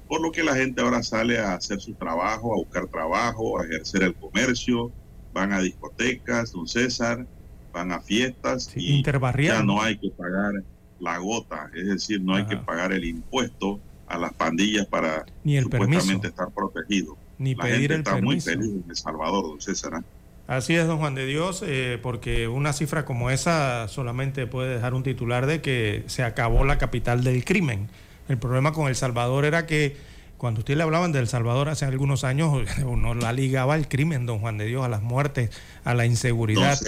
por 0.07 0.21
lo 0.21 0.31
que 0.31 0.43
la 0.43 0.55
gente 0.55 0.81
ahora 0.81 1.03
sale 1.03 1.39
a 1.39 1.53
hacer 1.53 1.79
su 1.79 1.93
trabajo, 1.93 2.53
a 2.53 2.57
buscar 2.57 2.87
trabajo, 2.87 3.59
a 3.59 3.65
ejercer 3.65 4.03
el 4.03 4.15
comercio, 4.15 4.91
van 5.33 5.53
a 5.53 5.61
discotecas, 5.61 6.51
don 6.51 6.67
César, 6.67 7.25
van 7.73 7.91
a 7.91 7.99
fiestas 7.99 8.71
y 8.75 9.03
ya 9.03 9.63
no 9.63 9.81
hay 9.81 9.97
que 9.97 10.09
pagar 10.09 10.53
la 10.99 11.17
gota, 11.19 11.69
es 11.75 11.87
decir, 11.87 12.21
no 12.21 12.35
hay 12.35 12.45
que 12.45 12.57
pagar 12.57 12.91
el 12.91 13.03
impuesto 13.03 13.79
a 14.07 14.17
las 14.17 14.33
pandillas 14.33 14.87
para 14.87 15.25
Ni 15.43 15.57
el 15.57 15.65
supuestamente 15.65 16.29
estar 16.29 16.49
protegido. 16.51 17.17
Ni 17.37 17.55
pedir 17.55 17.91
el 17.91 17.99
está 17.99 18.19
muy 18.19 18.41
feliz 18.41 18.67
en 18.67 18.85
El 18.89 18.95
Salvador, 18.95 19.43
don 19.43 19.61
César. 19.61 19.93
¿eh? 19.99 20.03
Así 20.47 20.75
es, 20.75 20.87
don 20.87 20.97
Juan 20.97 21.13
de 21.13 21.25
Dios, 21.25 21.63
eh, 21.67 21.99
porque 22.01 22.47
una 22.47 22.73
cifra 22.73 23.05
como 23.05 23.29
esa 23.29 23.87
solamente 23.89 24.47
puede 24.47 24.73
dejar 24.73 24.93
un 24.93 25.03
titular 25.03 25.45
de 25.45 25.61
que 25.61 26.03
se 26.07 26.23
acabó 26.23 26.63
la 26.63 26.77
capital 26.77 27.23
del 27.23 27.43
crimen. 27.45 27.89
El 28.27 28.37
problema 28.37 28.73
con 28.73 28.87
El 28.87 28.95
Salvador 28.95 29.45
era 29.45 29.65
que 29.65 29.97
cuando 30.37 30.59
usted 30.59 30.75
le 30.77 30.83
hablaban 30.83 31.11
de 31.11 31.19
El 31.19 31.27
Salvador 31.27 31.69
hace 31.69 31.85
algunos 31.85 32.23
años, 32.23 32.63
uno 32.85 33.13
la 33.15 33.33
ligaba 33.33 33.73
al 33.73 33.87
crimen, 33.87 34.25
don 34.25 34.39
Juan 34.39 34.57
de 34.57 34.65
Dios, 34.65 34.83
a 34.83 34.89
las 34.89 35.01
muertes, 35.01 35.51
a 35.83 35.93
la 35.93 36.05
inseguridad. 36.05 36.79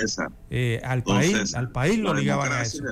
Eh, 0.50 0.82
al, 0.84 1.04
país, 1.04 1.56
al 1.56 1.72
país 1.72 2.00
lo 2.00 2.14
ligaban 2.14 2.52
a 2.52 2.62
eso. 2.62 2.84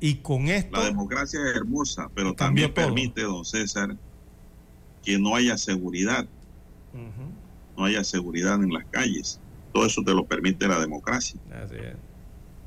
Y 0.00 0.16
con 0.16 0.48
esto... 0.48 0.78
La 0.78 0.86
democracia 0.86 1.40
es 1.48 1.56
hermosa, 1.56 2.10
pero 2.14 2.34
también 2.34 2.74
permite, 2.74 3.22
don 3.22 3.44
César, 3.44 3.96
que 5.04 5.18
no 5.18 5.36
haya 5.36 5.56
seguridad. 5.56 6.26
No 7.76 7.84
haya 7.84 8.04
seguridad 8.04 8.54
en 8.62 8.72
las 8.72 8.84
calles 8.86 9.40
todo 9.72 9.86
eso 9.86 10.02
te 10.02 10.12
lo 10.12 10.24
permite 10.24 10.68
la 10.68 10.78
democracia. 10.78 11.40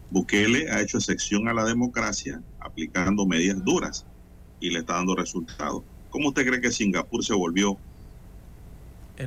Bukele 0.10 0.70
ha 0.72 0.82
hecho 0.82 0.98
excepción 0.98 1.48
a 1.48 1.54
la 1.54 1.66
democracia 1.66 2.42
aplicando 2.60 3.26
medidas 3.26 3.64
duras 3.64 4.06
y 4.66 4.72
le 4.72 4.80
está 4.80 4.94
dando 4.94 5.16
resultados. 5.16 5.84
¿Cómo 6.10 6.30
usted 6.30 6.46
cree 6.46 6.62
que 6.62 6.72
Singapur 6.72 7.24
se 7.24 7.34
volvió? 7.34 7.78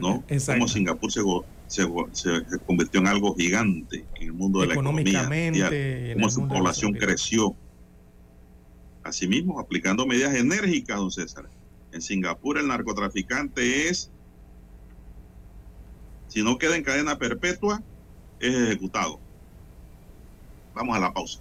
¿No? 0.01 0.25
¿Cómo 0.47 0.69
Singapur 0.69 1.13
se, 1.13 1.23
se, 1.69 2.59
convirtió 2.67 3.01
en 3.01 3.07
algo 3.07 3.35
gigante 3.35 4.05
en 4.17 4.23
el 4.23 4.33
mundo 4.33 4.61
de 4.61 4.67
la 4.67 4.75
economía? 4.75 5.29
¿Cómo 6.15 6.29
su 6.29 6.47
población 6.49 6.93
creció? 6.95 7.55
Asimismo, 9.05 9.61
aplicando 9.61 10.07
medidas 10.07 10.35
enérgicas, 10.35 10.99
don 10.99 11.11
César. 11.11 11.49
En 11.93 12.03
Singapur 12.03 12.59
el 12.59 12.69
narcotraficante 12.69 13.89
es 13.89 14.11
si 16.27 16.43
no 16.43 16.59
queda 16.59 16.77
en 16.77 16.83
cadena 16.83 17.17
perpetua, 17.17 17.83
es 18.41 18.55
ejecutado. 18.55 19.19
Vamos 20.75 20.97
a 20.97 21.01
la 21.01 21.13
pausa. 21.13 21.41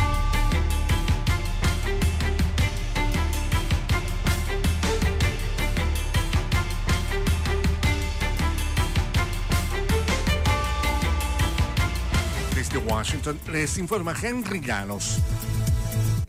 Washington 12.77 13.39
les 13.51 13.77
informa 13.77 14.13
Henry 14.21 14.61
Llanos. 14.61 15.19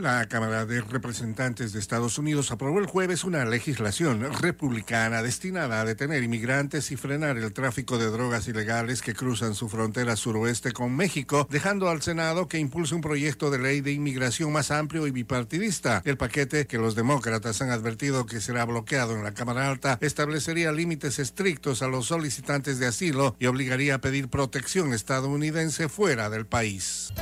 La 0.03 0.27
Cámara 0.27 0.66
de 0.66 0.81
Representantes 0.81 1.73
de 1.73 1.79
Estados 1.79 2.19
Unidos 2.19 2.51
aprobó 2.51 2.81
el 2.81 2.87
jueves 2.87 3.23
una 3.23 3.45
legislación 3.45 4.33
republicana 4.41 5.23
destinada 5.23 5.81
a 5.81 5.85
detener 5.85 6.24
inmigrantes 6.24 6.91
y 6.91 6.97
frenar 6.97 7.39
el 7.39 7.53
tráfico 7.53 7.99
de 7.99 8.07
drogas 8.07 8.49
ilegales 8.49 9.01
que 9.01 9.15
cruzan 9.15 9.55
su 9.55 9.69
frontera 9.69 10.16
suroeste 10.16 10.73
con 10.73 10.97
México, 10.97 11.47
dejando 11.49 11.89
al 11.89 12.03
Senado 12.03 12.49
que 12.49 12.59
impulse 12.59 12.97
un 12.97 13.01
proyecto 13.01 13.53
de 13.53 13.61
ley 13.61 13.81
de 13.81 13.93
inmigración 13.93 14.51
más 14.51 14.73
amplio 14.73 15.07
y 15.07 15.12
bipartidista. 15.12 16.03
El 16.05 16.16
paquete, 16.16 16.66
que 16.66 16.79
los 16.79 16.97
demócratas 16.97 17.62
han 17.62 17.70
advertido 17.70 18.27
que 18.27 18.41
será 18.41 18.65
bloqueado 18.65 19.15
en 19.15 19.23
la 19.23 19.35
Cámara 19.35 19.69
Alta, 19.69 19.99
establecería 20.01 20.73
límites 20.73 21.20
estrictos 21.20 21.81
a 21.81 21.87
los 21.87 22.07
solicitantes 22.07 22.81
de 22.81 22.89
asilo 22.89 23.37
y 23.39 23.47
obligaría 23.47 23.95
a 23.95 24.01
pedir 24.01 24.29
protección 24.29 24.95
estadounidense 24.95 25.89
fuera 25.89 26.29
del 26.29 26.45
país. 26.45 27.12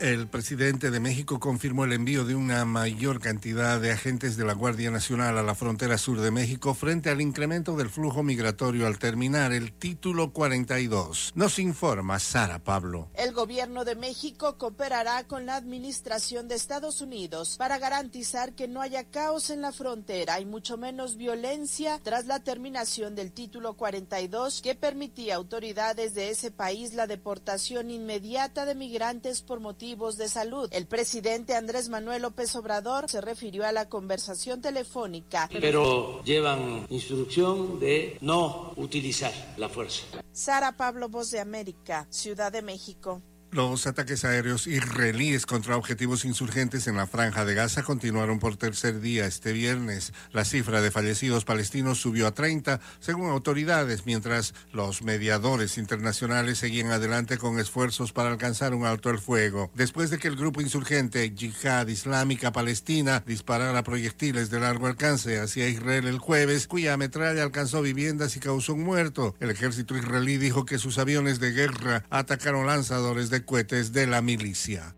El 0.00 0.28
presidente 0.28 0.90
de 0.90 0.98
México 0.98 1.38
confirmó 1.38 1.84
el 1.84 1.92
envío 1.92 2.24
de 2.24 2.34
una 2.34 2.64
mayor 2.64 3.20
cantidad 3.20 3.78
de 3.78 3.92
agentes 3.92 4.38
de 4.38 4.46
la 4.46 4.54
Guardia 4.54 4.90
Nacional 4.90 5.36
a 5.36 5.42
la 5.42 5.54
frontera 5.54 5.98
sur 5.98 6.22
de 6.22 6.30
México 6.30 6.72
frente 6.72 7.10
al 7.10 7.20
incremento 7.20 7.76
del 7.76 7.90
flujo 7.90 8.22
migratorio 8.22 8.86
al 8.86 8.98
terminar 8.98 9.52
el 9.52 9.74
título 9.74 10.32
42. 10.32 11.32
Nos 11.34 11.58
informa 11.58 12.18
Sara 12.18 12.60
Pablo. 12.60 13.10
El 13.12 13.34
gobierno 13.34 13.84
de 13.84 13.94
México 13.94 14.56
cooperará 14.56 15.24
con 15.24 15.44
la 15.44 15.56
administración 15.56 16.48
de 16.48 16.54
Estados 16.54 17.02
Unidos 17.02 17.56
para 17.58 17.76
garantizar 17.76 18.54
que 18.54 18.68
no 18.68 18.80
haya 18.80 19.04
caos 19.04 19.50
en 19.50 19.60
la 19.60 19.70
frontera 19.70 20.40
y 20.40 20.46
mucho 20.46 20.78
menos 20.78 21.18
violencia 21.18 22.00
tras 22.02 22.24
la 22.24 22.40
terminación 22.40 23.14
del 23.14 23.32
título 23.32 23.74
42 23.74 24.62
que 24.62 24.74
permitía 24.74 25.34
a 25.34 25.36
autoridades 25.36 26.14
de 26.14 26.30
ese 26.30 26.50
país 26.50 26.94
la 26.94 27.06
deportación 27.06 27.90
inmediata 27.90 28.64
de 28.64 28.74
migrantes 28.74 29.42
por 29.42 29.60
motivos 29.60 29.89
de 29.90 30.28
salud. 30.28 30.68
El 30.72 30.86
presidente 30.86 31.54
Andrés 31.54 31.88
Manuel 31.88 32.22
López 32.22 32.54
Obrador 32.54 33.10
se 33.10 33.20
refirió 33.20 33.66
a 33.66 33.72
la 33.72 33.88
conversación 33.88 34.60
telefónica. 34.60 35.48
Pero 35.52 36.22
llevan 36.22 36.86
instrucción 36.90 37.80
de 37.80 38.16
no 38.20 38.72
utilizar 38.76 39.32
la 39.56 39.68
fuerza. 39.68 40.04
Sara 40.32 40.76
Pablo, 40.76 41.08
Voz 41.08 41.32
de 41.32 41.40
América, 41.40 42.06
Ciudad 42.08 42.52
de 42.52 42.62
México. 42.62 43.20
Los 43.52 43.88
ataques 43.88 44.24
aéreos 44.24 44.68
israelíes 44.68 45.44
contra 45.44 45.76
objetivos 45.76 46.24
insurgentes 46.24 46.86
en 46.86 46.96
la 46.96 47.08
franja 47.08 47.44
de 47.44 47.54
Gaza 47.54 47.82
continuaron 47.82 48.38
por 48.38 48.56
tercer 48.56 49.00
día 49.00 49.26
este 49.26 49.52
viernes. 49.52 50.12
La 50.30 50.44
cifra 50.44 50.80
de 50.80 50.92
fallecidos 50.92 51.44
palestinos 51.44 52.00
subió 52.00 52.28
a 52.28 52.30
30, 52.32 52.78
según 53.00 53.28
autoridades, 53.28 54.06
mientras 54.06 54.54
los 54.72 55.02
mediadores 55.02 55.78
internacionales 55.78 56.58
seguían 56.58 56.92
adelante 56.92 57.38
con 57.38 57.58
esfuerzos 57.58 58.12
para 58.12 58.30
alcanzar 58.30 58.72
un 58.72 58.86
alto 58.86 59.10
el 59.10 59.18
fuego. 59.18 59.68
Después 59.74 60.10
de 60.10 60.18
que 60.18 60.28
el 60.28 60.36
grupo 60.36 60.60
insurgente 60.60 61.32
Yihad 61.34 61.88
Islámica 61.88 62.52
Palestina 62.52 63.24
disparara 63.26 63.82
proyectiles 63.82 64.50
de 64.50 64.60
largo 64.60 64.86
alcance 64.86 65.40
hacia 65.40 65.68
Israel 65.68 66.06
el 66.06 66.20
jueves, 66.20 66.68
cuya 66.68 66.96
metralla 66.96 67.42
alcanzó 67.42 67.82
viviendas 67.82 68.36
y 68.36 68.40
causó 68.40 68.74
un 68.74 68.84
muerto, 68.84 69.34
el 69.40 69.50
ejército 69.50 69.96
israelí 69.96 70.36
dijo 70.36 70.64
que 70.64 70.78
sus 70.78 70.98
aviones 70.98 71.40
de 71.40 71.50
guerra 71.50 72.04
atacaron 72.10 72.66
lanzadores 72.66 73.28
de 73.28 73.39
cohetes 73.44 73.92
de 73.92 74.06
la 74.06 74.22
milicia. 74.22 74.94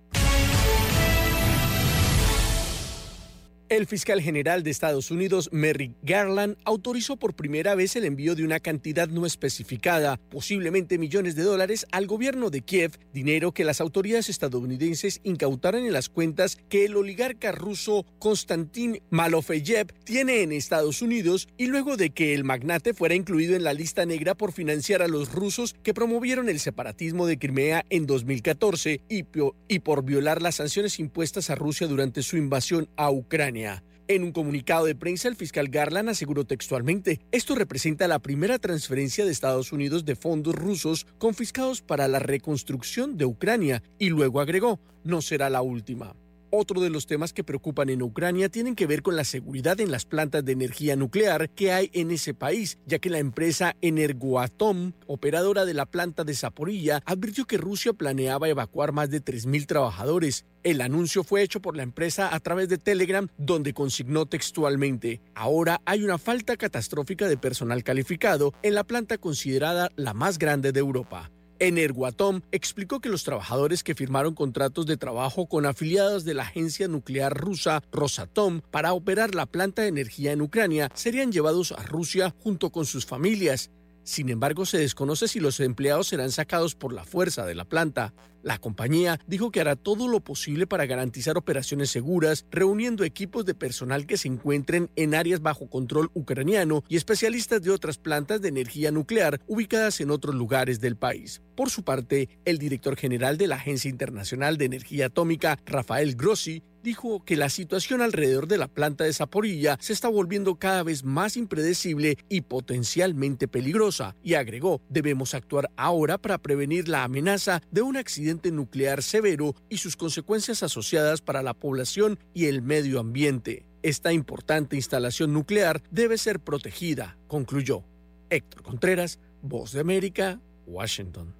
El 3.72 3.86
fiscal 3.86 4.20
general 4.20 4.62
de 4.62 4.70
Estados 4.70 5.10
Unidos, 5.10 5.48
Merrick 5.50 5.94
Garland, 6.02 6.58
autorizó 6.66 7.16
por 7.16 7.32
primera 7.32 7.74
vez 7.74 7.96
el 7.96 8.04
envío 8.04 8.34
de 8.34 8.44
una 8.44 8.60
cantidad 8.60 9.08
no 9.08 9.24
especificada, 9.24 10.18
posiblemente 10.28 10.98
millones 10.98 11.36
de 11.36 11.42
dólares, 11.42 11.86
al 11.90 12.06
gobierno 12.06 12.50
de 12.50 12.60
Kiev, 12.60 12.98
dinero 13.14 13.52
que 13.52 13.64
las 13.64 13.80
autoridades 13.80 14.28
estadounidenses 14.28 15.22
incautaron 15.24 15.86
en 15.86 15.94
las 15.94 16.10
cuentas 16.10 16.58
que 16.68 16.84
el 16.84 16.96
oligarca 16.96 17.50
ruso 17.50 18.04
Konstantin 18.18 19.00
Malofeyev 19.08 19.86
tiene 20.04 20.42
en 20.42 20.52
Estados 20.52 21.00
Unidos 21.00 21.48
y 21.56 21.68
luego 21.68 21.96
de 21.96 22.10
que 22.10 22.34
el 22.34 22.44
magnate 22.44 22.92
fuera 22.92 23.14
incluido 23.14 23.56
en 23.56 23.64
la 23.64 23.72
lista 23.72 24.04
negra 24.04 24.34
por 24.34 24.52
financiar 24.52 25.00
a 25.00 25.08
los 25.08 25.32
rusos 25.32 25.76
que 25.82 25.94
promovieron 25.94 26.50
el 26.50 26.60
separatismo 26.60 27.26
de 27.26 27.38
Crimea 27.38 27.86
en 27.88 28.06
2014 28.06 29.00
y, 29.08 29.24
y 29.66 29.78
por 29.78 30.04
violar 30.04 30.42
las 30.42 30.56
sanciones 30.56 30.98
impuestas 30.98 31.48
a 31.48 31.54
Rusia 31.54 31.86
durante 31.86 32.22
su 32.22 32.36
invasión 32.36 32.90
a 32.96 33.10
Ucrania. 33.10 33.61
En 34.08 34.24
un 34.24 34.32
comunicado 34.32 34.86
de 34.86 34.94
prensa, 34.94 35.28
el 35.28 35.36
fiscal 35.36 35.68
Garland 35.68 36.08
aseguró 36.08 36.44
textualmente, 36.44 37.20
esto 37.30 37.54
representa 37.54 38.08
la 38.08 38.18
primera 38.18 38.58
transferencia 38.58 39.24
de 39.24 39.30
Estados 39.30 39.72
Unidos 39.72 40.04
de 40.04 40.16
fondos 40.16 40.54
rusos 40.54 41.06
confiscados 41.18 41.82
para 41.82 42.08
la 42.08 42.18
reconstrucción 42.18 43.16
de 43.16 43.24
Ucrania, 43.24 43.82
y 43.98 44.08
luego 44.08 44.40
agregó, 44.40 44.80
no 45.04 45.22
será 45.22 45.48
la 45.50 45.62
última. 45.62 46.14
Otro 46.54 46.82
de 46.82 46.90
los 46.90 47.06
temas 47.06 47.32
que 47.32 47.44
preocupan 47.44 47.88
en 47.88 48.02
Ucrania 48.02 48.50
tienen 48.50 48.76
que 48.76 48.86
ver 48.86 49.00
con 49.00 49.16
la 49.16 49.24
seguridad 49.24 49.80
en 49.80 49.90
las 49.90 50.04
plantas 50.04 50.44
de 50.44 50.52
energía 50.52 50.96
nuclear 50.96 51.48
que 51.48 51.72
hay 51.72 51.88
en 51.94 52.10
ese 52.10 52.34
país, 52.34 52.76
ya 52.84 52.98
que 52.98 53.08
la 53.08 53.20
empresa 53.20 53.74
Energoatom, 53.80 54.92
operadora 55.06 55.64
de 55.64 55.72
la 55.72 55.86
planta 55.86 56.24
de 56.24 56.34
Zaporilla, 56.34 57.00
advirtió 57.06 57.46
que 57.46 57.56
Rusia 57.56 57.94
planeaba 57.94 58.50
evacuar 58.50 58.92
más 58.92 59.08
de 59.08 59.24
3.000 59.24 59.64
trabajadores. 59.64 60.44
El 60.62 60.82
anuncio 60.82 61.24
fue 61.24 61.40
hecho 61.40 61.62
por 61.62 61.74
la 61.74 61.84
empresa 61.84 62.34
a 62.34 62.38
través 62.40 62.68
de 62.68 62.76
Telegram, 62.76 63.28
donde 63.38 63.72
consignó 63.72 64.26
textualmente, 64.26 65.22
ahora 65.34 65.80
hay 65.86 66.04
una 66.04 66.18
falta 66.18 66.58
catastrófica 66.58 67.28
de 67.28 67.38
personal 67.38 67.82
calificado 67.82 68.52
en 68.62 68.74
la 68.74 68.84
planta 68.84 69.16
considerada 69.16 69.88
la 69.96 70.12
más 70.12 70.38
grande 70.38 70.72
de 70.72 70.80
Europa. 70.80 71.30
Energoatom 71.62 72.40
explicó 72.50 72.98
que 72.98 73.08
los 73.08 73.22
trabajadores 73.22 73.84
que 73.84 73.94
firmaron 73.94 74.34
contratos 74.34 74.84
de 74.84 74.96
trabajo 74.96 75.46
con 75.46 75.64
afiliados 75.64 76.24
de 76.24 76.34
la 76.34 76.42
agencia 76.42 76.88
nuclear 76.88 77.38
rusa 77.38 77.84
Rosatom 77.92 78.62
para 78.72 78.94
operar 78.94 79.36
la 79.36 79.46
planta 79.46 79.82
de 79.82 79.88
energía 79.88 80.32
en 80.32 80.42
Ucrania 80.42 80.90
serían 80.94 81.30
llevados 81.30 81.70
a 81.70 81.84
Rusia 81.84 82.34
junto 82.42 82.70
con 82.70 82.84
sus 82.84 83.06
familias. 83.06 83.70
Sin 84.02 84.28
embargo, 84.28 84.66
se 84.66 84.78
desconoce 84.78 85.28
si 85.28 85.38
los 85.38 85.60
empleados 85.60 86.08
serán 86.08 86.32
sacados 86.32 86.74
por 86.74 86.92
la 86.92 87.04
fuerza 87.04 87.46
de 87.46 87.54
la 87.54 87.64
planta. 87.64 88.12
La 88.42 88.58
compañía 88.58 89.20
dijo 89.26 89.52
que 89.52 89.60
hará 89.60 89.76
todo 89.76 90.08
lo 90.08 90.18
posible 90.18 90.66
para 90.66 90.86
garantizar 90.86 91.38
operaciones 91.38 91.90
seguras, 91.90 92.44
reuniendo 92.50 93.04
equipos 93.04 93.46
de 93.46 93.54
personal 93.54 94.04
que 94.06 94.16
se 94.16 94.26
encuentren 94.26 94.90
en 94.96 95.14
áreas 95.14 95.40
bajo 95.40 95.70
control 95.70 96.10
ucraniano 96.14 96.82
y 96.88 96.96
especialistas 96.96 97.62
de 97.62 97.70
otras 97.70 97.98
plantas 97.98 98.40
de 98.40 98.48
energía 98.48 98.90
nuclear 98.90 99.40
ubicadas 99.46 100.00
en 100.00 100.10
otros 100.10 100.34
lugares 100.34 100.80
del 100.80 100.96
país. 100.96 101.40
Por 101.54 101.70
su 101.70 101.84
parte, 101.84 102.28
el 102.44 102.58
director 102.58 102.96
general 102.96 103.38
de 103.38 103.46
la 103.46 103.56
Agencia 103.56 103.88
Internacional 103.88 104.56
de 104.56 104.64
Energía 104.64 105.06
Atómica, 105.06 105.58
Rafael 105.64 106.16
Grossi, 106.16 106.64
dijo 106.82 107.24
que 107.24 107.36
la 107.36 107.48
situación 107.48 108.02
alrededor 108.02 108.48
de 108.48 108.58
la 108.58 108.68
planta 108.68 109.04
de 109.04 109.12
Zaporilla 109.12 109.76
se 109.80 109.92
está 109.92 110.08
volviendo 110.08 110.56
cada 110.56 110.82
vez 110.82 111.04
más 111.04 111.36
impredecible 111.36 112.18
y 112.28 112.40
potencialmente 112.40 113.48
peligrosa, 113.48 114.16
y 114.22 114.34
agregó, 114.34 114.80
debemos 114.88 115.34
actuar 115.34 115.70
ahora 115.76 116.18
para 116.18 116.38
prevenir 116.38 116.88
la 116.88 117.04
amenaza 117.04 117.62
de 117.70 117.82
un 117.82 117.96
accidente 117.96 118.31
nuclear 118.40 119.02
severo 119.02 119.54
y 119.68 119.78
sus 119.78 119.96
consecuencias 119.96 120.62
asociadas 120.62 121.20
para 121.20 121.42
la 121.42 121.54
población 121.54 122.18
y 122.32 122.46
el 122.46 122.62
medio 122.62 123.00
ambiente. 123.00 123.66
Esta 123.82 124.12
importante 124.12 124.76
instalación 124.76 125.32
nuclear 125.32 125.82
debe 125.90 126.16
ser 126.16 126.40
protegida, 126.40 127.18
concluyó. 127.26 127.84
Héctor 128.30 128.62
Contreras, 128.62 129.18
Voz 129.42 129.72
de 129.72 129.80
América, 129.80 130.40
Washington. 130.66 131.34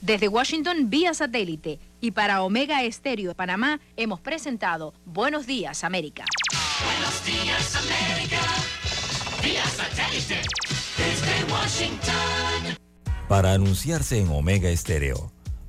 Desde 0.00 0.28
Washington 0.28 0.90
vía 0.90 1.14
satélite 1.14 1.78
y 2.00 2.10
para 2.12 2.42
Omega 2.42 2.82
Estéreo 2.82 3.28
de 3.30 3.34
Panamá 3.34 3.80
hemos 3.96 4.20
presentado 4.20 4.94
Buenos 5.04 5.46
Días 5.46 5.84
América. 5.84 6.24
Buenos 6.84 7.24
días, 7.24 7.76
América. 7.76 8.40
Vía 9.42 9.64
satélite. 9.66 10.40
Desde 10.96 11.52
Washington. 11.52 12.76
Para 13.28 13.52
anunciarse 13.52 14.18
en 14.18 14.28
Omega 14.28 14.68
Estéreo, 14.70 15.32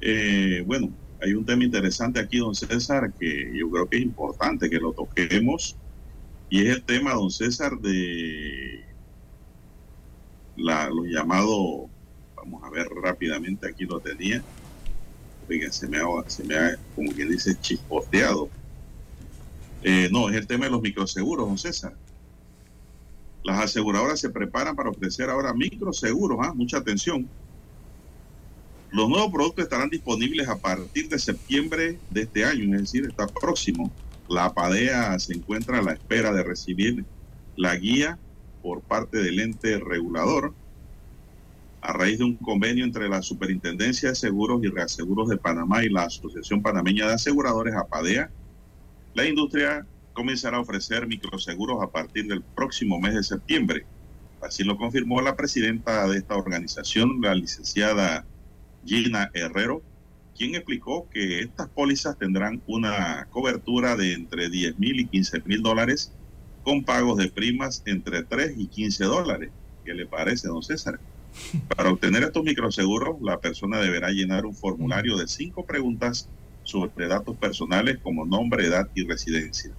Eh, 0.00 0.62
bueno, 0.66 0.90
hay 1.20 1.34
un 1.34 1.44
tema 1.44 1.64
interesante 1.64 2.20
aquí, 2.20 2.38
don 2.38 2.54
César, 2.54 3.12
que 3.18 3.50
yo 3.54 3.70
creo 3.70 3.88
que 3.88 3.96
es 3.96 4.02
importante 4.02 4.70
que 4.70 4.78
lo 4.78 4.92
toquemos. 4.92 5.76
Y 6.50 6.66
es 6.66 6.76
el 6.76 6.82
tema, 6.82 7.12
don 7.12 7.30
César, 7.30 7.78
de 7.78 8.84
los 10.56 11.06
llamados, 11.06 11.88
vamos 12.36 12.62
a 12.64 12.70
ver 12.70 12.86
rápidamente, 13.02 13.68
aquí 13.68 13.84
lo 13.84 14.00
tenía. 14.00 14.42
Oiga, 15.48 15.70
se 15.72 15.88
me 15.88 15.98
ha, 15.98 16.78
como 16.94 17.12
quien 17.12 17.30
dice, 17.30 17.56
chispoteado. 17.60 18.48
Eh, 19.82 20.08
no, 20.10 20.28
es 20.28 20.36
el 20.36 20.46
tema 20.46 20.66
de 20.66 20.70
los 20.72 20.82
microseguros, 20.82 21.46
don 21.46 21.58
César. 21.58 21.94
Las 23.44 23.60
aseguradoras 23.60 24.20
se 24.20 24.30
preparan 24.30 24.74
para 24.74 24.90
ofrecer 24.90 25.30
ahora 25.30 25.54
microseguros, 25.54 26.38
¿ah? 26.42 26.52
mucha 26.54 26.78
atención. 26.78 27.28
Los 28.90 29.08
nuevos 29.08 29.30
productos 29.30 29.64
estarán 29.64 29.90
disponibles 29.90 30.48
a 30.48 30.58
partir 30.58 31.08
de 31.08 31.18
septiembre 31.18 31.98
de 32.10 32.22
este 32.22 32.44
año, 32.44 32.74
es 32.74 32.82
decir, 32.82 33.04
está 33.06 33.26
próximo. 33.26 33.92
La 34.28 34.52
PADEA 34.54 35.18
se 35.18 35.34
encuentra 35.34 35.78
a 35.78 35.82
la 35.82 35.92
espera 35.92 36.32
de 36.32 36.42
recibir 36.42 37.04
la 37.56 37.76
guía 37.76 38.18
por 38.62 38.80
parte 38.80 39.18
del 39.18 39.40
ente 39.40 39.78
regulador 39.78 40.54
a 41.80 41.92
raíz 41.92 42.18
de 42.18 42.24
un 42.24 42.36
convenio 42.36 42.84
entre 42.84 43.08
la 43.08 43.22
Superintendencia 43.22 44.08
de 44.08 44.14
Seguros 44.14 44.62
y 44.64 44.68
Reaseguros 44.68 45.28
de 45.28 45.36
Panamá 45.36 45.84
y 45.84 45.90
la 45.90 46.04
Asociación 46.04 46.62
Panameña 46.62 47.06
de 47.06 47.14
Aseguradores, 47.14 47.74
APADEA. 47.74 48.30
La 49.14 49.26
industria 49.26 49.86
comenzará 50.12 50.56
a 50.56 50.60
ofrecer 50.60 51.06
microseguros 51.06 51.82
a 51.82 51.90
partir 51.90 52.26
del 52.26 52.42
próximo 52.42 52.98
mes 52.98 53.14
de 53.14 53.22
septiembre. 53.22 53.86
Así 54.42 54.64
lo 54.64 54.76
confirmó 54.76 55.20
la 55.20 55.36
presidenta 55.36 56.08
de 56.08 56.18
esta 56.18 56.36
organización, 56.36 57.20
la 57.20 57.34
licenciada 57.34 58.26
Gina 58.88 59.30
Herrero, 59.34 59.82
quien 60.34 60.54
explicó 60.54 61.08
que 61.10 61.40
estas 61.40 61.68
pólizas 61.70 62.16
tendrán 62.18 62.62
una 62.66 63.26
cobertura 63.30 63.96
de 63.96 64.14
entre 64.14 64.48
10 64.50 64.78
mil 64.78 65.00
y 65.00 65.08
15 65.08 65.42
mil 65.44 65.62
dólares 65.62 66.16
con 66.62 66.84
pagos 66.84 67.18
de 67.18 67.30
primas 67.30 67.82
entre 67.86 68.24
3 68.24 68.54
y 68.56 68.68
15 68.68 69.04
dólares. 69.04 69.52
¿Qué 69.84 69.94
le 69.94 70.06
parece, 70.06 70.48
don 70.48 70.62
César? 70.62 71.00
Para 71.76 71.90
obtener 71.92 72.22
estos 72.24 72.44
microseguros, 72.44 73.16
la 73.22 73.40
persona 73.40 73.78
deberá 73.80 74.10
llenar 74.10 74.46
un 74.46 74.54
formulario 74.56 75.16
de 75.18 75.28
cinco 75.28 75.66
preguntas 75.66 76.30
sobre 76.62 77.08
datos 77.08 77.36
personales 77.38 77.98
como 78.02 78.26
nombre, 78.26 78.66
edad 78.66 78.86
y 78.94 79.06
residencia. 79.06 79.78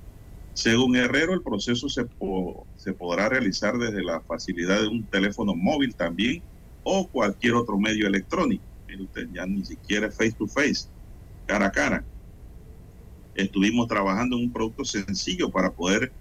Según 0.53 0.95
Herrero, 0.95 1.33
el 1.33 1.43
proceso 1.43 1.89
se, 1.89 2.05
po- 2.05 2.67
se 2.75 2.93
podrá 2.93 3.29
realizar 3.29 3.77
desde 3.77 4.03
la 4.03 4.21
facilidad 4.21 4.81
de 4.81 4.87
un 4.89 5.07
teléfono 5.07 5.55
móvil 5.55 5.95
también 5.95 6.43
o 6.83 7.09
cualquier 7.09 7.55
otro 7.55 7.79
medio 7.79 8.07
electrónico. 8.07 8.68
Mire 8.89 9.03
usted, 9.03 9.27
ya 9.31 9.45
ni 9.45 9.63
siquiera 9.63 10.09
face 10.11 10.33
to 10.33 10.47
face, 10.47 10.89
cara 11.45 11.67
a 11.67 11.71
cara. 11.71 12.07
Estuvimos 13.35 13.87
trabajando 13.87 14.35
en 14.35 14.45
un 14.45 14.51
producto 14.51 14.83
sencillo 14.83 15.51
para 15.51 15.71
poder 15.71 16.15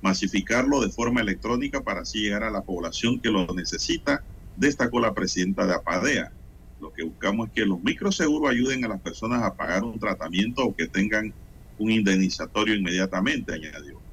masificarlo 0.00 0.80
de 0.80 0.90
forma 0.90 1.20
electrónica 1.20 1.82
para 1.82 2.00
así 2.00 2.22
llegar 2.22 2.42
a 2.42 2.50
la 2.50 2.62
población 2.62 3.20
que 3.20 3.30
lo 3.30 3.46
necesita, 3.54 4.24
destacó 4.54 4.98
la 4.98 5.12
presidenta 5.12 5.66
de 5.66 5.74
APADEA. 5.74 6.34
Lo 6.78 6.90
que 6.90 7.04
buscamos 7.04 7.48
es 7.48 7.52
que 7.52 7.66
los 7.66 7.82
microseguros 7.82 8.50
ayuden 8.50 8.84
a 8.84 8.88
las 8.88 9.02
personas 9.02 9.42
a 9.42 9.54
pagar 9.54 9.84
un 9.84 9.98
tratamiento 9.98 10.64
o 10.64 10.74
que 10.74 10.88
tengan 10.88 11.34
un 11.76 11.90
indemnizatorio 11.90 12.74
inmediatamente, 12.74 13.52
añadió. 13.52 14.05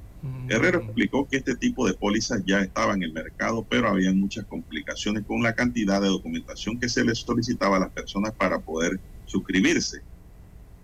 Herrero 0.48 0.80
explicó 0.80 1.26
que 1.26 1.38
este 1.38 1.56
tipo 1.56 1.86
de 1.86 1.94
pólizas 1.94 2.42
ya 2.46 2.60
estaba 2.60 2.94
en 2.94 3.02
el 3.02 3.12
mercado, 3.12 3.66
pero 3.68 3.88
había 3.88 4.12
muchas 4.12 4.44
complicaciones 4.46 5.24
con 5.26 5.42
la 5.42 5.54
cantidad 5.54 6.00
de 6.00 6.08
documentación 6.08 6.78
que 6.78 6.88
se 6.88 7.04
les 7.04 7.18
solicitaba 7.18 7.76
a 7.76 7.80
las 7.80 7.92
personas 7.92 8.32
para 8.32 8.58
poder 8.58 9.00
suscribirse. 9.24 10.02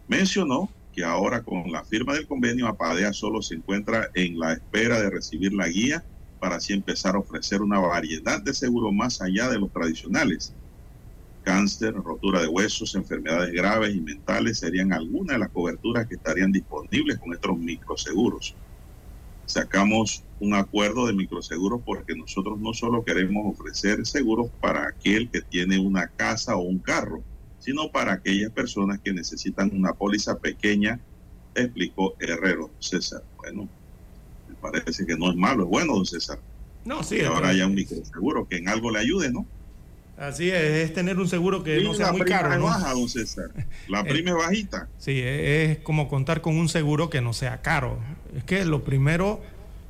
Mencionó 0.09 0.71
que 0.93 1.05
ahora 1.05 1.43
con 1.43 1.71
la 1.71 1.85
firma 1.85 2.15
del 2.15 2.27
convenio 2.27 2.67
APADEA 2.69 3.13
solo 3.13 3.43
se 3.43 3.55
encuentra 3.55 4.09
en 4.15 4.39
la 4.39 4.55
espera 4.55 5.01
de 5.01 5.11
recibir 5.11 5.53
la 5.53 5.69
guía 5.69 6.05
para 6.39 6.57
así 6.57 6.73
empezar 6.73 7.15
a 7.15 7.21
ofrecer 7.21 7.61
una 7.61 7.79
variedad 7.79 8.43
de 8.43 8.55
seguros 8.55 8.93
más 8.93 9.21
allá 9.21 9.49
de 9.51 9.59
los 9.59 9.71
tradicionales. 9.73 10.55
Cáncer, 11.45 11.95
rotura 11.95 12.41
de 12.41 12.49
huesos, 12.49 12.95
enfermedades 12.95 13.53
graves 13.53 13.95
y 13.95 14.01
mentales 14.01 14.59
serían 14.59 14.93
algunas 14.93 15.37
de 15.37 15.39
las 15.39 15.51
coberturas 15.51 16.07
que 16.07 16.17
estarían 16.17 16.51
disponibles 16.51 17.19
con 17.19 17.33
estos 17.33 17.59
microseguros 17.59 18.55
sacamos 19.51 20.25
un 20.41 20.55
acuerdo 20.55 21.07
de 21.07 21.13
microseguros 21.13 21.81
porque 21.85 22.15
nosotros 22.15 22.59
no 22.59 22.73
solo 22.73 23.05
queremos 23.05 23.55
ofrecer 23.59 24.07
seguros 24.07 24.51
para 24.61 24.89
aquel 24.89 25.31
que 25.31 25.43
tiene 25.43 25.79
una 25.79 26.09
casa 26.09 26.57
o 26.57 26.61
un 26.61 26.79
carro, 26.79 27.23
sino 27.59 27.91
para 27.91 28.15
aquellas 28.15 28.51
personas 28.53 29.01
que 29.01 29.13
necesitan 29.13 29.71
una 29.75 29.93
póliza 29.93 30.39
pequeña, 30.39 30.99
explicó 31.55 32.15
Herrero 32.19 32.71
César. 32.79 33.23
Bueno, 33.37 33.69
me 34.49 34.55
parece 34.55 35.05
que 35.05 35.17
no 35.17 35.31
es 35.31 35.37
malo, 35.37 35.65
es 35.65 35.69
bueno, 35.69 35.95
don 35.95 36.07
César. 36.07 36.39
No, 36.85 37.03
sí. 37.03 37.17
que 37.17 37.27
ahora 37.27 37.51
haya 37.51 37.67
un 37.67 37.75
microseguro 37.75 38.49
que 38.49 38.57
en 38.57 38.69
algo 38.69 38.91
le 38.91 39.01
ayude, 39.01 39.31
¿no? 39.31 39.47
Así 40.17 40.51
es, 40.51 40.61
es 40.61 40.93
tener 40.93 41.19
un 41.19 41.29
seguro 41.29 41.63
que 41.63 41.81
Y 41.81 41.85
no 41.85 41.95
sea 41.95 42.07
la 42.07 42.13
muy 42.13 42.23
prima 42.23 42.37
caro, 42.41 42.53
es 42.53 42.59
¿no? 42.59 42.65
baja, 42.65 42.93
don 42.93 43.09
César. 43.09 43.51
La 43.89 44.01
Eh, 44.05 44.05
prima 44.05 44.31
es 44.31 44.37
bajita. 44.37 44.89
Sí, 44.99 45.19
es 45.23 45.79
como 45.79 46.09
contar 46.09 46.41
con 46.43 46.57
un 46.57 46.69
seguro 46.69 47.09
que 47.11 47.21
no 47.23 47.33
sea 47.33 47.63
caro. 47.63 47.99
Es 48.37 48.45
que 48.45 48.65
lo 48.65 48.85
primero 48.85 49.41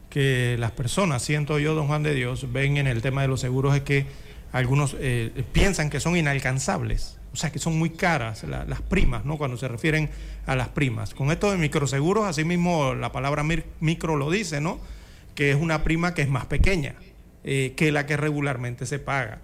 que 0.08 0.56
las 0.58 0.72
personas, 0.72 1.22
siento 1.22 1.58
yo, 1.58 1.74
don 1.74 1.86
Juan 1.86 2.02
de 2.02 2.14
Dios, 2.14 2.52
ven 2.52 2.76
en 2.78 2.86
el 2.86 3.02
tema 3.02 3.22
de 3.22 3.28
los 3.28 3.40
seguros 3.40 3.74
es 3.76 3.82
que 3.82 4.06
algunos 4.52 4.96
eh, 4.98 5.44
piensan 5.52 5.90
que 5.90 6.00
son 6.00 6.16
inalcanzables, 6.16 7.18
o 7.32 7.36
sea, 7.36 7.52
que 7.52 7.60
son 7.60 7.78
muy 7.78 7.90
caras 7.90 8.42
la- 8.44 8.64
las 8.64 8.82
primas, 8.82 9.24
¿no? 9.24 9.38
Cuando 9.38 9.56
se 9.56 9.68
refieren 9.68 10.10
a 10.46 10.56
las 10.56 10.68
primas. 10.68 11.14
Con 11.14 11.30
esto 11.30 11.50
de 11.52 11.58
microseguros, 11.58 12.26
así 12.26 12.44
mismo 12.44 12.94
la 12.94 13.12
palabra 13.12 13.44
micro 13.78 14.16
lo 14.16 14.30
dice, 14.30 14.60
¿no? 14.60 14.80
Que 15.36 15.50
es 15.52 15.56
una 15.56 15.84
prima 15.84 16.14
que 16.14 16.22
es 16.22 16.28
más 16.28 16.46
pequeña 16.46 16.94
eh, 17.44 17.74
que 17.76 17.92
la 17.92 18.06
que 18.06 18.16
regularmente 18.16 18.86
se 18.86 18.98
paga. 18.98 19.38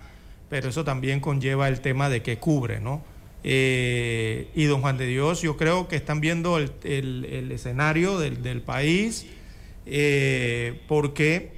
Pero 0.50 0.68
eso 0.68 0.84
también 0.84 1.20
conlleva 1.20 1.68
el 1.68 1.80
tema 1.80 2.08
de 2.08 2.22
que 2.22 2.38
cubre, 2.38 2.80
¿no? 2.80 3.04
Eh, 3.44 4.48
y 4.54 4.64
don 4.64 4.80
Juan 4.80 4.98
de 4.98 5.06
Dios, 5.06 5.40
yo 5.42 5.56
creo 5.56 5.86
que 5.88 5.96
están 5.96 6.20
viendo 6.20 6.58
el, 6.58 6.72
el- 6.82 7.24
el 7.26 7.52
escenario 7.52 8.18
del, 8.18 8.42
del 8.42 8.60
país, 8.60 9.26
eh, 9.86 10.80
porque 10.88 11.52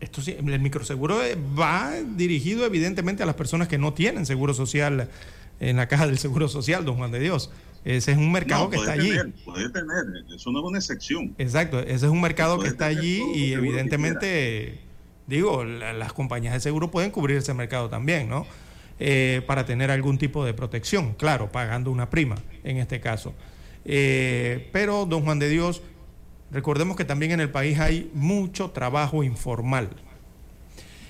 esto 0.00 0.22
sí, 0.22 0.34
el 0.38 0.60
microseguro 0.60 1.18
va 1.58 1.92
dirigido 2.16 2.64
evidentemente 2.64 3.22
a 3.22 3.26
las 3.26 3.34
personas 3.34 3.68
que 3.68 3.76
no 3.76 3.92
tienen 3.92 4.24
seguro 4.24 4.54
social 4.54 5.10
en 5.60 5.76
la 5.76 5.88
caja 5.88 6.06
del 6.06 6.18
seguro 6.18 6.48
social, 6.48 6.86
don 6.86 6.96
Juan 6.96 7.10
de 7.10 7.20
Dios. 7.20 7.50
Ese 7.84 8.12
es 8.12 8.18
un 8.18 8.32
mercado 8.32 8.64
No, 8.64 8.70
que 8.70 8.76
está 8.76 8.92
allí. 8.92 9.10
Puede 9.44 9.68
tener, 9.70 10.04
eso 10.34 10.50
no 10.52 10.60
es 10.60 10.64
una 10.64 10.78
excepción. 10.78 11.34
Exacto, 11.38 11.80
ese 11.80 11.94
es 12.06 12.12
un 12.12 12.20
mercado 12.20 12.58
que 12.58 12.68
está 12.68 12.86
allí 12.86 13.22
y 13.34 13.52
evidentemente, 13.52 14.78
digo, 15.26 15.64
la- 15.64 15.92
las 15.92 16.12
compañías 16.14 16.54
de 16.54 16.60
seguro 16.60 16.90
pueden 16.90 17.10
cubrir 17.10 17.36
ese 17.36 17.52
mercado 17.52 17.90
también, 17.90 18.28
¿no? 18.28 18.46
Eh, 19.02 19.40
para 19.46 19.64
tener 19.64 19.90
algún 19.90 20.18
tipo 20.18 20.44
de 20.44 20.52
protección, 20.52 21.14
claro, 21.14 21.50
pagando 21.50 21.90
una 21.90 22.10
prima 22.10 22.36
en 22.64 22.76
este 22.76 23.00
caso. 23.00 23.32
Eh, 23.86 24.68
pero, 24.74 25.06
don 25.06 25.24
Juan 25.24 25.38
de 25.38 25.48
Dios, 25.48 25.80
recordemos 26.50 26.98
que 26.98 27.06
también 27.06 27.32
en 27.32 27.40
el 27.40 27.48
país 27.48 27.78
hay 27.78 28.10
mucho 28.12 28.72
trabajo 28.72 29.24
informal. 29.24 29.88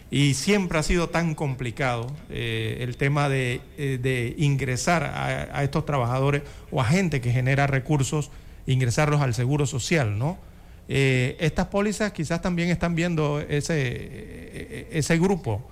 Y 0.08 0.34
siempre 0.34 0.78
ha 0.78 0.84
sido 0.84 1.08
tan 1.08 1.34
complicado 1.34 2.06
eh, 2.28 2.76
el 2.78 2.96
tema 2.96 3.28
de, 3.28 3.60
ingresar 4.38 5.02
a, 5.02 5.64
estos 5.64 5.84
trabajadores 5.84 6.42
o 6.70 6.80
a 6.80 6.84
gente 6.84 7.20
que 7.20 7.32
genera 7.32 7.66
recursos, 7.66 8.30
ingresarlos 8.66 9.20
al 9.20 9.34
seguro 9.34 9.66
social, 9.66 10.16
¿no? 10.16 10.38
Estas 10.86 11.66
pólizas 11.66 12.12
quizás 12.12 12.40
también 12.40 12.68
están 12.68 12.94
viendo 12.94 13.40
ese, 13.40 14.88
ese 14.90 15.18
grupo, 15.18 15.68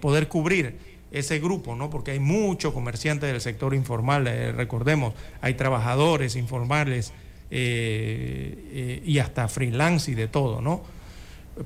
poder 0.00 0.28
cubrir 0.28 0.91
ese 1.12 1.38
grupo, 1.38 1.76
¿no? 1.76 1.90
Porque 1.90 2.12
hay 2.12 2.18
muchos 2.20 2.72
comerciantes 2.72 3.30
del 3.30 3.40
sector 3.40 3.74
informal, 3.74 4.26
eh, 4.26 4.50
recordemos, 4.52 5.14
hay 5.40 5.54
trabajadores 5.54 6.36
informales 6.36 7.12
eh, 7.50 8.54
eh, 8.72 9.02
y 9.04 9.18
hasta 9.18 9.46
freelance 9.48 10.10
y 10.10 10.14
de 10.14 10.26
todo, 10.28 10.60
¿no? 10.60 10.82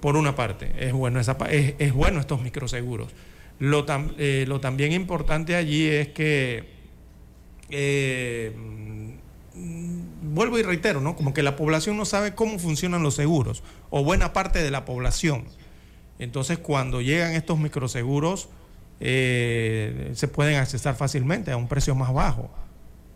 por 0.00 0.16
una 0.16 0.34
parte, 0.34 0.72
es 0.80 0.92
bueno, 0.92 1.20
esa, 1.20 1.36
estos 1.48 2.42
microseguros. 2.42 3.12
Lo, 3.60 3.86
tam- 3.86 4.14
lo 4.46 4.58
también 4.60 4.90
importante 4.92 5.54
allí 5.54 5.86
es 5.86 6.08
que, 6.08 6.64
mm, 9.54 10.34
vuelvo 10.34 10.58
y 10.58 10.62
reitero, 10.62 11.00
¿no? 11.00 11.14
como 11.14 11.32
que 11.32 11.44
la 11.44 11.54
población 11.54 11.96
no 11.96 12.04
sabe 12.04 12.34
cómo 12.34 12.58
funcionan 12.58 13.04
los 13.04 13.14
seguros, 13.14 13.62
o 13.90 14.02
buena 14.02 14.32
parte 14.32 14.60
de 14.62 14.72
la 14.72 14.84
población. 14.84 15.44
Entonces, 16.18 16.58
cuando 16.58 17.00
llegan 17.00 17.34
estos 17.34 17.58
microseguros, 17.58 18.48
eh, 19.00 20.10
se 20.14 20.28
pueden 20.28 20.56
accesar 20.56 20.96
fácilmente 20.96 21.50
a 21.50 21.56
un 21.56 21.68
precio 21.68 21.94
más 21.94 22.12
bajo. 22.12 22.50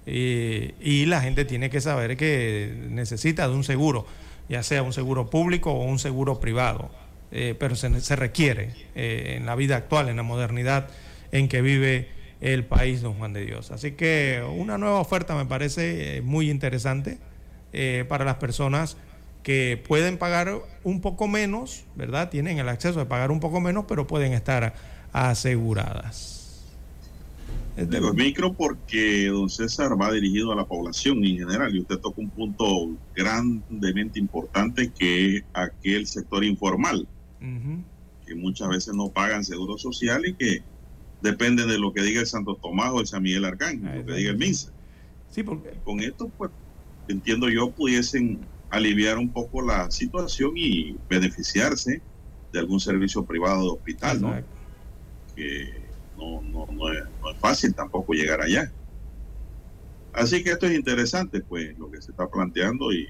Y 0.07 1.07
la 1.07 1.21
gente 1.21 1.45
tiene 1.45 1.71
que 1.71 1.81
saber 1.81 2.17
que 2.17 2.75
necesita 2.91 3.47
de 3.47 3.55
un 3.55 3.63
seguro, 3.63 4.07
ya 4.49 4.63
sea 4.63 4.83
un 4.83 4.93
seguro 4.93 5.31
público 5.31 5.73
o 5.73 5.85
un 5.85 5.99
seguro 5.99 6.41
privado, 6.41 6.91
Eh, 7.33 7.55
pero 7.57 7.77
se, 7.77 8.17
requiere 8.17 8.71
eh, 8.97 9.37
en 9.37 9.47
la 9.47 9.55
vida 9.55 9.77
actual, 9.77 10.09
en 10.09 10.17
la 10.17 10.25
modernidad 10.25 10.89
en 11.31 11.47
que 11.47 11.63
vive 11.63 12.09
el 12.41 12.65
país, 12.65 13.03
don 13.03 13.15
Juan 13.15 13.33
de 13.33 13.47
Dios. 13.47 13.71
Así 13.71 13.93
que 13.93 14.43
una 14.43 14.79
nueva 14.79 14.99
oferta 14.99 15.37
me 15.37 15.47
parece 15.47 16.23
muy 16.25 16.51
interesante 16.51 17.19
para 18.09 18.25
las 18.25 18.37
personas 18.37 18.97
que 19.45 19.81
pueden 19.87 20.19
pagar 20.19 20.61
un 20.83 21.01
poco 21.01 21.29
menos, 21.29 21.85
¿verdad? 21.95 22.31
Tienen 22.31 22.59
el 22.59 22.69
acceso 22.69 22.99
de 22.99 23.07
pagar 23.07 23.31
un 23.31 23.39
poco 23.39 23.61
menos, 23.61 23.85
pero 23.87 24.07
pueden 24.07 24.33
estar 24.33 24.75
aseguradas. 25.13 26.39
Digo 27.77 28.13
micro 28.13 28.53
porque 28.53 29.29
don 29.29 29.49
César 29.49 29.99
va 29.99 30.13
dirigido 30.13 30.53
a 30.53 30.57
la 30.57 30.67
población 30.67 31.25
en 31.25 31.39
general 31.39 31.75
y 31.75 31.81
usted 31.81 31.99
toca 31.99 32.21
un 32.21 32.29
punto 32.29 32.91
grandemente 33.15 34.19
importante 34.19 34.91
que 34.91 35.37
es 35.37 35.45
aquel 35.55 36.07
sector 36.07 36.45
informal, 36.45 37.07
que 38.27 38.35
muchas 38.35 38.69
veces 38.69 38.95
no 38.95 39.09
pagan 39.09 39.45
seguro 39.45 39.79
social 39.79 40.27
y 40.27 40.35
que 40.35 40.63
dependen 41.23 41.69
de 41.69 41.79
lo 41.79 41.93
que 41.93 42.03
diga 42.03 42.21
el 42.21 42.27
Santo 42.27 42.57
Tomás 42.57 42.91
o 42.91 43.01
el 43.01 43.07
San 43.07 43.23
Miguel 43.23 43.45
Arcángel, 43.45 44.01
lo 44.01 44.07
que 44.07 44.15
diga 44.15 44.31
el 44.31 44.39
MINSA. 44.39 44.73
Sí, 45.31 45.43
porque... 45.43 45.71
Con 45.85 46.01
esto, 46.01 46.31
pues, 46.37 46.51
entiendo 47.09 47.49
yo, 47.49 47.71
pudiesen 47.71 48.41
aliviar 48.69 49.17
un 49.17 49.31
poco 49.31 49.63
la 49.63 49.91
situación 49.91 50.53
y 50.57 50.97
beneficiarse 51.09 52.03
de 52.53 52.59
algún 52.59 52.81
servicio 52.81 53.25
privado 53.25 53.63
de 53.63 53.69
hospital, 53.71 54.21
¿no? 54.21 54.35
No, 56.17 56.43
no, 56.43 56.67
no, 56.73 56.93
es, 56.93 57.03
no 57.23 57.31
es 57.31 57.39
fácil 57.39 57.75
tampoco 57.75 58.13
llegar 58.13 58.41
allá. 58.43 58.71
Así 60.13 60.43
que 60.43 60.51
esto 60.51 60.67
es 60.67 60.75
interesante, 60.77 61.41
pues, 61.41 61.79
lo 61.79 61.91
que 61.91 62.03
se 62.03 62.11
está 62.11 62.29
planteando 62.29 62.93
y 62.93 63.09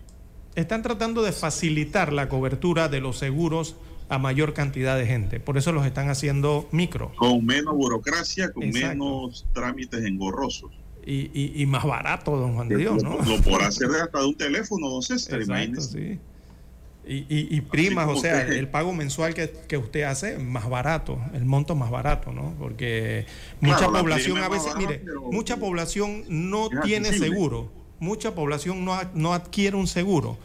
Están 0.54 0.82
tratando 0.82 1.22
de 1.22 1.32
facilitar 1.32 2.12
la 2.12 2.28
cobertura 2.28 2.88
de 2.88 3.00
los 3.00 3.18
seguros 3.18 3.76
a 4.08 4.18
mayor 4.18 4.52
cantidad 4.54 4.96
de 4.98 5.06
gente. 5.06 5.40
Por 5.40 5.56
eso 5.56 5.72
los 5.72 5.86
están 5.86 6.08
haciendo 6.10 6.68
micro 6.72 7.12
con 7.16 7.44
menos 7.46 7.74
burocracia, 7.74 8.50
con 8.52 8.64
Exacto. 8.64 8.88
menos 8.88 9.46
trámites 9.52 10.04
engorrosos. 10.04 10.70
y, 11.06 11.30
y- 11.32 11.62
y 11.62 11.66
más 11.66 11.84
barato, 11.84 12.36
don 12.36 12.54
Juan 12.54 12.68
de 12.68 12.76
Dios, 12.76 13.02
¿no? 13.02 13.16
Lo 13.24 13.40
por 13.42 13.62
hacer 13.62 13.88
hasta 14.02 14.18
de 14.20 14.26
un 14.26 14.34
teléfono, 14.36 14.88
don 14.90 15.00
César, 15.02 15.40
Exacto, 15.40 15.62
imagínese. 15.70 15.90
sí. 16.14 16.20
Y, 17.12 17.26
y- 17.28 17.48
y 17.56 17.60
primas, 17.62 18.08
o 18.08 18.14
sea, 18.16 18.36
usted- 18.42 18.52
el 18.52 18.68
pago 18.68 18.92
mensual 18.92 19.34
que, 19.34 19.50
que 19.66 19.76
usted 19.76 20.02
hace 20.04 20.38
más 20.38 20.68
barato, 20.70 21.18
el 21.34 21.44
monto 21.44 21.74
más 21.74 21.90
barato, 21.90 22.30
¿no? 22.32 22.54
Porque 22.56 23.26
mucha 23.60 23.78
Claro, 23.78 23.92
población 23.94 24.38
a 24.38 24.48
veces, 24.48 24.72
mire, 24.76 25.02
pero 25.04 25.22
mucha 25.22 25.56
población 25.56 26.24
no 26.28 26.68
tiene 26.84 27.08
accesible. 27.08 27.28
seguro, 27.34 27.72
mucha 27.98 28.34
población 28.36 28.84
no, 28.84 28.96
no 29.14 29.34
adquiere 29.34 29.76
un 29.76 29.88
seguro 29.88 30.38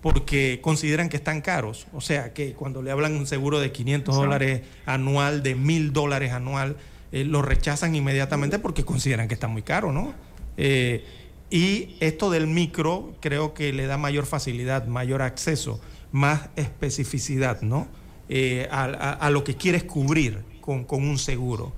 porque 0.00 0.60
consideran 0.62 1.08
que 1.10 1.16
están 1.18 1.42
caros. 1.42 1.86
O 1.92 2.00
sea, 2.00 2.32
que 2.32 2.54
cuando 2.54 2.80
le 2.80 2.90
hablan 2.92 3.14
un 3.14 3.26
seguro 3.26 3.60
de 3.60 3.72
500 3.72 4.14
Exacto. 4.14 4.24
dólares 4.24 4.62
anual, 4.86 5.42
de 5.42 5.54
1000 5.54 5.92
dólares 5.92 6.32
anual, 6.32 6.76
eh, 7.12 7.24
lo 7.24 7.42
rechazan 7.42 7.94
inmediatamente 7.94 8.58
porque 8.58 8.84
consideran 8.84 9.28
que 9.28 9.34
está 9.34 9.48
muy 9.48 9.62
caro, 9.62 9.92
¿no? 9.92 10.14
Eh, 10.56 11.04
y 11.50 11.96
esto 12.00 12.30
del 12.30 12.46
micro 12.46 13.14
creo 13.20 13.52
que 13.52 13.72
le 13.72 13.86
da 13.86 13.98
mayor 13.98 14.26
facilidad, 14.26 14.86
mayor 14.86 15.22
acceso, 15.22 15.78
más 16.16 16.48
especificidad, 16.56 17.60
¿no? 17.60 17.86
Eh, 18.28 18.66
a, 18.70 18.84
a- 18.84 19.12
a 19.12 19.30
lo 19.30 19.44
que 19.44 19.54
quieres 19.56 19.84
cubrir 19.84 20.40
con, 20.60 20.84
con 20.84 21.04
un 21.06 21.18
seguro. 21.18 21.72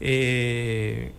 Eh, 0.00 1.12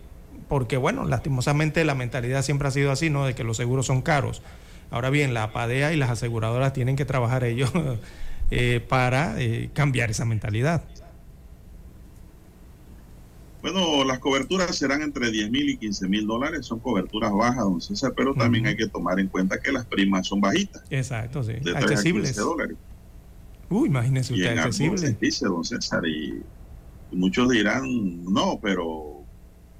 porque, 0.47 0.77
bueno, 0.77 1.05
lastimosamente 1.05 1.83
la 1.85 1.95
mentalidad 1.95 2.41
siempre 2.43 2.67
ha 2.67 2.71
sido 2.71 2.91
así, 2.91 3.09
¿no? 3.09 3.25
De 3.25 3.35
que 3.35 3.43
los 3.43 3.57
seguros 3.57 3.85
son 3.85 4.01
caros. 4.01 4.41
Ahora 4.89 5.09
bien, 5.09 5.33
la 5.33 5.43
APADEA 5.43 5.93
y 5.93 5.97
las 5.97 6.09
aseguradoras 6.09 6.73
tienen 6.73 6.95
que 6.95 7.05
trabajar 7.05 7.43
ellos 7.43 7.71
eh, 8.51 8.79
para 8.87 9.39
eh, 9.41 9.69
cambiar 9.73 10.09
esa 10.11 10.25
mentalidad. 10.25 10.83
Bueno, 13.61 14.03
las 14.03 14.19
coberturas 14.19 14.75
serán 14.75 15.01
entre 15.03 15.29
10 15.29 15.51
mil 15.51 15.69
y 15.69 15.77
15 15.77 16.07
mil 16.07 16.25
dólares. 16.25 16.65
Son 16.65 16.79
coberturas 16.79 17.31
bajas, 17.31 17.63
don 17.63 17.79
César, 17.79 18.13
pero 18.15 18.33
también 18.33 18.65
hay 18.65 18.75
que 18.75 18.87
tomar 18.87 19.19
en 19.19 19.27
cuenta 19.27 19.59
que 19.61 19.71
las 19.71 19.85
primas 19.85 20.27
son 20.27 20.41
bajitas, 20.41 20.83
Exacto, 20.89 21.43
sí. 21.43 21.53
de 21.53 21.61
3 21.61 21.75
a 21.75 21.79
Accesibles. 21.79 22.29
15 22.29 22.41
dólares. 22.41 22.77
Uy, 23.69 23.87
imagínese 23.87 24.33
usted, 24.33 24.57
accesible. 24.57 25.17
dice, 25.21 25.45
don 25.45 25.63
César, 25.63 26.05
y, 26.05 26.41
muchos 27.11 27.49
dirán, 27.49 28.23
no, 28.25 28.59
pero 28.61 29.23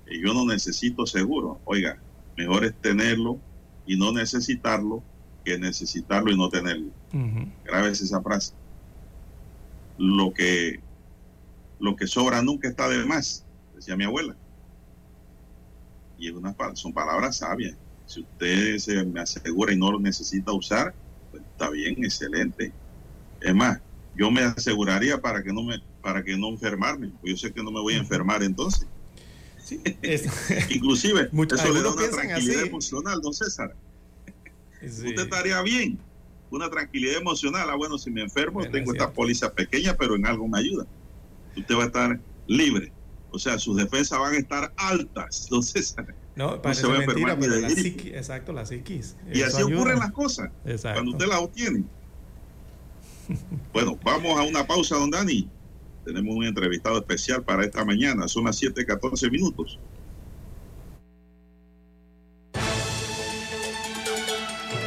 yo 0.09 0.33
no 0.33 0.45
necesito 0.45 1.05
seguro. 1.05 1.59
Oiga, 1.65 1.97
mejor 2.37 2.65
es 2.65 2.73
tenerlo 2.81 3.39
y 3.85 3.97
no 3.97 4.11
necesitarlo 4.11 5.03
que 5.43 5.57
necesitarlo 5.57 6.31
y 6.31 6.37
no 6.37 6.49
tenerlo. 6.49 6.91
Grábese 7.65 8.05
esa 8.05 8.21
frase. 8.21 8.53
Lo 9.97 10.33
que, 10.33 10.79
lo 11.79 11.95
que 11.95 12.07
sobra 12.07 12.41
nunca 12.41 12.67
está 12.67 12.87
de 12.87 13.05
más, 13.05 13.45
decía 13.81 13.97
mi 13.97 14.03
abuela. 14.03 14.35
Y 16.17 16.27
es 16.29 16.33
una, 16.33 16.55
son 16.75 16.93
palabras 16.93 17.37
sabias. 17.37 17.75
Si 18.05 18.21
usted 18.21 18.77
se 18.77 19.03
me 19.05 19.21
asegura 19.21 19.73
y 19.73 19.77
no 19.77 19.91
lo 19.91 19.99
necesita 19.99 20.51
usar, 20.51 20.93
pues 21.31 21.43
está 21.43 21.69
bien, 21.69 22.03
excelente. 22.03 22.71
Es 23.41 23.55
más, 23.55 23.79
yo 24.15 24.29
me 24.29 24.41
aseguraría 24.41 25.19
para 25.19 25.41
que 25.41 25.51
no 25.51 25.63
me 25.63 25.81
para 26.01 26.23
que 26.23 26.37
no 26.37 26.49
enfermarme. 26.49 27.11
Pues 27.21 27.33
yo 27.33 27.37
sé 27.37 27.53
que 27.53 27.63
no 27.63 27.71
me 27.71 27.79
voy 27.79 27.95
a 27.95 27.97
enfermar 27.97 28.43
entonces. 28.43 28.87
Sí, 29.63 29.81
Inclusive, 30.69 31.29
mucho, 31.31 31.55
eso 31.55 31.73
le 31.73 31.81
da 31.81 31.91
una 31.91 32.09
tranquilidad 32.09 32.65
emocional, 32.65 33.21
don 33.21 33.33
César. 33.33 33.75
Usted 34.81 35.19
estaría 35.19 35.61
bien. 35.61 35.99
Una 36.49 36.69
tranquilidad 36.69 37.17
emocional. 37.21 37.69
Ah, 37.69 37.75
bueno, 37.75 37.97
si 37.97 38.11
me 38.11 38.21
enfermo, 38.21 38.61
tengo 38.69 38.91
es 38.91 38.99
esta 38.99 39.11
póliza 39.11 39.53
pequeña, 39.53 39.95
pero 39.95 40.15
en 40.15 40.25
algo 40.25 40.47
me 40.47 40.59
ayuda. 40.59 40.85
Usted 41.55 41.75
va 41.75 41.83
a 41.83 41.85
estar 41.85 42.19
libre. 42.47 42.91
O 43.31 43.39
sea, 43.39 43.57
sus 43.57 43.77
defensas 43.77 44.19
van 44.19 44.33
a 44.33 44.37
estar 44.37 44.73
altas. 44.77 45.43
Entonces, 45.49 45.95
no, 46.35 46.57
no 46.57 46.73
se 46.73 46.87
va 46.87 46.99
pero 47.05 47.59
la 47.59 47.69
psiquis, 47.69 48.13
exacto, 48.13 48.53
la 48.53 48.65
psiquis. 48.65 49.15
Y 49.33 49.41
así 49.41 49.61
ocurren 49.63 49.99
las 49.99 50.11
cosas 50.11 50.49
exacto. 50.65 50.99
cuando 50.99 51.11
usted 51.11 51.27
las 51.27 51.39
obtiene. 51.39 51.83
bueno, 53.73 53.97
vamos 54.03 54.39
a 54.39 54.43
una 54.43 54.65
pausa, 54.65 54.95
don 54.95 55.09
Dani. 55.09 55.49
Tenemos 56.05 56.35
un 56.35 56.45
entrevistado 56.45 56.97
especial 56.97 57.43
para 57.43 57.63
esta 57.63 57.85
mañana. 57.85 58.27
Son 58.27 58.45
las 58.45 58.61
7:14 58.61 59.29
minutos. 59.29 59.79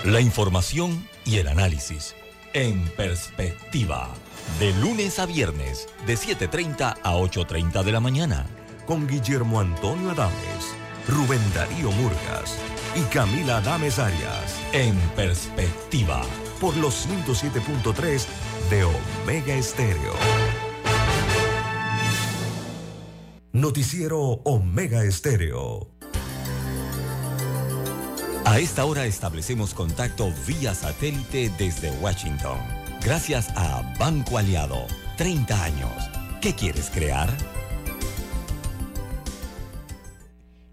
La 0.04 0.20
información 0.20 1.08
y 1.24 1.36
el 1.36 1.48
análisis 1.48 2.14
en 2.52 2.84
perspectiva 2.90 4.14
de 4.58 4.72
lunes 4.74 5.18
a 5.18 5.26
viernes, 5.26 5.88
de 6.06 6.14
7.30 6.14 6.98
a 7.02 7.14
8.30 7.16 7.82
de 7.82 7.90
la 7.90 7.98
mañana, 7.98 8.46
con 8.86 9.08
Guillermo 9.08 9.58
Antonio 9.58 10.12
Adames, 10.12 10.74
Rubén 11.08 11.40
Darío 11.52 11.90
Murgas 11.90 12.56
y 12.94 13.00
Camila 13.12 13.56
Adames 13.56 13.98
Arias. 13.98 14.60
En 14.72 14.96
perspectiva, 15.16 16.22
por 16.60 16.76
los 16.76 17.08
107.3 17.08 18.26
de 18.70 18.84
Omega 18.84 19.54
Estéreo. 19.54 20.12
Noticiero 23.52 24.20
Omega 24.44 25.02
Estéreo. 25.02 25.88
A 28.44 28.60
esta 28.60 28.84
hora 28.84 29.06
establecemos 29.06 29.74
contacto 29.74 30.32
vía 30.46 30.74
satélite 30.74 31.50
desde 31.58 31.90
Washington 32.00 32.83
Gracias 33.04 33.50
a 33.54 33.82
Banco 33.98 34.38
Aliado. 34.38 34.86
30 35.18 35.62
años. 35.62 36.10
¿Qué 36.40 36.54
quieres 36.54 36.88
crear? 36.88 37.28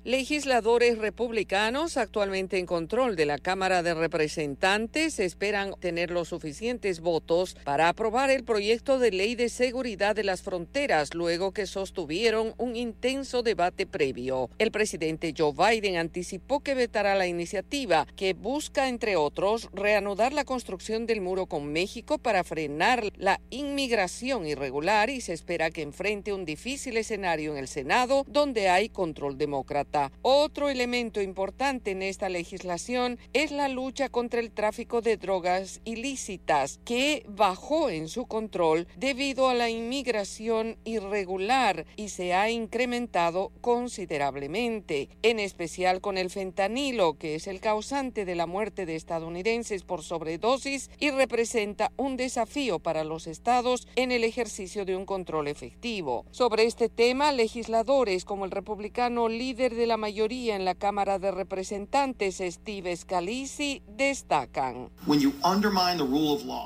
Legisladores 0.04 0.98
republicanos 0.98 1.96
actualmente 1.96 2.58
en 2.58 2.66
control 2.66 3.16
de 3.16 3.28
la 3.28 3.38
Cámara 3.38 3.84
de 3.84 3.94
Representantes 3.94 5.20
esperan 5.20 5.76
tener 5.80 6.10
los 6.10 6.30
suficientes 6.30 7.02
votos 7.02 7.56
para 7.64 7.88
aprobar 7.88 8.32
el 8.32 8.44
proyecto 8.44 8.98
de 8.98 9.12
ley 9.12 9.36
de 9.36 9.48
seguridad 9.48 10.16
de 10.16 10.24
las 10.24 10.42
fronteras 10.42 11.14
luego 11.14 11.52
que 11.52 11.68
sostuvieron 11.68 12.56
un 12.58 12.76
intenso 12.76 13.44
debate 13.44 13.86
previo. 13.86 14.50
El 14.58 14.72
presidente 14.72 15.36
Joe 15.38 15.54
Biden 15.54 15.98
anticipó 15.98 16.62
que 16.62 16.74
vetará 16.74 17.14
la 17.14 17.28
iniciativa 17.28 18.08
que 18.16 18.34
busca, 18.34 18.90
entre 18.90 19.18
otros, 19.18 19.70
reanudar 19.72 20.34
la 20.34 20.46
construcción 20.46 21.06
del 21.06 21.22
muro 21.22 21.46
con 21.46 21.72
México 21.72 22.18
para 22.18 22.44
frenar 22.44 23.04
la 23.18 23.40
inmigración 23.52 24.48
irregular 24.48 25.12
y 25.12 25.22
se 25.22 25.34
espera 25.34 25.70
que 25.70 25.84
enfrente 25.84 26.34
un 26.34 26.44
difícil 26.44 26.98
escenario 26.98 27.52
en 27.52 27.60
el 27.60 27.68
Senado 27.68 28.26
donde 28.28 28.68
hay 28.68 28.90
control 28.90 29.38
demócrata. 29.38 29.92
Otro 30.22 30.70
elemento 30.70 31.22
importante 31.22 31.92
en 31.92 32.02
esta 32.02 32.30
legislación 32.30 33.20
es 33.34 33.52
la 33.52 33.68
lucha 33.68 34.10
contra 34.10 34.40
el 34.40 34.52
tráfico 34.52 35.02
de 35.02 35.18
drogas 35.18 35.82
ilícitas, 35.86 36.80
que 36.86 37.24
bajó 37.28 37.90
en 37.90 38.08
su 38.08 38.26
control 38.26 38.88
debido 38.98 39.50
a 39.50 39.54
la 39.54 39.70
inmigración 39.70 40.78
irregular 40.86 41.86
y 41.96 42.10
se 42.10 42.34
ha 42.34 42.50
incrementado 42.50 43.52
considerablemente, 43.62 45.10
en 45.22 45.40
especial 45.40 46.02
con 46.02 46.18
el 46.18 46.30
fentanilo, 46.30 47.18
que 47.18 47.36
es 47.36 47.48
el 47.48 47.60
causante 47.60 48.26
de 48.26 48.36
la 48.36 48.48
muerte 48.48 48.86
de 48.86 48.96
estadounidenses 48.96 49.84
por 49.84 50.04
sobredosis 50.04 50.90
y 51.00 51.12
representa 51.12 51.92
un 51.98 52.18
desafío 52.18 52.80
para 52.80 53.04
los 53.04 53.28
estados 53.28 53.88
en 53.96 54.12
el 54.12 54.24
ejercicio 54.24 54.86
de 54.86 54.96
un 54.96 55.06
control 55.06 55.48
efectivo. 55.48 56.26
Sobre 56.32 56.66
este 56.66 56.90
tema, 56.90 57.32
legisladores 57.32 58.26
como 58.26 58.46
el 58.46 58.52
republicano 58.52 59.28
líder 59.28 59.76
de 59.76 59.81
de 59.82 59.88
la 59.88 59.98
mayoría 59.98 60.56
en 60.56 60.64
la 60.64 60.76
Cámara 60.76 61.18
de 61.18 61.32
Representantes, 61.32 62.40
Steve 62.40 62.96
Scalisi, 62.96 63.82
destacan. 63.88 64.92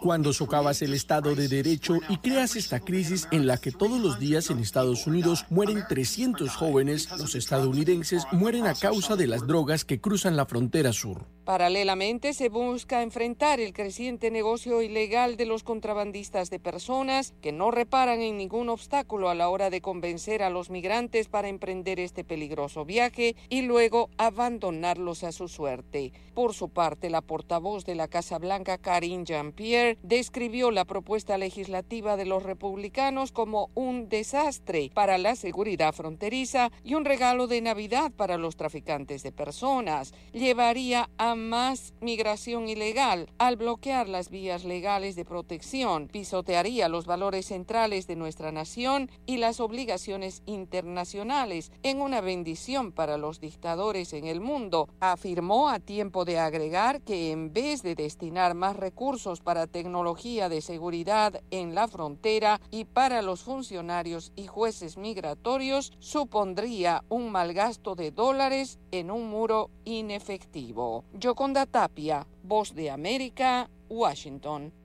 Cuando 0.02 0.34
socavas 0.34 0.82
el 0.82 0.94
Estado 0.94 1.34
de 1.34 1.48
Derecho 1.48 1.94
y 2.10 2.18
creas 2.18 2.58
esta 2.58 2.82
crisis 2.82 3.30
en 3.32 3.48
la 3.48 3.56
que 3.56 3.72
todos 3.72 4.02
los 4.02 4.20
días 4.20 4.50
en 4.50 4.60
Estados 4.60 5.08
Unidos 5.08 5.46
mueren 5.50 5.86
300 5.88 6.50
jóvenes, 6.54 7.10
los 7.18 7.36
estadounidenses 7.36 8.28
mueren 8.34 8.68
a 8.68 8.76
causa 8.76 9.16
de 9.16 9.28
las 9.28 9.48
drogas 9.48 9.86
que 9.86 10.02
cruzan 10.02 10.36
la 10.36 10.46
frontera 10.46 10.92
sur. 10.92 11.26
Paralelamente, 11.46 12.34
se 12.34 12.50
busca 12.50 13.02
enfrentar 13.02 13.60
el 13.60 13.72
creciente 13.72 14.30
negocio 14.30 14.82
ilegal 14.82 15.38
de 15.38 15.46
los 15.46 15.64
contrabandistas 15.64 16.50
de 16.50 16.60
personas 16.60 17.34
que 17.40 17.52
no 17.52 17.72
reparan 17.72 18.20
en 18.22 18.36
ningún 18.36 18.68
obstáculo 18.68 19.30
a 19.30 19.36
la 19.36 19.48
hora 19.48 19.70
de 19.70 19.80
convencer 19.80 20.42
a 20.42 20.50
los 20.50 20.70
migrantes 20.70 21.28
para 21.30 21.48
emprender 21.48 22.00
este 22.00 22.24
peligroso 22.24 22.84
viaje 22.84 23.05
y 23.50 23.62
luego 23.62 24.10
abandonarlos 24.18 25.24
a 25.24 25.32
su 25.32 25.48
suerte. 25.48 26.12
Por 26.34 26.54
su 26.54 26.70
parte, 26.70 27.10
la 27.10 27.22
portavoz 27.22 27.86
de 27.86 27.96
la 27.96 28.08
Casa 28.08 28.40
Blanca, 28.40 28.78
Karine 28.78 29.24
Jean-Pierre, 29.24 29.98
describió 30.04 30.72
la 30.72 30.86
propuesta 30.86 31.38
legislativa 31.38 32.18
de 32.18 32.26
los 32.26 32.44
republicanos 32.44 33.32
como 33.32 33.70
un 33.74 34.10
desastre 34.10 34.92
para 34.94 35.18
la 35.18 35.36
seguridad 35.36 35.94
fronteriza 35.94 36.72
y 36.84 36.96
un 36.96 37.06
regalo 37.06 37.48
de 37.48 37.62
Navidad 37.62 38.12
para 38.12 38.38
los 38.38 38.56
traficantes 38.56 39.24
de 39.24 39.32
personas. 39.32 40.14
Llevaría 40.34 41.10
a 41.18 41.36
más 41.36 41.94
migración 42.02 42.68
ilegal 42.68 43.30
al 43.38 43.56
bloquear 43.56 44.10
las 44.10 44.30
vías 44.30 44.66
legales 44.66 45.16
de 45.16 45.26
protección, 45.26 46.08
pisotearía 46.08 46.90
los 46.90 47.06
valores 47.06 47.46
centrales 47.46 48.08
de 48.08 48.16
nuestra 48.16 48.52
nación 48.52 49.10
y 49.26 49.38
las 49.38 49.60
obligaciones 49.60 50.42
internacionales 50.46 51.72
en 51.84 52.02
una 52.02 52.22
bendición 52.22 52.92
para 52.96 53.18
los 53.18 53.40
dictadores 53.40 54.14
en 54.14 54.26
el 54.26 54.42
mundo, 54.42 54.90
afirmó 55.00 55.70
a 55.70 55.80
tiempo 55.80 56.26
de 56.26 56.40
agregar 56.40 57.02
que 57.02 57.32
en 57.32 57.54
vez 57.54 57.84
de 57.84 57.94
destinar 57.94 58.56
más 58.56 58.76
recursos 58.76 59.42
para 59.42 59.68
tecnología 59.68 60.50
de 60.50 60.62
seguridad 60.62 61.42
en 61.52 61.76
la 61.76 61.88
frontera 61.88 62.60
y 62.72 62.86
para 62.86 63.22
los 63.22 63.44
funcionarios 63.44 64.32
y 64.36 64.48
jueces 64.48 64.98
migratorios, 64.98 65.94
supondría 66.00 67.04
un 67.10 67.32
mal 67.32 67.54
gasto 67.54 67.96
de 67.96 68.12
dólares 68.12 68.80
en 68.92 69.12
un 69.12 69.30
muro 69.30 69.70
inefectivo. 69.84 71.04
Yoconda 71.14 71.66
Tapia, 71.66 72.26
Voz 72.44 72.74
de 72.74 72.90
América, 72.90 73.70
Washington. 73.90 74.85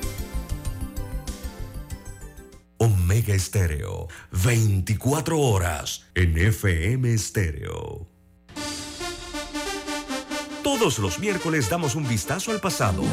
Omega 2.81 3.35
Estéreo. 3.35 4.07
24 4.31 5.39
horas 5.39 6.07
en 6.15 6.35
FM 6.35 7.13
Estéreo. 7.13 8.07
Todos 10.63 10.97
los 10.97 11.19
miércoles 11.19 11.69
damos 11.69 11.93
un 11.93 12.07
vistazo 12.07 12.49
al 12.49 12.59
pasado. 12.59 13.03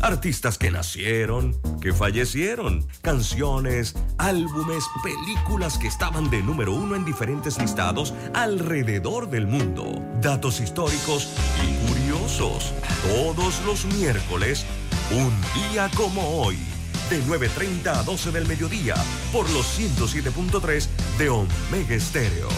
Artistas 0.00 0.58
que 0.58 0.70
nacieron, 0.70 1.60
que 1.80 1.92
fallecieron, 1.92 2.86
canciones, 3.02 3.96
álbumes, 4.16 4.84
películas 5.02 5.76
que 5.76 5.88
estaban 5.88 6.30
de 6.30 6.40
número 6.40 6.72
uno 6.72 6.94
en 6.94 7.04
diferentes 7.04 7.58
listados 7.58 8.14
alrededor 8.32 9.28
del 9.28 9.48
mundo, 9.48 10.00
datos 10.22 10.60
históricos 10.60 11.34
y 11.66 11.88
curiosos. 11.88 12.72
Todos 13.08 13.60
los 13.66 13.86
miércoles 13.86 14.64
un 15.10 15.32
día 15.54 15.90
como 15.96 16.42
hoy, 16.42 16.58
de 17.08 17.22
9.30 17.22 17.86
a 17.86 18.02
12 18.02 18.30
del 18.30 18.46
mediodía, 18.46 18.94
por 19.32 19.48
los 19.52 19.64
107.3 19.78 20.86
de 21.16 21.30
Omega 21.30 21.94
Estéreo. 21.94 22.48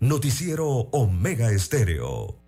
Noticiero 0.00 0.66
Omega 0.66 1.50
Estéreo. 1.50 2.43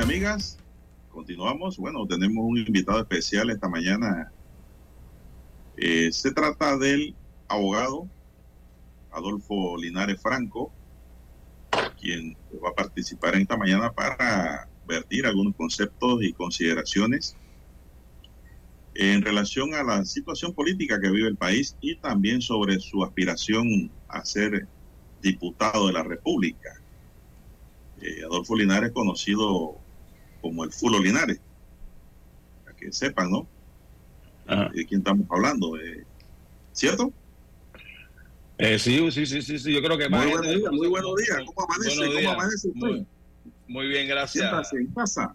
Amigos 0.00 0.14
amigas, 0.14 0.58
continuamos. 1.10 1.76
Bueno, 1.76 2.06
tenemos 2.06 2.44
un 2.44 2.58
invitado 2.58 3.00
especial 3.00 3.50
esta 3.50 3.68
mañana. 3.68 4.30
Eh, 5.76 6.12
se 6.12 6.30
trata 6.30 6.78
del 6.78 7.16
abogado 7.48 8.08
Adolfo 9.10 9.76
Linares 9.76 10.20
Franco, 10.22 10.70
quien 12.00 12.36
va 12.64 12.70
a 12.70 12.74
participar 12.74 13.34
esta 13.34 13.56
mañana 13.56 13.92
para 13.92 14.68
vertir 14.86 15.26
algunos 15.26 15.56
conceptos 15.56 16.22
y 16.22 16.32
consideraciones 16.32 17.36
en 18.94 19.22
relación 19.22 19.74
a 19.74 19.82
la 19.82 20.04
situación 20.04 20.54
política 20.54 21.00
que 21.00 21.10
vive 21.10 21.28
el 21.28 21.36
país 21.36 21.76
y 21.80 21.96
también 21.96 22.40
sobre 22.40 22.78
su 22.78 23.02
aspiración 23.02 23.90
a 24.08 24.24
ser 24.24 24.68
diputado 25.22 25.88
de 25.88 25.92
la 25.92 26.04
República. 26.04 26.80
Eh, 28.00 28.22
Adolfo 28.24 28.56
Linares, 28.56 28.92
conocido 28.92 29.77
como 30.40 30.64
el 30.64 30.72
Fulo 30.72 31.00
Linares, 31.00 31.40
para 32.64 32.76
que 32.76 32.92
sepan, 32.92 33.30
¿no? 33.30 33.46
De 34.72 34.86
quién 34.86 35.00
estamos 35.00 35.26
hablando, 35.30 35.76
eh, 35.76 36.04
¿cierto? 36.72 37.12
Eh, 38.56 38.78
sí, 38.78 38.98
sí, 39.10 39.26
sí, 39.26 39.42
sí, 39.42 39.58
sí, 39.58 39.72
yo 39.72 39.82
creo 39.82 39.98
que 39.98 40.08
Muy 40.08 40.18
más 40.18 40.30
buenos 40.30 40.56
días, 40.56 40.72
muy 40.72 40.88
buenos 40.88 41.14
días. 41.16 41.38
¿Cómo 41.44 41.66
amanece? 41.70 41.96
¿Cómo 41.96 42.18
días. 42.18 42.32
amanece 42.32 42.68
usted? 42.68 42.80
Muy, 42.80 43.06
muy 43.68 43.86
bien, 43.86 44.08
gracias. 44.08 44.48
Siéntase 44.48 44.76
en 44.78 44.86
casa. 44.88 45.34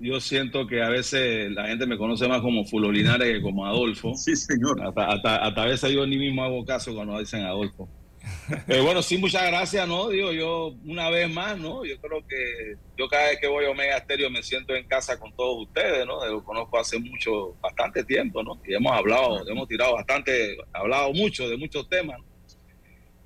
Yo 0.00 0.18
siento 0.18 0.66
que 0.66 0.82
a 0.82 0.88
veces 0.88 1.52
la 1.52 1.68
gente 1.68 1.86
me 1.86 1.96
conoce 1.96 2.26
más 2.26 2.40
como 2.40 2.64
Fulo 2.64 2.90
Linares 2.90 3.28
que 3.28 3.42
como 3.42 3.64
Adolfo. 3.66 4.14
Sí, 4.16 4.34
señor. 4.34 4.82
Hasta, 4.82 5.06
hasta, 5.06 5.36
hasta 5.36 5.62
a 5.62 5.66
veces 5.66 5.92
yo 5.92 6.04
ni 6.06 6.18
mismo 6.18 6.42
hago 6.42 6.64
caso 6.64 6.92
cuando 6.94 7.18
dicen 7.20 7.42
Adolfo. 7.42 7.88
Pero 8.66 8.84
bueno, 8.84 9.02
sí, 9.02 9.18
muchas 9.18 9.46
gracias, 9.46 9.86
¿no? 9.86 10.08
Digo, 10.08 10.32
yo 10.32 10.74
una 10.84 11.10
vez 11.10 11.30
más, 11.30 11.58
¿no? 11.58 11.84
Yo 11.84 12.00
creo 12.00 12.26
que 12.26 12.76
yo 12.96 13.08
cada 13.08 13.28
vez 13.28 13.38
que 13.40 13.46
voy 13.46 13.64
a 13.64 13.70
Omega 13.70 13.98
Stereo 14.00 14.30
me 14.30 14.42
siento 14.42 14.74
en 14.74 14.86
casa 14.86 15.18
con 15.18 15.34
todos 15.34 15.66
ustedes, 15.66 16.06
¿no? 16.06 16.24
Lo 16.26 16.44
conozco 16.44 16.78
hace 16.78 16.98
mucho, 16.98 17.56
bastante 17.60 18.04
tiempo, 18.04 18.42
¿no? 18.42 18.60
Y 18.66 18.74
hemos 18.74 18.92
hablado, 18.92 19.48
hemos 19.48 19.68
tirado 19.68 19.94
bastante, 19.94 20.56
hablado 20.72 21.12
mucho 21.12 21.48
de 21.48 21.56
muchos 21.56 21.88
temas. 21.88 22.18
¿no? 22.18 22.32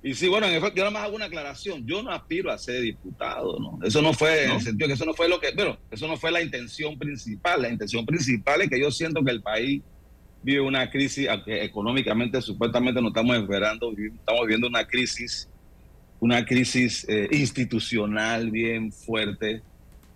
Y 0.03 0.13
sí, 0.13 0.27
bueno, 0.27 0.47
en 0.47 0.53
efecto, 0.53 0.77
yo 0.77 0.83
nada 0.83 0.91
más 0.91 1.03
hago 1.03 1.15
una 1.15 1.25
aclaración. 1.25 1.85
Yo 1.85 2.03
no 2.03 2.11
aspiro 2.11 2.51
a 2.51 2.57
ser 2.57 2.81
diputado, 2.81 3.57
¿no? 3.59 3.79
Eso 3.83 4.01
no 4.01 4.13
fue, 4.13 4.45
en 4.45 4.51
el 4.51 4.61
sentido 4.61 4.87
que 4.87 4.93
eso 4.93 5.05
no 5.05 5.13
fue 5.13 5.27
lo 5.27 5.39
que, 5.39 5.51
bueno, 5.51 5.77
eso 5.91 6.07
no 6.07 6.15
fue 6.17 6.31
la 6.31 6.41
intención 6.41 6.97
principal. 6.97 7.63
La 7.63 7.69
intención 7.69 8.05
principal 8.05 8.61
es 8.61 8.69
que 8.69 8.79
yo 8.79 8.91
siento 8.91 9.23
que 9.23 9.31
el 9.31 9.41
país 9.41 9.81
vive 10.47 10.61
una 10.61 10.89
crisis, 10.89 11.27
económicamente 11.45 12.41
supuestamente 12.41 13.01
nos 13.01 13.09
estamos 13.09 13.35
esperando, 13.35 13.91
estamos 13.91 14.41
viviendo 14.43 14.67
una 14.67 14.87
crisis, 14.87 15.49
una 16.21 16.45
crisis 16.45 17.05
eh, 17.09 17.27
institucional 17.31 18.49
bien 18.49 18.93
fuerte, 18.93 19.61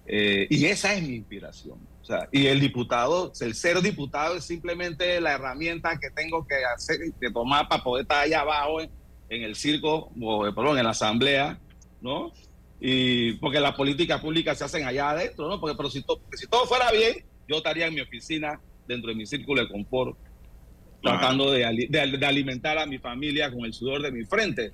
eh, 0.08 0.48
y 0.50 0.64
esa 0.66 0.94
es 0.94 1.04
mi 1.04 1.16
inspiración. 1.16 1.78
O 2.02 2.06
sea, 2.06 2.30
y 2.32 2.46
el 2.48 2.62
diputado, 2.62 3.34
el 3.42 3.54
ser 3.56 3.82
diputado 3.82 4.38
es 4.38 4.46
simplemente 4.46 5.20
la 5.20 5.34
herramienta 5.34 6.00
que 6.00 6.10
tengo 6.12 6.48
que 6.48 6.56
hacer, 6.76 6.98
que 7.20 7.30
tomar 7.30 7.68
para 7.68 7.84
poder 7.84 8.04
estar 8.04 8.24
allá 8.24 8.40
abajo 8.40 8.80
en, 8.80 8.90
en 9.28 9.44
el 9.44 9.56
circo, 9.56 10.14
perdón, 10.56 10.78
en 10.78 10.86
la 10.86 10.92
asamblea, 10.92 11.60
¿no? 12.00 12.32
Y 12.80 13.34
porque 13.34 13.60
las 13.60 13.76
políticas 13.76 14.22
públicas 14.22 14.58
se 14.58 14.64
hacen 14.64 14.86
allá 14.86 15.10
adentro, 15.10 15.50
¿no? 15.50 15.60
Porque 15.60 15.76
pero 15.76 15.90
si, 15.90 16.02
to- 16.04 16.22
si 16.34 16.48
todo 16.48 16.66
fuera 16.68 16.90
bien, 16.90 17.18
yo 17.50 17.58
estaría 17.58 17.88
en 17.88 17.96
mi 17.96 18.02
oficina, 18.02 18.60
dentro 18.92 19.10
de 19.10 19.16
mi 19.16 19.26
círculo 19.26 19.62
de 19.62 19.70
confort, 19.70 20.18
tratando 21.02 21.52
de, 21.52 21.66
ali- 21.66 21.88
de- 21.88 22.18
de 22.18 22.26
alimentar 22.26 22.78
a 22.78 22.86
mi 22.86 23.00
familia 23.00 23.52
con 23.52 23.66
el 23.66 23.74
sudor 23.74 24.02
de 24.02 24.12
mi 24.12 24.24
frente. 24.26 24.74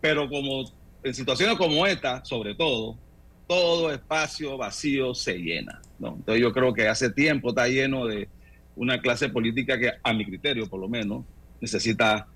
Pero 0.00 0.28
como 0.28 0.64
en 1.02 1.14
situaciones 1.14 1.56
como 1.56 1.86
esta, 1.86 2.24
sobre 2.24 2.54
todo, 2.54 2.98
todo 3.46 3.92
espacio 3.92 4.56
vacío 4.56 5.14
se 5.14 5.36
llena. 5.38 5.80
¿no? 5.98 6.16
Entonces 6.16 6.42
yo 6.42 6.52
creo 6.52 6.72
que 6.72 6.88
hace 6.88 7.10
tiempo 7.12 7.50
está 7.50 7.68
lleno 7.68 8.06
de 8.06 8.30
una 8.74 9.00
clase 9.00 9.28
política 9.28 9.78
que, 9.78 9.92
a 10.02 10.12
mi 10.12 10.24
criterio 10.24 10.66
por 10.68 10.80
lo 10.80 10.88
menos, 10.88 11.26
necesita 11.60 12.26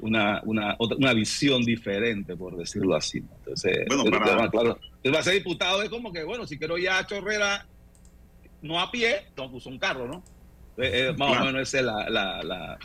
una, 0.00 0.40
una, 0.44 0.76
otra- 0.78 0.96
una 0.96 1.12
visión 1.12 1.62
diferente, 1.62 2.36
por 2.36 2.56
decirlo 2.56 2.94
así. 2.94 3.18
Entonces, 3.18 3.84
Bueno, 3.88 4.04
para- 4.10 4.44
yo- 4.44 4.50
claro, 4.50 4.80
él 5.02 5.14
va 5.14 5.18
a 5.18 5.22
ser 5.22 5.34
diputado, 5.34 5.82
es 5.82 5.90
como 5.90 6.12
que, 6.12 6.22
bueno, 6.24 6.46
si 6.46 6.58
quiero 6.58 6.78
ir 6.78 6.88
a 6.90 7.04
Chorrera, 7.06 7.66
no 8.62 8.80
a 8.80 8.90
pie, 8.90 9.16
tengo 9.34 9.50
que 9.50 9.56
usar 9.56 9.72
un 9.72 9.78
carro, 9.78 10.06
¿no? 10.08 10.22
Eh, 10.82 11.08
eh, 11.08 11.14
más 11.16 11.28
Claro. 11.30 11.42
o 11.42 11.46
menos 11.46 11.62
esa 11.68 11.78
es 11.78 11.84
la, 11.84 12.10
la, 12.10 12.42
la, 12.42 12.78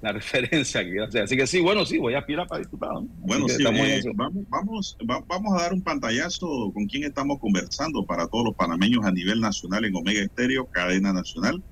la 0.00 0.12
referencia 0.12 0.82
que 0.84 1.00
hacer. 1.00 1.22
Así 1.22 1.36
que 1.36 1.46
sí, 1.46 1.60
bueno, 1.60 1.84
sí, 1.86 1.98
voy 1.98 2.14
a 2.14 2.18
aspirar 2.20 2.46
para 2.46 2.62
diputado. 2.62 3.02
¿no? 3.02 3.08
Bueno, 3.18 3.48
sí, 3.48 3.62
eh, 3.62 4.02
vamos, 4.14 4.44
vamos, 4.48 4.96
va- 5.08 5.24
vamos 5.26 5.52
a 5.58 5.62
dar 5.62 5.72
un 5.72 5.82
pantallazo 5.82 6.70
con 6.72 6.86
quién 6.86 7.04
estamos 7.04 7.38
conversando 7.38 8.04
para 8.04 8.26
todos 8.26 8.44
los 8.46 8.54
panameños 8.56 9.04
a 9.04 9.12
nivel 9.12 9.40
nacional 9.40 9.84
en 9.84 9.94
Omega 9.94 10.22
Estéreo, 10.22 10.66
cadena 10.66 11.12
nacional. 11.12 11.62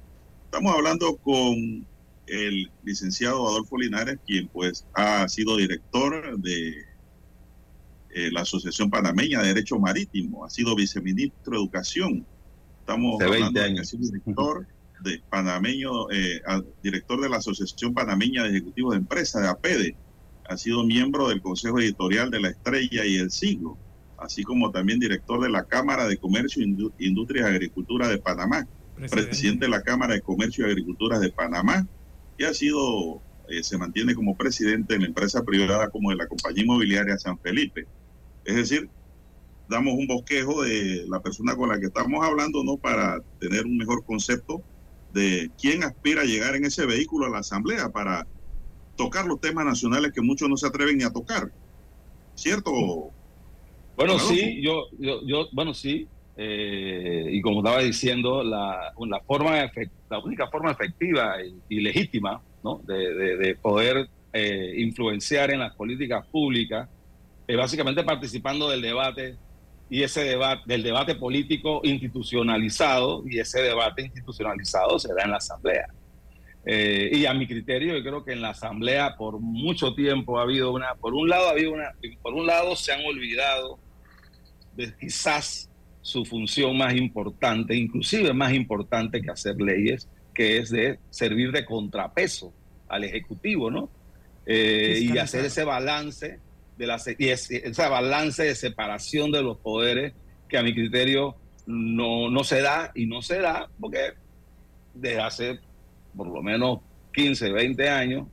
Estamos 0.45 0.75
hablando 0.75 1.17
con 1.17 1.87
el 2.27 2.71
licenciado 2.85 3.49
Adolfo 3.49 3.77
Linares, 3.79 4.19
quien 4.27 4.47
pues 4.49 4.87
ha 4.95 5.27
sido 5.29 5.57
director 5.57 6.39
de 6.39 6.69
eh, 8.11 8.31
la 8.33 8.43
Asociación 8.43 8.91
Panameña 8.91 9.41
de 9.43 9.49
Derecho 9.49 9.79
Marítimo, 9.79 10.45
ha 10.45 10.51
sido 10.51 10.75
viceministro 10.75 11.53
de 11.53 11.57
Educación. 11.59 12.27
Estamos 12.81 13.21
Hace 13.21 13.31
20 13.31 13.47
hablando 13.47 13.61
de 13.61 13.75
que 13.75 13.81
ha 13.81 13.85
sido 13.85 14.03
director 14.05 14.67
de 15.03 15.23
panameño, 15.29 16.11
eh, 16.11 16.41
director 16.83 17.21
de 17.21 17.29
la 17.29 17.39
Asociación 17.39 17.95
Panameña 17.95 18.45
de 18.45 18.51
Ejecutivos 18.51 18.93
de 18.93 18.99
Empresas, 18.99 19.43
de 19.43 19.49
APEDE. 19.49 19.97
Ha 20.45 20.57
sido 20.57 20.85
miembro 20.85 21.29
del 21.29 21.41
Consejo 21.41 21.79
Editorial 21.79 22.31
de 22.31 22.41
La 22.41 22.49
Estrella 22.51 23.05
y 23.05 23.17
El 23.17 23.31
Siglo, 23.31 23.79
así 24.19 24.43
como 24.43 24.71
también 24.71 24.99
director 24.99 25.41
de 25.41 25.49
la 25.49 25.65
Cámara 25.65 26.07
de 26.09 26.19
Comercio, 26.19 26.65
Indu- 26.65 26.93
Industria 26.99 27.43
y 27.43 27.55
Agricultura 27.55 28.09
de 28.09 28.19
Panamá, 28.19 28.67
presidente. 29.11 29.67
de 29.67 29.71
la 29.71 29.83
Cámara 29.83 30.15
de 30.15 30.21
Comercio 30.23 30.67
y 30.67 30.71
Agricultura 30.71 31.19
de 31.19 31.31
Panamá, 31.33 31.87
y 32.37 32.45
ha 32.45 32.53
sido, 32.53 33.23
eh, 33.49 33.63
se 33.63 33.79
mantiene 33.79 34.15
como 34.15 34.37
presidente 34.37 34.95
en 34.95 35.03
la 35.03 35.07
empresa 35.09 35.43
privada 35.43 35.89
como 35.91 36.11
de 36.11 36.17
la 36.17 36.27
compañía 36.27 36.65
inmobiliaria 36.65 37.17
San 37.19 37.39
Felipe. 37.39 37.87
Es 38.45 38.57
decir, 38.57 38.91
damos 39.69 39.95
un 39.95 40.07
bosquejo 40.09 40.63
de 40.63 41.05
la 41.09 41.21
persona 41.21 41.55
con 41.55 41.69
la 41.69 41.79
que 41.79 41.87
estamos 41.87 42.25
hablando, 42.27 42.65
¿no? 42.65 42.77
Para 42.77 43.19
tener 43.39 43.67
un 43.67 43.77
mejor 43.77 44.05
concepto 44.05 44.65
de 45.13 45.51
quién 45.61 45.83
aspira 45.85 46.23
a 46.23 46.25
llegar 46.25 46.55
en 46.55 46.65
ese 46.65 46.87
vehículo 46.87 47.27
a 47.27 47.31
la 47.31 47.39
Asamblea 47.39 47.89
para 47.91 48.27
tocar 48.97 49.27
los 49.27 49.41
temas 49.41 49.65
nacionales 49.65 50.13
que 50.13 50.21
muchos 50.21 50.49
no 50.49 50.57
se 50.57 50.67
atreven 50.67 50.99
ni 50.99 51.05
a 51.05 51.11
tocar. 51.11 51.51
¿Cierto? 52.35 52.71
Bueno, 53.97 54.19
sí, 54.19 54.63
yo, 54.63 54.87
yo, 54.99 55.21
yo, 55.27 55.49
bueno, 55.53 55.75
sí. 55.75 56.09
eh, 56.37 57.29
y 57.31 57.41
como 57.43 57.61
estaba 57.61 57.83
diciendo, 57.83 58.43
la, 58.43 58.93
la, 58.99 59.21
forma 59.21 59.57
la 60.09 60.19
única 60.21 60.49
forma 60.49 60.71
efectiva 60.71 61.37
y, 61.45 61.77
y 61.77 61.81
legítima 61.81 62.41
¿no? 62.63 62.81
de, 62.87 63.15
de- 63.15 63.37
de 63.37 63.55
poder 63.57 64.09
eh, 64.33 64.75
influenciar 64.79 65.51
en 65.51 65.59
las 65.61 65.75
políticas 65.75 66.27
públicas 66.29 66.89
es 67.47 67.57
básicamente 67.57 68.05
participando 68.05 68.71
del 68.71 68.81
debate 68.81 69.37
y 69.91 70.05
ese 70.05 70.23
debate, 70.23 70.63
del 70.67 70.85
debate 70.85 71.17
político 71.17 71.81
institucionalizado, 71.83 73.25
y 73.29 73.41
ese 73.41 73.61
debate 73.61 74.03
institucionalizado 74.03 74.99
se 75.01 75.13
da 75.13 75.25
en 75.25 75.33
la 75.33 75.39
Asamblea. 75.39 75.89
Eh, 76.65 77.11
y 77.13 77.27
a 77.27 77.35
mi 77.35 77.49
criterio, 77.49 77.97
yo 77.97 78.03
creo 78.03 78.25
que 78.25 78.33
en 78.33 78.41
la 78.41 78.51
Asamblea 78.51 79.17
por 79.17 79.41
mucho 79.41 79.93
tiempo 79.95 80.39
ha 80.39 80.43
habido 80.43 80.73
una, 80.73 80.95
por 80.95 81.15
un 81.15 81.29
lado 81.29 81.49
ha 81.49 81.51
habido 81.51 81.73
una, 81.73 81.93
por 82.23 82.35
un 82.35 82.47
lado 82.47 82.77
se 82.77 82.93
han 82.93 83.05
olvidado 83.05 83.79
de 84.77 84.95
quizás 84.97 85.69
su 86.03 86.25
función 86.25 86.77
más 86.77 86.95
importante, 86.95 87.75
inclusive 87.75 88.33
más 88.33 88.53
importante 88.55 89.21
que 89.21 89.31
hacer 89.31 89.57
leyes, 89.61 90.09
que 90.35 90.59
es 90.59 90.71
de 90.71 91.01
servir 91.11 91.51
de 91.51 91.65
contrapeso 91.65 92.53
al 92.89 93.05
Ejecutivo, 93.05 93.71
¿no? 93.71 93.91
Eh, 94.47 95.01
y 95.03 95.19
hacer 95.19 95.45
ese 95.45 95.65
balance 95.65 96.39
de 96.81 96.87
la 96.87 96.97
ese 96.97 97.89
balance 97.91 98.43
de 98.43 98.55
separación 98.55 99.31
de 99.31 99.43
los 99.43 99.59
poderes 99.59 100.15
que 100.49 100.57
a 100.57 100.63
mi 100.63 100.73
criterio 100.73 101.37
no, 101.67 102.31
no 102.31 102.43
se 102.43 102.63
da 102.63 102.91
y 102.95 103.05
no 103.05 103.21
se 103.21 103.39
da 103.39 103.69
porque 103.79 104.15
desde 104.95 105.21
hace 105.21 105.61
por 106.17 106.27
lo 106.27 106.43
menos 106.43 106.79
15, 107.13 107.53
20 107.53 107.89
años 107.91 108.29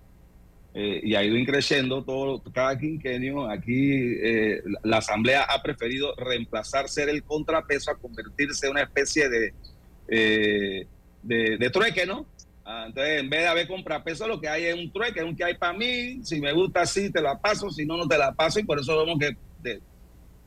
eh, 0.74 1.02
y 1.04 1.16
ha 1.16 1.26
ido 1.26 1.36
increciendo 1.36 2.06
todo 2.06 2.42
cada 2.54 2.78
quinquenio. 2.78 3.50
Aquí 3.50 3.92
eh, 3.92 4.62
la, 4.64 4.80
la 4.84 4.98
Asamblea 5.00 5.44
ha 5.44 5.62
preferido 5.62 6.16
reemplazar 6.16 6.88
ser 6.88 7.10
el 7.10 7.24
contrapeso 7.24 7.92
a 7.92 7.96
convertirse 7.96 8.68
en 8.68 8.72
una 8.72 8.84
especie 8.84 9.28
de, 9.28 9.54
eh, 10.08 10.88
de, 11.22 11.58
de 11.58 11.70
trueque, 11.70 12.06
¿no? 12.06 12.26
Ah, 12.70 12.84
entonces, 12.88 13.22
en 13.22 13.30
vez 13.30 13.40
de 13.44 13.48
haber 13.48 13.66
contrapeso, 13.68 14.28
lo 14.28 14.42
que 14.42 14.50
hay 14.50 14.66
es 14.66 14.76
un 14.76 14.92
trueque, 14.92 15.24
un 15.24 15.38
que 15.38 15.46
hay 15.46 15.54
para 15.56 15.72
mí. 15.72 16.20
Si 16.24 16.42
me 16.42 16.52
gusta 16.52 16.82
así, 16.82 17.10
te 17.10 17.22
la 17.22 17.40
paso. 17.40 17.70
Si 17.70 17.86
no, 17.86 17.96
no 17.96 18.06
te 18.10 18.18
la 18.18 18.34
paso. 18.34 18.60
Y 18.60 18.64
por 18.64 18.78
eso 18.78 18.98
vemos 19.06 19.18
que 19.20 19.38
de- 19.64 19.80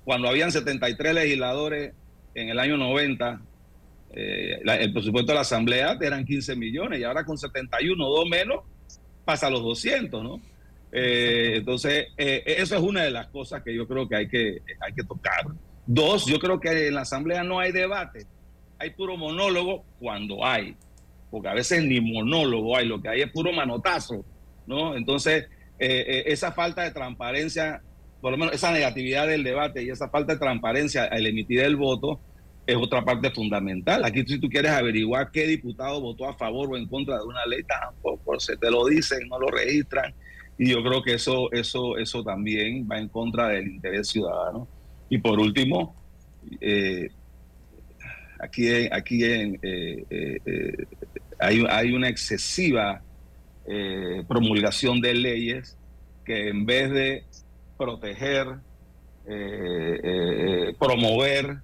cuando 0.04 0.28
habían 0.28 0.52
73 0.52 1.14
legisladores 1.14 1.94
en 2.34 2.50
el 2.50 2.58
año 2.58 2.76
90, 2.76 3.40
eh, 4.12 4.60
el 4.64 4.92
presupuesto 4.92 5.32
de 5.32 5.36
la 5.36 5.40
Asamblea 5.40 5.96
eran 6.00 6.26
15 6.26 6.56
millones 6.56 7.00
y 7.00 7.04
ahora 7.04 7.24
con 7.24 7.38
71, 7.38 8.04
dos 8.06 8.26
menos, 8.28 8.64
pasa 9.24 9.46
a 9.46 9.50
los 9.50 9.62
200, 9.62 10.22
¿no? 10.22 10.40
Eh, 10.92 11.54
entonces, 11.56 12.08
eh, 12.18 12.42
eso 12.46 12.76
es 12.76 12.82
una 12.82 13.02
de 13.04 13.12
las 13.12 13.28
cosas 13.28 13.62
que 13.62 13.74
yo 13.74 13.86
creo 13.88 14.06
que 14.08 14.16
hay 14.16 14.28
que, 14.28 14.58
hay 14.80 14.92
que 14.94 15.04
tocar. 15.04 15.46
Dos, 15.86 16.26
yo 16.26 16.38
creo 16.38 16.60
que 16.60 16.88
en 16.88 16.94
la 16.96 17.02
Asamblea 17.02 17.42
no 17.44 17.60
hay 17.60 17.72
debate, 17.72 18.26
hay 18.78 18.90
puro 18.90 19.16
monólogo 19.16 19.84
cuando 20.00 20.44
hay, 20.44 20.76
porque 21.30 21.48
a 21.48 21.54
veces 21.54 21.84
ni 21.84 22.00
monólogo 22.00 22.76
hay, 22.76 22.86
lo 22.86 23.00
que 23.00 23.08
hay 23.08 23.20
es 23.22 23.30
puro 23.30 23.52
manotazo, 23.52 24.24
¿no? 24.66 24.96
Entonces, 24.96 25.46
eh, 25.78 26.04
eh, 26.06 26.22
esa 26.26 26.52
falta 26.52 26.82
de 26.82 26.90
transparencia, 26.90 27.82
por 28.20 28.32
lo 28.32 28.38
menos 28.38 28.54
esa 28.54 28.72
negatividad 28.72 29.26
del 29.26 29.44
debate 29.44 29.82
y 29.82 29.90
esa 29.90 30.08
falta 30.08 30.34
de 30.34 30.38
transparencia 30.38 31.04
al 31.04 31.26
emitir 31.26 31.60
el 31.60 31.76
voto, 31.76 32.20
es 32.66 32.76
otra 32.76 33.04
parte 33.04 33.30
fundamental. 33.30 34.04
Aquí 34.04 34.24
si 34.26 34.38
tú 34.38 34.48
quieres 34.48 34.72
averiguar 34.72 35.30
qué 35.30 35.46
diputado 35.46 36.00
votó 36.00 36.28
a 36.28 36.36
favor 36.36 36.72
o 36.72 36.76
en 36.76 36.86
contra 36.86 37.18
de 37.18 37.24
una 37.24 37.44
ley, 37.46 37.62
tampoco 37.64 38.38
se 38.38 38.56
te 38.56 38.70
lo 38.70 38.86
dicen, 38.86 39.28
no 39.28 39.38
lo 39.38 39.48
registran. 39.48 40.14
Y 40.58 40.70
yo 40.70 40.82
creo 40.82 41.02
que 41.02 41.14
eso, 41.14 41.50
eso, 41.52 41.96
eso 41.96 42.22
también 42.22 42.86
va 42.90 42.98
en 42.98 43.08
contra 43.08 43.48
del 43.48 43.66
interés 43.66 44.08
ciudadano. 44.08 44.68
Y 45.08 45.18
por 45.18 45.40
último, 45.40 45.96
eh, 46.60 47.08
aquí, 48.42 48.68
aquí 48.90 49.24
en, 49.24 49.58
eh, 49.62 50.04
eh, 50.10 50.86
hay, 51.38 51.64
hay, 51.68 51.92
una 51.92 52.08
excesiva 52.08 53.02
promulgación 54.26 55.00
de 55.00 55.14
leyes 55.14 55.78
que 56.24 56.48
en 56.48 56.66
vez 56.66 56.90
de 56.90 57.24
proteger, 57.76 58.46
promover, 60.78 61.60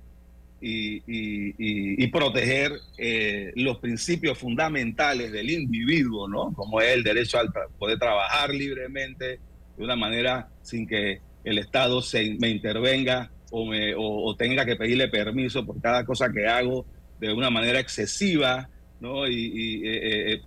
y, 0.60 2.06
proteger 2.08 2.72
eh, 2.98 3.52
los 3.56 3.78
principios 3.78 4.38
fundamentales 4.38 5.32
del 5.32 5.50
individuo, 5.50 6.28
¿no? 6.28 6.52
Como 6.54 6.80
es 6.80 6.94
el 6.94 7.02
derecho 7.02 7.38
a 7.38 7.44
poder 7.78 7.98
trabajar 7.98 8.50
libremente 8.50 9.40
de 9.76 9.84
una 9.84 9.96
manera 9.96 10.48
sin 10.62 10.86
que 10.86 11.20
el 11.44 11.58
Estado 11.58 12.00
se, 12.02 12.36
me 12.40 12.48
intervenga 12.48 13.30
o, 13.50 13.66
me, 13.66 13.94
o, 13.96 14.34
tenga 14.36 14.64
que 14.64 14.76
pedirle 14.76 15.08
permiso 15.08 15.64
por 15.64 15.80
cada 15.80 16.04
cosa 16.04 16.30
que 16.32 16.46
hago 16.46 16.86
de 17.20 17.32
una 17.32 17.50
manera 17.50 17.80
excesiva, 17.80 18.68
¿no? 19.00 19.26
Y, 19.26 19.82
eh, 19.86 20.32
eh, 20.32 20.40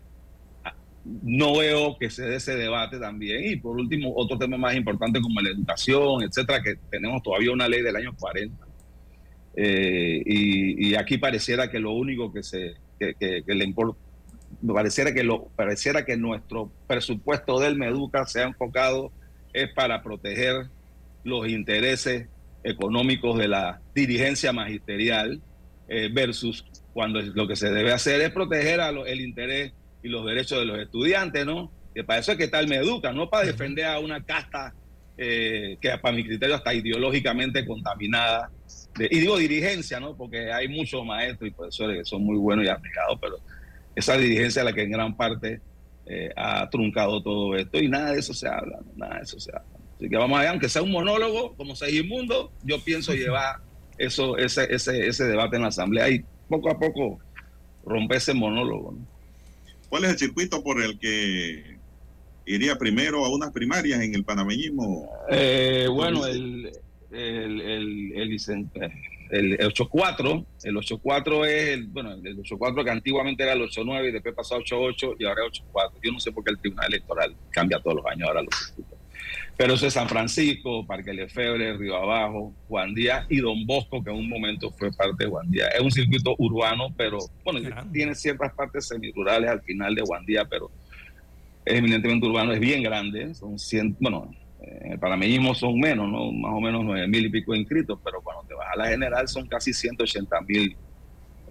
no 1.23 1.57
veo 1.57 1.97
que 1.97 2.09
se 2.09 2.23
dé 2.23 2.35
ese 2.35 2.55
debate 2.55 2.99
también. 2.99 3.43
Y 3.45 3.55
por 3.55 3.77
último, 3.77 4.13
otro 4.15 4.37
tema 4.37 4.57
más 4.57 4.75
importante 4.75 5.21
como 5.21 5.41
la 5.41 5.49
educación, 5.49 6.23
etcétera, 6.23 6.61
que 6.61 6.75
tenemos 6.91 7.23
todavía 7.23 7.51
una 7.51 7.67
ley 7.67 7.81
del 7.81 7.95
año 7.95 8.13
40 8.19 8.69
eh, 9.55 10.23
y, 10.25 10.95
aquí 10.95 11.17
pareciera 11.17 11.69
que 11.69 11.79
lo 11.79 11.91
único 11.91 12.31
que 12.31 12.43
se 12.43 12.75
que, 12.97 13.43
le 13.45 13.65
importa 13.65 13.99
pareciera 14.73 15.13
que 15.13 15.23
lo 15.23 15.47
pareciera 15.55 16.05
que 16.05 16.15
nuestro 16.17 16.71
presupuesto 16.87 17.59
del 17.59 17.75
Meduca 17.75 18.25
se 18.25 18.41
ha 18.41 18.43
enfocado 18.43 19.11
es 19.53 19.69
para 19.73 20.01
proteger 20.01 20.67
los 21.23 21.47
intereses 21.47 22.27
económicos 22.63 23.37
de 23.37 23.47
la 23.47 23.81
dirigencia 23.93 24.51
magisterial 24.53 25.41
eh, 25.87 26.09
versus 26.11 26.65
cuando 26.93 27.21
lo 27.21 27.47
que 27.47 27.55
se 27.55 27.71
debe 27.71 27.91
hacer 27.91 28.21
es 28.21 28.31
proteger 28.31 28.81
a 28.81 28.89
el 28.89 29.21
interés 29.21 29.73
y 30.03 30.09
los 30.09 30.25
derechos 30.25 30.59
de 30.59 30.65
los 30.65 30.79
estudiantes, 30.79 31.45
¿no? 31.45 31.71
Que 31.93 32.03
para 32.03 32.19
eso 32.19 32.31
es 32.31 32.37
que 32.37 32.45
está 32.45 32.59
el 32.59 32.67
Meduca, 32.67 33.11
no 33.11 33.29
para 33.29 33.45
defender 33.45 33.85
a 33.85 33.99
una 33.99 34.23
casta 34.23 34.73
eh, 35.17 35.77
que 35.81 35.97
para 35.97 36.15
mi 36.15 36.23
criterio 36.23 36.55
está 36.55 36.73
ideológicamente 36.73 37.65
contaminada 37.65 38.49
y 38.97 39.19
digo 39.19 39.37
dirigencia, 39.37 39.99
¿no? 39.99 40.15
Porque 40.15 40.51
hay 40.51 40.67
muchos 40.67 41.05
maestros 41.05 41.49
y 41.49 41.51
profesores 41.51 41.97
que 41.97 42.05
son 42.05 42.23
muy 42.23 42.37
buenos 42.37 42.65
y 42.65 42.69
aplicados, 42.69 43.17
pero 43.21 43.37
esa 43.95 44.17
dirigencia 44.17 44.61
es 44.61 44.65
la 44.65 44.73
que 44.73 44.83
en 44.83 44.91
gran 44.91 45.15
parte 45.15 45.61
eh, 46.05 46.29
ha 46.35 46.69
truncado 46.69 47.21
todo 47.21 47.55
esto 47.55 47.77
y 47.77 47.87
nada 47.87 48.13
de 48.13 48.19
eso 48.19 48.33
se 48.33 48.47
habla, 48.47 48.79
nada 48.95 49.17
de 49.17 49.23
eso 49.23 49.39
se 49.39 49.51
habla. 49.51 49.78
Así 49.99 50.09
que 50.09 50.15
vamos 50.15 50.37
a 50.37 50.41
ver, 50.41 50.49
aunque 50.51 50.69
sea 50.69 50.81
un 50.81 50.91
monólogo, 50.91 51.55
como 51.55 51.75
Segimundo, 51.75 52.53
yo 52.63 52.81
pienso 52.81 53.13
llevar 53.13 53.57
eso, 53.97 54.37
ese, 54.37 54.73
ese, 54.73 55.07
ese 55.07 55.25
debate 55.25 55.57
en 55.57 55.63
la 55.63 55.67
Asamblea 55.67 56.09
y 56.09 56.23
poco 56.47 56.71
a 56.71 56.79
poco 56.79 57.19
romper 57.85 58.17
ese 58.17 58.33
monólogo. 58.33 58.95
¿Cuál 59.89 60.05
es 60.05 60.11
el 60.11 60.17
circuito 60.17 60.63
por 60.63 60.81
el 60.81 60.97
que 60.99 61.77
iría 62.45 62.77
primero 62.77 63.25
a 63.25 63.29
unas 63.29 63.51
primarias 63.51 63.99
en 63.99 64.15
el 64.15 64.23
panameñismo? 64.23 65.09
Eh, 65.29 65.87
bueno, 65.91 66.25
el, 66.25 66.71
el, 67.11 67.61
el, 67.61 68.13
el, 68.15 68.31
el 69.31 69.57
8-4, 69.59 70.45
el 70.63 70.75
8-4 70.75 71.45
es 71.45 71.67
el, 71.69 71.87
bueno, 71.87 72.13
el 72.13 72.37
8-4 72.37 72.85
que 72.85 72.89
antiguamente 72.89 73.43
era 73.43 73.51
el 73.51 73.61
8-9 73.63 74.07
y 74.07 74.11
después 74.13 74.33
pasó 74.33 74.55
a 74.55 74.59
8-8 74.59 75.17
y 75.19 75.25
ahora 75.25 75.41
es 75.51 75.61
8-4. 75.61 75.91
Yo 76.01 76.11
no 76.13 76.19
sé 76.21 76.31
por 76.31 76.45
qué 76.45 76.51
el 76.51 76.59
Tribunal 76.59 76.87
Electoral 76.87 77.35
cambia 77.49 77.81
todos 77.81 77.97
los 77.97 78.05
años 78.05 78.29
ahora 78.29 78.43
los 78.43 78.73
Pero 79.59 79.73
eso 79.73 79.87
es 79.87 79.93
San 79.93 80.07
Francisco, 80.07 80.87
Parque 80.87 81.11
Lefebvre, 81.11 81.75
Río 81.75 81.97
Abajo, 81.97 82.53
Juan 82.69 82.93
Díaz 82.93 83.25
y 83.27 83.41
Don 83.41 83.65
Bosco, 83.65 84.01
que 84.01 84.09
en 84.09 84.15
un 84.15 84.29
momento 84.29 84.71
fue 84.71 84.89
parte 84.89 85.25
de 85.25 85.29
Juan 85.29 85.51
Díaz. 85.51 85.71
Es 85.75 85.81
un 85.81 85.91
circuito 85.91 86.33
urbano, 86.37 86.93
pero 86.95 87.17
bueno, 87.43 87.59
tiene 87.91 88.15
ciertas 88.15 88.53
partes 88.53 88.87
semirurales 88.87 89.49
al 89.49 89.61
final 89.61 89.93
de 89.93 90.01
Juan 90.01 90.25
Díaz, 90.25 90.47
pero 90.49 90.71
es 91.65 91.77
eminentemente 91.77 92.25
urbano, 92.25 92.53
es 92.53 92.59
bien 92.61 92.81
grande, 92.81 93.35
son 93.35 93.59
100, 93.59 93.97
bueno, 93.99 94.33
en 94.61 94.93
el 94.93 94.99
panameñismo 94.99 95.53
son 95.53 95.77
menos, 95.77 96.09
¿no? 96.09 96.31
Más 96.31 96.53
o 96.53 96.61
menos 96.61 96.81
nueve 96.85 97.05
mil 97.09 97.25
y 97.25 97.29
pico 97.29 97.53
inscritos, 97.53 97.99
pero 98.01 98.21
cuando 98.21 98.43
te 98.43 98.53
vas 98.53 98.67
a 98.73 98.77
la 98.77 98.87
general 98.87 99.27
son 99.27 99.45
casi 99.45 99.73
180 99.73 100.39
mil 100.47 100.77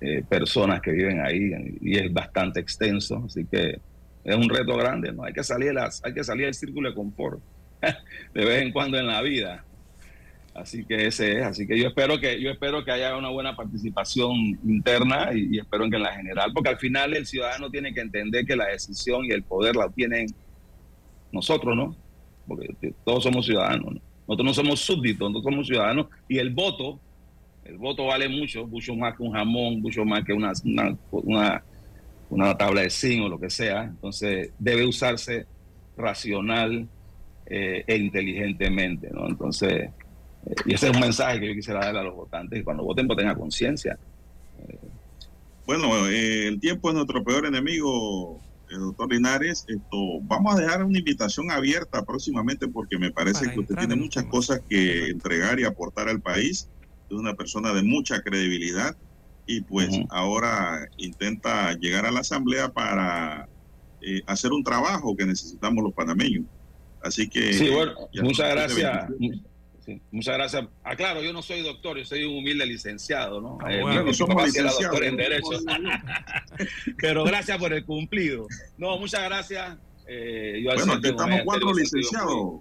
eh, 0.01 0.25
personas 0.27 0.81
que 0.81 0.93
viven 0.93 1.21
ahí 1.21 1.77
y 1.83 1.99
es 1.99 2.11
bastante 2.11 2.59
extenso, 2.59 3.23
así 3.27 3.45
que 3.45 3.79
es 4.25 4.35
un 4.35 4.49
reto 4.49 4.79
grande, 4.79 5.13
¿no? 5.13 5.25
Hay 5.25 5.35
que 5.35 5.45
salir, 5.45 5.75
las, 5.75 6.03
hay 6.03 6.15
que 6.15 6.25
salir 6.25 6.47
del 6.47 6.55
círculo 6.55 6.89
de 6.89 6.95
confort 6.95 7.43
de 8.35 8.45
vez 8.45 8.63
en 8.63 8.73
cuando 8.73 8.99
en 8.99 9.07
la 9.07 9.23
vida. 9.23 9.65
Así 10.55 10.85
que 10.85 11.07
ese 11.07 11.39
es, 11.39 11.45
así 11.45 11.67
que 11.69 11.79
yo 11.79 11.87
espero 11.87 12.19
que 12.19 12.41
yo 12.41 12.51
espero 12.51 12.85
que 12.85 12.91
haya 12.91 13.17
una 13.17 13.29
buena 13.29 13.55
participación 13.55 14.35
interna 14.65 15.31
y, 15.33 15.59
espero 15.59 15.89
que 15.89 15.97
en 15.97 16.03
la 16.03 16.15
general, 16.15 16.53
porque 16.53 16.71
al 16.71 16.79
final 16.79 17.15
el 17.15 17.27
ciudadano 17.27 17.71
tiene 17.71 17.95
que 17.95 18.01
entender 18.01 18.45
que 18.45 18.57
la 18.57 18.67
decisión 18.67 19.25
y 19.25 19.31
el 19.31 19.45
poder 19.45 19.77
la 19.77 19.89
tienen 19.89 20.27
nosotros, 21.31 21.77
¿no? 21.77 21.97
porque 22.49 22.95
todos 23.05 23.23
somos 23.23 23.45
ciudadanos. 23.45 24.01
Nosotros 24.27 24.45
no 24.45 24.55
somos 24.55 24.81
súbditos, 24.81 25.31
nosotros 25.31 25.53
somos 25.53 25.67
ciudadanos 25.67 26.07
y 26.29 26.39
el 26.39 26.51
voto, 26.51 26.99
el 27.65 27.77
voto 27.77 28.07
vale 28.07 28.29
mucho, 28.29 28.67
mucho 28.67 28.97
más 28.97 29.17
que 29.17 29.23
un 29.23 29.33
jamón, 29.33 29.81
mucho 29.81 30.05
más 30.05 30.25
que 30.25 30.33
una, 30.33 30.53
una, 31.13 31.63
una, 32.31 32.57
tabla 32.57 32.83
de 32.83 32.91
zinc 32.91 33.25
o 33.25 33.29
lo 33.29 33.39
que 33.39 33.51
sea. 33.51 33.85
Entonces 33.85 34.51
debe 34.59 34.87
usarse 34.87 35.47
racional 35.97 36.89
eh, 37.49 37.85
e 37.87 37.97
inteligentemente, 37.97 39.11
¿no? 39.11 39.27
Entonces, 39.29 39.91
eh, 40.47 40.55
y 40.67 40.75
ese 40.75 40.89
es 40.89 40.95
un 40.95 41.01
mensaje 41.01 41.41
que 41.41 41.49
yo 41.49 41.55
quisiera 41.55 41.81
darle 41.81 42.01
a 42.01 42.05
los 42.05 42.15
votantes, 42.15 42.59
que 42.59 42.65
cuando 42.65 42.85
voten, 42.85 43.07
voten 43.07 43.29
a 43.29 43.35
conciencia. 43.35 43.99
Bueno, 45.67 46.09
eh, 46.09 46.47
el 46.47 46.61
tiempo 46.61 46.89
es 46.89 46.95
nuestro 46.95 47.23
peor 47.23 47.45
enemigo, 47.45 48.41
eh, 48.71 48.75
doctor 48.77 49.13
Linares, 49.13 49.67
esto, 49.69 50.21
vamos 50.23 50.55
a 50.57 50.61
dejar 50.61 50.83
una 50.83 50.99
invitación 50.99 51.51
abierta 51.51 52.05
próximamente 52.05 52.69
porque 52.69 52.99
me 52.99 53.11
parece 53.11 53.51
que 53.51 53.61
usted 53.61 53.77
tiene 53.77 53.97
muchas 53.97 54.25
cosas 54.25 54.63
que 54.69 55.09
entregar 55.09 55.61
y 55.61 55.65
aportar 55.65 56.09
al 56.09 56.21
país. 56.21 56.69
Es 57.11 57.17
una 57.17 57.35
persona 57.35 57.73
de 57.73 57.83
mucha 57.83 58.23
credibilidad 58.23 58.97
y 59.47 59.63
pues 59.63 59.89
ahora 60.11 60.89
intenta 60.99 61.73
llegar 61.75 62.05
a 62.05 62.11
la 62.11 62.21
asamblea 62.21 62.71
para 62.71 63.49
eh, 64.03 64.23
hacer 64.27 64.53
un 64.53 64.63
trabajo 64.63 65.17
que 65.17 65.27
necesitamos 65.27 65.83
los 65.83 65.95
panameños. 65.95 66.45
Así 67.09 67.29
que... 67.29 67.53
Sí, 67.53 67.69
bueno, 67.69 67.95
muchas 68.23 68.51
gracias. 68.51 69.09
Muchas 70.11 70.37
gracias. 70.37 70.67
Aclaro, 70.85 71.23
yo 71.23 71.33
no 71.33 71.43
soy 71.43 71.63
doctor, 71.63 71.97
yo 71.97 72.05
soy 72.05 72.25
un 72.25 72.39
humilde 72.39 72.67
licenciado, 72.67 73.41
¿no? 73.41 73.59
Ah, 73.63 73.73
eh, 73.73 74.15
somos 74.15 74.45
licenciados. 74.45 75.01
en 75.01 75.17
Derecho. 75.17 75.51
Pero 76.99 77.25
gracias 77.25 77.57
por 77.59 77.73
el 77.73 77.85
cumplido. 77.85 78.47
No, 78.77 78.99
muchas 78.99 79.25
gracias. 79.25 79.79
Eh, 80.07 80.63
bueno, 80.65 80.93
aquí 80.93 81.09
estamos 81.09 81.41
cuatro 81.45 81.73
licenciados. 81.75 82.61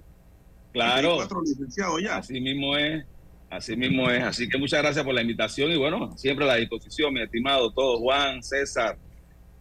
Claro. 0.72 1.16
Cuatro 1.18 1.42
licenciados 1.42 2.02
ya. 2.02 2.18
Así 2.18 2.40
mismo 2.40 2.78
es. 2.78 3.06
Así 3.50 3.76
mismo 3.76 4.10
es. 4.10 4.24
Así 4.24 4.48
que 4.48 4.58
muchas 4.58 4.82
gracias 4.82 5.04
por 5.04 5.14
la 5.14 5.22
invitación 5.22 5.72
y 5.72 5.78
bueno, 5.78 6.18
siempre 6.18 6.46
a 6.46 6.50
la 6.50 6.56
disposición, 6.56 7.14
mi 7.14 7.22
estimado, 7.22 7.72
todo, 7.72 8.00
Juan, 8.00 8.42
César. 8.42 8.98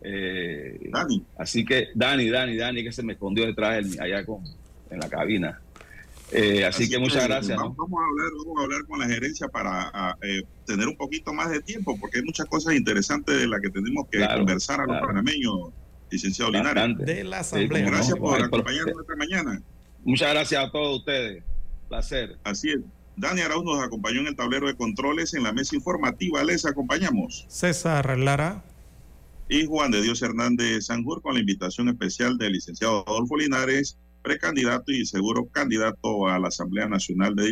Eh, 0.03 0.79
Dani. 0.91 1.25
Así 1.37 1.65
que, 1.65 1.89
Dani, 1.95 2.29
Dani, 2.29 2.57
Dani, 2.57 2.85
que 2.85 2.93
se 2.93 3.03
me 3.03 3.15
escondió 3.15 3.47
detrás 3.47 3.91
de, 3.91 4.03
allá 4.03 4.25
con, 4.25 4.43
en 4.91 5.01
la 5.01 5.09
cabina. 5.09 5.61
Eh, 6.33 6.65
así, 6.65 6.89
que 6.89 6.99
muchas 6.99 7.25
gracias. 7.25 7.57
Vamos, 7.57 7.77
a 7.79 7.83
hablar, 7.83 8.31
vamos 8.39 8.61
a 8.61 8.65
hablar 8.65 8.85
con 8.87 8.99
la 8.99 9.07
gerencia 9.07 9.49
para 9.49 10.17
eh, 10.23 10.43
tener 10.65 10.89
un 10.89 10.97
poquito 10.97 11.33
más 11.33 11.51
de 11.51 11.61
tiempo, 11.61 11.97
porque 12.01 12.19
hay 12.19 12.25
muchas 12.25 12.47
cosas 12.47 12.75
interesantes 12.75 13.39
de 13.39 13.47
las 13.47 13.61
que 13.61 13.71
tenemos 13.71 14.09
que 14.11 14.27
conversar 14.27 14.81
a 14.81 14.87
los 14.87 15.01
panameños, 15.01 15.71
licenciado 16.11 16.51
Linares. 16.51 16.99
De 16.99 17.23
la 17.23 17.41
Asamblea. 17.41 17.87
Gracias 17.87 18.19
por 18.19 18.43
acompañarnos 18.43 19.01
esta 19.01 19.17
mañana. 19.17 19.63
Muchas 20.05 20.31
gracias 20.33 20.65
a 20.65 20.71
todos 20.71 20.99
ustedes. 20.99 21.45
Placer. 21.89 22.37
Así 22.43 22.71
es. 22.71 22.81
Dani 23.17 23.41
Arauz 23.41 23.65
nos 23.65 23.83
acompañó 23.83 24.21
en 24.21 24.27
el 24.27 24.37
tablero 24.37 24.67
de 24.67 24.77
controles 24.77 25.33
en 25.35 25.45
la 25.45 25.53
mesa 25.53 25.77
informativa. 25.77 26.43
Les 26.45 26.67
acompañamos. 26.67 27.47
César 27.49 28.19
Lara. 28.19 28.63
Y 29.49 29.65
Juan 29.65 29.93
de 29.93 30.03
Dios 30.03 30.21
Hernández 30.23 30.87
Sanjur 30.87 31.23
con 31.23 31.35
la 31.35 31.41
invitación 31.41 31.89
especial 31.89 32.37
del 32.37 32.53
licenciado 32.53 33.05
Adolfo 33.07 33.37
Linares 33.37 33.97
precandidato 34.27 34.91
y 34.91 35.07
seguro 35.07 35.47
candidato 35.53 36.27
a 36.27 36.41
la 36.41 36.49
Asamblea 36.49 36.89
Nacional 36.89 37.37
de 37.37 37.45